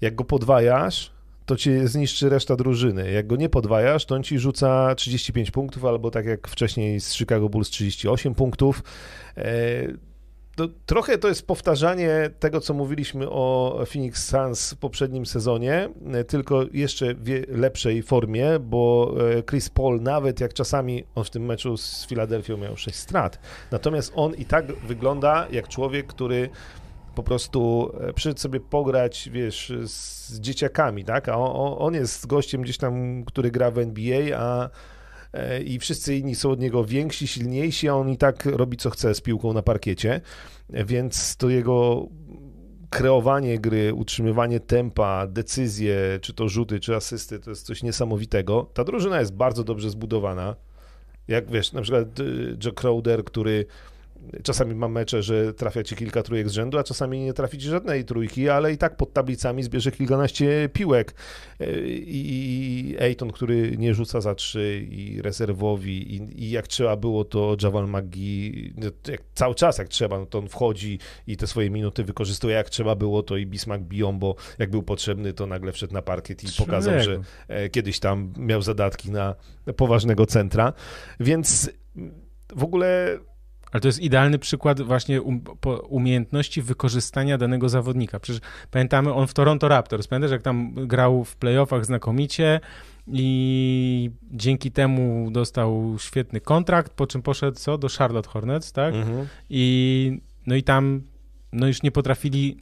jak 0.00 0.14
go 0.14 0.24
podwajasz, 0.24 1.12
to 1.46 1.56
ci 1.56 1.70
zniszczy 1.88 2.28
reszta 2.28 2.56
drużyny. 2.56 3.10
Jak 3.10 3.26
go 3.26 3.36
nie 3.36 3.48
podwajasz, 3.48 4.06
to 4.06 4.14
on 4.14 4.22
ci 4.22 4.38
rzuca 4.38 4.94
35 4.94 5.50
punktów, 5.50 5.84
albo 5.84 6.10
tak 6.10 6.26
jak 6.26 6.48
wcześniej 6.48 7.00
z 7.00 7.12
Chicago 7.12 7.48
Bulls 7.48 7.70
38 7.70 8.34
punktów. 8.34 8.82
E, 10.58 10.68
to, 10.68 10.68
trochę 10.86 11.18
to 11.18 11.28
jest 11.28 11.46
powtarzanie 11.46 12.30
tego, 12.38 12.60
co 12.60 12.74
mówiliśmy 12.74 13.30
o 13.30 13.78
Phoenix 13.92 14.28
Suns 14.28 14.72
w 14.72 14.76
poprzednim 14.76 15.26
sezonie, 15.26 15.88
tylko 16.28 16.64
jeszcze 16.72 17.14
w 17.14 17.42
lepszej 17.48 18.02
formie, 18.02 18.58
bo 18.58 19.14
e, 19.38 19.42
Chris 19.42 19.68
Paul 19.68 20.02
nawet 20.02 20.40
jak 20.40 20.54
czasami 20.54 21.04
on 21.14 21.24
w 21.24 21.30
tym 21.30 21.44
meczu 21.44 21.76
z 21.76 22.06
Filadelfią 22.06 22.56
miał 22.56 22.76
6 22.76 22.98
strat, 22.98 23.38
natomiast 23.70 24.12
on 24.16 24.34
i 24.34 24.44
tak 24.44 24.72
wygląda 24.72 25.46
jak 25.52 25.68
człowiek, 25.68 26.06
który 26.06 26.50
po 27.14 27.22
prostu 27.22 27.90
e, 28.00 28.12
przyszedł 28.12 28.40
sobie 28.40 28.60
pograć, 28.60 29.28
wiesz, 29.32 29.72
z 29.84 30.40
dzieciakami, 30.40 31.04
tak? 31.04 31.28
A 31.28 31.36
on, 31.36 31.76
on 31.78 31.94
jest 31.94 32.26
gościem 32.26 32.62
gdzieś 32.62 32.78
tam, 32.78 33.24
który 33.24 33.50
gra 33.50 33.70
w 33.70 33.78
NBA, 33.78 34.38
a 34.38 34.68
E, 34.68 34.70
i 35.64 35.78
wszyscy 35.78 36.16
inni 36.16 36.34
są 36.34 36.50
od 36.50 36.60
niego 36.60 36.84
więksi, 36.84 37.26
silniejsi, 37.26 37.88
a 37.88 37.94
on 37.94 38.10
i 38.10 38.16
tak 38.16 38.46
robi 38.46 38.76
co 38.76 38.90
chce 38.90 39.14
z 39.14 39.20
piłką 39.20 39.52
na 39.52 39.62
parkiecie, 39.62 40.20
więc 40.70 41.36
to 41.36 41.48
jego 41.48 42.08
kreowanie 42.90 43.58
gry, 43.58 43.94
utrzymywanie 43.94 44.60
tempa, 44.60 45.26
decyzje, 45.26 46.18
czy 46.22 46.34
to 46.34 46.48
rzuty, 46.48 46.80
czy 46.80 46.96
asysty, 46.96 47.40
to 47.40 47.50
jest 47.50 47.66
coś 47.66 47.82
niesamowitego. 47.82 48.70
Ta 48.74 48.84
drużyna 48.84 49.20
jest 49.20 49.34
bardzo 49.34 49.64
dobrze 49.64 49.90
zbudowana. 49.90 50.56
Jak 51.28 51.50
wiesz, 51.50 51.72
na 51.72 51.82
przykład 51.82 52.20
y, 52.20 52.56
Joe 52.64 52.72
Crowder, 52.72 53.24
który 53.24 53.66
Czasami 54.42 54.74
mam 54.74 54.92
mecze, 54.92 55.22
że 55.22 55.54
trafia 55.54 55.82
ci 55.82 55.96
kilka 55.96 56.22
trójek 56.22 56.48
z 56.48 56.52
rzędu, 56.52 56.78
a 56.78 56.84
czasami 56.84 57.20
nie 57.20 57.32
trafi 57.32 57.58
ci 57.58 57.68
żadnej 57.68 58.04
trójki, 58.04 58.48
ale 58.48 58.72
i 58.72 58.78
tak 58.78 58.96
pod 58.96 59.12
tablicami 59.12 59.62
zbierze 59.62 59.92
kilkanaście 59.92 60.68
piłek. 60.72 61.14
E, 61.60 61.66
I 61.86 62.96
Ejton, 62.98 63.30
który 63.30 63.76
nie 63.78 63.94
rzuca 63.94 64.20
za 64.20 64.34
trzy 64.34 64.86
i 64.90 65.22
rezerwowi 65.22 66.14
i, 66.16 66.44
i 66.44 66.50
jak 66.50 66.68
trzeba 66.68 66.96
było, 66.96 67.24
to 67.24 67.56
Javal 67.62 67.88
McGee 67.88 68.74
no, 68.76 68.90
cały 69.34 69.54
czas 69.54 69.78
jak 69.78 69.88
trzeba, 69.88 70.18
no 70.18 70.26
to 70.26 70.38
on 70.38 70.48
wchodzi 70.48 70.98
i 71.26 71.36
te 71.36 71.46
swoje 71.46 71.70
minuty 71.70 72.04
wykorzystuje. 72.04 72.54
Jak 72.54 72.70
trzeba 72.70 72.94
było, 72.94 73.22
to 73.22 73.36
i 73.36 73.46
Bismarck 73.46 73.84
biją, 73.84 74.18
bo 74.18 74.34
jak 74.58 74.70
był 74.70 74.82
potrzebny, 74.82 75.32
to 75.32 75.46
nagle 75.46 75.72
wszedł 75.72 75.94
na 75.94 76.02
parkiet 76.02 76.44
i 76.44 76.46
pokazał, 76.58 77.00
że 77.00 77.20
e, 77.48 77.68
kiedyś 77.68 78.00
tam 78.00 78.32
miał 78.36 78.62
zadatki 78.62 79.10
na 79.10 79.34
poważnego 79.76 80.26
centra. 80.26 80.72
Więc 81.20 81.70
w 82.56 82.64
ogóle 82.64 83.18
ale 83.72 83.80
to 83.80 83.88
jest 83.88 84.00
idealny 84.00 84.38
przykład 84.38 84.80
właśnie 84.80 85.22
um, 85.22 85.40
umiejętności 85.88 86.62
wykorzystania 86.62 87.38
danego 87.38 87.68
zawodnika. 87.68 88.20
Przecież 88.20 88.42
pamiętamy, 88.70 89.14
on 89.14 89.26
w 89.26 89.34
Toronto 89.34 89.68
Raptors, 89.68 90.06
pamiętasz, 90.06 90.30
jak 90.30 90.42
tam 90.42 90.74
grał 90.74 91.24
w 91.24 91.36
playoffach 91.36 91.84
znakomicie 91.84 92.60
i 93.06 94.10
dzięki 94.30 94.70
temu 94.70 95.28
dostał 95.30 95.96
świetny 95.98 96.40
kontrakt, 96.40 96.92
po 96.92 97.06
czym 97.06 97.22
poszedł 97.22 97.58
co? 97.58 97.78
Do 97.78 97.88
Charlotte 97.98 98.28
Hornets, 98.28 98.72
tak? 98.72 98.94
Mhm. 98.94 99.26
I 99.50 100.20
no 100.46 100.54
i 100.54 100.62
tam 100.62 101.02
no 101.52 101.66
już 101.66 101.82
nie 101.82 101.90
potrafili 101.90 102.56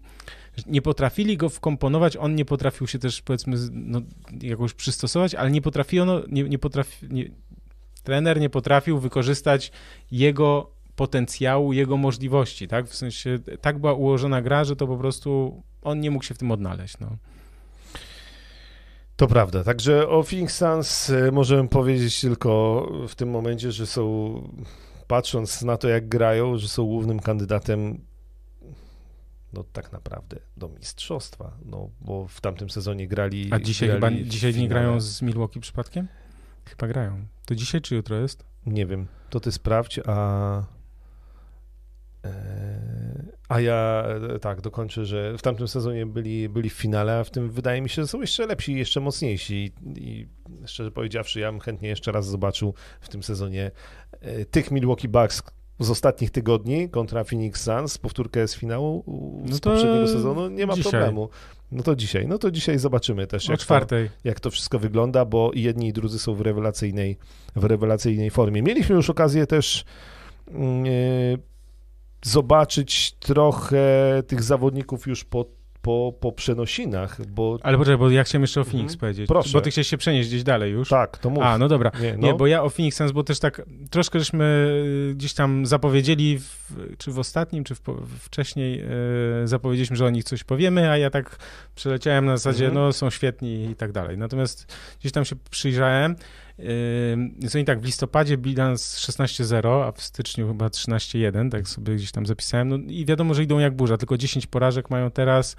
nie 0.67 0.83
potrafili 0.83 1.37
go 1.37 1.49
wkomponować, 1.49 2.17
on 2.17 2.35
nie 2.35 2.45
potrafił 2.45 2.87
się 2.87 2.99
też 2.99 3.23
powiedzmy 3.23 3.57
no, 3.73 4.01
jakoś 4.43 4.75
przystosować, 4.75 5.35
ale 5.35 5.51
nie 5.51 5.63
potrafiono, 5.63 6.23
nie, 6.29 6.45
nie 6.45 6.59
potrafi, 6.59 7.07
nie, 7.11 7.25
trener 8.03 8.41
nie 8.41 8.51
potrafił 8.51 8.99
wykorzystać 8.99 9.73
jego 10.11 10.76
potencjału, 10.97 11.73
jego 11.73 11.97
możliwości, 11.97 12.69
tak? 12.69 12.87
W 12.87 12.95
sensie 12.95 13.39
tak 13.61 13.79
była 13.79 13.93
ułożona 13.93 14.43
gra, 14.43 14.65
że 14.65 14.77
to 14.77 14.87
po 14.87 14.97
prostu 14.97 15.63
on 15.83 16.01
nie 16.01 16.11
mógł 16.11 16.25
się 16.25 16.35
w 16.35 16.39
tym 16.39 16.51
odnaleźć, 16.51 16.99
no. 16.99 17.17
To 19.17 19.27
prawda. 19.27 19.65
Także 19.65 20.09
o 20.09 20.23
Phoenix 20.23 20.57
Suns 20.57 21.11
e, 21.11 21.33
możemy 21.33 21.69
powiedzieć 21.69 22.21
tylko 22.21 22.83
w 23.09 23.15
tym 23.15 23.31
momencie, 23.31 23.73
że 23.73 23.87
są, 23.87 24.35
patrząc 25.07 25.63
na 25.63 25.77
to, 25.77 25.89
jak 25.89 26.09
grają, 26.09 26.59
że 26.59 26.69
są 26.69 26.85
głównym 26.85 27.21
kandydatem 27.21 28.01
no 29.53 29.65
tak 29.73 29.93
naprawdę 29.93 30.37
do 30.57 30.69
mistrzostwa, 30.69 31.57
no 31.65 31.91
bo 32.01 32.29
w 32.29 32.41
tamtym 32.41 32.71
sezonie 32.71 33.09
grali... 33.09 33.49
A 33.51 33.61
dzisiaj 33.61 33.89
grali 33.89 34.17
chyba, 34.19 34.31
dzisiaj 34.31 34.55
nie 34.55 34.69
grają 34.69 35.01
z 35.01 35.23
Milwaukee 35.23 35.61
przypadkiem? 35.61 36.09
Chyba 36.65 36.89
grają. 36.89 37.27
To 37.47 37.55
dzisiaj 37.55 37.81
czy 37.81 37.95
jutro 37.95 38.17
jest? 38.17 38.45
Nie 38.67 38.87
wiem, 38.87 39.07
to 39.31 39.41
ty 39.41 39.53
sprawdź, 39.53 40.01
a 40.07 40.76
a 43.49 43.61
ja 43.61 44.05
e, 44.35 44.39
tak 44.39 44.61
dokończę, 44.61 45.07
że 45.07 45.39
w 45.39 45.43
tamtym 45.43 45.69
sezonie 45.69 46.07
byli, 46.07 46.49
byli 46.49 46.71
w 46.71 46.73
finale, 46.73 47.19
a 47.19 47.25
w 47.25 47.31
tym 47.31 47.51
wydaje 47.51 47.81
mi 47.83 47.89
się, 47.89 48.03
że 48.03 48.09
są 48.09 48.21
jeszcze 48.21 48.47
lepsi, 48.47 48.75
jeszcze 48.75 49.01
mocniejsi. 49.01 49.73
I 49.97 50.27
szczerze 50.67 50.91
powiedziawszy, 50.91 51.41
ja 51.41 51.53
bym 51.53 51.61
chętnie 51.61 51.89
jeszcze 51.89 52.13
raz 52.13 52.27
zobaczył 52.27 52.75
w 53.01 53.09
tym 53.09 53.23
sezonie 53.23 53.71
e, 54.21 54.45
tych 54.45 54.71
Milwaukee 54.71 55.09
Bucks 55.09 55.43
z 55.81 55.91
ostatnich 55.91 56.31
tygodni 56.31 56.89
kontra 56.89 57.25
Phoenix 57.25 57.63
Suns, 57.63 57.99
powtórkę 57.99 58.49
z 58.49 58.55
finału 58.57 59.05
z 59.45 59.51
no 59.51 59.73
poprzedniego 59.73 60.09
sezonu, 60.09 60.49
nie 60.49 60.67
ma 60.67 60.75
dzisiaj. 60.75 60.91
problemu. 60.91 61.29
No 61.73 61.83
to 61.83 61.97
dzisiaj, 61.97 62.29
no 62.29 62.39
to 62.39 62.51
dzisiaj 62.51 62.79
zobaczymy 62.79 63.27
też, 63.27 63.49
jak 63.49 63.65
to, 63.65 63.97
jak 64.25 64.41
to 64.41 64.51
wszystko 64.51 64.79
wygląda, 64.79 65.25
bo 65.25 65.51
i 65.53 65.63
jedni 65.63 65.89
i 65.89 65.93
drudzy 65.93 66.19
są 66.19 66.35
w 66.35 66.41
rewelacyjnej, 66.41 67.19
w 67.57 67.65
rewelacyjnej 67.65 68.31
formie. 68.31 68.63
Mieliśmy 68.63 68.97
już 68.97 69.11
okazję 69.11 69.47
też 69.47 69.85
yy, 70.49 71.39
zobaczyć 72.23 73.13
trochę 73.13 73.83
tych 74.27 74.43
zawodników 74.43 75.07
już 75.07 75.25
po, 75.25 75.47
po, 75.87 76.13
po 76.21 76.33
przenosinach, 76.33 77.27
bo... 77.27 77.59
Ale 77.63 77.79
poczekaj, 77.79 77.99
bo 77.99 78.11
ja 78.11 78.25
chciałem 78.25 78.43
jeszcze 78.43 78.61
o 78.61 78.65
Phoenix 78.65 78.93
mhm. 78.93 78.99
powiedzieć. 78.99 79.29
Proszę. 79.29 79.51
Bo 79.53 79.61
ty 79.61 79.71
chciałeś 79.71 79.89
się 79.89 79.97
przenieść 79.97 80.29
gdzieś 80.29 80.43
dalej 80.43 80.73
już. 80.73 80.89
Tak, 80.89 81.19
to 81.19 81.31
mów. 81.31 81.43
A, 81.43 81.59
no 81.59 81.69
dobra. 81.69 81.91
Nie, 82.01 82.17
no. 82.17 82.27
Nie 82.27 82.35
bo 82.35 82.47
ja 82.47 82.63
o 82.63 82.71
Phoenix 82.71 82.97
Suns, 82.97 83.13
bo 83.13 83.25
też 83.25 83.39
tak 83.39 83.63
troszkę 83.91 84.19
żeśmy 84.19 84.83
gdzieś 85.15 85.35
tam 85.35 85.67
zapowiedzieli, 85.67 86.39
w, 86.39 86.97
czy 86.99 87.13
w 87.13 87.19
ostatnim, 87.19 87.65
czy 87.65 87.75
w, 87.75 87.81
wcześniej 88.19 88.81
e, 88.81 88.87
zapowiedzieliśmy, 89.49 89.97
że 89.97 90.07
o 90.07 90.11
nich 90.11 90.25
coś 90.25 90.45
powiemy, 90.45 90.91
a 90.91 90.97
ja 90.97 91.11
tak 91.11 91.37
przeleciałem 91.75 92.25
na 92.27 92.37
zasadzie, 92.37 92.67
mhm. 92.67 92.85
no 92.85 92.93
są 92.93 93.11
świetni 93.11 93.65
i 93.65 93.75
tak 93.75 93.93
dalej. 93.93 94.19
Natomiast 94.19 94.77
gdzieś 95.01 95.13
tam 95.13 95.25
się 95.25 95.37
przyjrzałem 95.51 96.17
jest 97.41 97.55
oni 97.55 97.65
tak, 97.65 97.81
w 97.81 97.85
listopadzie 97.85 98.39
bilans 98.39 98.99
16-0, 98.99 99.85
a 99.89 99.93
w 99.93 100.03
styczniu 100.03 100.49
chyba 100.49 100.67
13-1, 100.67 101.51
tak 101.51 101.69
sobie 101.69 101.95
gdzieś 101.97 102.13
tam 102.13 102.27
zapisałem. 102.27 102.69
No 102.69 102.77
i 102.77 103.05
wiadomo, 103.05 103.35
że 103.35 103.43
idą 103.43 103.59
jak 103.59 103.77
burza, 103.77 103.97
tylko 103.97 104.19
10 104.19 104.47
porażek 104.47 104.91
mają 104.91 105.11
teraz 105.11 105.57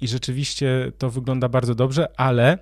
i 0.00 0.08
rzeczywiście 0.08 0.92
to 0.98 1.10
wygląda 1.10 1.48
bardzo 1.48 1.74
dobrze, 1.74 2.20
ale 2.20 2.58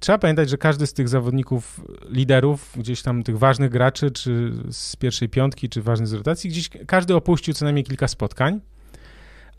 Trzeba 0.00 0.18
pamiętać, 0.18 0.50
że 0.50 0.58
każdy 0.58 0.86
z 0.86 0.92
tych 0.92 1.08
zawodników, 1.08 1.80
liderów, 2.10 2.72
gdzieś 2.76 3.02
tam 3.02 3.22
tych 3.22 3.38
ważnych 3.38 3.70
graczy, 3.70 4.10
czy 4.10 4.52
z 4.70 4.96
pierwszej 4.96 5.28
piątki, 5.28 5.68
czy 5.68 5.82
ważnych 5.82 6.08
z 6.08 6.12
rotacji, 6.12 6.50
gdzieś 6.50 6.68
każdy 6.86 7.14
opuścił 7.14 7.54
co 7.54 7.64
najmniej 7.64 7.84
kilka 7.84 8.08
spotkań. 8.08 8.60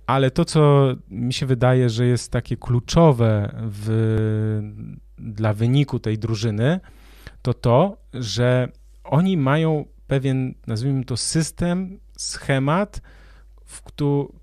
Ale 0.08 0.32
to, 0.32 0.46
co 0.46 0.94
mi 1.10 1.34
się 1.34 1.46
wydaje, 1.46 1.90
że 1.90 2.06
jest 2.06 2.32
takie 2.32 2.58
kluczowe 2.58 3.56
w 3.62 3.88
dla 5.18 5.54
wyniku 5.54 6.00
tej 6.00 6.18
drużyny, 6.18 6.80
to 7.42 7.54
to, 7.54 7.98
że 8.14 8.68
oni 9.04 9.38
mają 9.38 9.86
pewien, 10.08 10.54
nazwijmy 10.68 11.06
to, 11.06 11.18
system, 11.18 12.00
schemat, 12.18 13.02
w, 13.66 13.82
któ 13.82 14.34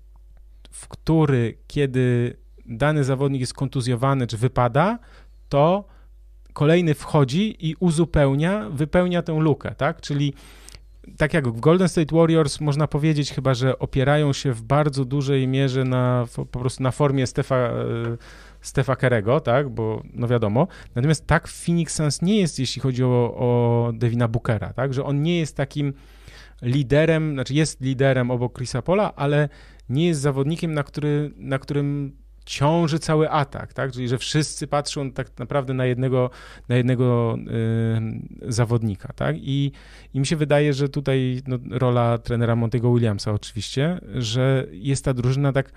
w 0.71 0.87
który, 0.87 1.57
kiedy 1.67 2.37
dany 2.65 3.03
zawodnik 3.03 3.41
jest 3.41 3.53
kontuzjowany 3.53 4.27
czy 4.27 4.37
wypada, 4.37 4.99
to 5.49 5.85
kolejny 6.53 6.93
wchodzi 6.93 7.69
i 7.69 7.75
uzupełnia, 7.79 8.69
wypełnia 8.69 9.21
tę 9.21 9.33
lukę, 9.39 9.75
tak? 9.75 10.01
Czyli 10.01 10.33
tak 11.17 11.33
jak 11.33 11.47
w 11.47 11.59
Golden 11.59 11.89
State 11.89 12.15
Warriors 12.15 12.61
można 12.61 12.87
powiedzieć 12.87 13.33
chyba, 13.33 13.53
że 13.53 13.79
opierają 13.79 14.33
się 14.33 14.53
w 14.53 14.61
bardzo 14.61 15.05
dużej 15.05 15.47
mierze 15.47 15.83
na 15.83 16.25
po 16.35 16.45
prostu 16.45 16.83
na 16.83 16.91
formie 16.91 17.27
Stefa 17.27 17.69
Stefa 18.61 18.95
Kerego, 18.95 19.39
tak, 19.39 19.69
bo 19.69 20.01
no 20.13 20.27
wiadomo. 20.27 20.67
Natomiast 20.95 21.27
tak 21.27 21.47
Phoenix 21.47 21.95
Suns 21.95 22.21
nie 22.21 22.39
jest, 22.39 22.59
jeśli 22.59 22.81
chodzi 22.81 23.03
o, 23.03 23.35
o 23.37 23.91
Devina 23.93 24.27
Bookera, 24.27 24.73
tak, 24.73 24.93
że 24.93 25.03
on 25.03 25.21
nie 25.21 25.39
jest 25.39 25.57
takim 25.57 25.93
liderem, 26.61 27.33
znaczy 27.33 27.53
jest 27.53 27.81
liderem 27.81 28.31
obok 28.31 28.57
Chrisa 28.57 28.81
Pola, 28.81 29.15
ale 29.15 29.49
nie 29.89 30.07
jest 30.07 30.21
zawodnikiem, 30.21 30.73
na, 30.73 30.83
który, 30.83 31.31
na 31.37 31.59
którym 31.59 32.15
ciąży 32.45 32.99
cały 32.99 33.29
atak, 33.29 33.73
tak? 33.73 33.91
Czyli, 33.91 34.07
że 34.07 34.17
wszyscy 34.17 34.67
patrzą 34.67 35.11
tak 35.11 35.39
naprawdę 35.39 35.73
na 35.73 35.85
jednego, 35.85 36.29
na 36.69 36.75
jednego 36.75 37.37
y, 38.47 38.53
zawodnika, 38.53 39.13
tak? 39.13 39.35
I, 39.39 39.71
I 40.13 40.19
mi 40.19 40.25
się 40.25 40.35
wydaje, 40.35 40.73
że 40.73 40.89
tutaj 40.89 41.41
no, 41.47 41.57
rola 41.71 42.17
trenera 42.17 42.55
Montego 42.55 42.93
Williamsa 42.93 43.31
oczywiście, 43.31 43.99
że 44.15 44.67
jest 44.71 45.05
ta 45.05 45.13
drużyna 45.13 45.53
tak 45.53 45.71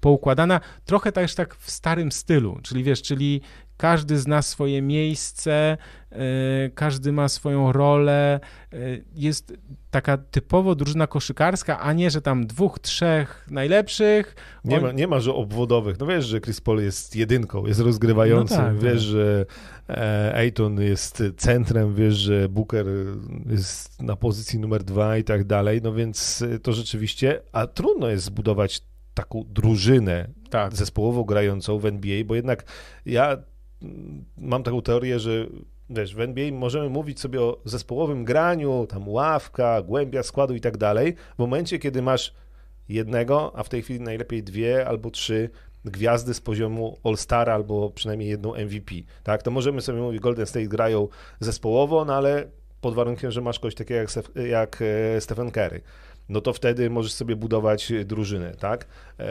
poukładana, 0.00 0.60
trochę 0.84 1.12
też 1.12 1.34
tak 1.34 1.56
w 1.56 1.70
starym 1.70 2.12
stylu, 2.12 2.58
czyli 2.62 2.84
wiesz, 2.84 3.02
czyli 3.02 3.40
każdy 3.80 4.18
zna 4.18 4.42
swoje 4.42 4.82
miejsce, 4.82 5.76
e, 6.12 6.16
każdy 6.74 7.12
ma 7.12 7.28
swoją 7.28 7.72
rolę. 7.72 8.40
E, 8.72 8.76
jest 9.14 9.52
taka 9.90 10.18
typowo 10.18 10.74
drużyna 10.74 11.06
koszykarska, 11.06 11.80
a 11.80 11.92
nie, 11.92 12.10
że 12.10 12.22
tam 12.22 12.46
dwóch, 12.46 12.78
trzech 12.78 13.46
najlepszych. 13.50 14.34
Nie, 14.64 14.76
On... 14.76 14.82
ma, 14.82 14.92
nie 14.92 15.06
ma, 15.06 15.20
że 15.20 15.34
obwodowych. 15.34 15.98
No 15.98 16.06
wiesz, 16.06 16.26
że 16.26 16.40
Chris 16.40 16.60
Paul 16.60 16.82
jest 16.82 17.16
jedynką, 17.16 17.66
jest 17.66 17.80
rozgrywającym. 17.80 18.58
No 18.58 18.64
tak, 18.64 18.78
wiesz, 18.78 18.92
tak. 18.92 19.00
że 19.00 19.46
e, 19.88 20.34
Ayton 20.34 20.80
jest 20.80 21.22
centrem, 21.36 21.94
wiesz, 21.94 22.14
że 22.14 22.48
Booker 22.48 22.86
jest 23.46 24.02
na 24.02 24.16
pozycji 24.16 24.58
numer 24.58 24.84
dwa 24.84 25.16
i 25.16 25.24
tak 25.24 25.44
dalej. 25.44 25.80
No 25.82 25.92
więc 25.92 26.44
to 26.62 26.72
rzeczywiście, 26.72 27.42
a 27.52 27.66
trudno 27.66 28.08
jest 28.08 28.24
zbudować 28.24 28.82
taką 29.14 29.44
drużynę 29.48 30.28
tak. 30.50 30.76
zespołowo 30.76 31.24
grającą 31.24 31.78
w 31.78 31.86
NBA, 31.86 32.24
bo 32.24 32.34
jednak 32.34 32.64
ja 33.06 33.36
mam 34.36 34.62
taką 34.62 34.82
teorię, 34.82 35.18
że 35.18 35.46
wiesz, 35.90 36.14
w 36.14 36.20
NBA 36.20 36.52
możemy 36.52 36.88
mówić 36.88 37.20
sobie 37.20 37.40
o 37.40 37.60
zespołowym 37.64 38.24
graniu, 38.24 38.86
tam 38.88 39.08
ławka, 39.08 39.82
głębia 39.82 40.22
składu 40.22 40.54
i 40.54 40.60
tak 40.60 40.76
dalej, 40.76 41.14
w 41.36 41.38
momencie, 41.38 41.78
kiedy 41.78 42.02
masz 42.02 42.34
jednego, 42.88 43.52
a 43.56 43.62
w 43.62 43.68
tej 43.68 43.82
chwili 43.82 44.00
najlepiej 44.00 44.42
dwie 44.42 44.86
albo 44.86 45.10
trzy 45.10 45.50
gwiazdy 45.84 46.34
z 46.34 46.40
poziomu 46.40 46.98
All-Star 47.04 47.50
albo 47.50 47.90
przynajmniej 47.90 48.28
jedną 48.28 48.54
MVP, 48.54 48.94
tak, 49.22 49.42
to 49.42 49.50
możemy 49.50 49.80
sobie 49.80 50.00
mówić, 50.00 50.20
Golden 50.20 50.46
State 50.46 50.66
grają 50.66 51.08
zespołowo, 51.40 52.04
no 52.04 52.14
ale 52.14 52.46
pod 52.80 52.94
warunkiem, 52.94 53.30
że 53.30 53.40
masz 53.40 53.58
kogoś 53.58 53.74
takiego 53.74 54.00
jak, 54.00 54.10
jak 54.48 54.82
e, 54.82 55.20
Stephen 55.20 55.50
Curry 55.50 55.80
no 56.30 56.40
to 56.40 56.52
wtedy 56.52 56.90
możesz 56.90 57.12
sobie 57.12 57.36
budować 57.36 57.92
drużynę, 58.04 58.54
tak, 58.54 58.86
e, 59.18 59.26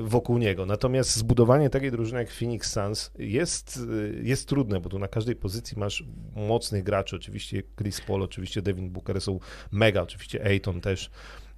wokół 0.00 0.38
niego. 0.38 0.66
Natomiast 0.66 1.16
zbudowanie 1.16 1.70
takiej 1.70 1.90
drużyny 1.90 2.18
jak 2.18 2.30
Phoenix 2.30 2.72
Suns 2.72 3.10
jest, 3.18 3.80
jest 4.22 4.48
trudne, 4.48 4.80
bo 4.80 4.88
tu 4.88 4.98
na 4.98 5.08
każdej 5.08 5.36
pozycji 5.36 5.78
masz 5.78 6.04
mocnych 6.36 6.84
graczy, 6.84 7.16
oczywiście 7.16 7.62
Chris 7.78 8.00
Paul, 8.00 8.22
oczywiście 8.22 8.62
Devin 8.62 8.90
Booker 8.90 9.20
są 9.20 9.40
mega, 9.70 10.02
oczywiście 10.02 10.44
Ayton 10.44 10.80
też 10.80 11.10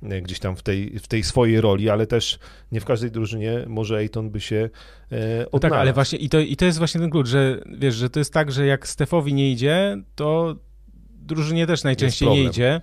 e, 0.03 0.23
gdzieś 0.23 0.39
tam 0.39 0.57
w 0.57 0.63
tej, 0.63 0.99
w 0.99 1.09
tej 1.09 1.23
swojej 1.23 1.61
roli, 1.61 1.91
ale 1.91 2.07
też 2.07 2.39
nie 2.73 2.81
w 2.81 2.85
każdej 2.85 3.11
drużynie 3.11 3.65
może 3.67 3.97
Ayton 3.97 4.31
by 4.31 4.41
się 4.41 4.71
e, 5.13 5.47
no 5.53 5.59
tak, 5.59 5.73
ale 5.73 5.93
właśnie 5.93 6.19
i 6.19 6.29
to, 6.29 6.41
i 6.41 6.57
to 6.57 6.65
jest 6.65 6.79
właśnie 6.79 7.01
ten 7.01 7.11
klucz, 7.11 7.29
że 7.29 7.61
wiesz, 7.79 7.95
że 7.95 8.11
to 8.11 8.19
jest 8.19 8.33
tak, 8.33 8.53
że 8.53 8.67
jak 8.67 8.89
Stefowi 8.89 9.35
nie 9.35 9.53
idzie, 9.53 9.97
to 10.15 10.57
drużynie 11.27 11.67
też 11.67 11.85
najczęściej 11.85 12.29
nie 12.29 12.45
idzie. 12.45 12.81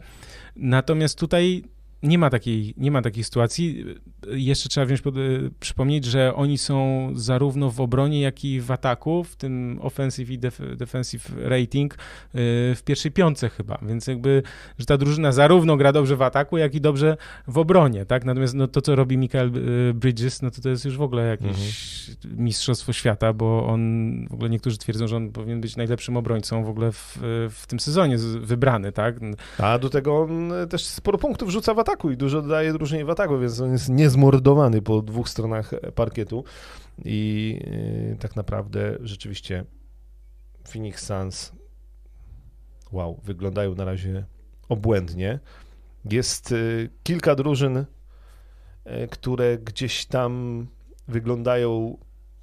Natomiast 0.55 1.19
tutaj 1.19 1.63
nie 2.03 2.17
ma 2.17 2.29
takiej, 2.29 2.73
nie 2.77 2.91
ma 2.91 3.01
takiej 3.01 3.23
sytuacji. 3.23 3.85
Jeszcze 4.27 4.69
trzeba 4.69 4.85
wziąć 4.85 5.01
pod, 5.01 5.15
przypomnieć, 5.59 6.05
że 6.05 6.35
oni 6.35 6.57
są 6.57 7.09
zarówno 7.15 7.69
w 7.69 7.81
obronie, 7.81 8.21
jak 8.21 8.45
i 8.45 8.61
w 8.61 8.71
ataku, 8.71 9.23
w 9.23 9.35
tym 9.35 9.79
offensive 9.81 10.29
i 10.29 10.39
def, 10.39 10.61
defensive 10.77 11.31
rating 11.37 11.93
y, 11.93 11.97
w 12.75 12.81
pierwszej 12.85 13.11
piątce 13.11 13.49
chyba, 13.49 13.79
więc 13.81 14.07
jakby, 14.07 14.43
że 14.79 14.85
ta 14.85 14.97
drużyna 14.97 15.31
zarówno 15.31 15.77
gra 15.77 15.91
dobrze 15.91 16.15
w 16.15 16.21
ataku, 16.21 16.57
jak 16.57 16.75
i 16.75 16.81
dobrze 16.81 17.17
w 17.47 17.57
obronie, 17.57 18.05
tak? 18.05 18.25
Natomiast 18.25 18.53
no, 18.53 18.67
to, 18.67 18.81
co 18.81 18.95
robi 18.95 19.17
Michael 19.17 19.51
y, 19.89 19.93
Bridges, 19.93 20.41
no 20.41 20.51
to 20.51 20.61
to 20.61 20.69
jest 20.69 20.85
już 20.85 20.97
w 20.97 21.01
ogóle 21.01 21.27
jakieś 21.27 22.09
mhm. 22.09 22.43
mistrzostwo 22.43 22.93
świata, 22.93 23.33
bo 23.33 23.67
on, 23.67 23.81
w 24.29 24.33
ogóle 24.33 24.49
niektórzy 24.49 24.77
twierdzą, 24.77 25.07
że 25.07 25.15
on 25.15 25.31
powinien 25.31 25.61
być 25.61 25.75
najlepszym 25.75 26.17
obrońcą 26.17 26.63
w 26.63 26.69
ogóle 26.69 26.91
w, 26.91 27.17
w 27.49 27.67
tym 27.67 27.79
sezonie 27.79 28.17
wybrany, 28.41 28.91
tak? 28.91 29.15
A 29.57 29.79
do 29.79 29.89
tego 29.89 30.21
on 30.21 30.51
też 30.69 30.85
sporo 30.85 31.17
punktów 31.17 31.49
rzuca 31.49 31.73
w 31.73 31.79
ataku 31.79 31.90
ataku 31.91 32.11
i 32.11 32.17
dużo 32.17 32.41
daje 32.41 32.73
drużynie 32.73 33.05
w 33.05 33.09
ataku, 33.09 33.39
więc 33.39 33.61
on 33.61 33.71
jest 33.71 33.89
niezmordowany 33.89 34.81
po 34.81 35.01
dwóch 35.01 35.29
stronach 35.29 35.71
parkietu 35.95 36.43
i 37.05 37.59
yy, 38.11 38.17
tak 38.19 38.35
naprawdę 38.35 38.97
rzeczywiście 39.01 39.65
Phoenix 40.67 41.05
Suns 41.05 41.51
wow, 42.91 43.19
wyglądają 43.23 43.75
na 43.75 43.85
razie 43.85 44.25
obłędnie. 44.69 45.39
Jest 46.11 46.51
yy, 46.51 46.89
kilka 47.03 47.35
drużyn, 47.35 47.85
yy, 48.85 49.07
które 49.07 49.57
gdzieś 49.57 50.05
tam 50.05 50.67
wyglądają 51.07 51.97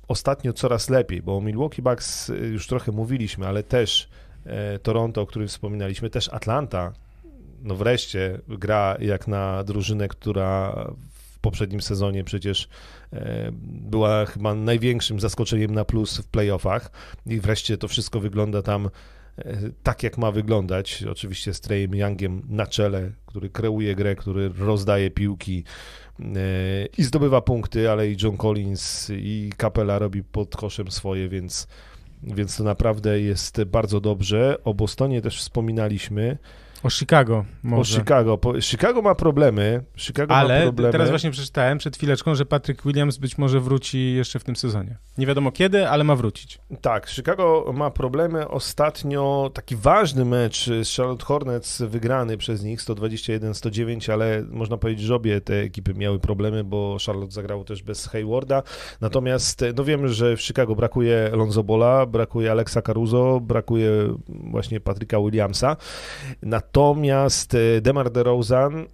ostatnio 0.08 0.52
coraz 0.52 0.90
lepiej, 0.90 1.22
bo 1.22 1.36
o 1.36 1.40
Milwaukee 1.40 1.82
Bucks 1.82 2.30
y, 2.30 2.36
już 2.36 2.66
trochę 2.66 2.92
mówiliśmy, 2.92 3.46
ale 3.46 3.62
też 3.62 4.08
y, 4.74 4.78
Toronto, 4.78 5.20
o 5.20 5.26
którym 5.26 5.48
wspominaliśmy, 5.48 6.10
też 6.10 6.28
Atlanta, 6.28 6.92
no 7.62 7.74
wreszcie 7.74 8.40
gra 8.48 8.97
jak 9.01 9.28
na 9.28 9.64
drużynę, 9.64 10.09
która 10.09 10.74
w 11.39 11.40
poprzednim 11.40 11.80
sezonie 11.80 12.24
przecież 12.24 12.68
e, 13.12 13.51
była 13.62 14.26
chyba 14.26 14.55
największym 14.55 15.20
zaskoczeniem 15.20 15.74
na 15.74 15.85
plus 15.85 16.18
w 16.18 16.28
playoffach 16.28 16.90
i 17.26 17.40
wreszcie 17.40 17.78
to 17.78 17.89
wszystko 17.89 18.20
wygląda 18.20 18.62
tam 18.62 18.90
e, 19.39 19.56
tak, 19.82 20.02
jak 20.02 20.18
ma 20.18 20.32
wyglądać. 20.32 21.05
Oczywiście 21.10 21.55
z 21.55 21.60
Treyem 21.60 21.94
Youngiem 21.94 22.43
na 22.48 22.66
czele, 22.66 23.10
który 23.26 23.51
kreuje 23.51 23.94
grę, 23.94 24.16
który 24.16 24.51
rozdaje 24.59 25.10
piłki 25.10 25.64
e, 26.20 26.24
i 26.98 27.02
zdobywa 27.02 27.40
punkty, 27.40 27.90
ale 27.90 28.09
i 28.10 28.16
John 28.22 28.36
Collins 28.36 29.10
i 29.10 29.51
Capella 29.60 29.98
robi 29.98 30.22
pod 30.22 30.56
koszem 30.56 30.90
swoje, 30.90 31.28
więc, 31.28 31.68
więc 32.22 32.56
to 32.56 32.64
naprawdę 32.64 33.20
jest 33.20 33.64
bardzo 33.64 34.01
dobrze. 34.01 34.56
O 34.64 34.74
Bostonie 34.74 35.22
też 35.22 35.39
wspominaliśmy. 35.39 36.39
O 36.82 36.90
Chicago 36.90 37.44
może. 37.62 37.96
O 37.96 37.98
Chicago. 37.98 38.38
Chicago 38.60 39.02
ma 39.02 39.14
problemy. 39.14 39.84
Chicago 39.96 40.34
Ale 40.34 40.59
ma 40.59 40.64
problemy. 40.64 40.92
teraz 40.92 41.10
właśnie 41.10 41.30
przeczytałem 41.30 41.78
przed 41.78 41.96
chwileczką, 41.96 42.34
że 42.34 42.46
Patrick 42.46 42.82
Williams 42.84 43.16
być 43.16 43.38
może 43.38 43.60
wróci 43.60 44.14
jeszcze 44.14 44.38
w 44.38 44.44
tym 44.44 44.56
sezonie. 44.56 44.96
Nie 45.18 45.26
wiadomo 45.26 45.52
kiedy, 45.52 45.88
ale 45.88 46.05
ma 46.05 46.16
wrócić. 46.16 46.59
Tak, 46.80 47.09
Chicago 47.10 47.72
ma 47.74 47.90
problemy. 47.90 48.48
Ostatnio 48.48 49.50
taki 49.55 49.76
ważny 49.76 50.24
mecz 50.24 50.66
z 50.82 50.96
Charlotte 50.96 51.24
Hornets 51.24 51.82
wygrany 51.82 52.36
przez 52.36 52.64
nich 52.64 52.80
121-109, 52.80 54.12
ale 54.12 54.44
można 54.50 54.76
powiedzieć, 54.76 55.06
że 55.06 55.14
obie 55.14 55.40
te 55.40 55.55
ekipy 55.60 55.94
miały 55.94 56.18
problemy, 56.18 56.64
bo 56.64 56.96
Charlotte 57.06 57.32
zagrało 57.32 57.64
też 57.64 57.82
bez 57.82 58.06
Haywarda. 58.06 58.62
Natomiast 59.00 59.64
no 59.76 59.84
wiemy, 59.84 60.09
że 60.09 60.36
w 60.36 60.42
Chicago 60.42 60.74
brakuje 60.74 61.30
Lonzo 61.32 61.62
Bola, 61.62 62.06
brakuje 62.06 62.50
Alexa 62.50 62.82
Caruso, 62.82 63.40
brakuje 63.40 63.90
właśnie 64.28 64.80
Patricka 64.80 65.20
Williamsa. 65.20 65.76
Na 66.42 66.60
Natomiast 66.68 67.54
e, 67.54 67.80
Demar 67.80 68.10
DeRozan 68.10 68.86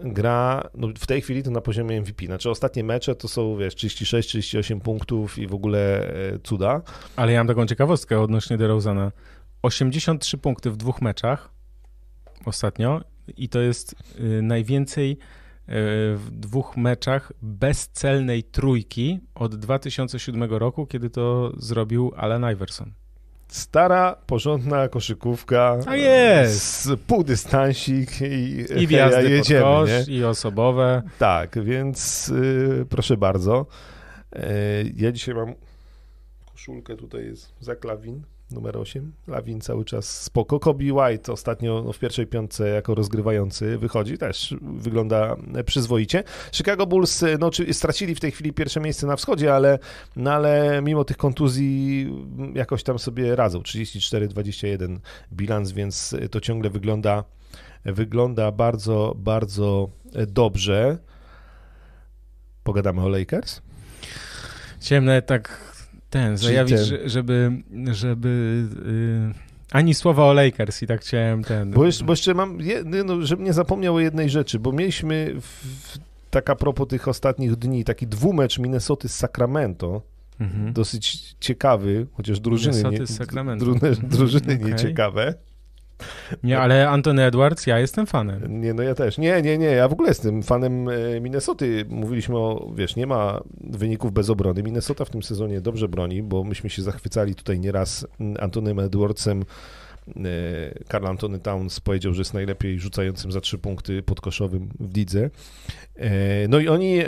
gra 0.00 0.70
no 0.74 0.88
w 0.98 1.06
tej 1.06 1.20
chwili 1.20 1.42
to 1.42 1.50
na 1.50 1.60
poziomie 1.60 2.00
MVP. 2.00 2.26
Znaczy 2.26 2.50
ostatnie 2.50 2.84
mecze 2.84 3.14
to 3.14 3.28
są, 3.28 3.56
wiesz, 3.56 3.74
36-38 3.74 4.80
punktów 4.80 5.38
i 5.38 5.46
w 5.46 5.54
ogóle 5.54 6.08
e, 6.08 6.38
cuda. 6.38 6.82
Ale 7.16 7.32
ja 7.32 7.40
mam 7.40 7.46
taką 7.46 7.66
ciekawostkę 7.66 8.20
odnośnie 8.20 8.56
DeRozana. 8.56 9.12
83 9.62 10.38
punkty 10.38 10.70
w 10.70 10.76
dwóch 10.76 11.02
meczach 11.02 11.50
ostatnio 12.44 13.00
i 13.36 13.48
to 13.48 13.60
jest 13.60 13.94
y, 14.20 14.42
najwięcej 14.42 15.12
y, 15.12 15.16
w 16.16 16.26
dwóch 16.30 16.76
meczach 16.76 17.32
bezcelnej 17.42 18.44
trójki 18.44 19.20
od 19.34 19.56
2007 19.56 20.44
roku, 20.44 20.86
kiedy 20.86 21.10
to 21.10 21.52
zrobił 21.56 22.12
Allen 22.16 22.44
Iverson. 22.52 22.92
Stara, 23.52 24.16
porządna 24.26 24.88
koszykówka. 24.88 25.78
A 25.86 25.96
jest! 25.96 26.82
Z 26.82 27.00
półdystansik 27.00 28.20
i, 28.20 28.64
I 28.82 28.86
wjazdy 28.86 29.30
jedziemy, 29.30 29.62
kosz, 29.62 30.08
i 30.08 30.24
osobowe. 30.24 31.02
Tak, 31.18 31.64
więc 31.64 32.28
y, 32.28 32.86
proszę 32.90 33.16
bardzo. 33.16 33.66
Y, 34.36 34.40
ja 34.96 35.12
dzisiaj 35.12 35.34
mam 35.34 35.54
koszulkę, 36.52 36.96
tutaj 36.96 37.24
jest 37.24 37.54
za 37.60 37.76
klawin 37.76 38.22
numer 38.52 38.76
8. 38.76 39.12
Lawin 39.28 39.60
cały 39.60 39.84
czas 39.84 40.22
spoko. 40.22 40.60
Kobe 40.60 40.92
White 40.92 41.32
ostatnio 41.32 41.92
w 41.92 41.98
pierwszej 41.98 42.26
piątce 42.26 42.68
jako 42.68 42.94
rozgrywający 42.94 43.78
wychodzi, 43.78 44.18
też 44.18 44.54
wygląda 44.62 45.36
przyzwoicie. 45.66 46.24
Chicago 46.52 46.86
Bulls 46.86 47.24
no, 47.38 47.50
stracili 47.72 48.14
w 48.14 48.20
tej 48.20 48.30
chwili 48.30 48.52
pierwsze 48.52 48.80
miejsce 48.80 49.06
na 49.06 49.16
wschodzie, 49.16 49.54
ale, 49.54 49.78
no, 50.16 50.32
ale 50.32 50.80
mimo 50.82 51.04
tych 51.04 51.16
kontuzji 51.16 52.08
jakoś 52.54 52.82
tam 52.82 52.98
sobie 52.98 53.36
radzą. 53.36 53.58
34-21 53.58 54.98
bilans, 55.32 55.72
więc 55.72 56.16
to 56.30 56.40
ciągle 56.40 56.70
wygląda, 56.70 57.24
wygląda 57.84 58.52
bardzo, 58.52 59.14
bardzo 59.16 59.88
dobrze. 60.28 60.98
Pogadamy 62.64 63.02
o 63.02 63.08
Lakers? 63.08 63.62
Chciałem 64.80 65.08
tak 65.26 65.71
ten, 66.12 66.36
zajawić, 66.36 66.74
ten... 66.74 67.08
żeby, 67.08 67.62
żeby 67.92 68.64
yy, 68.86 69.34
ani 69.70 69.94
słowa 69.94 70.24
o 70.24 70.32
Lakers 70.32 70.82
i 70.82 70.86
tak 70.86 71.00
chciałem 71.00 71.44
ten... 71.44 71.70
Bo 71.70 71.86
jeszcze, 71.86 72.04
bo 72.04 72.12
jeszcze 72.12 72.34
mam, 72.34 72.58
no, 73.04 73.22
żebym 73.26 73.44
nie 73.44 73.52
zapomniał 73.52 73.94
o 73.94 74.00
jednej 74.00 74.30
rzeczy, 74.30 74.58
bo 74.58 74.72
mieliśmy 74.72 75.34
w, 75.40 75.98
tak 76.30 76.50
a 76.50 76.56
propos 76.56 76.88
tych 76.88 77.08
ostatnich 77.08 77.56
dni, 77.56 77.84
taki 77.84 78.06
dwumecz 78.06 78.58
Minnesoty 78.58 79.08
z 79.08 79.14
Sacramento, 79.14 80.02
mhm. 80.40 80.72
dosyć 80.72 81.34
ciekawy, 81.40 82.06
chociaż 82.12 82.40
drużyny, 82.40 82.82
nie, 82.90 82.98
drużyny, 83.56 83.96
drużyny 84.02 84.54
okay. 84.54 84.70
nieciekawe. 84.70 85.34
Nie, 86.42 86.58
ale 86.58 86.88
Antony 86.88 87.24
Edwards, 87.24 87.66
ja 87.66 87.78
jestem 87.78 88.06
fanem. 88.06 88.60
Nie, 88.60 88.74
no 88.74 88.82
ja 88.82 88.94
też. 88.94 89.18
Nie, 89.18 89.42
nie, 89.42 89.58
nie, 89.58 89.66
ja 89.66 89.88
w 89.88 89.92
ogóle 89.92 90.08
jestem 90.08 90.42
fanem 90.42 90.88
e, 90.88 91.20
Minnesoty. 91.20 91.84
Mówiliśmy 91.88 92.36
o, 92.36 92.72
wiesz, 92.74 92.96
nie 92.96 93.06
ma 93.06 93.40
wyników 93.60 94.12
bez 94.12 94.30
obrony. 94.30 94.62
Minnesota 94.62 95.04
w 95.04 95.10
tym 95.10 95.22
sezonie 95.22 95.60
dobrze 95.60 95.88
broni, 95.88 96.22
bo 96.22 96.44
myśmy 96.44 96.70
się 96.70 96.82
zachwycali 96.82 97.34
tutaj 97.34 97.60
nieraz 97.60 98.06
Antonym 98.40 98.78
Edwardsem. 98.78 99.44
Karl 100.88 101.06
e, 101.06 101.08
Antony 101.08 101.38
Towns 101.38 101.80
powiedział, 101.80 102.14
że 102.14 102.20
jest 102.20 102.34
najlepiej 102.34 102.80
rzucającym 102.80 103.32
za 103.32 103.40
trzy 103.40 103.58
punkty 103.58 104.02
podkoszowym 104.02 104.68
w 104.80 104.96
lidze. 104.96 105.30
E, 105.96 106.48
no 106.48 106.58
i 106.58 106.68
oni 106.68 106.98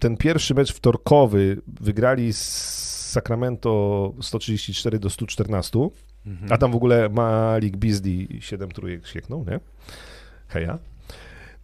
ten 0.00 0.16
pierwszy 0.16 0.54
mecz 0.54 0.72
wtorkowy 0.72 1.62
wygrali 1.80 2.32
z 2.32 2.84
Sacramento 3.14 4.12
134 4.20 4.98
do 4.98 5.10
114. 5.10 5.88
Mhm. 6.26 6.52
A 6.52 6.58
tam 6.58 6.72
w 6.72 6.76
ogóle 6.76 7.08
Malik 7.08 7.76
Beasley 7.76 8.28
7 8.40 8.70
trójek 8.70 9.06
sieknął, 9.06 9.44
nie? 9.50 9.60
Heja. 10.48 10.78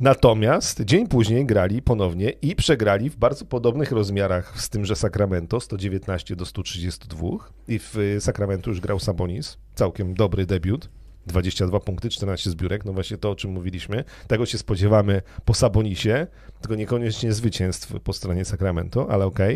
Natomiast 0.01 0.81
dzień 0.85 1.09
później 1.09 1.47
grali 1.47 1.83
ponownie 1.83 2.31
i 2.31 2.57
przegrali 2.57 3.11
w 3.11 3.17
bardzo 3.17 3.45
podobnych 3.45 3.93
rozmiarach 3.93 4.61
z 4.61 4.69
tymże 4.69 4.97
Sacramento 4.97 5.61
119 5.61 6.37
do 6.37 6.47
132 6.47 7.29
i 7.69 7.79
w 7.79 7.97
Sacramento 8.21 8.71
już 8.71 8.81
grał 8.81 8.99
Sabonis, 8.99 9.59
całkiem 9.75 10.15
dobry 10.15 10.47
debiut. 10.47 10.89
22 11.27 11.81
punkty, 11.81 12.11
14 12.11 12.51
zbiórek, 12.51 12.85
no 12.85 12.93
właśnie 12.93 13.17
to, 13.17 13.31
o 13.31 13.35
czym 13.35 13.51
mówiliśmy. 13.51 14.05
Tego 14.27 14.47
się 14.47 14.59
spodziewamy 14.59 15.23
po 15.45 15.55
Sabonisie, 15.55 16.27
tylko 16.61 16.75
niekoniecznie 16.75 17.33
zwycięstw 17.33 18.01
po 18.05 18.13
stronie 18.13 18.45
Sacramento, 18.45 19.11
ale 19.11 19.27
okej. 19.27 19.55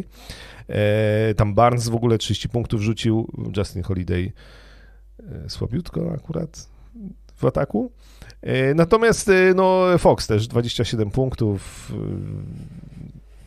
Okay. 0.65 0.77
E, 0.77 1.35
tam 1.35 1.55
Barnes 1.55 1.89
w 1.89 1.95
ogóle 1.95 2.19
30 2.19 2.49
punktów 2.49 2.81
rzucił, 2.81 3.29
Justin 3.57 3.83
Holiday 3.83 4.33
słabiutko 5.49 6.13
akurat 6.15 6.69
w 7.37 7.45
ataku. 7.45 7.91
E, 8.43 8.75
natomiast 8.75 9.29
e, 9.29 9.55
no, 9.55 9.99
Fox 9.99 10.27
też 10.27 10.49
27 10.49 11.11
punktów, 11.11 11.93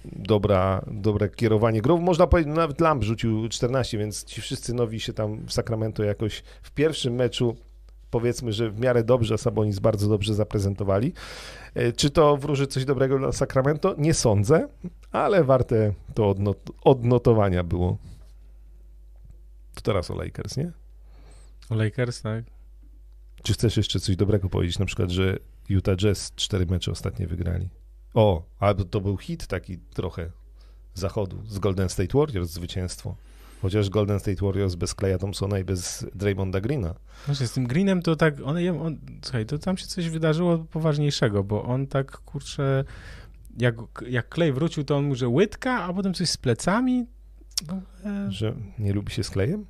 dobra, 0.05 0.81
dobre 0.91 1.29
kierowanie 1.29 1.81
grą. 1.81 1.97
Można 1.97 2.27
powiedzieć, 2.27 2.49
no, 2.49 2.55
nawet 2.55 2.81
Lamb 2.81 3.03
rzucił 3.03 3.49
14, 3.49 3.97
więc 3.97 4.23
ci 4.23 4.41
wszyscy 4.41 4.73
nowi 4.73 4.99
się 4.99 5.13
tam 5.13 5.45
w 5.45 5.53
Sacramento 5.53 6.03
jakoś 6.03 6.43
w 6.61 6.71
pierwszym 6.71 7.13
meczu 7.13 7.55
powiedzmy, 8.11 8.53
że 8.53 8.69
w 8.69 8.79
miarę 8.79 9.03
dobrze, 9.03 9.37
Sabonis 9.37 9.79
bardzo 9.79 10.09
dobrze 10.09 10.33
zaprezentowali. 10.33 11.13
Czy 11.95 12.09
to 12.09 12.37
wróży 12.37 12.67
coś 12.67 12.85
dobrego 12.85 13.19
dla 13.19 13.31
Sacramento? 13.31 13.95
Nie 13.97 14.13
sądzę, 14.13 14.67
ale 15.11 15.43
warte 15.43 15.93
to 16.13 16.29
odnot 16.29 16.57
odnotowania 16.83 17.63
było. 17.63 17.97
To 19.75 19.81
teraz 19.81 20.11
o 20.11 20.15
Lakers, 20.15 20.57
nie? 20.57 20.71
Lakers, 21.69 22.21
tak? 22.21 22.45
Czy 23.43 23.53
chcesz 23.53 23.77
jeszcze 23.77 23.99
coś 23.99 24.15
dobrego 24.15 24.49
powiedzieć? 24.49 24.79
Na 24.79 24.85
przykład, 24.85 25.09
że 25.09 25.37
Utah 25.69 25.95
Jazz 25.95 26.35
cztery 26.35 26.65
mecze 26.65 26.91
ostatnie 26.91 27.27
wygrali. 27.27 27.69
O, 28.13 28.43
albo 28.59 28.83
to 28.83 29.01
był 29.01 29.17
hit 29.17 29.47
taki 29.47 29.77
trochę 29.77 30.31
zachodu 30.93 31.43
z 31.45 31.59
Golden 31.59 31.89
State 31.89 32.17
Warriors, 32.17 32.51
zwycięstwo. 32.51 33.15
Chociaż 33.61 33.89
Golden 33.89 34.19
State 34.19 34.45
Warriors 34.45 34.75
bez 34.75 34.95
Claya 34.95 35.17
Thompsona 35.17 35.59
i 35.59 35.63
bez 35.63 36.05
Draymonda 36.15 36.61
Greena. 36.61 36.95
Właśnie 37.25 37.47
z 37.47 37.53
tym 37.53 37.67
Greenem 37.67 38.01
to 38.01 38.15
tak, 38.15 38.35
on, 38.43 38.57
on, 38.81 38.97
słuchaj, 39.23 39.45
to 39.45 39.57
tam 39.57 39.77
się 39.77 39.85
coś 39.87 40.09
wydarzyło 40.09 40.57
poważniejszego, 40.57 41.43
bo 41.43 41.63
on 41.63 41.87
tak, 41.87 42.11
kurczę, 42.11 42.83
jak, 43.57 43.75
jak 44.09 44.35
wrócił, 44.53 44.83
to 44.83 44.97
on 44.97 45.03
mówił, 45.03 45.15
że 45.15 45.27
łydka, 45.27 45.83
a 45.83 45.93
potem 45.93 46.13
coś 46.13 46.29
z 46.29 46.37
plecami. 46.37 47.05
No, 47.67 47.81
e... 48.05 48.31
Że 48.31 48.55
nie 48.79 48.93
lubi 48.93 49.11
się 49.11 49.23
z 49.23 49.29
Clayem? 49.29 49.65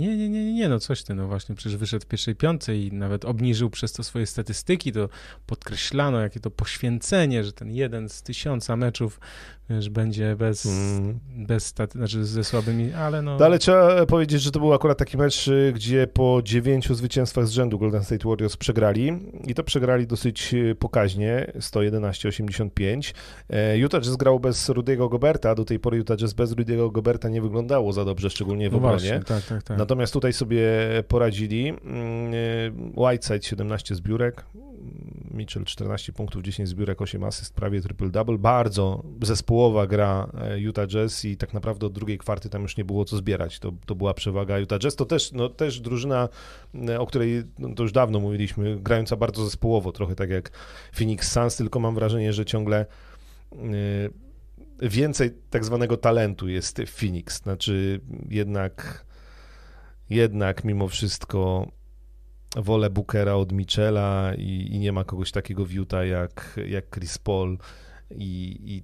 Nie, 0.00 0.16
nie, 0.16 0.28
nie, 0.28 0.52
nie, 0.52 0.68
no 0.68 0.78
coś 0.78 1.02
ty, 1.02 1.14
no 1.14 1.26
właśnie, 1.26 1.54
przecież 1.54 1.76
wyszedł 1.76 2.04
w 2.04 2.08
pierwszej 2.08 2.36
piątej 2.36 2.86
i 2.86 2.92
nawet 2.92 3.24
obniżył 3.24 3.70
przez 3.70 3.92
to 3.92 4.02
swoje 4.04 4.26
statystyki, 4.26 4.92
to 4.92 5.08
podkreślano, 5.46 6.20
jakie 6.20 6.40
to 6.40 6.50
poświęcenie, 6.50 7.44
że 7.44 7.52
ten 7.52 7.70
jeden 7.70 8.08
z 8.08 8.22
tysiąca 8.22 8.76
meczów 8.76 9.20
wiesz, 9.70 9.90
będzie 9.90 10.36
bez, 10.36 10.66
mm. 10.66 11.18
bez 11.36 11.66
staty, 11.66 11.98
znaczy 11.98 12.24
ze 12.24 12.44
słabymi, 12.44 12.92
ale 12.92 13.22
no... 13.22 13.36
no... 13.38 13.44
Ale 13.44 13.58
trzeba 13.58 14.06
powiedzieć, 14.06 14.42
że 14.42 14.50
to 14.50 14.60
był 14.60 14.74
akurat 14.74 14.98
taki 14.98 15.16
mecz, 15.16 15.48
y, 15.48 15.72
gdzie 15.74 16.06
po 16.06 16.40
dziewięciu 16.44 16.94
zwycięstwach 16.94 17.46
z 17.46 17.50
rzędu 17.50 17.78
Golden 17.78 18.04
State 18.04 18.28
Warriors 18.28 18.56
przegrali 18.56 19.12
i 19.46 19.54
to 19.54 19.64
przegrali 19.64 20.06
dosyć 20.06 20.54
y, 20.54 20.74
pokaźnie, 20.74 21.52
111-85. 21.58 23.14
E, 23.50 23.78
Utah 23.78 24.00
Jazz 24.02 24.16
grał 24.16 24.40
bez 24.40 24.68
Rudiego 24.68 25.08
Goberta, 25.08 25.54
do 25.54 25.64
tej 25.64 25.78
pory 25.78 25.96
Utah 25.96 26.16
Jazz 26.16 26.32
bez 26.32 26.52
Rudiego 26.52 26.90
Goberta 26.90 27.28
nie 27.28 27.42
wyglądało 27.42 27.92
za 27.92 28.04
dobrze, 28.04 28.30
szczególnie 28.30 28.68
w 28.68 28.72
no 28.72 28.78
obronie. 28.78 28.96
Właśnie, 28.98 29.20
tak, 29.24 29.44
tak, 29.44 29.62
tak. 29.62 29.78
Natomiast 29.78 30.12
tutaj 30.12 30.32
sobie 30.32 30.68
poradzili. 31.08 31.68
Mm, 31.68 32.34
y, 32.34 32.72
Whiteside 32.96 33.42
17 33.42 33.94
zbiórek, 33.94 34.44
Mitchell 35.30 35.64
14 35.64 36.12
punktów, 36.12 36.42
10 36.42 36.68
zbiórek, 36.68 37.02
8 37.02 37.24
asyst, 37.24 37.54
prawie 37.54 37.80
triple-double. 37.80 38.38
Bardzo 38.38 39.04
zespołowa 39.22 39.86
gra 39.86 40.30
e, 40.40 40.60
Utah 40.60 40.86
Jazz 40.86 41.24
i 41.24 41.36
tak 41.36 41.54
naprawdę 41.54 41.86
od 41.86 41.92
drugiej 41.92 42.18
kwarty 42.18 42.48
tam 42.48 42.62
już 42.62 42.76
nie 42.76 42.84
było 42.84 43.04
co 43.04 43.16
zbierać. 43.16 43.58
To, 43.58 43.72
to 43.86 43.94
była 43.94 44.14
przewaga 44.14 44.58
Utah 44.58 44.78
Jazz. 44.78 44.96
To 44.96 45.04
też, 45.04 45.32
no, 45.32 45.48
też 45.48 45.80
drużyna, 45.80 46.28
e, 46.88 47.00
o 47.00 47.06
której 47.06 47.42
no, 47.58 47.74
to 47.74 47.82
już 47.82 47.92
dawno 47.92 48.20
mówiliśmy, 48.20 48.80
grająca 48.80 49.16
bardzo 49.16 49.44
zespołowo, 49.44 49.92
trochę 49.92 50.14
tak 50.14 50.30
jak 50.30 50.50
Phoenix 50.94 51.32
Suns, 51.32 51.56
tylko 51.56 51.80
mam 51.80 51.94
wrażenie, 51.94 52.32
że 52.32 52.44
ciągle 52.44 52.86
e, 53.52 53.58
więcej 54.88 55.30
tak 55.50 55.64
zwanego 55.64 55.96
talentu 55.96 56.48
jest 56.48 56.78
w 56.86 56.90
Phoenix. 56.90 57.42
Znaczy 57.42 58.00
jednak 58.28 59.04
jednak 60.10 60.64
mimo 60.64 60.88
wszystko 60.88 61.66
wolę 62.56 62.90
Bookera 62.90 63.34
od 63.34 63.52
Michela 63.52 64.34
i, 64.38 64.68
i, 64.70 64.78
nie 64.78 64.92
ma 64.92 65.04
kogoś 65.04 65.32
takiego 65.32 65.64
w 65.64 65.72
Utah 65.72 66.06
jak, 66.06 66.60
jak 66.66 66.94
Chris 66.94 67.18
Paul 67.18 67.58
i, 68.10 68.60
i 68.64 68.82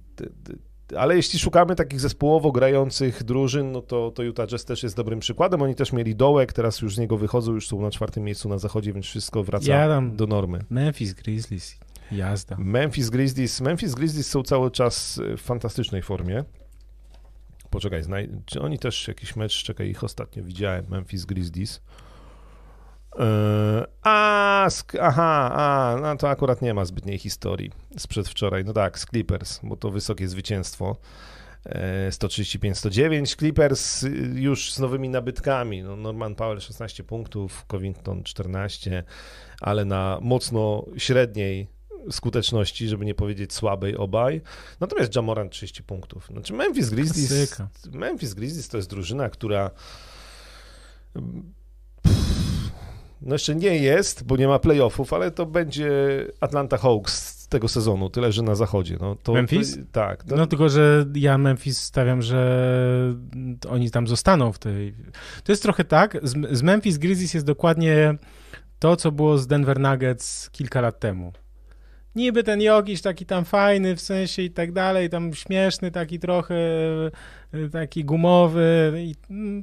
ale 0.95 1.15
jeśli 1.15 1.39
szukamy 1.39 1.75
takich 1.75 1.99
zespołowo 1.99 2.51
grających 2.51 3.23
drużyn, 3.23 3.71
no 3.71 3.81
to, 3.81 4.11
to 4.11 4.23
Utah 4.23 4.47
Jazz 4.47 4.65
też 4.65 4.83
jest 4.83 4.95
dobrym 4.95 5.19
przykładem. 5.19 5.61
Oni 5.61 5.75
też 5.75 5.93
mieli 5.93 6.15
dołek, 6.15 6.53
teraz 6.53 6.81
już 6.81 6.95
z 6.95 6.97
niego 6.97 7.17
wychodzą, 7.17 7.53
już 7.53 7.67
są 7.67 7.81
na 7.81 7.91
czwartym 7.91 8.23
miejscu 8.23 8.49
na 8.49 8.57
zachodzie, 8.57 8.93
więc 8.93 9.05
wszystko 9.05 9.43
wraca 9.43 9.71
ja 9.71 10.01
do 10.01 10.27
normy. 10.27 10.59
Memphis 10.69 11.13
Grizzlies, 11.13 11.79
jazda. 12.11 12.55
Memphis 12.59 13.09
Grizzlies, 13.09 13.61
Memphis 13.61 13.95
Grizzlies 13.95 14.27
są 14.27 14.43
cały 14.43 14.71
czas 14.71 15.21
w 15.37 15.41
fantastycznej 15.41 16.01
formie. 16.01 16.43
Poczekaj, 17.69 18.01
czy 18.45 18.61
oni 18.61 18.79
też 18.79 19.07
jakiś 19.07 19.35
mecz, 19.35 19.63
czekaj, 19.63 19.89
ich 19.89 20.03
ostatnio 20.03 20.43
widziałem, 20.43 20.85
Memphis 20.89 21.25
Grizzlies. 21.25 21.81
Yy, 23.17 23.23
a, 24.03 24.69
aha, 25.01 25.51
a, 25.53 25.97
no 26.01 26.17
to 26.17 26.29
akurat 26.29 26.61
nie 26.61 26.73
ma 26.73 26.85
zbytniej 26.85 27.17
historii 27.17 27.71
z 27.97 28.07
przedwczoraj. 28.07 28.65
No 28.65 28.73
tak, 28.73 28.99
z 28.99 29.05
Clippers, 29.05 29.59
bo 29.63 29.77
to 29.77 29.91
wysokie 29.91 30.27
zwycięstwo. 30.27 30.95
135-109. 32.09 33.19
Yy, 33.19 33.27
Clippers 33.27 34.03
y, 34.03 34.09
już 34.35 34.73
z 34.73 34.79
nowymi 34.79 35.09
nabytkami. 35.09 35.83
No 35.83 35.95
Norman 35.95 36.35
Powell 36.35 36.61
16 36.61 37.03
punktów, 37.03 37.65
Covington 37.65 38.23
14, 38.23 39.03
ale 39.61 39.85
na 39.85 40.19
mocno 40.21 40.85
średniej 40.97 41.67
skuteczności, 42.11 42.87
żeby 42.87 43.05
nie 43.05 43.15
powiedzieć 43.15 43.53
słabej 43.53 43.97
obaj. 43.97 44.41
Natomiast 44.79 45.15
Jamoran 45.15 45.49
30 45.49 45.83
punktów. 45.83 46.27
Znaczy 46.31 46.53
Memphis 46.53 46.89
Grizzlies, 46.89 47.61
Memphis 47.91 48.33
Grizzlies 48.33 48.69
to 48.69 48.77
jest 48.77 48.89
drużyna, 48.89 49.29
która 49.29 49.71
no 53.21 53.35
jeszcze 53.35 53.55
nie 53.55 53.77
jest, 53.77 54.23
bo 54.23 54.37
nie 54.37 54.47
ma 54.47 54.59
playoffów, 54.59 55.13
ale 55.13 55.31
to 55.31 55.45
będzie 55.45 55.91
Atlanta 56.39 56.77
Hawks 56.77 57.37
z 57.37 57.47
tego 57.47 57.67
sezonu, 57.67 58.09
tyle 58.09 58.31
że 58.31 58.41
na 58.41 58.55
zachodzie. 58.55 58.97
No, 59.01 59.15
to, 59.23 59.33
Memphis? 59.33 59.75
To, 59.75 59.81
tak. 59.91 60.23
To... 60.23 60.35
No 60.35 60.47
tylko, 60.47 60.69
że 60.69 61.05
ja 61.15 61.37
Memphis 61.37 61.81
stawiam, 61.81 62.21
że 62.21 62.73
oni 63.69 63.91
tam 63.91 64.07
zostaną 64.07 64.51
w 64.51 64.59
tej... 64.59 64.95
To 65.43 65.51
jest 65.51 65.63
trochę 65.63 65.83
tak, 65.83 66.17
z, 66.23 66.57
z 66.57 66.61
Memphis 66.61 66.97
Grizzlies 66.97 67.33
jest 67.33 67.45
dokładnie 67.45 68.15
to, 68.79 68.95
co 68.95 69.11
było 69.11 69.37
z 69.37 69.47
Denver 69.47 69.79
Nuggets 69.79 70.49
kilka 70.49 70.81
lat 70.81 70.99
temu 70.99 71.33
niby 72.17 72.43
ten 72.43 72.61
Jokiś 72.61 73.01
taki 73.01 73.25
tam 73.25 73.45
fajny 73.45 73.95
w 73.95 74.01
sensie 74.01 74.41
i 74.41 74.51
tak 74.51 74.71
dalej, 74.71 75.09
tam 75.09 75.33
śmieszny 75.33 75.91
taki 75.91 76.19
trochę, 76.19 76.55
e, 77.53 77.69
taki 77.71 78.05
gumowy 78.05 78.93
i 78.97 79.15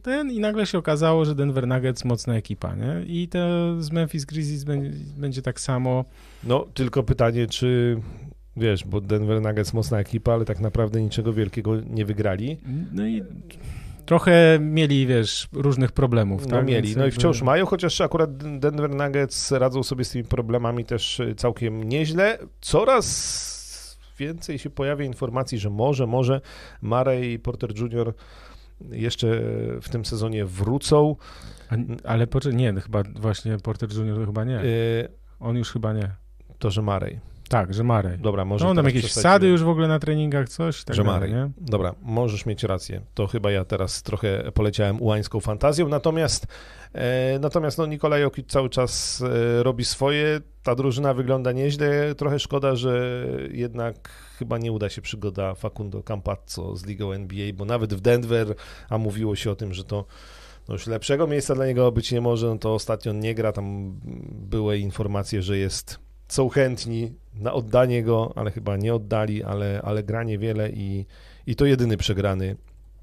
ten 0.02 0.30
i 0.30 0.40
nagle 0.40 0.66
się 0.66 0.78
okazało, 0.78 1.24
że 1.24 1.34
Denver 1.34 1.66
Nuggets 1.66 2.04
mocna 2.04 2.36
ekipa, 2.36 2.74
nie? 2.74 3.02
I 3.06 3.28
to 3.28 3.38
z 3.82 3.90
Memphis 3.90 4.24
Grizzlies 4.24 4.64
będzie, 4.64 4.90
będzie 5.16 5.42
tak 5.42 5.60
samo. 5.60 6.04
No, 6.44 6.66
tylko 6.74 7.02
pytanie, 7.02 7.46
czy 7.46 8.00
wiesz, 8.56 8.84
bo 8.84 9.00
Denver 9.00 9.42
Nuggets 9.42 9.72
mocna 9.72 10.00
ekipa, 10.00 10.32
ale 10.32 10.44
tak 10.44 10.60
naprawdę 10.60 11.02
niczego 11.02 11.32
wielkiego 11.32 11.80
nie 11.80 12.04
wygrali. 12.04 12.58
No 12.92 13.06
i 13.06 13.22
trochę 14.06 14.58
mieli, 14.60 15.06
wiesz, 15.06 15.48
różnych 15.52 15.92
problemów. 15.92 16.46
No 16.46 16.56
tak? 16.56 16.66
mieli, 16.66 16.88
Więc 16.88 16.96
no 16.96 17.06
i 17.06 17.10
wciąż 17.10 17.42
mają, 17.42 17.66
chociaż 17.66 18.00
akurat 18.00 18.58
Denver 18.58 18.90
Nuggets 18.90 19.52
radzą 19.52 19.82
sobie 19.82 20.04
z 20.04 20.10
tymi 20.10 20.24
problemami 20.24 20.84
też 20.84 21.20
y, 21.20 21.34
całkiem 21.34 21.82
nieźle. 21.82 22.38
Coraz 22.60 23.98
więcej 24.18 24.58
się 24.58 24.70
pojawia 24.70 25.04
informacji, 25.04 25.58
że 25.58 25.70
może, 25.70 26.06
może 26.06 26.40
Murray 26.82 27.32
i 27.32 27.38
Porter 27.38 27.70
Jr. 27.78 28.14
jeszcze 28.90 29.26
w 29.82 29.88
tym 29.88 30.04
sezonie 30.04 30.44
wrócą. 30.44 31.16
A, 31.70 31.74
ale 32.08 32.26
nie, 32.52 32.72
no 32.72 32.80
chyba 32.80 33.02
właśnie 33.14 33.58
Porter 33.58 33.88
Jr. 33.92 34.16
to 34.16 34.26
chyba 34.26 34.44
nie. 34.44 34.60
Y, 34.64 35.08
On 35.40 35.56
już 35.56 35.72
chyba 35.72 35.92
nie. 35.92 36.10
To, 36.58 36.70
że 36.70 36.82
Murray. 36.82 37.20
Tak, 37.54 37.74
że 37.74 37.84
Marej. 37.84 38.18
Dobra, 38.18 38.44
może 38.44 38.64
No, 38.64 38.70
on 38.70 38.76
tam 38.76 38.86
jakieś 38.86 39.04
wsady 39.04 39.48
już 39.48 39.62
w 39.62 39.68
ogóle 39.68 39.88
na 39.88 39.98
treningach, 39.98 40.48
coś 40.48 40.84
tak 40.84 40.96
że 40.96 41.04
Marek. 41.04 41.30
nie? 41.30 41.50
Dobra, 41.56 41.94
możesz 42.02 42.46
mieć 42.46 42.62
rację. 42.62 43.00
To 43.14 43.26
chyba 43.26 43.50
ja 43.50 43.64
teraz 43.64 44.02
trochę 44.02 44.52
poleciałem 44.52 45.02
ułańską 45.02 45.40
fantazją, 45.40 45.88
natomiast 45.88 46.46
e, 46.92 47.38
natomiast 47.38 47.78
no 47.78 47.86
Nikolaj 47.86 48.22
Jokic 48.22 48.50
cały 48.50 48.70
czas 48.70 49.22
e, 49.22 49.62
robi 49.62 49.84
swoje, 49.84 50.40
ta 50.62 50.74
drużyna 50.74 51.14
wygląda 51.14 51.52
nieźle, 51.52 52.14
trochę 52.14 52.38
szkoda, 52.38 52.76
że 52.76 53.26
jednak 53.50 54.08
chyba 54.38 54.58
nie 54.58 54.72
uda 54.72 54.88
się 54.88 55.02
przygoda 55.02 55.54
Facundo 55.54 56.02
Campazzo 56.02 56.76
z 56.76 56.86
ligą 56.86 57.12
NBA, 57.12 57.52
bo 57.54 57.64
nawet 57.64 57.94
w 57.94 58.00
Denver, 58.00 58.54
a 58.88 58.98
mówiło 58.98 59.36
się 59.36 59.50
o 59.50 59.56
tym, 59.56 59.74
że 59.74 59.84
to 59.84 60.04
no 60.68 60.74
już 60.74 60.86
lepszego 60.86 61.26
miejsca 61.26 61.54
dla 61.54 61.66
niego 61.66 61.92
być 61.92 62.12
nie 62.12 62.20
może, 62.20 62.46
no 62.46 62.58
to 62.58 62.74
ostatnio 62.74 63.12
nie 63.12 63.34
gra, 63.34 63.52
tam 63.52 63.94
były 64.32 64.78
informacje, 64.78 65.42
że 65.42 65.58
jest, 65.58 65.98
są 66.28 66.48
chętni 66.48 67.23
na 67.36 67.52
oddanie 67.52 68.02
go, 68.02 68.32
ale 68.36 68.50
chyba 68.50 68.76
nie 68.76 68.94
oddali, 68.94 69.42
ale, 69.42 69.80
ale 69.84 70.02
gra 70.02 70.22
niewiele 70.22 70.70
i, 70.70 71.06
i 71.46 71.56
to 71.56 71.66
jedyny 71.66 71.96
przegrany 71.96 72.56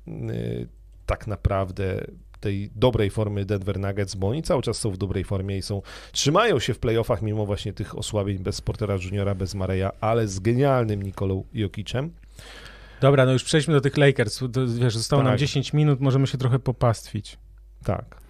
y, 0.08 0.68
tak 1.06 1.28
naprawdę 1.28 2.06
tej 2.40 2.72
dobrej 2.76 3.10
formy 3.10 3.46
Denver 3.46 3.80
Nuggets, 3.80 4.16
bo 4.16 4.30
oni 4.30 4.44
cały 4.44 4.62
czas 4.62 4.78
są 4.78 4.92
w 4.92 4.98
dobrej 4.98 5.24
formie 5.24 5.58
i 5.58 5.62
są, 5.62 5.82
trzymają 6.12 6.60
się 6.60 6.74
w 6.74 6.80
playoffach 6.80 7.22
mimo 7.22 7.46
właśnie 7.46 7.74
tych 7.74 7.98
osłabień 7.98 8.40
bez 8.40 8.62
Portera 8.62 8.96
Juniora, 9.04 9.36
bez 9.36 9.56
Mareja, 9.56 9.92
ale 10.02 10.28
z 10.28 10.40
genialnym 10.40 11.04
Nikolą 11.04 11.44
Jokicem. 11.54 12.12
Dobra, 13.02 13.26
no 13.26 13.32
już 13.32 13.44
przejdźmy 13.44 13.74
do 13.74 13.82
tych 13.82 13.98
Lakers. 13.98 14.40
Wiesz, 14.80 14.98
zostało 14.98 15.24
nam 15.24 15.34
Tak. 15.34 15.40
10 15.40 15.74
minut, 15.74 16.00
możemy 16.00 16.28
się 16.28 16.38
trochę 16.38 16.60
popastwić. 16.60 17.38
Tak. 17.84 18.22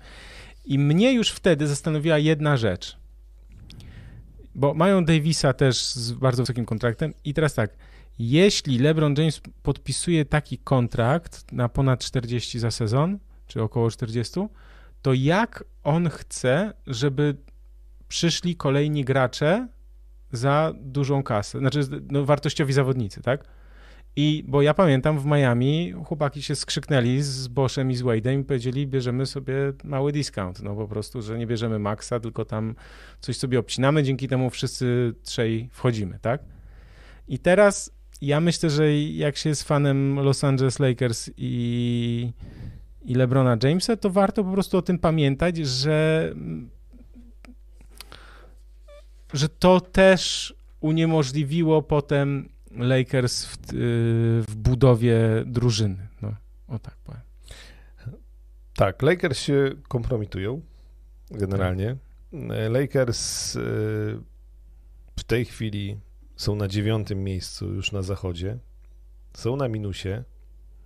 I 0.66 0.80
mnie 0.80 1.14
już 1.14 1.30
wtedy 1.30 1.68
zastanowiła 1.68 2.18
jedna 2.18 2.58
rzecz. 2.58 2.98
Bo 4.56 4.74
mają 4.74 5.06
Davisa 5.06 5.54
też 5.54 5.86
z 5.86 6.12
bardzo 6.12 6.44
wysokim 6.44 6.66
kontraktem 6.66 7.14
i 7.26 7.34
teraz 7.34 7.54
tak, 7.54 7.72
jeśli 8.20 8.80
LeBron 8.80 9.16
James 9.18 9.42
podpisuje 9.64 10.26
taki 10.26 10.58
kontrakt 10.58 11.52
na 11.52 11.70
ponad 11.70 12.00
40 12.00 12.60
za 12.60 12.72
sezon, 12.72 13.20
czy 13.48 13.62
około 13.62 13.92
40, 13.92 14.40
to 15.02 15.14
jak 15.14 15.64
on 15.84 16.10
chce, 16.10 16.74
żeby 16.88 17.36
przyszli 18.08 18.56
kolejni 18.56 19.06
gracze 19.06 19.68
za 20.32 20.74
dużą 20.82 21.24
kasę, 21.24 21.60
znaczy 21.60 21.80
no, 22.12 22.26
wartościowi 22.26 22.74
zawodnicy, 22.74 23.22
tak? 23.22 23.44
I 24.16 24.44
bo 24.48 24.62
ja 24.62 24.74
pamiętam 24.74 25.20
w 25.20 25.26
Miami 25.26 25.94
chłopaki 26.06 26.42
się 26.42 26.56
skrzyknęli 26.56 27.22
z 27.22 27.48
Boszem 27.48 27.92
i 27.92 27.96
z 27.96 28.04
Wade'em 28.04 28.42
i 28.42 28.44
powiedzieli, 28.44 28.88
bierzemy 28.88 29.26
sobie 29.26 29.54
mały 29.84 30.12
discount, 30.12 30.62
no 30.62 30.76
po 30.76 30.88
prostu, 30.88 31.22
że 31.22 31.38
nie 31.38 31.48
bierzemy 31.48 31.80
maksa, 31.80 32.20
tylko 32.20 32.46
tam 32.46 32.76
coś 33.20 33.38
sobie 33.38 33.60
obcinamy, 33.60 34.04
dzięki 34.04 34.28
temu 34.28 34.50
wszyscy 34.50 35.14
trzej 35.24 35.70
wchodzimy, 35.72 36.20
tak? 36.22 36.42
I 37.28 37.40
teraz 37.40 37.92
ja 38.22 38.40
myślę, 38.40 38.70
że 38.70 38.98
jak 39.00 39.38
się 39.38 39.50
jest 39.50 39.64
fanem 39.64 40.16
Los 40.20 40.44
Angeles 40.44 40.80
Lakers 40.80 41.30
i, 41.38 42.32
i 43.06 43.16
LeBrona 43.16 43.58
Jamesa, 43.64 43.98
to 43.98 44.10
warto 44.10 44.44
po 44.44 44.52
prostu 44.52 44.78
o 44.78 44.82
tym 44.82 45.00
pamiętać, 45.00 45.58
że 45.58 46.34
że 49.34 49.50
to 49.50 49.82
też 49.82 50.54
uniemożliwiło 50.80 51.82
potem 51.82 52.50
Lakers 52.72 53.46
w, 53.46 53.58
w 54.50 54.56
budowie 54.56 55.20
drużyny. 55.46 56.08
No, 56.22 56.36
o 56.68 56.80
tak 56.80 56.96
powiem. 57.04 57.22
Tak, 58.76 59.02
Lakers 59.02 59.40
się 59.40 59.72
kompromitują 59.88 60.62
generalnie. 61.32 61.96
Lakers 62.70 63.56
y, 63.56 63.60
w 65.20 65.24
tej 65.28 65.46
chwili 65.46 66.00
są 66.36 66.56
na 66.56 66.68
dziewiątym 66.68 67.24
miejscu 67.24 67.74
już 67.74 67.92
na 67.92 68.02
zachodzie. 68.02 68.58
Są 69.34 69.56
na 69.56 69.68
minusie. 69.68 70.24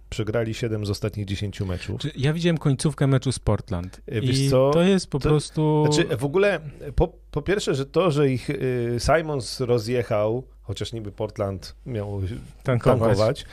Przegrali 0.09 0.53
7 0.53 0.85
z 0.85 0.89
ostatnich 0.89 1.25
10 1.25 1.61
meczów. 1.61 2.01
Ja 2.15 2.33
widziałem 2.33 2.57
końcówkę 2.57 3.07
meczu 3.07 3.31
z 3.31 3.39
Portland. 3.39 4.01
E, 4.07 4.21
Wiesz 4.21 4.39
I 4.39 4.49
co? 4.49 4.71
to 4.73 4.81
jest 4.81 5.07
po 5.09 5.19
To- 5.19 5.29
prostu. 5.29 5.85
Znaczy, 5.91 6.17
w 6.17 6.25
ogóle, 6.25 6.59
po, 6.95 7.07
po 7.31 7.41
pierwsze, 7.41 7.75
że 7.75 7.85
to, 7.85 8.11
że 8.11 8.29
ich 8.29 8.49
y, 8.49 8.97
Simons 8.99 9.59
rozjechał, 9.59 10.43
chociaż 10.61 10.93
niby 10.93 11.11
Portland 11.11 11.75
miał 11.85 12.21
tankować. 12.63 12.99
tankować. 12.99 13.45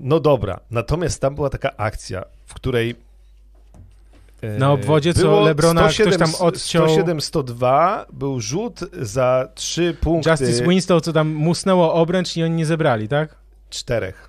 No 0.00 0.20
dobra, 0.20 0.60
natomiast 0.70 1.20
tam 1.20 1.34
była 1.34 1.50
taka 1.50 1.76
akcja, 1.76 2.24
w 2.46 2.54
której 2.54 2.94
e, 4.42 4.58
Na 4.58 4.72
obwodzie, 4.72 5.14
co 5.14 5.40
Lebrona 5.40 5.88
ktoś 5.88 6.16
tam 6.16 6.34
odciął. 6.40 6.86
107-102 6.86 8.04
był 8.12 8.40
rzut 8.40 8.80
za 9.02 9.48
3 9.54 9.96
punkty 10.00 10.30
Justice 10.30 10.64
Winston, 10.64 11.00
co 11.00 11.12
tam 11.12 11.28
musnęło 11.28 11.94
obręcz 11.94 12.36
i 12.36 12.42
oni 12.42 12.54
nie 12.54 12.66
zebrali, 12.66 13.08
tak? 13.08 13.34
czterech. 13.70 14.27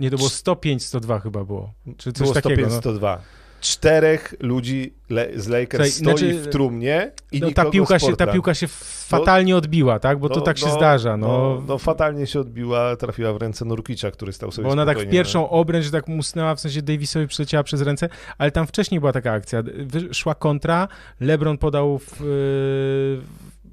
Nie, 0.00 0.10
to 0.10 0.16
było 0.16 0.28
105-102 0.28 1.20
chyba 1.22 1.44
było. 1.44 1.72
Czy 1.96 2.12
coś 2.12 2.22
Było 2.22 2.34
takiego. 2.34 2.68
no. 2.68 2.80
105-102. 2.80 3.18
Czterech 3.60 4.34
ludzi 4.40 4.94
le- 5.10 5.28
z 5.36 5.48
Lakers 5.48 5.70
Słuchaj, 5.70 5.90
stoi 5.90 6.32
znaczy, 6.32 6.42
w 6.42 6.48
trumnie 6.48 7.12
i 7.32 7.40
No, 7.40 7.50
ta, 7.50 7.64
piłka 7.70 7.98
się, 7.98 8.16
ta 8.16 8.26
piłka 8.26 8.54
się 8.54 8.66
fatalnie 9.08 9.56
odbiła, 9.56 9.98
tak? 9.98 10.18
Bo 10.18 10.28
to 10.28 10.34
No, 10.34 10.40
tak 10.40 10.58
się 10.58 10.66
no, 10.66 10.72
zdarza. 10.72 11.16
No, 11.16 11.26
No, 11.28 11.62
no 11.68 11.78
fatalnie 11.78 12.26
się 12.26 12.40
odbiła, 12.40 12.96
trafiła 12.96 13.32
w 13.32 13.36
ręce 13.36 13.64
Nurkicza, 13.64 14.10
który 14.10 14.32
stał 14.32 14.50
sobie 14.52 14.66
bo 14.66 14.72
ona 14.72 14.86
tak 14.86 14.98
w 14.98 15.10
pierwszą 15.10 15.50
obręcz 15.50 15.84
że 15.84 15.90
tak 15.90 16.08
musnęła, 16.08 16.54
w 16.54 16.60
sensie 16.60 16.82
Davisowi 16.82 17.26
przyleciała 17.26 17.62
przez 17.62 17.82
ręce, 17.82 18.08
ale 18.38 18.50
tam 18.50 18.66
wcześniej 18.66 19.00
była 19.00 19.12
taka 19.12 19.32
akcja. 19.32 19.62
Wyszła 19.78 20.34
kontra, 20.34 20.88
LeBron 21.20 21.58
podał, 21.58 21.98
w, 21.98 22.20
yy, 22.20 23.22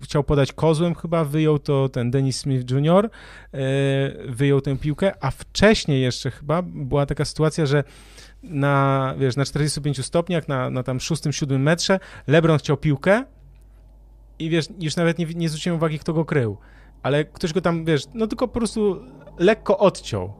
chciał 0.01 0.23
podać 0.23 0.53
kozłem 0.53 0.95
chyba, 0.95 1.23
wyjął 1.25 1.59
to 1.59 1.89
ten 1.89 2.11
Dennis 2.11 2.39
Smith 2.39 2.71
Jr., 2.71 3.09
yy, 3.53 3.59
wyjął 4.27 4.61
tę 4.61 4.77
piłkę, 4.77 5.13
a 5.23 5.31
wcześniej 5.31 6.01
jeszcze 6.01 6.31
chyba 6.31 6.61
była 6.61 7.05
taka 7.05 7.25
sytuacja, 7.25 7.65
że 7.65 7.83
na, 8.43 9.15
wiesz, 9.19 9.35
na 9.35 9.45
45 9.45 10.05
stopniach, 10.05 10.47
na, 10.47 10.69
na 10.69 10.83
tam 10.83 10.99
szóstym, 10.99 11.33
siódmym 11.33 11.61
metrze, 11.61 11.99
LeBron 12.27 12.57
chciał 12.57 12.77
piłkę 12.77 13.23
i 14.39 14.49
wiesz, 14.49 14.67
już 14.79 14.95
nawet 14.95 15.17
nie, 15.17 15.25
nie 15.25 15.49
zwróciłem 15.49 15.77
uwagi, 15.77 15.99
kto 15.99 16.13
go 16.13 16.25
krył, 16.25 16.57
ale 17.03 17.25
ktoś 17.25 17.53
go 17.53 17.61
tam, 17.61 17.85
wiesz, 17.85 18.03
no 18.13 18.27
tylko 18.27 18.47
po 18.47 18.53
prostu 18.53 19.03
lekko 19.39 19.77
odciął 19.77 20.33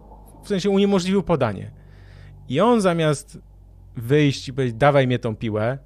w 0.44 0.48
sensie 0.48 0.70
uniemożliwił 0.70 1.24
podanie. 1.24 1.72
I 2.50 2.60
on 2.60 2.82
zamiast 2.82 3.40
wyjść 3.96 4.48
i 4.48 4.54
powiedzieć, 4.54 4.76
dawaj 4.78 5.08
mnie 5.08 5.20
tą 5.20 5.36
piłę, 5.36 5.78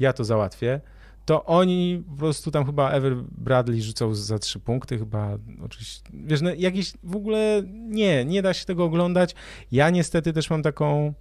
ja 0.00 0.12
to 0.12 0.24
załatwię, 0.24 0.80
to 1.24 1.44
oni 1.44 2.02
po 2.10 2.16
prostu 2.16 2.50
tam 2.50 2.66
chyba 2.66 2.90
Ever 2.90 3.16
Bradley 3.16 3.82
rzucał 3.82 4.14
za 4.14 4.38
trzy 4.38 4.60
punkty, 4.60 4.98
chyba 4.98 5.38
oczywiście, 5.64 6.10
wiesz, 6.12 6.40
no 6.40 6.50
jakieś 6.54 6.92
w 7.02 7.16
ogóle 7.16 7.62
nie, 7.66 8.24
nie 8.24 8.42
da 8.42 8.54
się 8.54 8.64
tego 8.64 8.84
oglądać. 8.84 9.34
Ja 9.72 9.90
niestety 9.90 10.32
też 10.32 10.50
mam 10.50 10.62
taką 10.62 11.14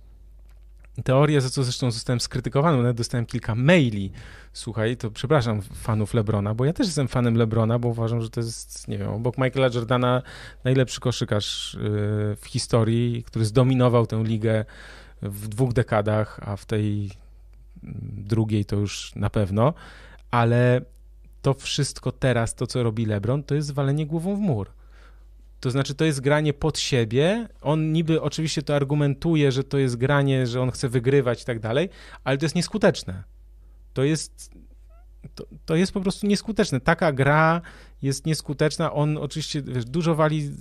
teorię, 1.03 1.41
za 1.41 1.49
co 1.49 1.63
zresztą 1.63 1.91
zostałem 1.91 2.19
skrytykowany, 2.19 2.77
nawet 2.77 2.97
dostałem 2.97 3.25
kilka 3.25 3.55
maili. 3.55 4.11
Słuchaj, 4.53 4.97
to 4.97 5.11
przepraszam 5.11 5.61
fanów 5.61 6.13
Lebrona, 6.13 6.53
bo 6.53 6.65
ja 6.65 6.73
też 6.73 6.87
jestem 6.87 7.07
fanem 7.07 7.35
Lebrona, 7.35 7.79
bo 7.79 7.89
uważam, 7.89 8.21
że 8.21 8.29
to 8.29 8.39
jest, 8.39 8.87
nie 8.87 8.97
wiem, 8.97 9.09
obok 9.09 9.37
Michaela 9.37 9.69
Jordana 9.73 10.21
najlepszy 10.63 10.99
koszykarz 10.99 11.73
y, 11.73 11.77
w 12.41 12.45
historii, 12.45 13.23
który 13.23 13.45
zdominował 13.45 14.07
tę 14.07 14.23
ligę 14.23 14.65
w 15.21 15.47
dwóch 15.47 15.73
dekadach, 15.73 16.39
a 16.43 16.55
w 16.55 16.65
tej 16.65 17.11
drugiej 17.83 18.65
to 18.65 18.75
już 18.75 19.15
na 19.15 19.29
pewno, 19.29 19.73
ale 20.31 20.81
to 21.41 21.53
wszystko 21.53 22.11
teraz, 22.11 22.55
to 22.55 22.67
co 22.67 22.83
robi 22.83 23.05
LeBron, 23.05 23.43
to 23.43 23.55
jest 23.55 23.71
walenie 23.71 24.05
głową 24.05 24.35
w 24.35 24.39
mur. 24.39 24.71
To 25.59 25.71
znaczy, 25.71 25.95
to 25.95 26.05
jest 26.05 26.21
granie 26.21 26.53
pod 26.53 26.79
siebie. 26.79 27.47
On 27.61 27.93
niby 27.93 28.21
oczywiście 28.21 28.61
to 28.61 28.75
argumentuje, 28.75 29.51
że 29.51 29.63
to 29.63 29.77
jest 29.77 29.95
granie, 29.95 30.47
że 30.47 30.61
on 30.61 30.71
chce 30.71 30.89
wygrywać 30.89 31.41
i 31.41 31.45
tak 31.45 31.59
dalej, 31.59 31.89
ale 32.23 32.37
to 32.37 32.45
jest 32.45 32.55
nieskuteczne. 32.55 33.23
To 33.93 34.03
jest. 34.03 34.51
To, 35.35 35.45
to 35.65 35.75
jest 35.75 35.91
po 35.91 36.01
prostu 36.01 36.27
nieskuteczne. 36.27 36.79
Taka 36.79 37.11
gra 37.11 37.61
jest 38.01 38.25
nieskuteczna. 38.25 38.93
On 38.93 39.17
oczywiście 39.17 39.61
wiesz, 39.61 39.85
dużo 39.85 40.15
wali 40.15 40.41
z, 40.41 40.53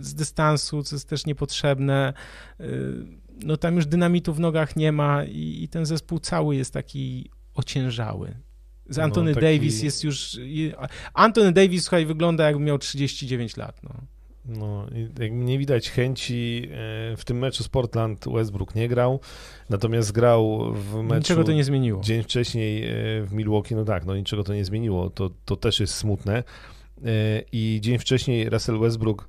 z 0.00 0.14
dystansu, 0.14 0.82
co 0.82 0.96
jest 0.96 1.08
też 1.08 1.26
niepotrzebne. 1.26 2.12
Y, 2.60 3.19
no 3.44 3.56
tam 3.56 3.76
już 3.76 3.86
dynamitu 3.86 4.34
w 4.34 4.40
nogach 4.40 4.76
nie 4.76 4.92
ma 4.92 5.24
i, 5.24 5.62
i 5.62 5.68
ten 5.68 5.86
zespół 5.86 6.18
cały 6.18 6.56
jest 6.56 6.72
taki 6.74 7.30
ociężały. 7.54 8.34
Z 8.88 8.98
Anthony 8.98 9.30
no, 9.30 9.34
taki... 9.34 9.46
Davis 9.46 9.82
jest 9.82 10.04
już. 10.04 10.38
Anthony 11.14 11.52
Davis, 11.52 11.84
słuchaj, 11.84 12.06
wygląda 12.06 12.46
jakby 12.46 12.64
miał 12.64 12.78
39 12.78 13.56
lat. 13.56 13.82
No. 13.82 13.90
No, 14.44 14.86
nie 15.30 15.58
widać 15.58 15.90
chęci. 15.90 16.62
E, 16.64 17.16
w 17.16 17.24
tym 17.24 17.38
meczu 17.38 17.64
z 17.64 17.68
Portland 17.68 18.24
Westbrook 18.32 18.74
nie 18.74 18.88
grał, 18.88 19.20
natomiast 19.68 20.12
grał 20.12 20.72
w 20.74 21.02
meczu. 21.02 21.16
Niczego 21.16 21.44
to 21.44 21.52
nie 21.52 21.64
zmieniło. 21.64 22.02
Dzień 22.02 22.22
wcześniej 22.22 22.84
e, 22.84 22.92
w 23.22 23.32
Milwaukee, 23.32 23.74
no 23.74 23.84
tak, 23.84 24.06
no 24.06 24.16
niczego 24.16 24.44
to 24.44 24.54
nie 24.54 24.64
zmieniło. 24.64 25.10
To, 25.10 25.30
to 25.44 25.56
też 25.56 25.80
jest 25.80 25.94
smutne. 25.94 26.36
E, 26.38 26.42
I 27.52 27.78
dzień 27.82 27.98
wcześniej 27.98 28.50
Russell 28.50 28.78
Westbrook 28.78 29.28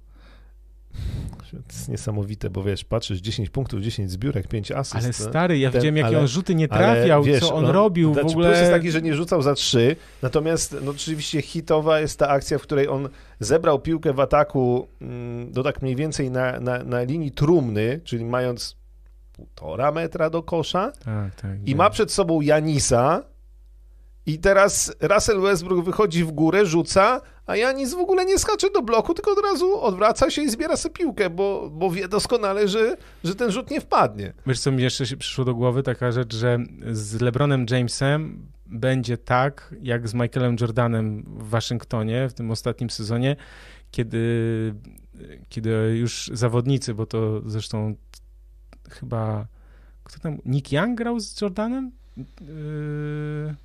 to 1.52 1.74
jest 1.74 1.90
niesamowite, 1.90 2.50
bo 2.50 2.64
wiesz, 2.64 2.86
patrzysz, 2.86 3.20
10 3.20 3.50
punktów, 3.50 3.82
10 3.82 4.12
zbiórek, 4.12 4.48
5 4.48 4.72
asyst. 4.72 4.96
Ale 4.96 5.14
stary, 5.14 5.60
ja 5.60 5.72
ten, 5.72 5.82
widziałem, 5.82 5.98
jakie 5.98 6.20
on 6.20 6.28
rzuty 6.28 6.56
nie 6.56 6.68
trafiał, 6.68 7.24
wiesz, 7.24 7.40
co 7.40 7.56
on 7.56 7.64
no, 7.64 7.72
robił 7.72 8.14
znaczy, 8.14 8.28
w 8.28 8.32
ogóle. 8.32 8.48
Plus 8.48 8.60
jest 8.60 8.72
taki, 8.72 8.92
że 8.92 9.02
nie 9.02 9.16
rzucał 9.16 9.42
za 9.42 9.54
3, 9.56 9.96
natomiast 10.22 10.76
no, 10.84 10.92
oczywiście 10.92 11.42
hitowa 11.42 12.00
jest 12.00 12.20
ta 12.20 12.30
akcja, 12.30 12.58
w 12.58 12.62
której 12.62 12.88
on 12.88 13.10
zebrał 13.40 13.80
piłkę 13.80 14.14
w 14.14 14.20
ataku 14.20 14.88
do 15.48 15.64
tak 15.64 15.82
mniej 15.82 15.96
więcej 15.96 16.32
na, 16.32 16.60
na, 16.60 16.84
na 16.84 17.04
linii 17.04 17.32
trumny, 17.32 18.02
czyli 18.04 18.26
mając 18.26 18.78
półtora 19.34 19.92
metra 19.92 20.30
do 20.30 20.44
kosza 20.44 20.92
tak, 21.06 21.36
tak, 21.36 21.52
i 21.66 21.76
ma 21.76 21.90
przed 21.90 22.12
sobą 22.12 22.42
Janisa, 22.42 23.24
i 24.26 24.40
teraz 24.40 24.96
Russell 25.02 25.42
Westbrook 25.42 25.86
wychodzi 25.86 26.24
w 26.24 26.32
górę, 26.32 26.66
rzuca, 26.66 27.22
a 27.52 27.56
Janis 27.56 27.94
w 27.94 27.98
ogóle 27.98 28.26
nie 28.26 28.40
skacze 28.40 28.70
do 28.72 28.82
bloku, 28.82 29.14
tylko 29.14 29.32
od 29.32 29.40
razu 29.44 29.82
odwraca 29.82 30.32
się 30.32 30.42
i 30.42 30.50
zbiera 30.50 30.78
sobie 30.78 30.94
piłkę, 30.94 31.30
bo, 31.30 31.70
bo 31.74 31.92
wie 31.92 32.08
doskonale, 32.08 32.68
że, 32.68 32.98
że 33.24 33.36
ten 33.36 33.52
rzut 33.52 33.72
nie 33.72 33.82
wpadnie. 33.82 34.34
Wiesz, 34.48 34.60
co 34.60 34.72
mi 34.72 34.84
jeszcze 34.84 35.06
się 35.06 35.18
przyszło 35.18 35.46
do 35.46 35.56
głowy? 35.56 35.84
Taka 35.84 36.12
rzecz, 36.12 36.36
że 36.36 36.60
z 36.92 37.22
LeBronem 37.22 37.66
Jamesem 37.70 38.48
będzie 38.66 39.18
tak, 39.18 39.76
jak 39.82 40.08
z 40.08 40.14
Michaelem 40.14 40.56
Jordanem 40.62 41.24
w 41.28 41.50
Waszyngtonie 41.50 42.30
w 42.30 42.34
tym 42.34 42.52
ostatnim 42.52 42.90
sezonie, 42.90 43.36
kiedy, 43.92 44.74
kiedy 45.50 45.70
już 46.00 46.32
zawodnicy, 46.34 46.94
bo 46.94 47.06
to 47.06 47.42
zresztą 47.46 47.96
chyba 48.90 49.48
kto 50.04 50.20
tam, 50.20 50.38
Nick 50.46 50.72
Young 50.72 50.98
grał 50.98 51.20
z 51.20 51.42
Jordanem? 51.42 51.92
Yy... 52.18 53.56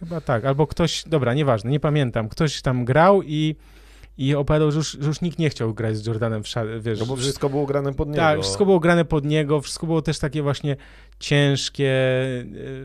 Chyba 0.00 0.20
tak, 0.20 0.44
albo 0.44 0.66
ktoś, 0.66 1.04
dobra, 1.06 1.34
nieważne, 1.34 1.70
nie 1.70 1.80
pamiętam, 1.80 2.28
ktoś 2.28 2.62
tam 2.62 2.84
grał 2.84 3.22
i 3.22 3.56
i 4.18 4.34
opowiadał, 4.34 4.70
że 4.70 4.78
już, 4.78 4.96
że 5.00 5.08
już 5.08 5.20
nikt 5.20 5.38
nie 5.38 5.50
chciał 5.50 5.74
grać 5.74 5.96
z 5.96 6.06
Jordanem 6.06 6.42
w 6.42 6.48
szale, 6.48 6.80
wiesz. 6.80 7.00
No 7.00 7.06
bo 7.06 7.16
wszystko 7.16 7.48
było 7.50 7.66
grane 7.66 7.94
pod 7.94 8.08
niego. 8.08 8.20
Tak, 8.20 8.40
wszystko 8.40 8.64
było 8.64 8.80
grane 8.80 9.04
pod 9.04 9.24
niego, 9.24 9.60
wszystko 9.60 9.86
było 9.86 10.02
też 10.02 10.18
takie 10.18 10.42
właśnie 10.42 10.76
ciężkie, 11.18 11.92
yy, 12.52 12.84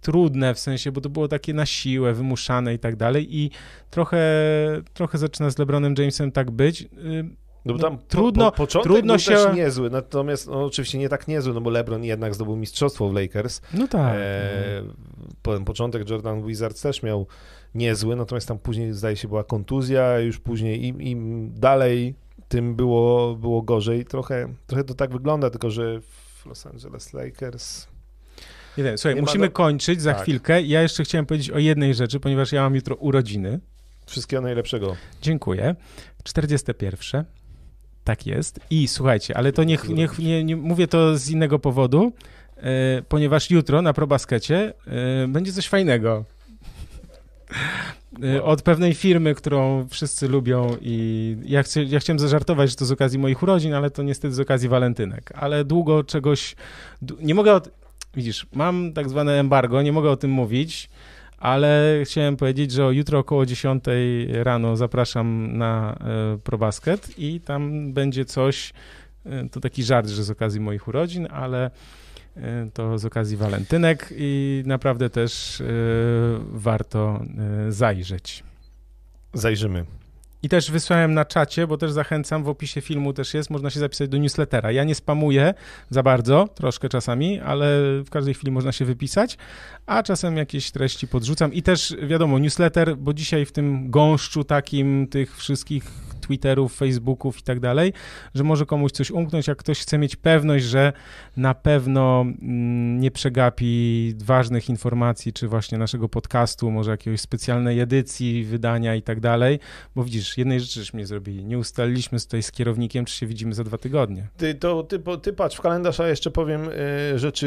trudne 0.00 0.54
w 0.54 0.58
sensie, 0.58 0.92
bo 0.92 1.00
to 1.00 1.08
było 1.08 1.28
takie 1.28 1.54
na 1.54 1.66
siłę, 1.66 2.12
wymuszane 2.14 2.74
i 2.74 2.78
tak 2.78 2.96
dalej 2.96 3.36
i 3.36 3.50
trochę, 3.90 4.22
trochę 4.94 5.18
zaczyna 5.18 5.50
z 5.50 5.58
LeBronem 5.58 5.94
Jamesem 5.98 6.32
tak 6.32 6.50
być. 6.50 6.80
Yy, 6.80 6.88
no 7.64 7.72
bo 7.74 7.78
tam 7.78 7.92
no, 7.92 7.98
trudno, 8.08 8.52
po, 8.52 8.66
po 8.66 8.82
trudno 8.82 9.18
się... 9.18 9.30
też 9.30 9.56
niezły, 9.56 9.90
natomiast 9.90 10.46
no, 10.46 10.64
oczywiście 10.64 10.98
nie 10.98 11.08
tak 11.08 11.28
niezły, 11.28 11.54
no 11.54 11.60
bo 11.60 11.70
LeBron 11.70 12.04
jednak 12.04 12.34
zdobył 12.34 12.56
mistrzostwo 12.56 13.08
w 13.08 13.14
Lakers. 13.14 13.60
No 13.74 13.88
tak. 13.88 14.14
E, 14.16 14.82
po, 15.42 15.60
początek 15.60 16.10
Jordan 16.10 16.46
Wizards 16.46 16.82
też 16.82 17.02
miał 17.02 17.26
niezły, 17.74 18.16
natomiast 18.16 18.48
tam 18.48 18.58
później 18.58 18.92
zdaje 18.92 19.16
się 19.16 19.28
była 19.28 19.44
kontuzja, 19.44 20.18
już 20.18 20.38
później 20.38 20.86
im, 20.86 21.02
im 21.02 21.50
dalej, 21.54 22.14
tym 22.48 22.76
było, 22.76 23.34
było 23.34 23.62
gorzej. 23.62 24.04
Trochę, 24.04 24.54
trochę 24.66 24.84
to 24.84 24.94
tak 24.94 25.12
wygląda, 25.12 25.50
tylko 25.50 25.70
że 25.70 26.00
w 26.00 26.46
Los 26.46 26.66
Angeles 26.66 27.12
Lakers... 27.12 27.86
Nie 28.78 28.84
wiem, 28.84 28.98
słuchaj, 28.98 29.14
nie 29.14 29.20
musimy 29.20 29.46
do... 29.46 29.52
kończyć 29.52 30.02
za 30.02 30.14
tak. 30.14 30.22
chwilkę. 30.22 30.62
Ja 30.62 30.82
jeszcze 30.82 31.04
chciałem 31.04 31.26
powiedzieć 31.26 31.50
o 31.50 31.58
jednej 31.58 31.94
rzeczy, 31.94 32.20
ponieważ 32.20 32.52
ja 32.52 32.62
mam 32.62 32.74
jutro 32.74 32.96
urodziny. 32.96 33.60
Wszystkiego 34.06 34.42
najlepszego. 34.42 34.96
Dziękuję. 35.22 35.76
41. 36.24 37.24
Tak 38.04 38.26
jest. 38.26 38.60
I 38.70 38.88
słuchajcie, 38.88 39.36
ale 39.36 39.52
to 39.52 39.64
niech, 39.64 39.88
niech 39.88 40.18
nie, 40.18 40.44
nie 40.44 40.56
mówię 40.56 40.86
to 40.86 41.18
z 41.18 41.30
innego 41.30 41.58
powodu, 41.58 42.12
e, 42.56 43.02
ponieważ 43.08 43.50
jutro 43.50 43.82
na 43.82 43.92
probaskecie 43.92 44.72
e, 45.24 45.28
będzie 45.28 45.52
coś 45.52 45.68
fajnego. 45.68 46.24
E, 48.22 48.42
od 48.42 48.62
pewnej 48.62 48.94
firmy, 48.94 49.34
którą 49.34 49.88
wszyscy 49.88 50.28
lubią 50.28 50.76
i 50.80 51.36
ja, 51.44 51.62
chcę, 51.62 51.84
ja 51.84 52.00
chciałem 52.00 52.18
zażartować, 52.18 52.70
że 52.70 52.76
to 52.76 52.84
z 52.84 52.92
okazji 52.92 53.18
moich 53.18 53.42
urodzin, 53.42 53.74
ale 53.74 53.90
to 53.90 54.02
niestety 54.02 54.34
z 54.34 54.40
okazji 54.40 54.68
walentynek. 54.68 55.32
Ale 55.34 55.64
długo 55.64 56.04
czegoś... 56.04 56.56
Nie 57.20 57.34
mogę... 57.34 57.54
Od, 57.54 57.70
widzisz, 58.14 58.46
mam 58.54 58.92
tak 58.92 59.08
zwane 59.08 59.40
embargo, 59.40 59.82
nie 59.82 59.92
mogę 59.92 60.10
o 60.10 60.16
tym 60.16 60.30
mówić, 60.30 60.90
ale 61.42 62.00
chciałem 62.04 62.36
powiedzieć, 62.36 62.72
że 62.72 62.82
jutro 62.82 63.18
około 63.18 63.46
10 63.46 63.84
rano 64.32 64.76
zapraszam 64.76 65.58
na 65.58 65.96
e, 66.34 66.38
ProBasket 66.38 67.18
i 67.18 67.40
tam 67.40 67.92
będzie 67.92 68.24
coś, 68.24 68.72
e, 69.26 69.48
to 69.48 69.60
taki 69.60 69.82
żart, 69.82 70.08
że 70.08 70.24
z 70.24 70.30
okazji 70.30 70.60
moich 70.60 70.88
urodzin, 70.88 71.28
ale 71.30 71.70
e, 72.36 72.68
to 72.74 72.98
z 72.98 73.04
okazji 73.04 73.36
walentynek 73.36 74.08
i 74.16 74.62
naprawdę 74.66 75.10
też 75.10 75.62
warto 76.52 77.20
zajrzeć. 77.68 78.44
Zajrzymy. 79.34 79.84
I 80.42 80.48
też 80.48 80.70
wysłałem 80.70 81.14
na 81.14 81.24
czacie, 81.24 81.66
bo 81.66 81.76
też 81.76 81.92
zachęcam, 81.92 82.44
w 82.44 82.48
opisie 82.48 82.80
filmu 82.80 83.12
też 83.12 83.34
jest, 83.34 83.50
można 83.50 83.70
się 83.70 83.80
zapisać 83.80 84.08
do 84.08 84.18
newslettera. 84.18 84.72
Ja 84.72 84.84
nie 84.84 84.94
spamuję 84.94 85.54
za 85.90 86.02
bardzo, 86.02 86.48
troszkę 86.54 86.88
czasami, 86.88 87.40
ale 87.40 87.66
w 88.04 88.10
każdej 88.10 88.34
chwili 88.34 88.52
można 88.52 88.72
się 88.72 88.84
wypisać, 88.84 89.38
a 89.86 90.02
czasem 90.02 90.36
jakieś 90.36 90.70
treści 90.70 91.08
podrzucam. 91.08 91.52
I 91.52 91.62
też 91.62 91.96
wiadomo, 92.02 92.38
newsletter, 92.38 92.96
bo 92.96 93.14
dzisiaj 93.14 93.44
w 93.44 93.52
tym 93.52 93.90
gąszczu 93.90 94.44
takim 94.44 95.06
tych 95.06 95.36
wszystkich 95.36 96.11
Twitterów, 96.22 96.74
Facebooków 96.74 97.38
i 97.38 97.42
tak 97.42 97.60
dalej, 97.60 97.92
że 98.34 98.44
może 98.44 98.66
komuś 98.66 98.92
coś 98.92 99.10
umknąć, 99.10 99.48
jak 99.48 99.58
ktoś 99.58 99.80
chce 99.80 99.98
mieć 99.98 100.16
pewność, 100.16 100.64
że 100.64 100.92
na 101.36 101.54
pewno 101.54 102.20
mm, 102.20 103.00
nie 103.00 103.10
przegapi 103.10 104.14
ważnych 104.24 104.68
informacji, 104.68 105.32
czy 105.32 105.48
właśnie 105.48 105.78
naszego 105.78 106.08
podcastu, 106.08 106.70
może 106.70 106.90
jakiejś 106.90 107.20
specjalnej 107.20 107.80
edycji, 107.80 108.44
wydania 108.44 108.94
i 108.94 109.02
tak 109.02 109.20
dalej, 109.20 109.58
bo 109.94 110.04
widzisz, 110.04 110.38
jednej 110.38 110.60
rzeczy 110.60 110.80
żeśmy 110.80 110.98
nie 110.98 111.06
zrobili, 111.06 111.44
nie 111.44 111.58
ustaliliśmy 111.58 112.20
tutaj 112.20 112.42
z 112.42 112.52
kierownikiem, 112.52 113.04
czy 113.04 113.14
się 113.14 113.26
widzimy 113.26 113.54
za 113.54 113.64
dwa 113.64 113.78
tygodnie. 113.78 114.28
Ty, 114.36 114.54
to, 114.54 114.82
ty, 114.82 115.02
ty 115.22 115.32
patrz 115.32 115.56
w 115.56 115.60
kalendarz, 115.60 116.00
a 116.00 116.08
jeszcze 116.08 116.30
powiem 116.30 116.68
y, 117.14 117.18
rzeczy, 117.18 117.46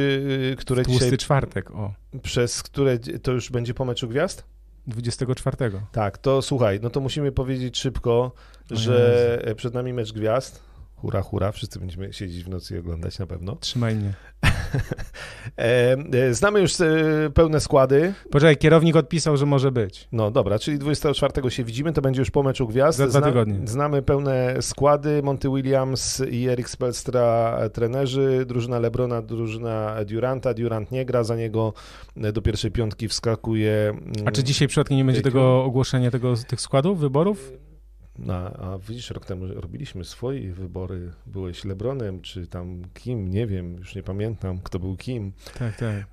y, 0.53 0.56
które 0.56 0.84
Tłusty 0.84 1.06
dzisiaj... 1.06 1.18
czwartek, 1.18 1.72
o. 1.72 1.93
Przez 2.23 2.64
które 2.64 2.99
to 2.99 3.31
już 3.31 3.52
będzie 3.52 3.73
po 3.73 3.85
meczu 3.85 4.07
gwiazd? 4.07 4.55
24. 4.88 5.72
Tak, 5.91 6.18
to 6.18 6.41
słuchaj, 6.41 6.80
no 6.84 6.90
to 6.90 6.99
musimy 6.99 7.32
powiedzieć 7.32 7.78
szybko, 7.78 8.32
że 8.72 9.41
przed 9.56 9.74
nami 9.74 9.94
mecz 9.94 10.14
gwiazd. 10.14 10.74
Hura, 10.96 11.22
hura, 11.22 11.52
wszyscy 11.52 11.80
będziemy 11.80 12.14
siedzieć 12.14 12.44
w 12.44 12.50
nocy 12.50 12.76
i 12.76 12.80
oglądać 12.80 13.20
na 13.20 13.28
pewno. 13.28 13.56
Trzymaj 13.56 13.96
mnie. 13.96 14.14
E, 15.58 15.98
e, 16.14 16.34
znamy 16.34 16.60
już 16.60 16.82
e, 16.82 16.86
pełne 17.34 17.60
składy. 17.60 18.14
Poczekaj, 18.32 18.58
kierownik 18.58 18.96
odpisał, 18.96 19.38
że 19.38 19.46
może 19.46 19.72
być. 19.72 20.08
No 20.12 20.32
dobra, 20.32 20.60
czyli 20.60 20.80
24 20.80 21.52
się 21.52 21.64
widzimy, 21.64 21.94
to 21.94 22.02
będzie 22.02 22.22
już 22.22 22.32
po 22.32 22.44
meczu 22.44 22.68
gwiazd. 22.68 22.98
Za 22.98 23.08
dwa 23.08 23.22
tygodnie. 23.22 23.68
Znamy 23.68 24.02
pełne 24.02 24.58
składy. 24.62 25.24
Monty 25.24 25.50
Williams 25.50 26.22
i 26.32 26.48
Erik 26.48 26.70
Spelstra 26.70 27.58
trenerzy, 27.74 28.46
drużyna 28.48 28.80
Lebrona, 28.80 29.22
drużyna 29.22 29.96
Duranta. 30.06 30.54
Durant 30.54 30.92
nie 30.92 31.06
gra, 31.06 31.24
za 31.24 31.36
niego 31.36 31.74
do 32.16 32.42
pierwszej 32.42 32.72
piątki 32.72 33.08
wskakuje... 33.08 33.94
A 34.26 34.32
czy 34.32 34.44
dzisiaj 34.44 34.68
przypadkiem 34.68 34.98
nie 34.98 35.06
będzie 35.06 35.22
tego 35.22 35.64
ogłoszenia 35.64 36.12
tego, 36.12 36.34
tych 36.48 36.62
składów, 36.62 37.00
wyborów? 37.00 37.52
No, 38.20 38.34
a 38.34 38.78
widzisz, 38.88 39.10
rok 39.10 39.26
temu 39.26 39.48
robiliśmy 39.48 40.04
swoje 40.04 40.54
wybory. 40.54 41.12
Byłeś 41.26 41.66
Lebronem, 41.66 42.22
czy 42.22 42.48
tam 42.48 42.82
kim, 42.94 43.30
nie 43.30 43.48
wiem, 43.48 43.76
już 43.78 43.96
nie 43.96 44.04
pamiętam, 44.04 44.60
kto 44.64 44.80
był 44.80 44.98
kim. 44.98 45.32
Tak, 45.60 45.78
tak. 45.78 45.96
E, 45.96 46.06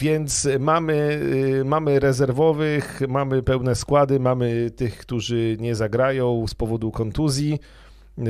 Więc 0.00 0.48
mamy, 0.60 1.20
e, 1.60 1.64
mamy 1.64 2.00
rezerwowych, 2.00 3.00
mamy 3.08 3.42
pełne 3.42 3.74
składy, 3.74 4.20
mamy 4.20 4.70
tych, 4.70 4.98
którzy 4.98 5.56
nie 5.60 5.74
zagrają 5.74 6.46
z 6.46 6.54
powodu 6.54 6.90
kontuzji. 6.90 7.58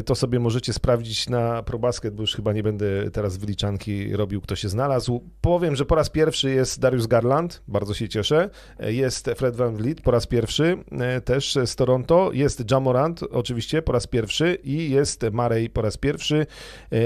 To 0.06 0.14
sobie 0.14 0.40
możecie 0.40 0.72
sprawdzić 0.72 1.28
na 1.28 1.62
ProBasket, 1.62 2.14
bo 2.14 2.22
już 2.22 2.34
chyba 2.34 2.52
nie 2.52 2.62
będę 2.62 3.10
teraz 3.10 3.36
wyliczanki 3.36 4.16
robił, 4.16 4.40
kto 4.40 4.56
się 4.56 4.68
znalazł. 4.68 5.24
Powiem, 5.40 5.76
że 5.76 5.84
po 5.84 5.94
raz 5.94 6.10
pierwszy 6.10 6.50
jest 6.50 6.80
Darius 6.80 7.06
Garland, 7.06 7.62
bardzo 7.68 7.94
się 7.94 8.08
cieszę. 8.08 8.50
Jest 8.80 9.30
Fred 9.36 9.56
Van 9.56 9.76
Vliet 9.76 10.00
po 10.00 10.10
raz 10.10 10.26
pierwszy, 10.26 10.84
e, 10.90 11.20
też 11.20 11.58
z 11.64 11.76
Toronto. 11.76 12.30
Jest 12.32 12.70
Jamorant 12.70 13.22
oczywiście 13.22 13.82
po 13.82 13.92
raz 13.92 14.06
pierwszy 14.06 14.58
i 14.64 14.90
jest 14.90 15.22
Marey 15.32 15.70
po 15.70 15.82
raz 15.82 15.96
pierwszy 15.96 16.46
e, 16.92 16.96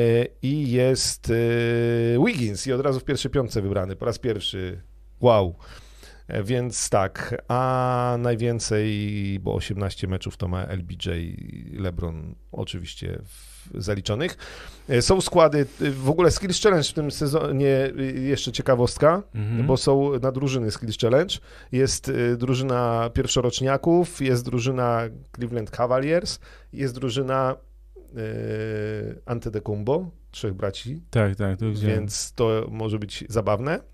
i 0.42 0.70
jest 0.70 1.30
e, 1.30 2.24
Wiggins 2.26 2.66
i 2.66 2.72
od 2.72 2.80
razu 2.80 3.00
w 3.00 3.04
pierwszej 3.04 3.30
piątce 3.30 3.62
wybrany 3.62 3.96
po 3.96 4.04
raz 4.06 4.18
pierwszy. 4.18 4.82
Wow. 5.20 5.54
Więc 6.44 6.90
tak, 6.90 7.42
a 7.48 8.16
najwięcej, 8.18 9.38
bo 9.40 9.54
18 9.54 10.06
meczów 10.08 10.36
to 10.36 10.48
ma 10.48 10.64
LBJ, 10.64 11.08
LeBron 11.78 12.34
oczywiście 12.52 13.18
w, 13.24 13.82
zaliczonych. 13.82 14.36
E, 14.88 15.02
Są 15.02 15.20
składy, 15.20 15.66
e, 15.82 15.90
w 15.90 16.10
ogóle 16.10 16.30
Skills 16.30 16.62
Challenge 16.62 16.88
w 16.88 16.92
tym 16.92 17.10
sezonie, 17.10 17.90
e, 17.98 18.02
jeszcze 18.02 18.52
ciekawostka, 18.52 19.22
Mhm. 19.34 19.66
bo 19.66 19.76
są 19.76 20.18
na 20.18 20.32
drużyny 20.32 20.70
Skills 20.70 20.98
Challenge. 20.98 21.34
Jest 21.72 22.12
drużyna 22.36 23.10
pierwszoroczniaków, 23.14 24.20
jest 24.20 24.44
drużyna 24.44 25.00
Cleveland 25.36 25.70
Cavaliers, 25.70 26.38
jest 26.72 26.94
drużyna 26.94 27.56
Antetokounmpo, 29.26 30.10
trzech 30.30 30.54
braci, 30.54 31.02
Tak, 31.10 31.36
tak, 31.36 31.58
to 31.58 31.66
więc 31.72 32.32
to 32.32 32.66
może 32.70 32.98
być 32.98 33.24
zabawne. 33.28 33.91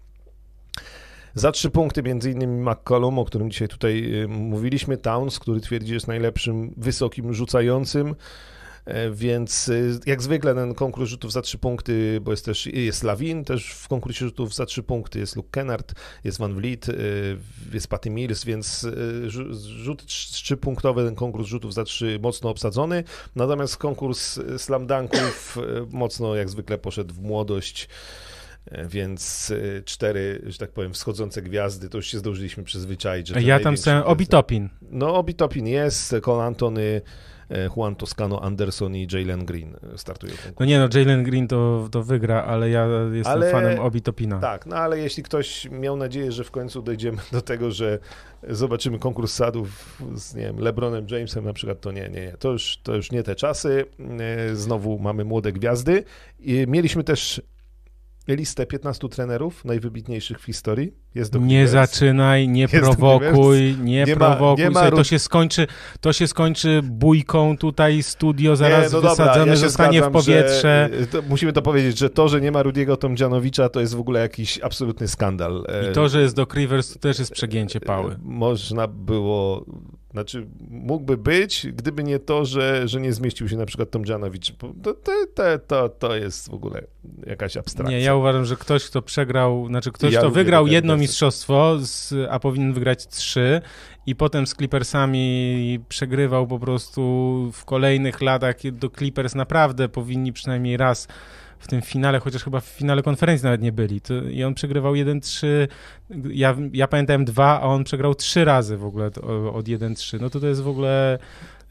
Za 1.39 1.53
trzy 1.53 1.71
punkty 1.71 2.03
między 2.03 2.31
innymi 2.31 2.71
McCollum, 2.71 3.19
o 3.19 3.25
którym 3.25 3.51
dzisiaj 3.51 3.69
tutaj 3.69 4.23
y, 4.23 4.29
mówiliśmy, 4.29 4.97
Towns, 4.97 5.39
który 5.39 5.61
twierdzi, 5.61 5.89
że 5.89 5.95
jest 5.95 6.09
najlepszym 6.09 6.75
wysokim 6.77 7.35
rzucającym, 7.35 8.15
E, 8.89 9.11
więc 9.11 9.69
y, 9.69 10.01
jak 10.07 10.23
zwykle 10.23 10.55
ten 10.55 10.75
konkurs 10.75 11.11
rzutów 11.11 11.33
za 11.33 11.43
trzy 11.43 11.59
punkty, 11.59 12.21
bo 12.23 12.31
jest 12.31 12.45
też 12.45 12.67
jest 12.67 13.03
Lawin 13.03 13.45
też 13.45 13.71
w 13.71 13.89
konkursie 13.89 14.25
rzutów 14.25 14.55
za 14.55 14.67
trzy 14.67 14.83
punkty, 14.83 15.19
jest 15.19 15.37
Luke 15.37 15.49
Kennard, 15.51 15.95
jest 16.25 16.39
Van 16.39 16.55
Vliet, 16.55 16.89
y, 16.89 17.39
jest 17.73 17.89
Patty 17.89 18.11
Mills, 18.11 18.45
więc 18.45 18.85
y, 18.85 19.27
rzu- 19.27 19.55
rzuty 19.55 20.05
trz- 20.05 20.33
trzypunktowe, 20.33 21.05
ten 21.05 21.15
konkurs 21.15 21.49
rzutów 21.49 21.75
za 21.75 21.85
trzy 21.85 22.19
mocno 22.23 22.51
obsadzony, 22.51 23.05
natomiast 23.37 23.77
konkurs 23.77 24.41
slam 24.57 24.87
dunków 24.87 25.59
mocno 25.91 26.35
jak 26.35 26.49
zwykle 26.49 26.79
poszedł 26.79 27.15
w 27.15 27.21
młodość, 27.21 27.89
więc 28.89 29.51
y, 29.51 29.83
cztery, 29.85 30.43
że 30.47 30.59
tak 30.59 30.71
powiem, 30.71 30.93
wschodzące 30.93 31.43
gwiazdy, 31.43 31.89
to 31.89 31.99
już 31.99 32.07
się 32.07 32.19
zdążyliśmy 32.19 32.65
przyzwyczaić. 32.65 33.29
Że 33.29 33.43
ja 33.43 33.61
tam 33.61 33.75
gwiazdy- 33.75 34.05
Obitopin. 34.05 34.69
No, 34.91 35.15
Obitopin 35.15 35.67
jest, 35.67 36.15
Cole 36.23 36.45
Antony, 36.45 37.01
e, 37.51 37.69
Juan 37.77 37.97
Toscano 37.97 38.43
Anderson 38.43 38.97
i 38.97 39.07
Jalen 39.13 39.45
Green 39.45 39.77
startują. 39.97 40.33
No 40.61 40.67
nie 40.67 40.79
no, 40.79 40.89
Jalen 40.95 41.23
Green 41.25 41.49
to, 41.49 41.89
to 41.93 42.03
wygra, 42.03 42.43
ale 42.45 42.71
ja 42.71 42.87
jestem 43.13 43.33
Ale- 43.33 43.53
fanem 43.53 43.79
Obitopina. 43.81 44.39
Tak, 44.39 44.67
no 44.67 44.77
ale 44.77 44.99
jeśli 44.99 45.23
ktoś 45.23 45.69
miał 45.71 45.97
nadzieję, 45.97 46.33
że 46.33 46.45
w 46.45 46.51
końcu 46.51 46.83
dojdziemy 46.83 47.19
do 47.33 47.41
tego, 47.43 47.71
że 47.71 47.99
zobaczymy 48.49 48.99
konkurs 48.99 49.33
sadów 49.35 49.99
z 50.15 50.35
nie 50.35 50.43
wiem, 50.43 50.59
LeBronem 50.61 51.07
Jamesem 51.11 51.45
na 51.45 51.53
przykład, 51.53 51.81
to 51.81 51.93
nie, 51.93 52.09
nie, 52.09 52.21
nie. 52.21 52.33
To 52.39 52.53
już, 52.53 52.79
to 52.83 52.97
już 52.97 53.13
nie 53.13 53.23
te 53.23 53.35
czasy. 53.37 53.85
E, 54.51 54.57
Znowu 54.57 54.99
mamy 54.99 55.25
młode 55.25 55.53
gwiazdy. 55.53 56.05
I 56.41 56.65
mieliśmy 56.69 57.05
też 57.05 57.43
listę 58.37 58.67
15 58.67 59.09
trenerów 59.09 59.65
najwybitniejszych 59.65 60.41
w 60.41 60.45
historii. 60.45 60.93
Jest 61.15 61.33
Doc 61.33 61.43
Nie 61.43 61.49
Rivers. 61.65 61.71
zaczynaj, 61.73 62.49
nie 62.49 62.61
Jest 62.63 62.75
prowokuj, 62.75 63.77
nie, 63.83 64.05
Nie 64.05 64.17
ma- 64.17 64.27
prowokuj. 64.37 64.65
nie 64.65 64.71
ma 64.71 64.81
Słuchaj, 64.81 64.91
to, 64.99 65.05
się 65.05 65.19
skończy, 65.19 65.67
to 66.01 66.13
się 66.13 66.27
skończy 66.29 66.81
bójką 66.85 67.57
tutaj, 67.57 68.03
studio 68.03 68.57
zaraz 68.57 68.79
Nie, 68.93 68.97
no 68.97 69.03
dobra, 69.03 69.11
wysadzone 69.11 69.51
ja 69.51 69.57
zostanie 69.57 69.99
zgadzam, 69.99 70.11
w 70.13 70.13
powietrze. 70.13 70.91
Że, 71.01 71.07
to, 71.07 71.23
musimy 71.29 71.53
to 71.53 71.63
powiedzieć, 71.63 71.99
że 71.99 72.11
to, 72.11 72.29
że 72.29 72.41
nie 72.41 72.53
ma 72.53 72.63
Rudiego 72.63 72.97
Tomdzianowicza, 72.97 73.69
to 73.69 73.81
jest 73.81 73.95
w 73.95 74.01
ogóle 74.01 74.21
jakiś 74.21 74.61
absolutny 74.63 75.09
skandal. 75.09 75.65
I 75.91 75.95
to, 75.95 76.09
że 76.09 76.23
jest 76.23 76.37
Doc 76.37 76.55
Rivers, 76.55 76.93
to 76.93 76.99
też 76.99 77.19
jest 77.19 77.33
przegięcie 77.33 77.81
pały. 77.81 78.17
Można 78.23 78.87
było, 78.87 79.65
znaczy 80.11 80.47
mógłby 80.71 81.17
być, 81.17 81.67
gdyby 81.73 82.05
nie 82.05 82.19
to, 82.19 82.45
że, 82.45 82.89
że 82.89 83.01
nie 83.01 83.13
zmieścił 83.13 83.49
się 83.49 83.57
na 83.57 83.67
przykład 83.67 83.91
Tomdzianowicz. 83.91 84.53
Bo 84.53 84.73
To, 84.83 84.95
to, 84.95 85.59
to, 85.67 85.89
to, 85.89 86.17
jest 86.17 86.51
w 86.51 86.55
ogóle 86.55 86.83
jakaś 87.27 87.57
abstrakcja. 87.57 87.99
Nie, 87.99 88.05
ja 88.05 88.15
uważam, 88.15 88.45
że 88.45 88.57
ktoś, 88.57 88.85
kto 88.85 89.03
przegrał, 89.03 89.67
znaczy 89.67 89.93
ktoś, 89.93 90.13
Ja 90.13 90.21
kto 90.21 90.31
wygrał 90.31 90.67
jedno 90.67 90.95
Riversa. 90.95 91.01
mistrzostwo, 91.01 91.79
z, 91.81 92.15
a 92.31 92.39
powinien 92.39 92.73
wygrać 92.73 93.07
trzy 93.07 93.61
i 94.07 94.17
potem 94.17 94.47
z 94.47 94.55
Clippersami 94.55 95.79
przegrywał 95.89 96.47
po 96.47 96.59
prostu 96.59 97.03
w 97.55 97.65
kolejnych 97.65 98.21
latach, 98.21 98.57
do 98.73 98.91
Clippers 98.91 99.35
naprawdę 99.35 99.89
powinni 99.89 100.33
przynajmniej 100.33 100.77
raz 100.77 101.09
w 101.59 101.69
tym 101.69 101.83
finale, 101.83 102.21
chociaż 102.21 102.45
chyba 102.45 102.61
w 102.61 102.65
finale 102.65 103.03
konferencji 103.03 103.45
nawet 103.45 103.63
nie 103.63 103.73
byli. 103.73 104.01
To, 104.01 104.15
I 104.15 104.45
on 104.45 104.55
przegrywał 104.55 104.93
1-3. 104.93 105.47
Ja, 106.31 106.57
ja 106.73 106.89
pamiętałem 106.89 107.25
dwa, 107.25 107.61
a 107.61 107.65
on 107.65 107.85
przegrał 107.85 108.15
trzy 108.15 108.45
razy 108.45 108.77
w 108.77 108.85
ogóle 108.85 109.07
od 109.53 109.67
1-3. 109.67 110.21
No 110.21 110.31
to 110.31 110.41
to 110.41 110.47
jest 110.47 110.63
w 110.63 110.69
ogóle. 110.69 111.19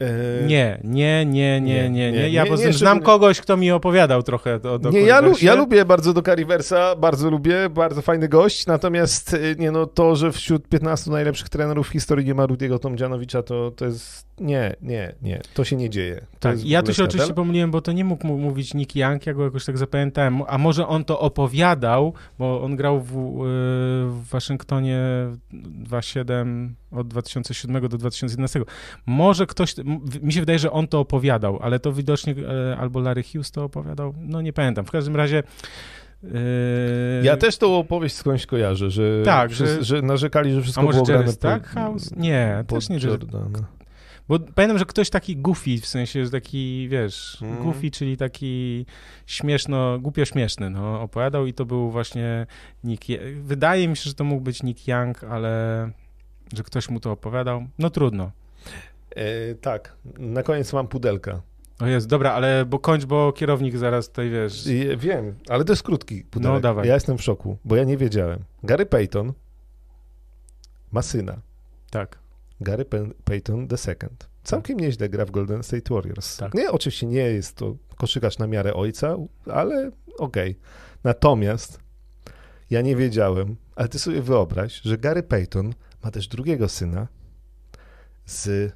E, 0.00 0.46
Nie, 0.46 0.80
nie, 0.84 1.26
nie, 1.26 1.60
nie, 1.60 1.90
nie, 1.90 2.12
nie. 2.12 2.30
Ja 2.30 2.42
po 2.42 2.48
prostu 2.48 2.72
znam 2.72 3.00
kogoś, 3.00 3.40
kto 3.40 3.56
mi 3.56 3.70
opowiadał 3.70 4.22
trochę 4.22 4.60
o 4.62 4.90
Nie, 4.90 5.00
ja, 5.00 5.22
ja 5.42 5.54
lubię 5.54 5.84
bardzo 5.84 6.12
Doka 6.12 6.34
Riversa, 6.34 6.96
bardzo 6.96 7.30
lubię, 7.30 7.68
bardzo 7.70 8.02
fajny 8.02 8.28
gość, 8.28 8.66
natomiast 8.66 9.34
y, 9.34 9.56
nie 9.58 9.70
no, 9.70 9.86
to, 9.86 10.16
że 10.16 10.32
wśród 10.32 10.68
15 10.68 11.10
najlepszych 11.10 11.48
trenerów 11.48 11.88
w 11.88 11.92
historii 11.92 12.26
nie 12.26 12.34
ma 12.34 12.46
Rudiego 12.46 12.78
Tomdzianowicza, 12.78 13.42
to, 13.42 13.70
to 13.70 13.84
jest, 13.84 14.27
nie, 14.40 14.76
nie, 14.82 15.14
nie, 15.22 15.40
to 15.54 15.64
się 15.64 15.76
nie 15.76 15.90
dzieje. 15.90 16.26
Tak, 16.40 16.64
ja 16.64 16.82
tu 16.82 16.94
się 16.94 17.04
oczywiście 17.04 17.34
pomyliłem, 17.34 17.70
bo 17.70 17.80
to 17.80 17.92
nie 17.92 18.04
mógł 18.04 18.26
mówić 18.26 18.74
Nick 18.74 18.96
Young, 18.96 19.26
ja 19.26 19.34
go 19.34 19.44
jakoś 19.44 19.64
tak 19.64 19.78
zapamiętałem, 19.78 20.42
a 20.46 20.58
może 20.58 20.86
on 20.88 21.04
to 21.04 21.20
opowiadał, 21.20 22.12
bo 22.38 22.62
on 22.62 22.76
grał 22.76 23.00
w, 23.00 23.10
y, 23.12 23.14
w 24.10 24.22
Waszyngtonie 24.30 24.98
2.7 25.84 26.68
od 26.92 27.08
2007 27.08 27.88
do 27.88 27.98
2011. 27.98 28.60
Może 29.06 29.46
ktoś, 29.46 29.74
mi 30.22 30.32
się 30.32 30.40
wydaje, 30.40 30.58
że 30.58 30.70
on 30.72 30.88
to 30.88 31.00
opowiadał, 31.00 31.58
ale 31.62 31.78
to 31.80 31.92
widocznie 31.92 32.34
e, 32.70 32.76
albo 32.76 33.00
Larry 33.00 33.22
Hughes 33.22 33.50
to 33.50 33.64
opowiadał, 33.64 34.14
no 34.20 34.40
nie 34.42 34.52
pamiętam. 34.52 34.84
W 34.84 34.90
każdym 34.90 35.16
razie 35.16 35.42
y, 36.24 36.28
Ja 37.22 37.36
też 37.36 37.56
tą 37.58 37.78
opowieść 37.78 38.14
skądś 38.14 38.46
kojarzę, 38.46 38.90
że, 38.90 39.22
Tak, 39.24 39.52
że, 39.52 39.84
że- 39.84 40.02
narzekali, 40.02 40.52
że 40.52 40.62
wszystko 40.62 40.80
było 40.80 40.92
grane 40.92 41.12
Jerry 41.12 41.24
pod- 41.24 41.34
Stackhouse? 41.34 42.16
Nie, 42.16 42.64
pod 42.66 42.78
też 42.78 42.88
nie 42.88 42.98
Jordana. 42.98 43.77
Bo 44.28 44.38
pamiętam, 44.38 44.78
że 44.78 44.84
ktoś 44.84 45.10
taki 45.10 45.36
goofy, 45.36 45.78
w 45.80 45.86
sensie, 45.86 46.24
że 46.24 46.30
taki, 46.30 46.88
wiesz, 46.90 47.38
Mhm. 47.42 47.64
goofy, 47.64 47.90
czyli 47.90 48.16
taki 48.16 48.86
śmieszno, 49.26 49.98
głupio 49.98 50.24
śmieszny, 50.24 50.70
no, 50.70 51.00
opowiadał 51.02 51.46
i 51.46 51.52
to 51.54 51.64
był 51.64 51.90
właśnie 51.90 52.46
Nick, 52.84 53.08
Je- 53.08 53.20
wydaje 53.42 53.88
mi 53.88 53.96
się, 53.96 54.02
że 54.04 54.14
to 54.14 54.24
mógł 54.24 54.40
być 54.42 54.62
Nick 54.62 54.88
Young, 54.88 55.24
ale 55.24 55.90
że 56.56 56.62
ktoś 56.62 56.88
mu 56.88 57.00
to 57.00 57.12
opowiadał, 57.12 57.66
no 57.78 57.90
trudno. 57.90 58.30
E, 59.16 59.54
tak, 59.54 59.96
na 60.18 60.42
koniec 60.42 60.72
mam 60.72 60.88
pudelka. 60.88 61.42
O 61.80 61.86
jest, 61.86 62.06
dobra, 62.06 62.32
ale 62.32 62.64
bo 62.66 62.78
kończ, 62.78 63.04
bo 63.04 63.32
kierownik 63.32 63.76
zaraz 63.76 64.08
tutaj, 64.08 64.30
wiesz, 64.30 64.66
I, 64.66 64.96
wiem, 64.96 65.34
ale 65.48 65.64
to 65.64 65.72
jest 65.72 65.82
krótki 65.82 66.24
pudelek. 66.24 66.54
No, 66.54 66.60
dawaj. 66.60 66.88
Ja 66.88 66.94
jestem 66.94 67.18
w 67.18 67.22
szoku, 67.22 67.56
bo 67.64 67.76
ja 67.76 67.84
nie 67.84 67.96
wiedziałem. 67.96 68.44
Gary 68.62 68.86
Payton 68.86 69.32
ma 70.92 71.02
syna. 71.02 71.36
tak. 71.90 72.18
Gary 72.60 72.84
Payton 73.24 73.68
II. 73.88 73.96
Całkiem 74.44 74.80
nieźle 74.80 75.08
gra 75.08 75.24
w 75.24 75.30
Golden 75.30 75.62
State 75.62 75.94
Warriors. 75.94 76.36
Tak. 76.36 76.54
Nie, 76.54 76.70
oczywiście 76.70 77.06
nie 77.06 77.16
jest 77.20 77.56
to 77.56 77.76
koszykarz 77.96 78.38
na 78.38 78.46
miarę 78.46 78.74
ojca, 78.74 79.16
ale 79.52 79.90
okej. 80.18 80.58
Natomiast 81.04 81.80
ja 82.70 82.80
nie 82.82 82.96
wiedziałem, 82.96 83.56
ale 83.76 83.88
ty 83.88 83.98
sobie 83.98 84.22
wyobraź, 84.22 84.80
że 84.82 84.98
Gary 84.98 85.22
Payton 85.22 85.74
ma 86.04 86.10
też 86.10 86.28
drugiego 86.28 86.68
syna, 86.68 87.08
z, 88.26 88.72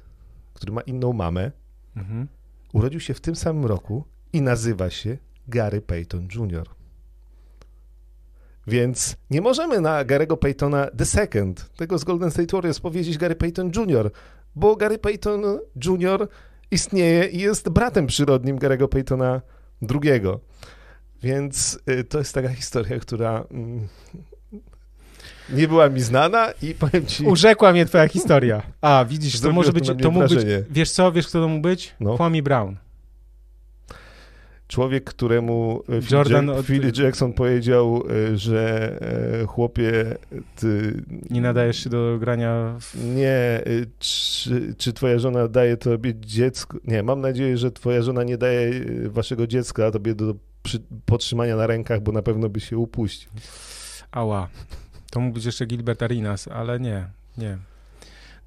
który 0.53 0.71
ma 0.73 0.81
inną 0.81 1.13
mamę, 1.13 1.51
Mhm. 1.95 2.27
urodził 2.73 2.99
się 2.99 3.13
w 3.13 3.21
tym 3.21 3.35
samym 3.35 3.65
roku 3.65 4.03
i 4.33 4.41
nazywa 4.41 4.89
się 4.89 5.17
Gary 5.47 5.81
Payton 5.81 6.27
Jr. 6.35 6.69
Więc 8.67 9.15
nie 9.29 9.41
możemy 9.41 9.81
na 9.81 10.05
Gary'ego 10.05 10.37
Paytona 10.37 10.87
the 10.97 11.05
second, 11.05 11.69
tego 11.75 11.97
z 11.97 12.03
Golden 12.03 12.31
State 12.31 12.57
Warriors, 12.57 12.79
powiedzieć 12.79 13.17
Gary 13.17 13.35
Payton 13.35 13.71
Jr., 13.75 14.11
bo 14.55 14.75
Gary 14.75 14.97
Payton 14.97 15.43
Jr. 15.85 16.27
istnieje 16.71 17.25
i 17.25 17.39
jest 17.39 17.69
bratem 17.69 18.07
przyrodnim 18.07 18.59
Gary'ego 18.59 18.87
Paytona 18.87 19.41
II. 19.81 20.21
Więc 21.23 21.79
y, 21.89 22.03
to 22.03 22.17
jest 22.17 22.33
taka 22.33 22.49
historia, 22.49 22.99
która 22.99 23.43
mm, 23.51 23.87
nie 25.49 25.67
była 25.67 25.89
mi 25.89 26.01
znana 26.01 26.53
i 26.61 26.73
powiem 26.75 27.05
ci... 27.05 27.23
Urzekła 27.23 27.71
mnie 27.71 27.85
twoja 27.85 28.07
historia. 28.07 28.61
A, 28.81 29.05
widzisz, 29.09 29.39
to 29.39 29.51
może 29.51 29.73
być, 29.73 29.91
to 30.01 30.11
mógł 30.11 30.27
być, 30.27 30.45
wiesz 30.69 30.91
co, 30.91 31.11
wiesz 31.11 31.27
kto 31.27 31.41
to 31.41 31.47
mógł 31.47 31.61
być? 31.61 31.95
No. 31.99 32.15
Kwame 32.15 32.41
Brown. 32.41 32.75
Człowiek, 34.73 35.03
któremu 35.03 35.83
e, 35.89 36.01
Phil, 36.01 36.17
Jack- 36.17 36.49
od- 36.51 36.65
Phil 36.65 36.91
Jackson 37.03 37.33
powiedział, 37.33 38.03
e, 38.31 38.37
że 38.37 38.91
e, 39.41 39.45
chłopie, 39.45 40.17
ty 40.55 41.01
Nie 41.29 41.41
nadajesz 41.41 41.83
się 41.83 41.89
do 41.89 42.17
grania 42.19 42.75
w... 42.79 42.95
nie, 43.15 43.29
e, 43.29 43.63
czy, 43.99 44.75
czy 44.77 44.93
twoja 44.93 45.19
żona 45.19 45.47
daje 45.47 45.77
tobie 45.77 46.13
dziecko? 46.15 46.77
Nie, 46.87 47.03
mam 47.03 47.21
nadzieję, 47.21 47.57
że 47.57 47.71
twoja 47.71 48.01
żona 48.01 48.23
nie 48.23 48.37
daje 48.37 48.69
e, 49.05 49.09
waszego 49.09 49.47
dziecka 49.47 49.91
tobie 49.91 50.15
do 50.15 50.35
przy, 50.63 50.79
podtrzymania 51.05 51.55
na 51.55 51.67
rękach, 51.67 52.01
bo 52.01 52.11
na 52.11 52.21
pewno 52.21 52.49
by 52.49 52.59
się 52.59 52.77
upuścił. 52.77 53.31
Ała. 54.11 54.49
To 55.11 55.19
mógł 55.19 55.33
być 55.35 55.45
jeszcze 55.45 55.65
Gilbert 55.65 56.03
Arinas, 56.03 56.47
ale 56.47 56.79
nie, 56.79 57.07
nie. 57.37 57.57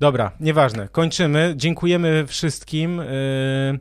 Dobra, 0.00 0.32
nieważne. 0.40 0.88
Kończymy. 0.92 1.54
Dziękujemy 1.56 2.24
wszystkim. 2.26 2.96
Yy, 2.98 3.78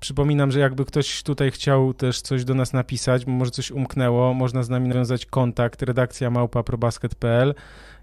przypominam, 0.00 0.50
że 0.50 0.60
jakby 0.60 0.84
ktoś 0.84 1.22
tutaj 1.22 1.50
chciał 1.50 1.94
też 1.94 2.20
coś 2.20 2.44
do 2.44 2.54
nas 2.54 2.72
napisać, 2.72 3.26
może 3.26 3.50
coś 3.50 3.70
umknęło, 3.70 4.34
można 4.34 4.62
z 4.62 4.68
nami 4.68 4.88
nawiązać 4.88 5.26
kontakt 5.26 5.82
redakcja 5.82 6.30
małpa 6.30 6.62
probasket.pl. 6.62 7.54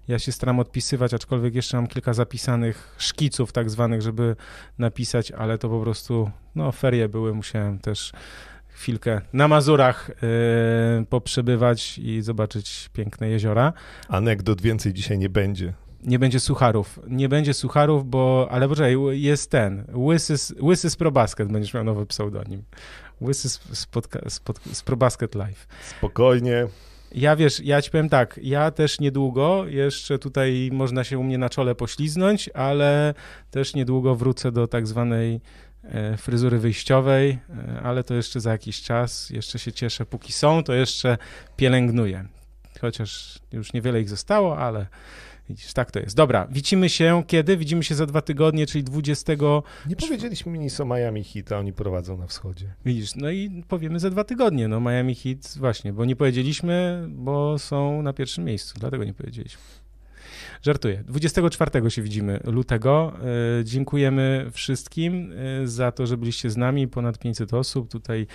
Ja 0.08 0.18
się 0.18 0.32
staram 0.32 0.58
odpisywać, 0.60 1.14
aczkolwiek 1.14 1.54
jeszcze 1.54 1.76
mam 1.76 1.86
kilka 1.86 2.14
zapisanych 2.14 2.94
szkiców 2.98 3.52
tak 3.52 3.70
zwanych, 3.70 4.02
żeby 4.02 4.36
napisać, 4.78 5.32
ale 5.32 5.58
to 5.58 5.68
po 5.68 5.80
prostu, 5.80 6.30
no 6.54 6.72
ferie 6.72 7.08
były, 7.08 7.34
musiałem 7.34 7.78
też 7.78 8.12
chwilkę 8.68 9.20
na 9.32 9.48
Mazurach 9.48 10.10
yy, 10.98 11.06
poprzebywać 11.06 11.98
i 11.98 12.22
zobaczyć 12.22 12.90
piękne 12.92 13.28
jeziora. 13.28 13.72
Anegdot 14.08 14.60
więcej 14.60 14.92
dzisiaj 14.92 15.18
nie 15.18 15.28
będzie. 15.28 15.72
Nie 16.02 16.18
będzie 16.18 16.40
sucharów. 16.40 17.00
Nie 17.08 17.28
będzie 17.28 17.54
sucharów, 17.54 18.10
bo. 18.10 18.48
Ale 18.50 18.68
poczekaj, 18.68 18.96
jest 19.10 19.50
ten. 19.50 19.84
Łysy, 19.94 20.54
Łysy 20.62 20.90
z 20.90 20.96
ProBasket 20.96 21.52
będziesz 21.52 21.74
miał 21.74 21.84
nowy 21.84 22.06
pseudonim. 22.06 22.62
Łysy 23.20 23.48
z, 23.48 23.86
pod, 23.86 24.08
z 24.72 24.82
ProBasket 24.82 25.34
Live. 25.34 25.66
Spokojnie. 25.98 26.66
Ja 27.12 27.36
wiesz, 27.36 27.60
ja 27.60 27.82
ci 27.82 27.90
powiem 27.90 28.08
tak, 28.08 28.40
ja 28.42 28.70
też 28.70 29.00
niedługo, 29.00 29.66
jeszcze 29.66 30.18
tutaj 30.18 30.70
można 30.72 31.04
się 31.04 31.18
u 31.18 31.22
mnie 31.22 31.38
na 31.38 31.48
czole 31.48 31.74
pośliznąć, 31.74 32.50
ale 32.54 33.14
też 33.50 33.74
niedługo 33.74 34.14
wrócę 34.14 34.52
do 34.52 34.66
tak 34.66 34.86
zwanej 34.86 35.40
e, 35.84 36.16
fryzury 36.16 36.58
wyjściowej, 36.58 37.30
e, 37.30 37.80
ale 37.82 38.04
to 38.04 38.14
jeszcze 38.14 38.40
za 38.40 38.52
jakiś 38.52 38.82
czas, 38.82 39.30
jeszcze 39.30 39.58
się 39.58 39.72
cieszę, 39.72 40.06
póki 40.06 40.32
są, 40.32 40.62
to 40.62 40.74
jeszcze 40.74 41.18
pielęgnuję. 41.56 42.24
Chociaż 42.80 43.38
już 43.52 43.72
niewiele 43.72 44.00
ich 44.00 44.08
zostało, 44.08 44.58
ale 44.58 44.86
widzisz, 45.48 45.72
tak 45.72 45.90
to 45.90 46.00
jest. 46.00 46.16
Dobra, 46.16 46.46
widzimy 46.50 46.88
się 46.88 47.22
kiedy? 47.26 47.56
Widzimy 47.56 47.84
się 47.84 47.94
za 47.94 48.06
dwa 48.06 48.22
tygodnie, 48.22 48.66
czyli 48.66 48.84
20, 48.84 49.32
Nie 49.88 49.96
powiedzieliśmy 49.96 50.52
mi 50.52 50.58
nic 50.58 50.80
o 50.80 50.84
Miami 50.84 51.24
Heat, 51.24 51.52
a 51.52 51.58
oni 51.58 51.72
prowadzą 51.72 52.16
na 52.16 52.26
wschodzie. 52.26 52.74
widzisz, 52.84 53.14
no 53.14 53.30
i 53.30 53.62
powiemy 53.68 54.00
za 54.00 54.10
dwa 54.10 54.24
tygodnie, 54.24 54.68
no 54.68 54.80
Miami 54.80 55.14
Heat, 55.14 55.54
właśnie, 55.58 55.92
bo 55.92 56.04
nie 56.04 56.16
powiedzieliśmy, 56.16 57.06
bo 57.08 57.58
są 57.58 58.02
na 58.02 58.12
pierwszym 58.12 58.44
miejscu, 58.44 58.74
dlatego 58.80 59.04
nie 59.04 59.14
powiedzieliśmy. 59.14 59.60
Żartuję. 60.62 61.04
24 61.06 61.90
się 61.90 62.02
widzimy 62.02 62.40
lutego. 62.44 63.12
E, 63.60 63.64
dziękujemy 63.64 64.46
wszystkim 64.52 65.32
e, 65.62 65.66
za 65.66 65.92
to, 65.92 66.06
że 66.06 66.16
byliście 66.16 66.50
z 66.50 66.56
nami. 66.56 66.88
Ponad 66.88 67.18
500 67.18 67.54
osób 67.54 67.90
tutaj 67.90 68.26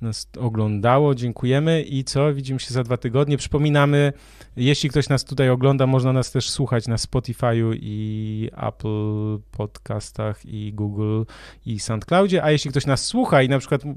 nas 0.00 0.28
oglądało. 0.38 1.14
Dziękujemy 1.14 1.82
i 1.82 2.04
co? 2.04 2.34
Widzimy 2.34 2.60
się 2.60 2.74
za 2.74 2.82
dwa 2.82 2.96
tygodnie. 2.96 3.36
Przypominamy, 3.36 4.12
jeśli 4.56 4.90
ktoś 4.90 5.08
nas 5.08 5.24
tutaj 5.24 5.50
ogląda, 5.50 5.86
można 5.86 6.12
nas 6.12 6.32
też 6.32 6.50
słuchać 6.50 6.88
na 6.88 6.96
Spotify'u 6.96 7.76
i 7.80 8.50
Apple 8.68 9.38
Podcastach 9.50 10.46
i 10.46 10.72
Google 10.72 11.22
i 11.66 11.80
SoundCloudzie, 11.80 12.44
a 12.44 12.50
jeśli 12.50 12.70
ktoś 12.70 12.86
nas 12.86 13.04
słucha 13.04 13.42
i 13.42 13.48
na 13.48 13.58
przykład 13.58 13.84
e, 13.84 13.88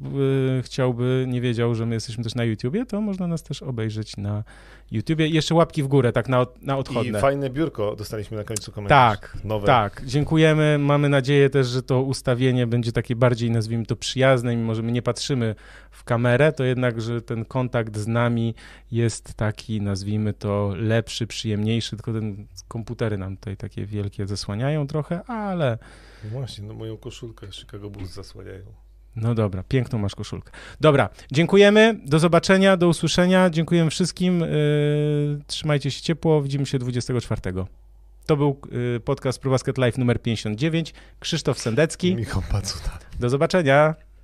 chciałby, 0.62 1.26
nie 1.28 1.41
wiedział, 1.41 1.76
że 1.76 1.86
my 1.86 1.94
jesteśmy 1.94 2.24
też 2.24 2.36
na 2.36 2.44
YouTubie, 2.44 2.86
to 2.86 3.02
można 3.02 3.28
nas 3.28 3.44
też 3.44 3.64
obejrzeć 3.64 4.18
na 4.18 4.44
YouTubie. 4.91 5.28
I 5.28 5.34
jeszcze 5.34 5.56
łapki 5.56 5.84
w 5.84 5.88
górę, 5.88 6.12
tak 6.12 6.30
na, 6.30 6.45
na 6.62 6.76
I 6.76 6.80
odchodne. 6.80 7.20
fajne 7.20 7.49
biurko 7.49 7.74
dostaliśmy 7.97 8.38
na 8.38 8.43
końcu 8.43 8.72
komentarz. 8.72 9.19
Tak, 9.19 9.38
Nowe. 9.43 9.65
Tak, 9.65 10.02
dziękujemy. 10.06 10.77
Mamy 10.80 11.10
nadzieję 11.10 11.49
też, 11.49 11.68
że 11.68 11.84
to 11.84 12.02
ustawienie 12.02 12.68
będzie 12.68 12.91
takie 12.91 13.15
bardziej, 13.15 13.52
nazwijmy 13.52 13.85
to, 13.85 13.95
przyjazne, 13.95 14.56
mimo 14.56 14.76
że 14.76 14.81
my 14.81 14.91
nie 14.91 15.02
patrzymy 15.02 15.56
w 15.91 16.03
kamerę, 16.03 16.52
to 16.52 16.64
jednak, 16.64 17.02
że 17.02 17.22
ten 17.22 17.45
kontakt 17.45 17.97
z 17.97 18.07
nami 18.07 18.56
jest 18.91 19.34
taki, 19.34 19.81
nazwijmy 19.81 20.34
to, 20.34 20.73
lepszy, 20.77 21.27
przyjemniejszy, 21.27 21.95
tylko 21.95 22.14
ten 22.14 22.47
komputery 22.68 23.18
nam 23.18 23.38
tutaj 23.38 23.57
takie 23.57 23.85
wielkie 23.85 24.27
zasłaniają 24.27 24.88
trochę, 24.88 25.23
ale 25.23 25.77
No 26.23 26.30
Właśnie, 26.30 26.68
no 26.68 26.73
moją 26.73 26.97
koszulkę 26.97 27.52
Chicago 27.52 27.89
Bulls 27.89 28.14
zasłaniają. 28.14 28.85
No 29.15 29.35
dobra, 29.35 29.63
piękną 29.63 29.99
masz 29.99 30.15
koszulkę. 30.15 30.51
Dobra, 30.81 31.09
dziękujemy, 31.31 31.99
do 32.05 32.19
zobaczenia, 32.19 32.77
do 32.77 32.87
usłyszenia, 32.87 33.49
dziękujemy 33.49 33.89
wszystkim, 33.89 34.39
yy, 34.39 34.47
trzymajcie 35.47 35.91
się 35.91 36.01
ciepło, 36.01 36.41
widzimy 36.41 36.65
się 36.65 36.79
24. 36.79 37.41
To 38.25 38.37
był 38.37 38.59
yy, 38.71 38.99
podcast 38.99 39.39
ProBasket 39.39 39.77
Live 39.77 39.97
numer 39.97 40.21
59, 40.21 40.93
Krzysztof 41.19 41.59
Sendecki. 41.59 42.15
Michał 42.15 42.41
Pacuta. 42.51 42.99
Do 43.19 43.29
zobaczenia. 43.29 43.95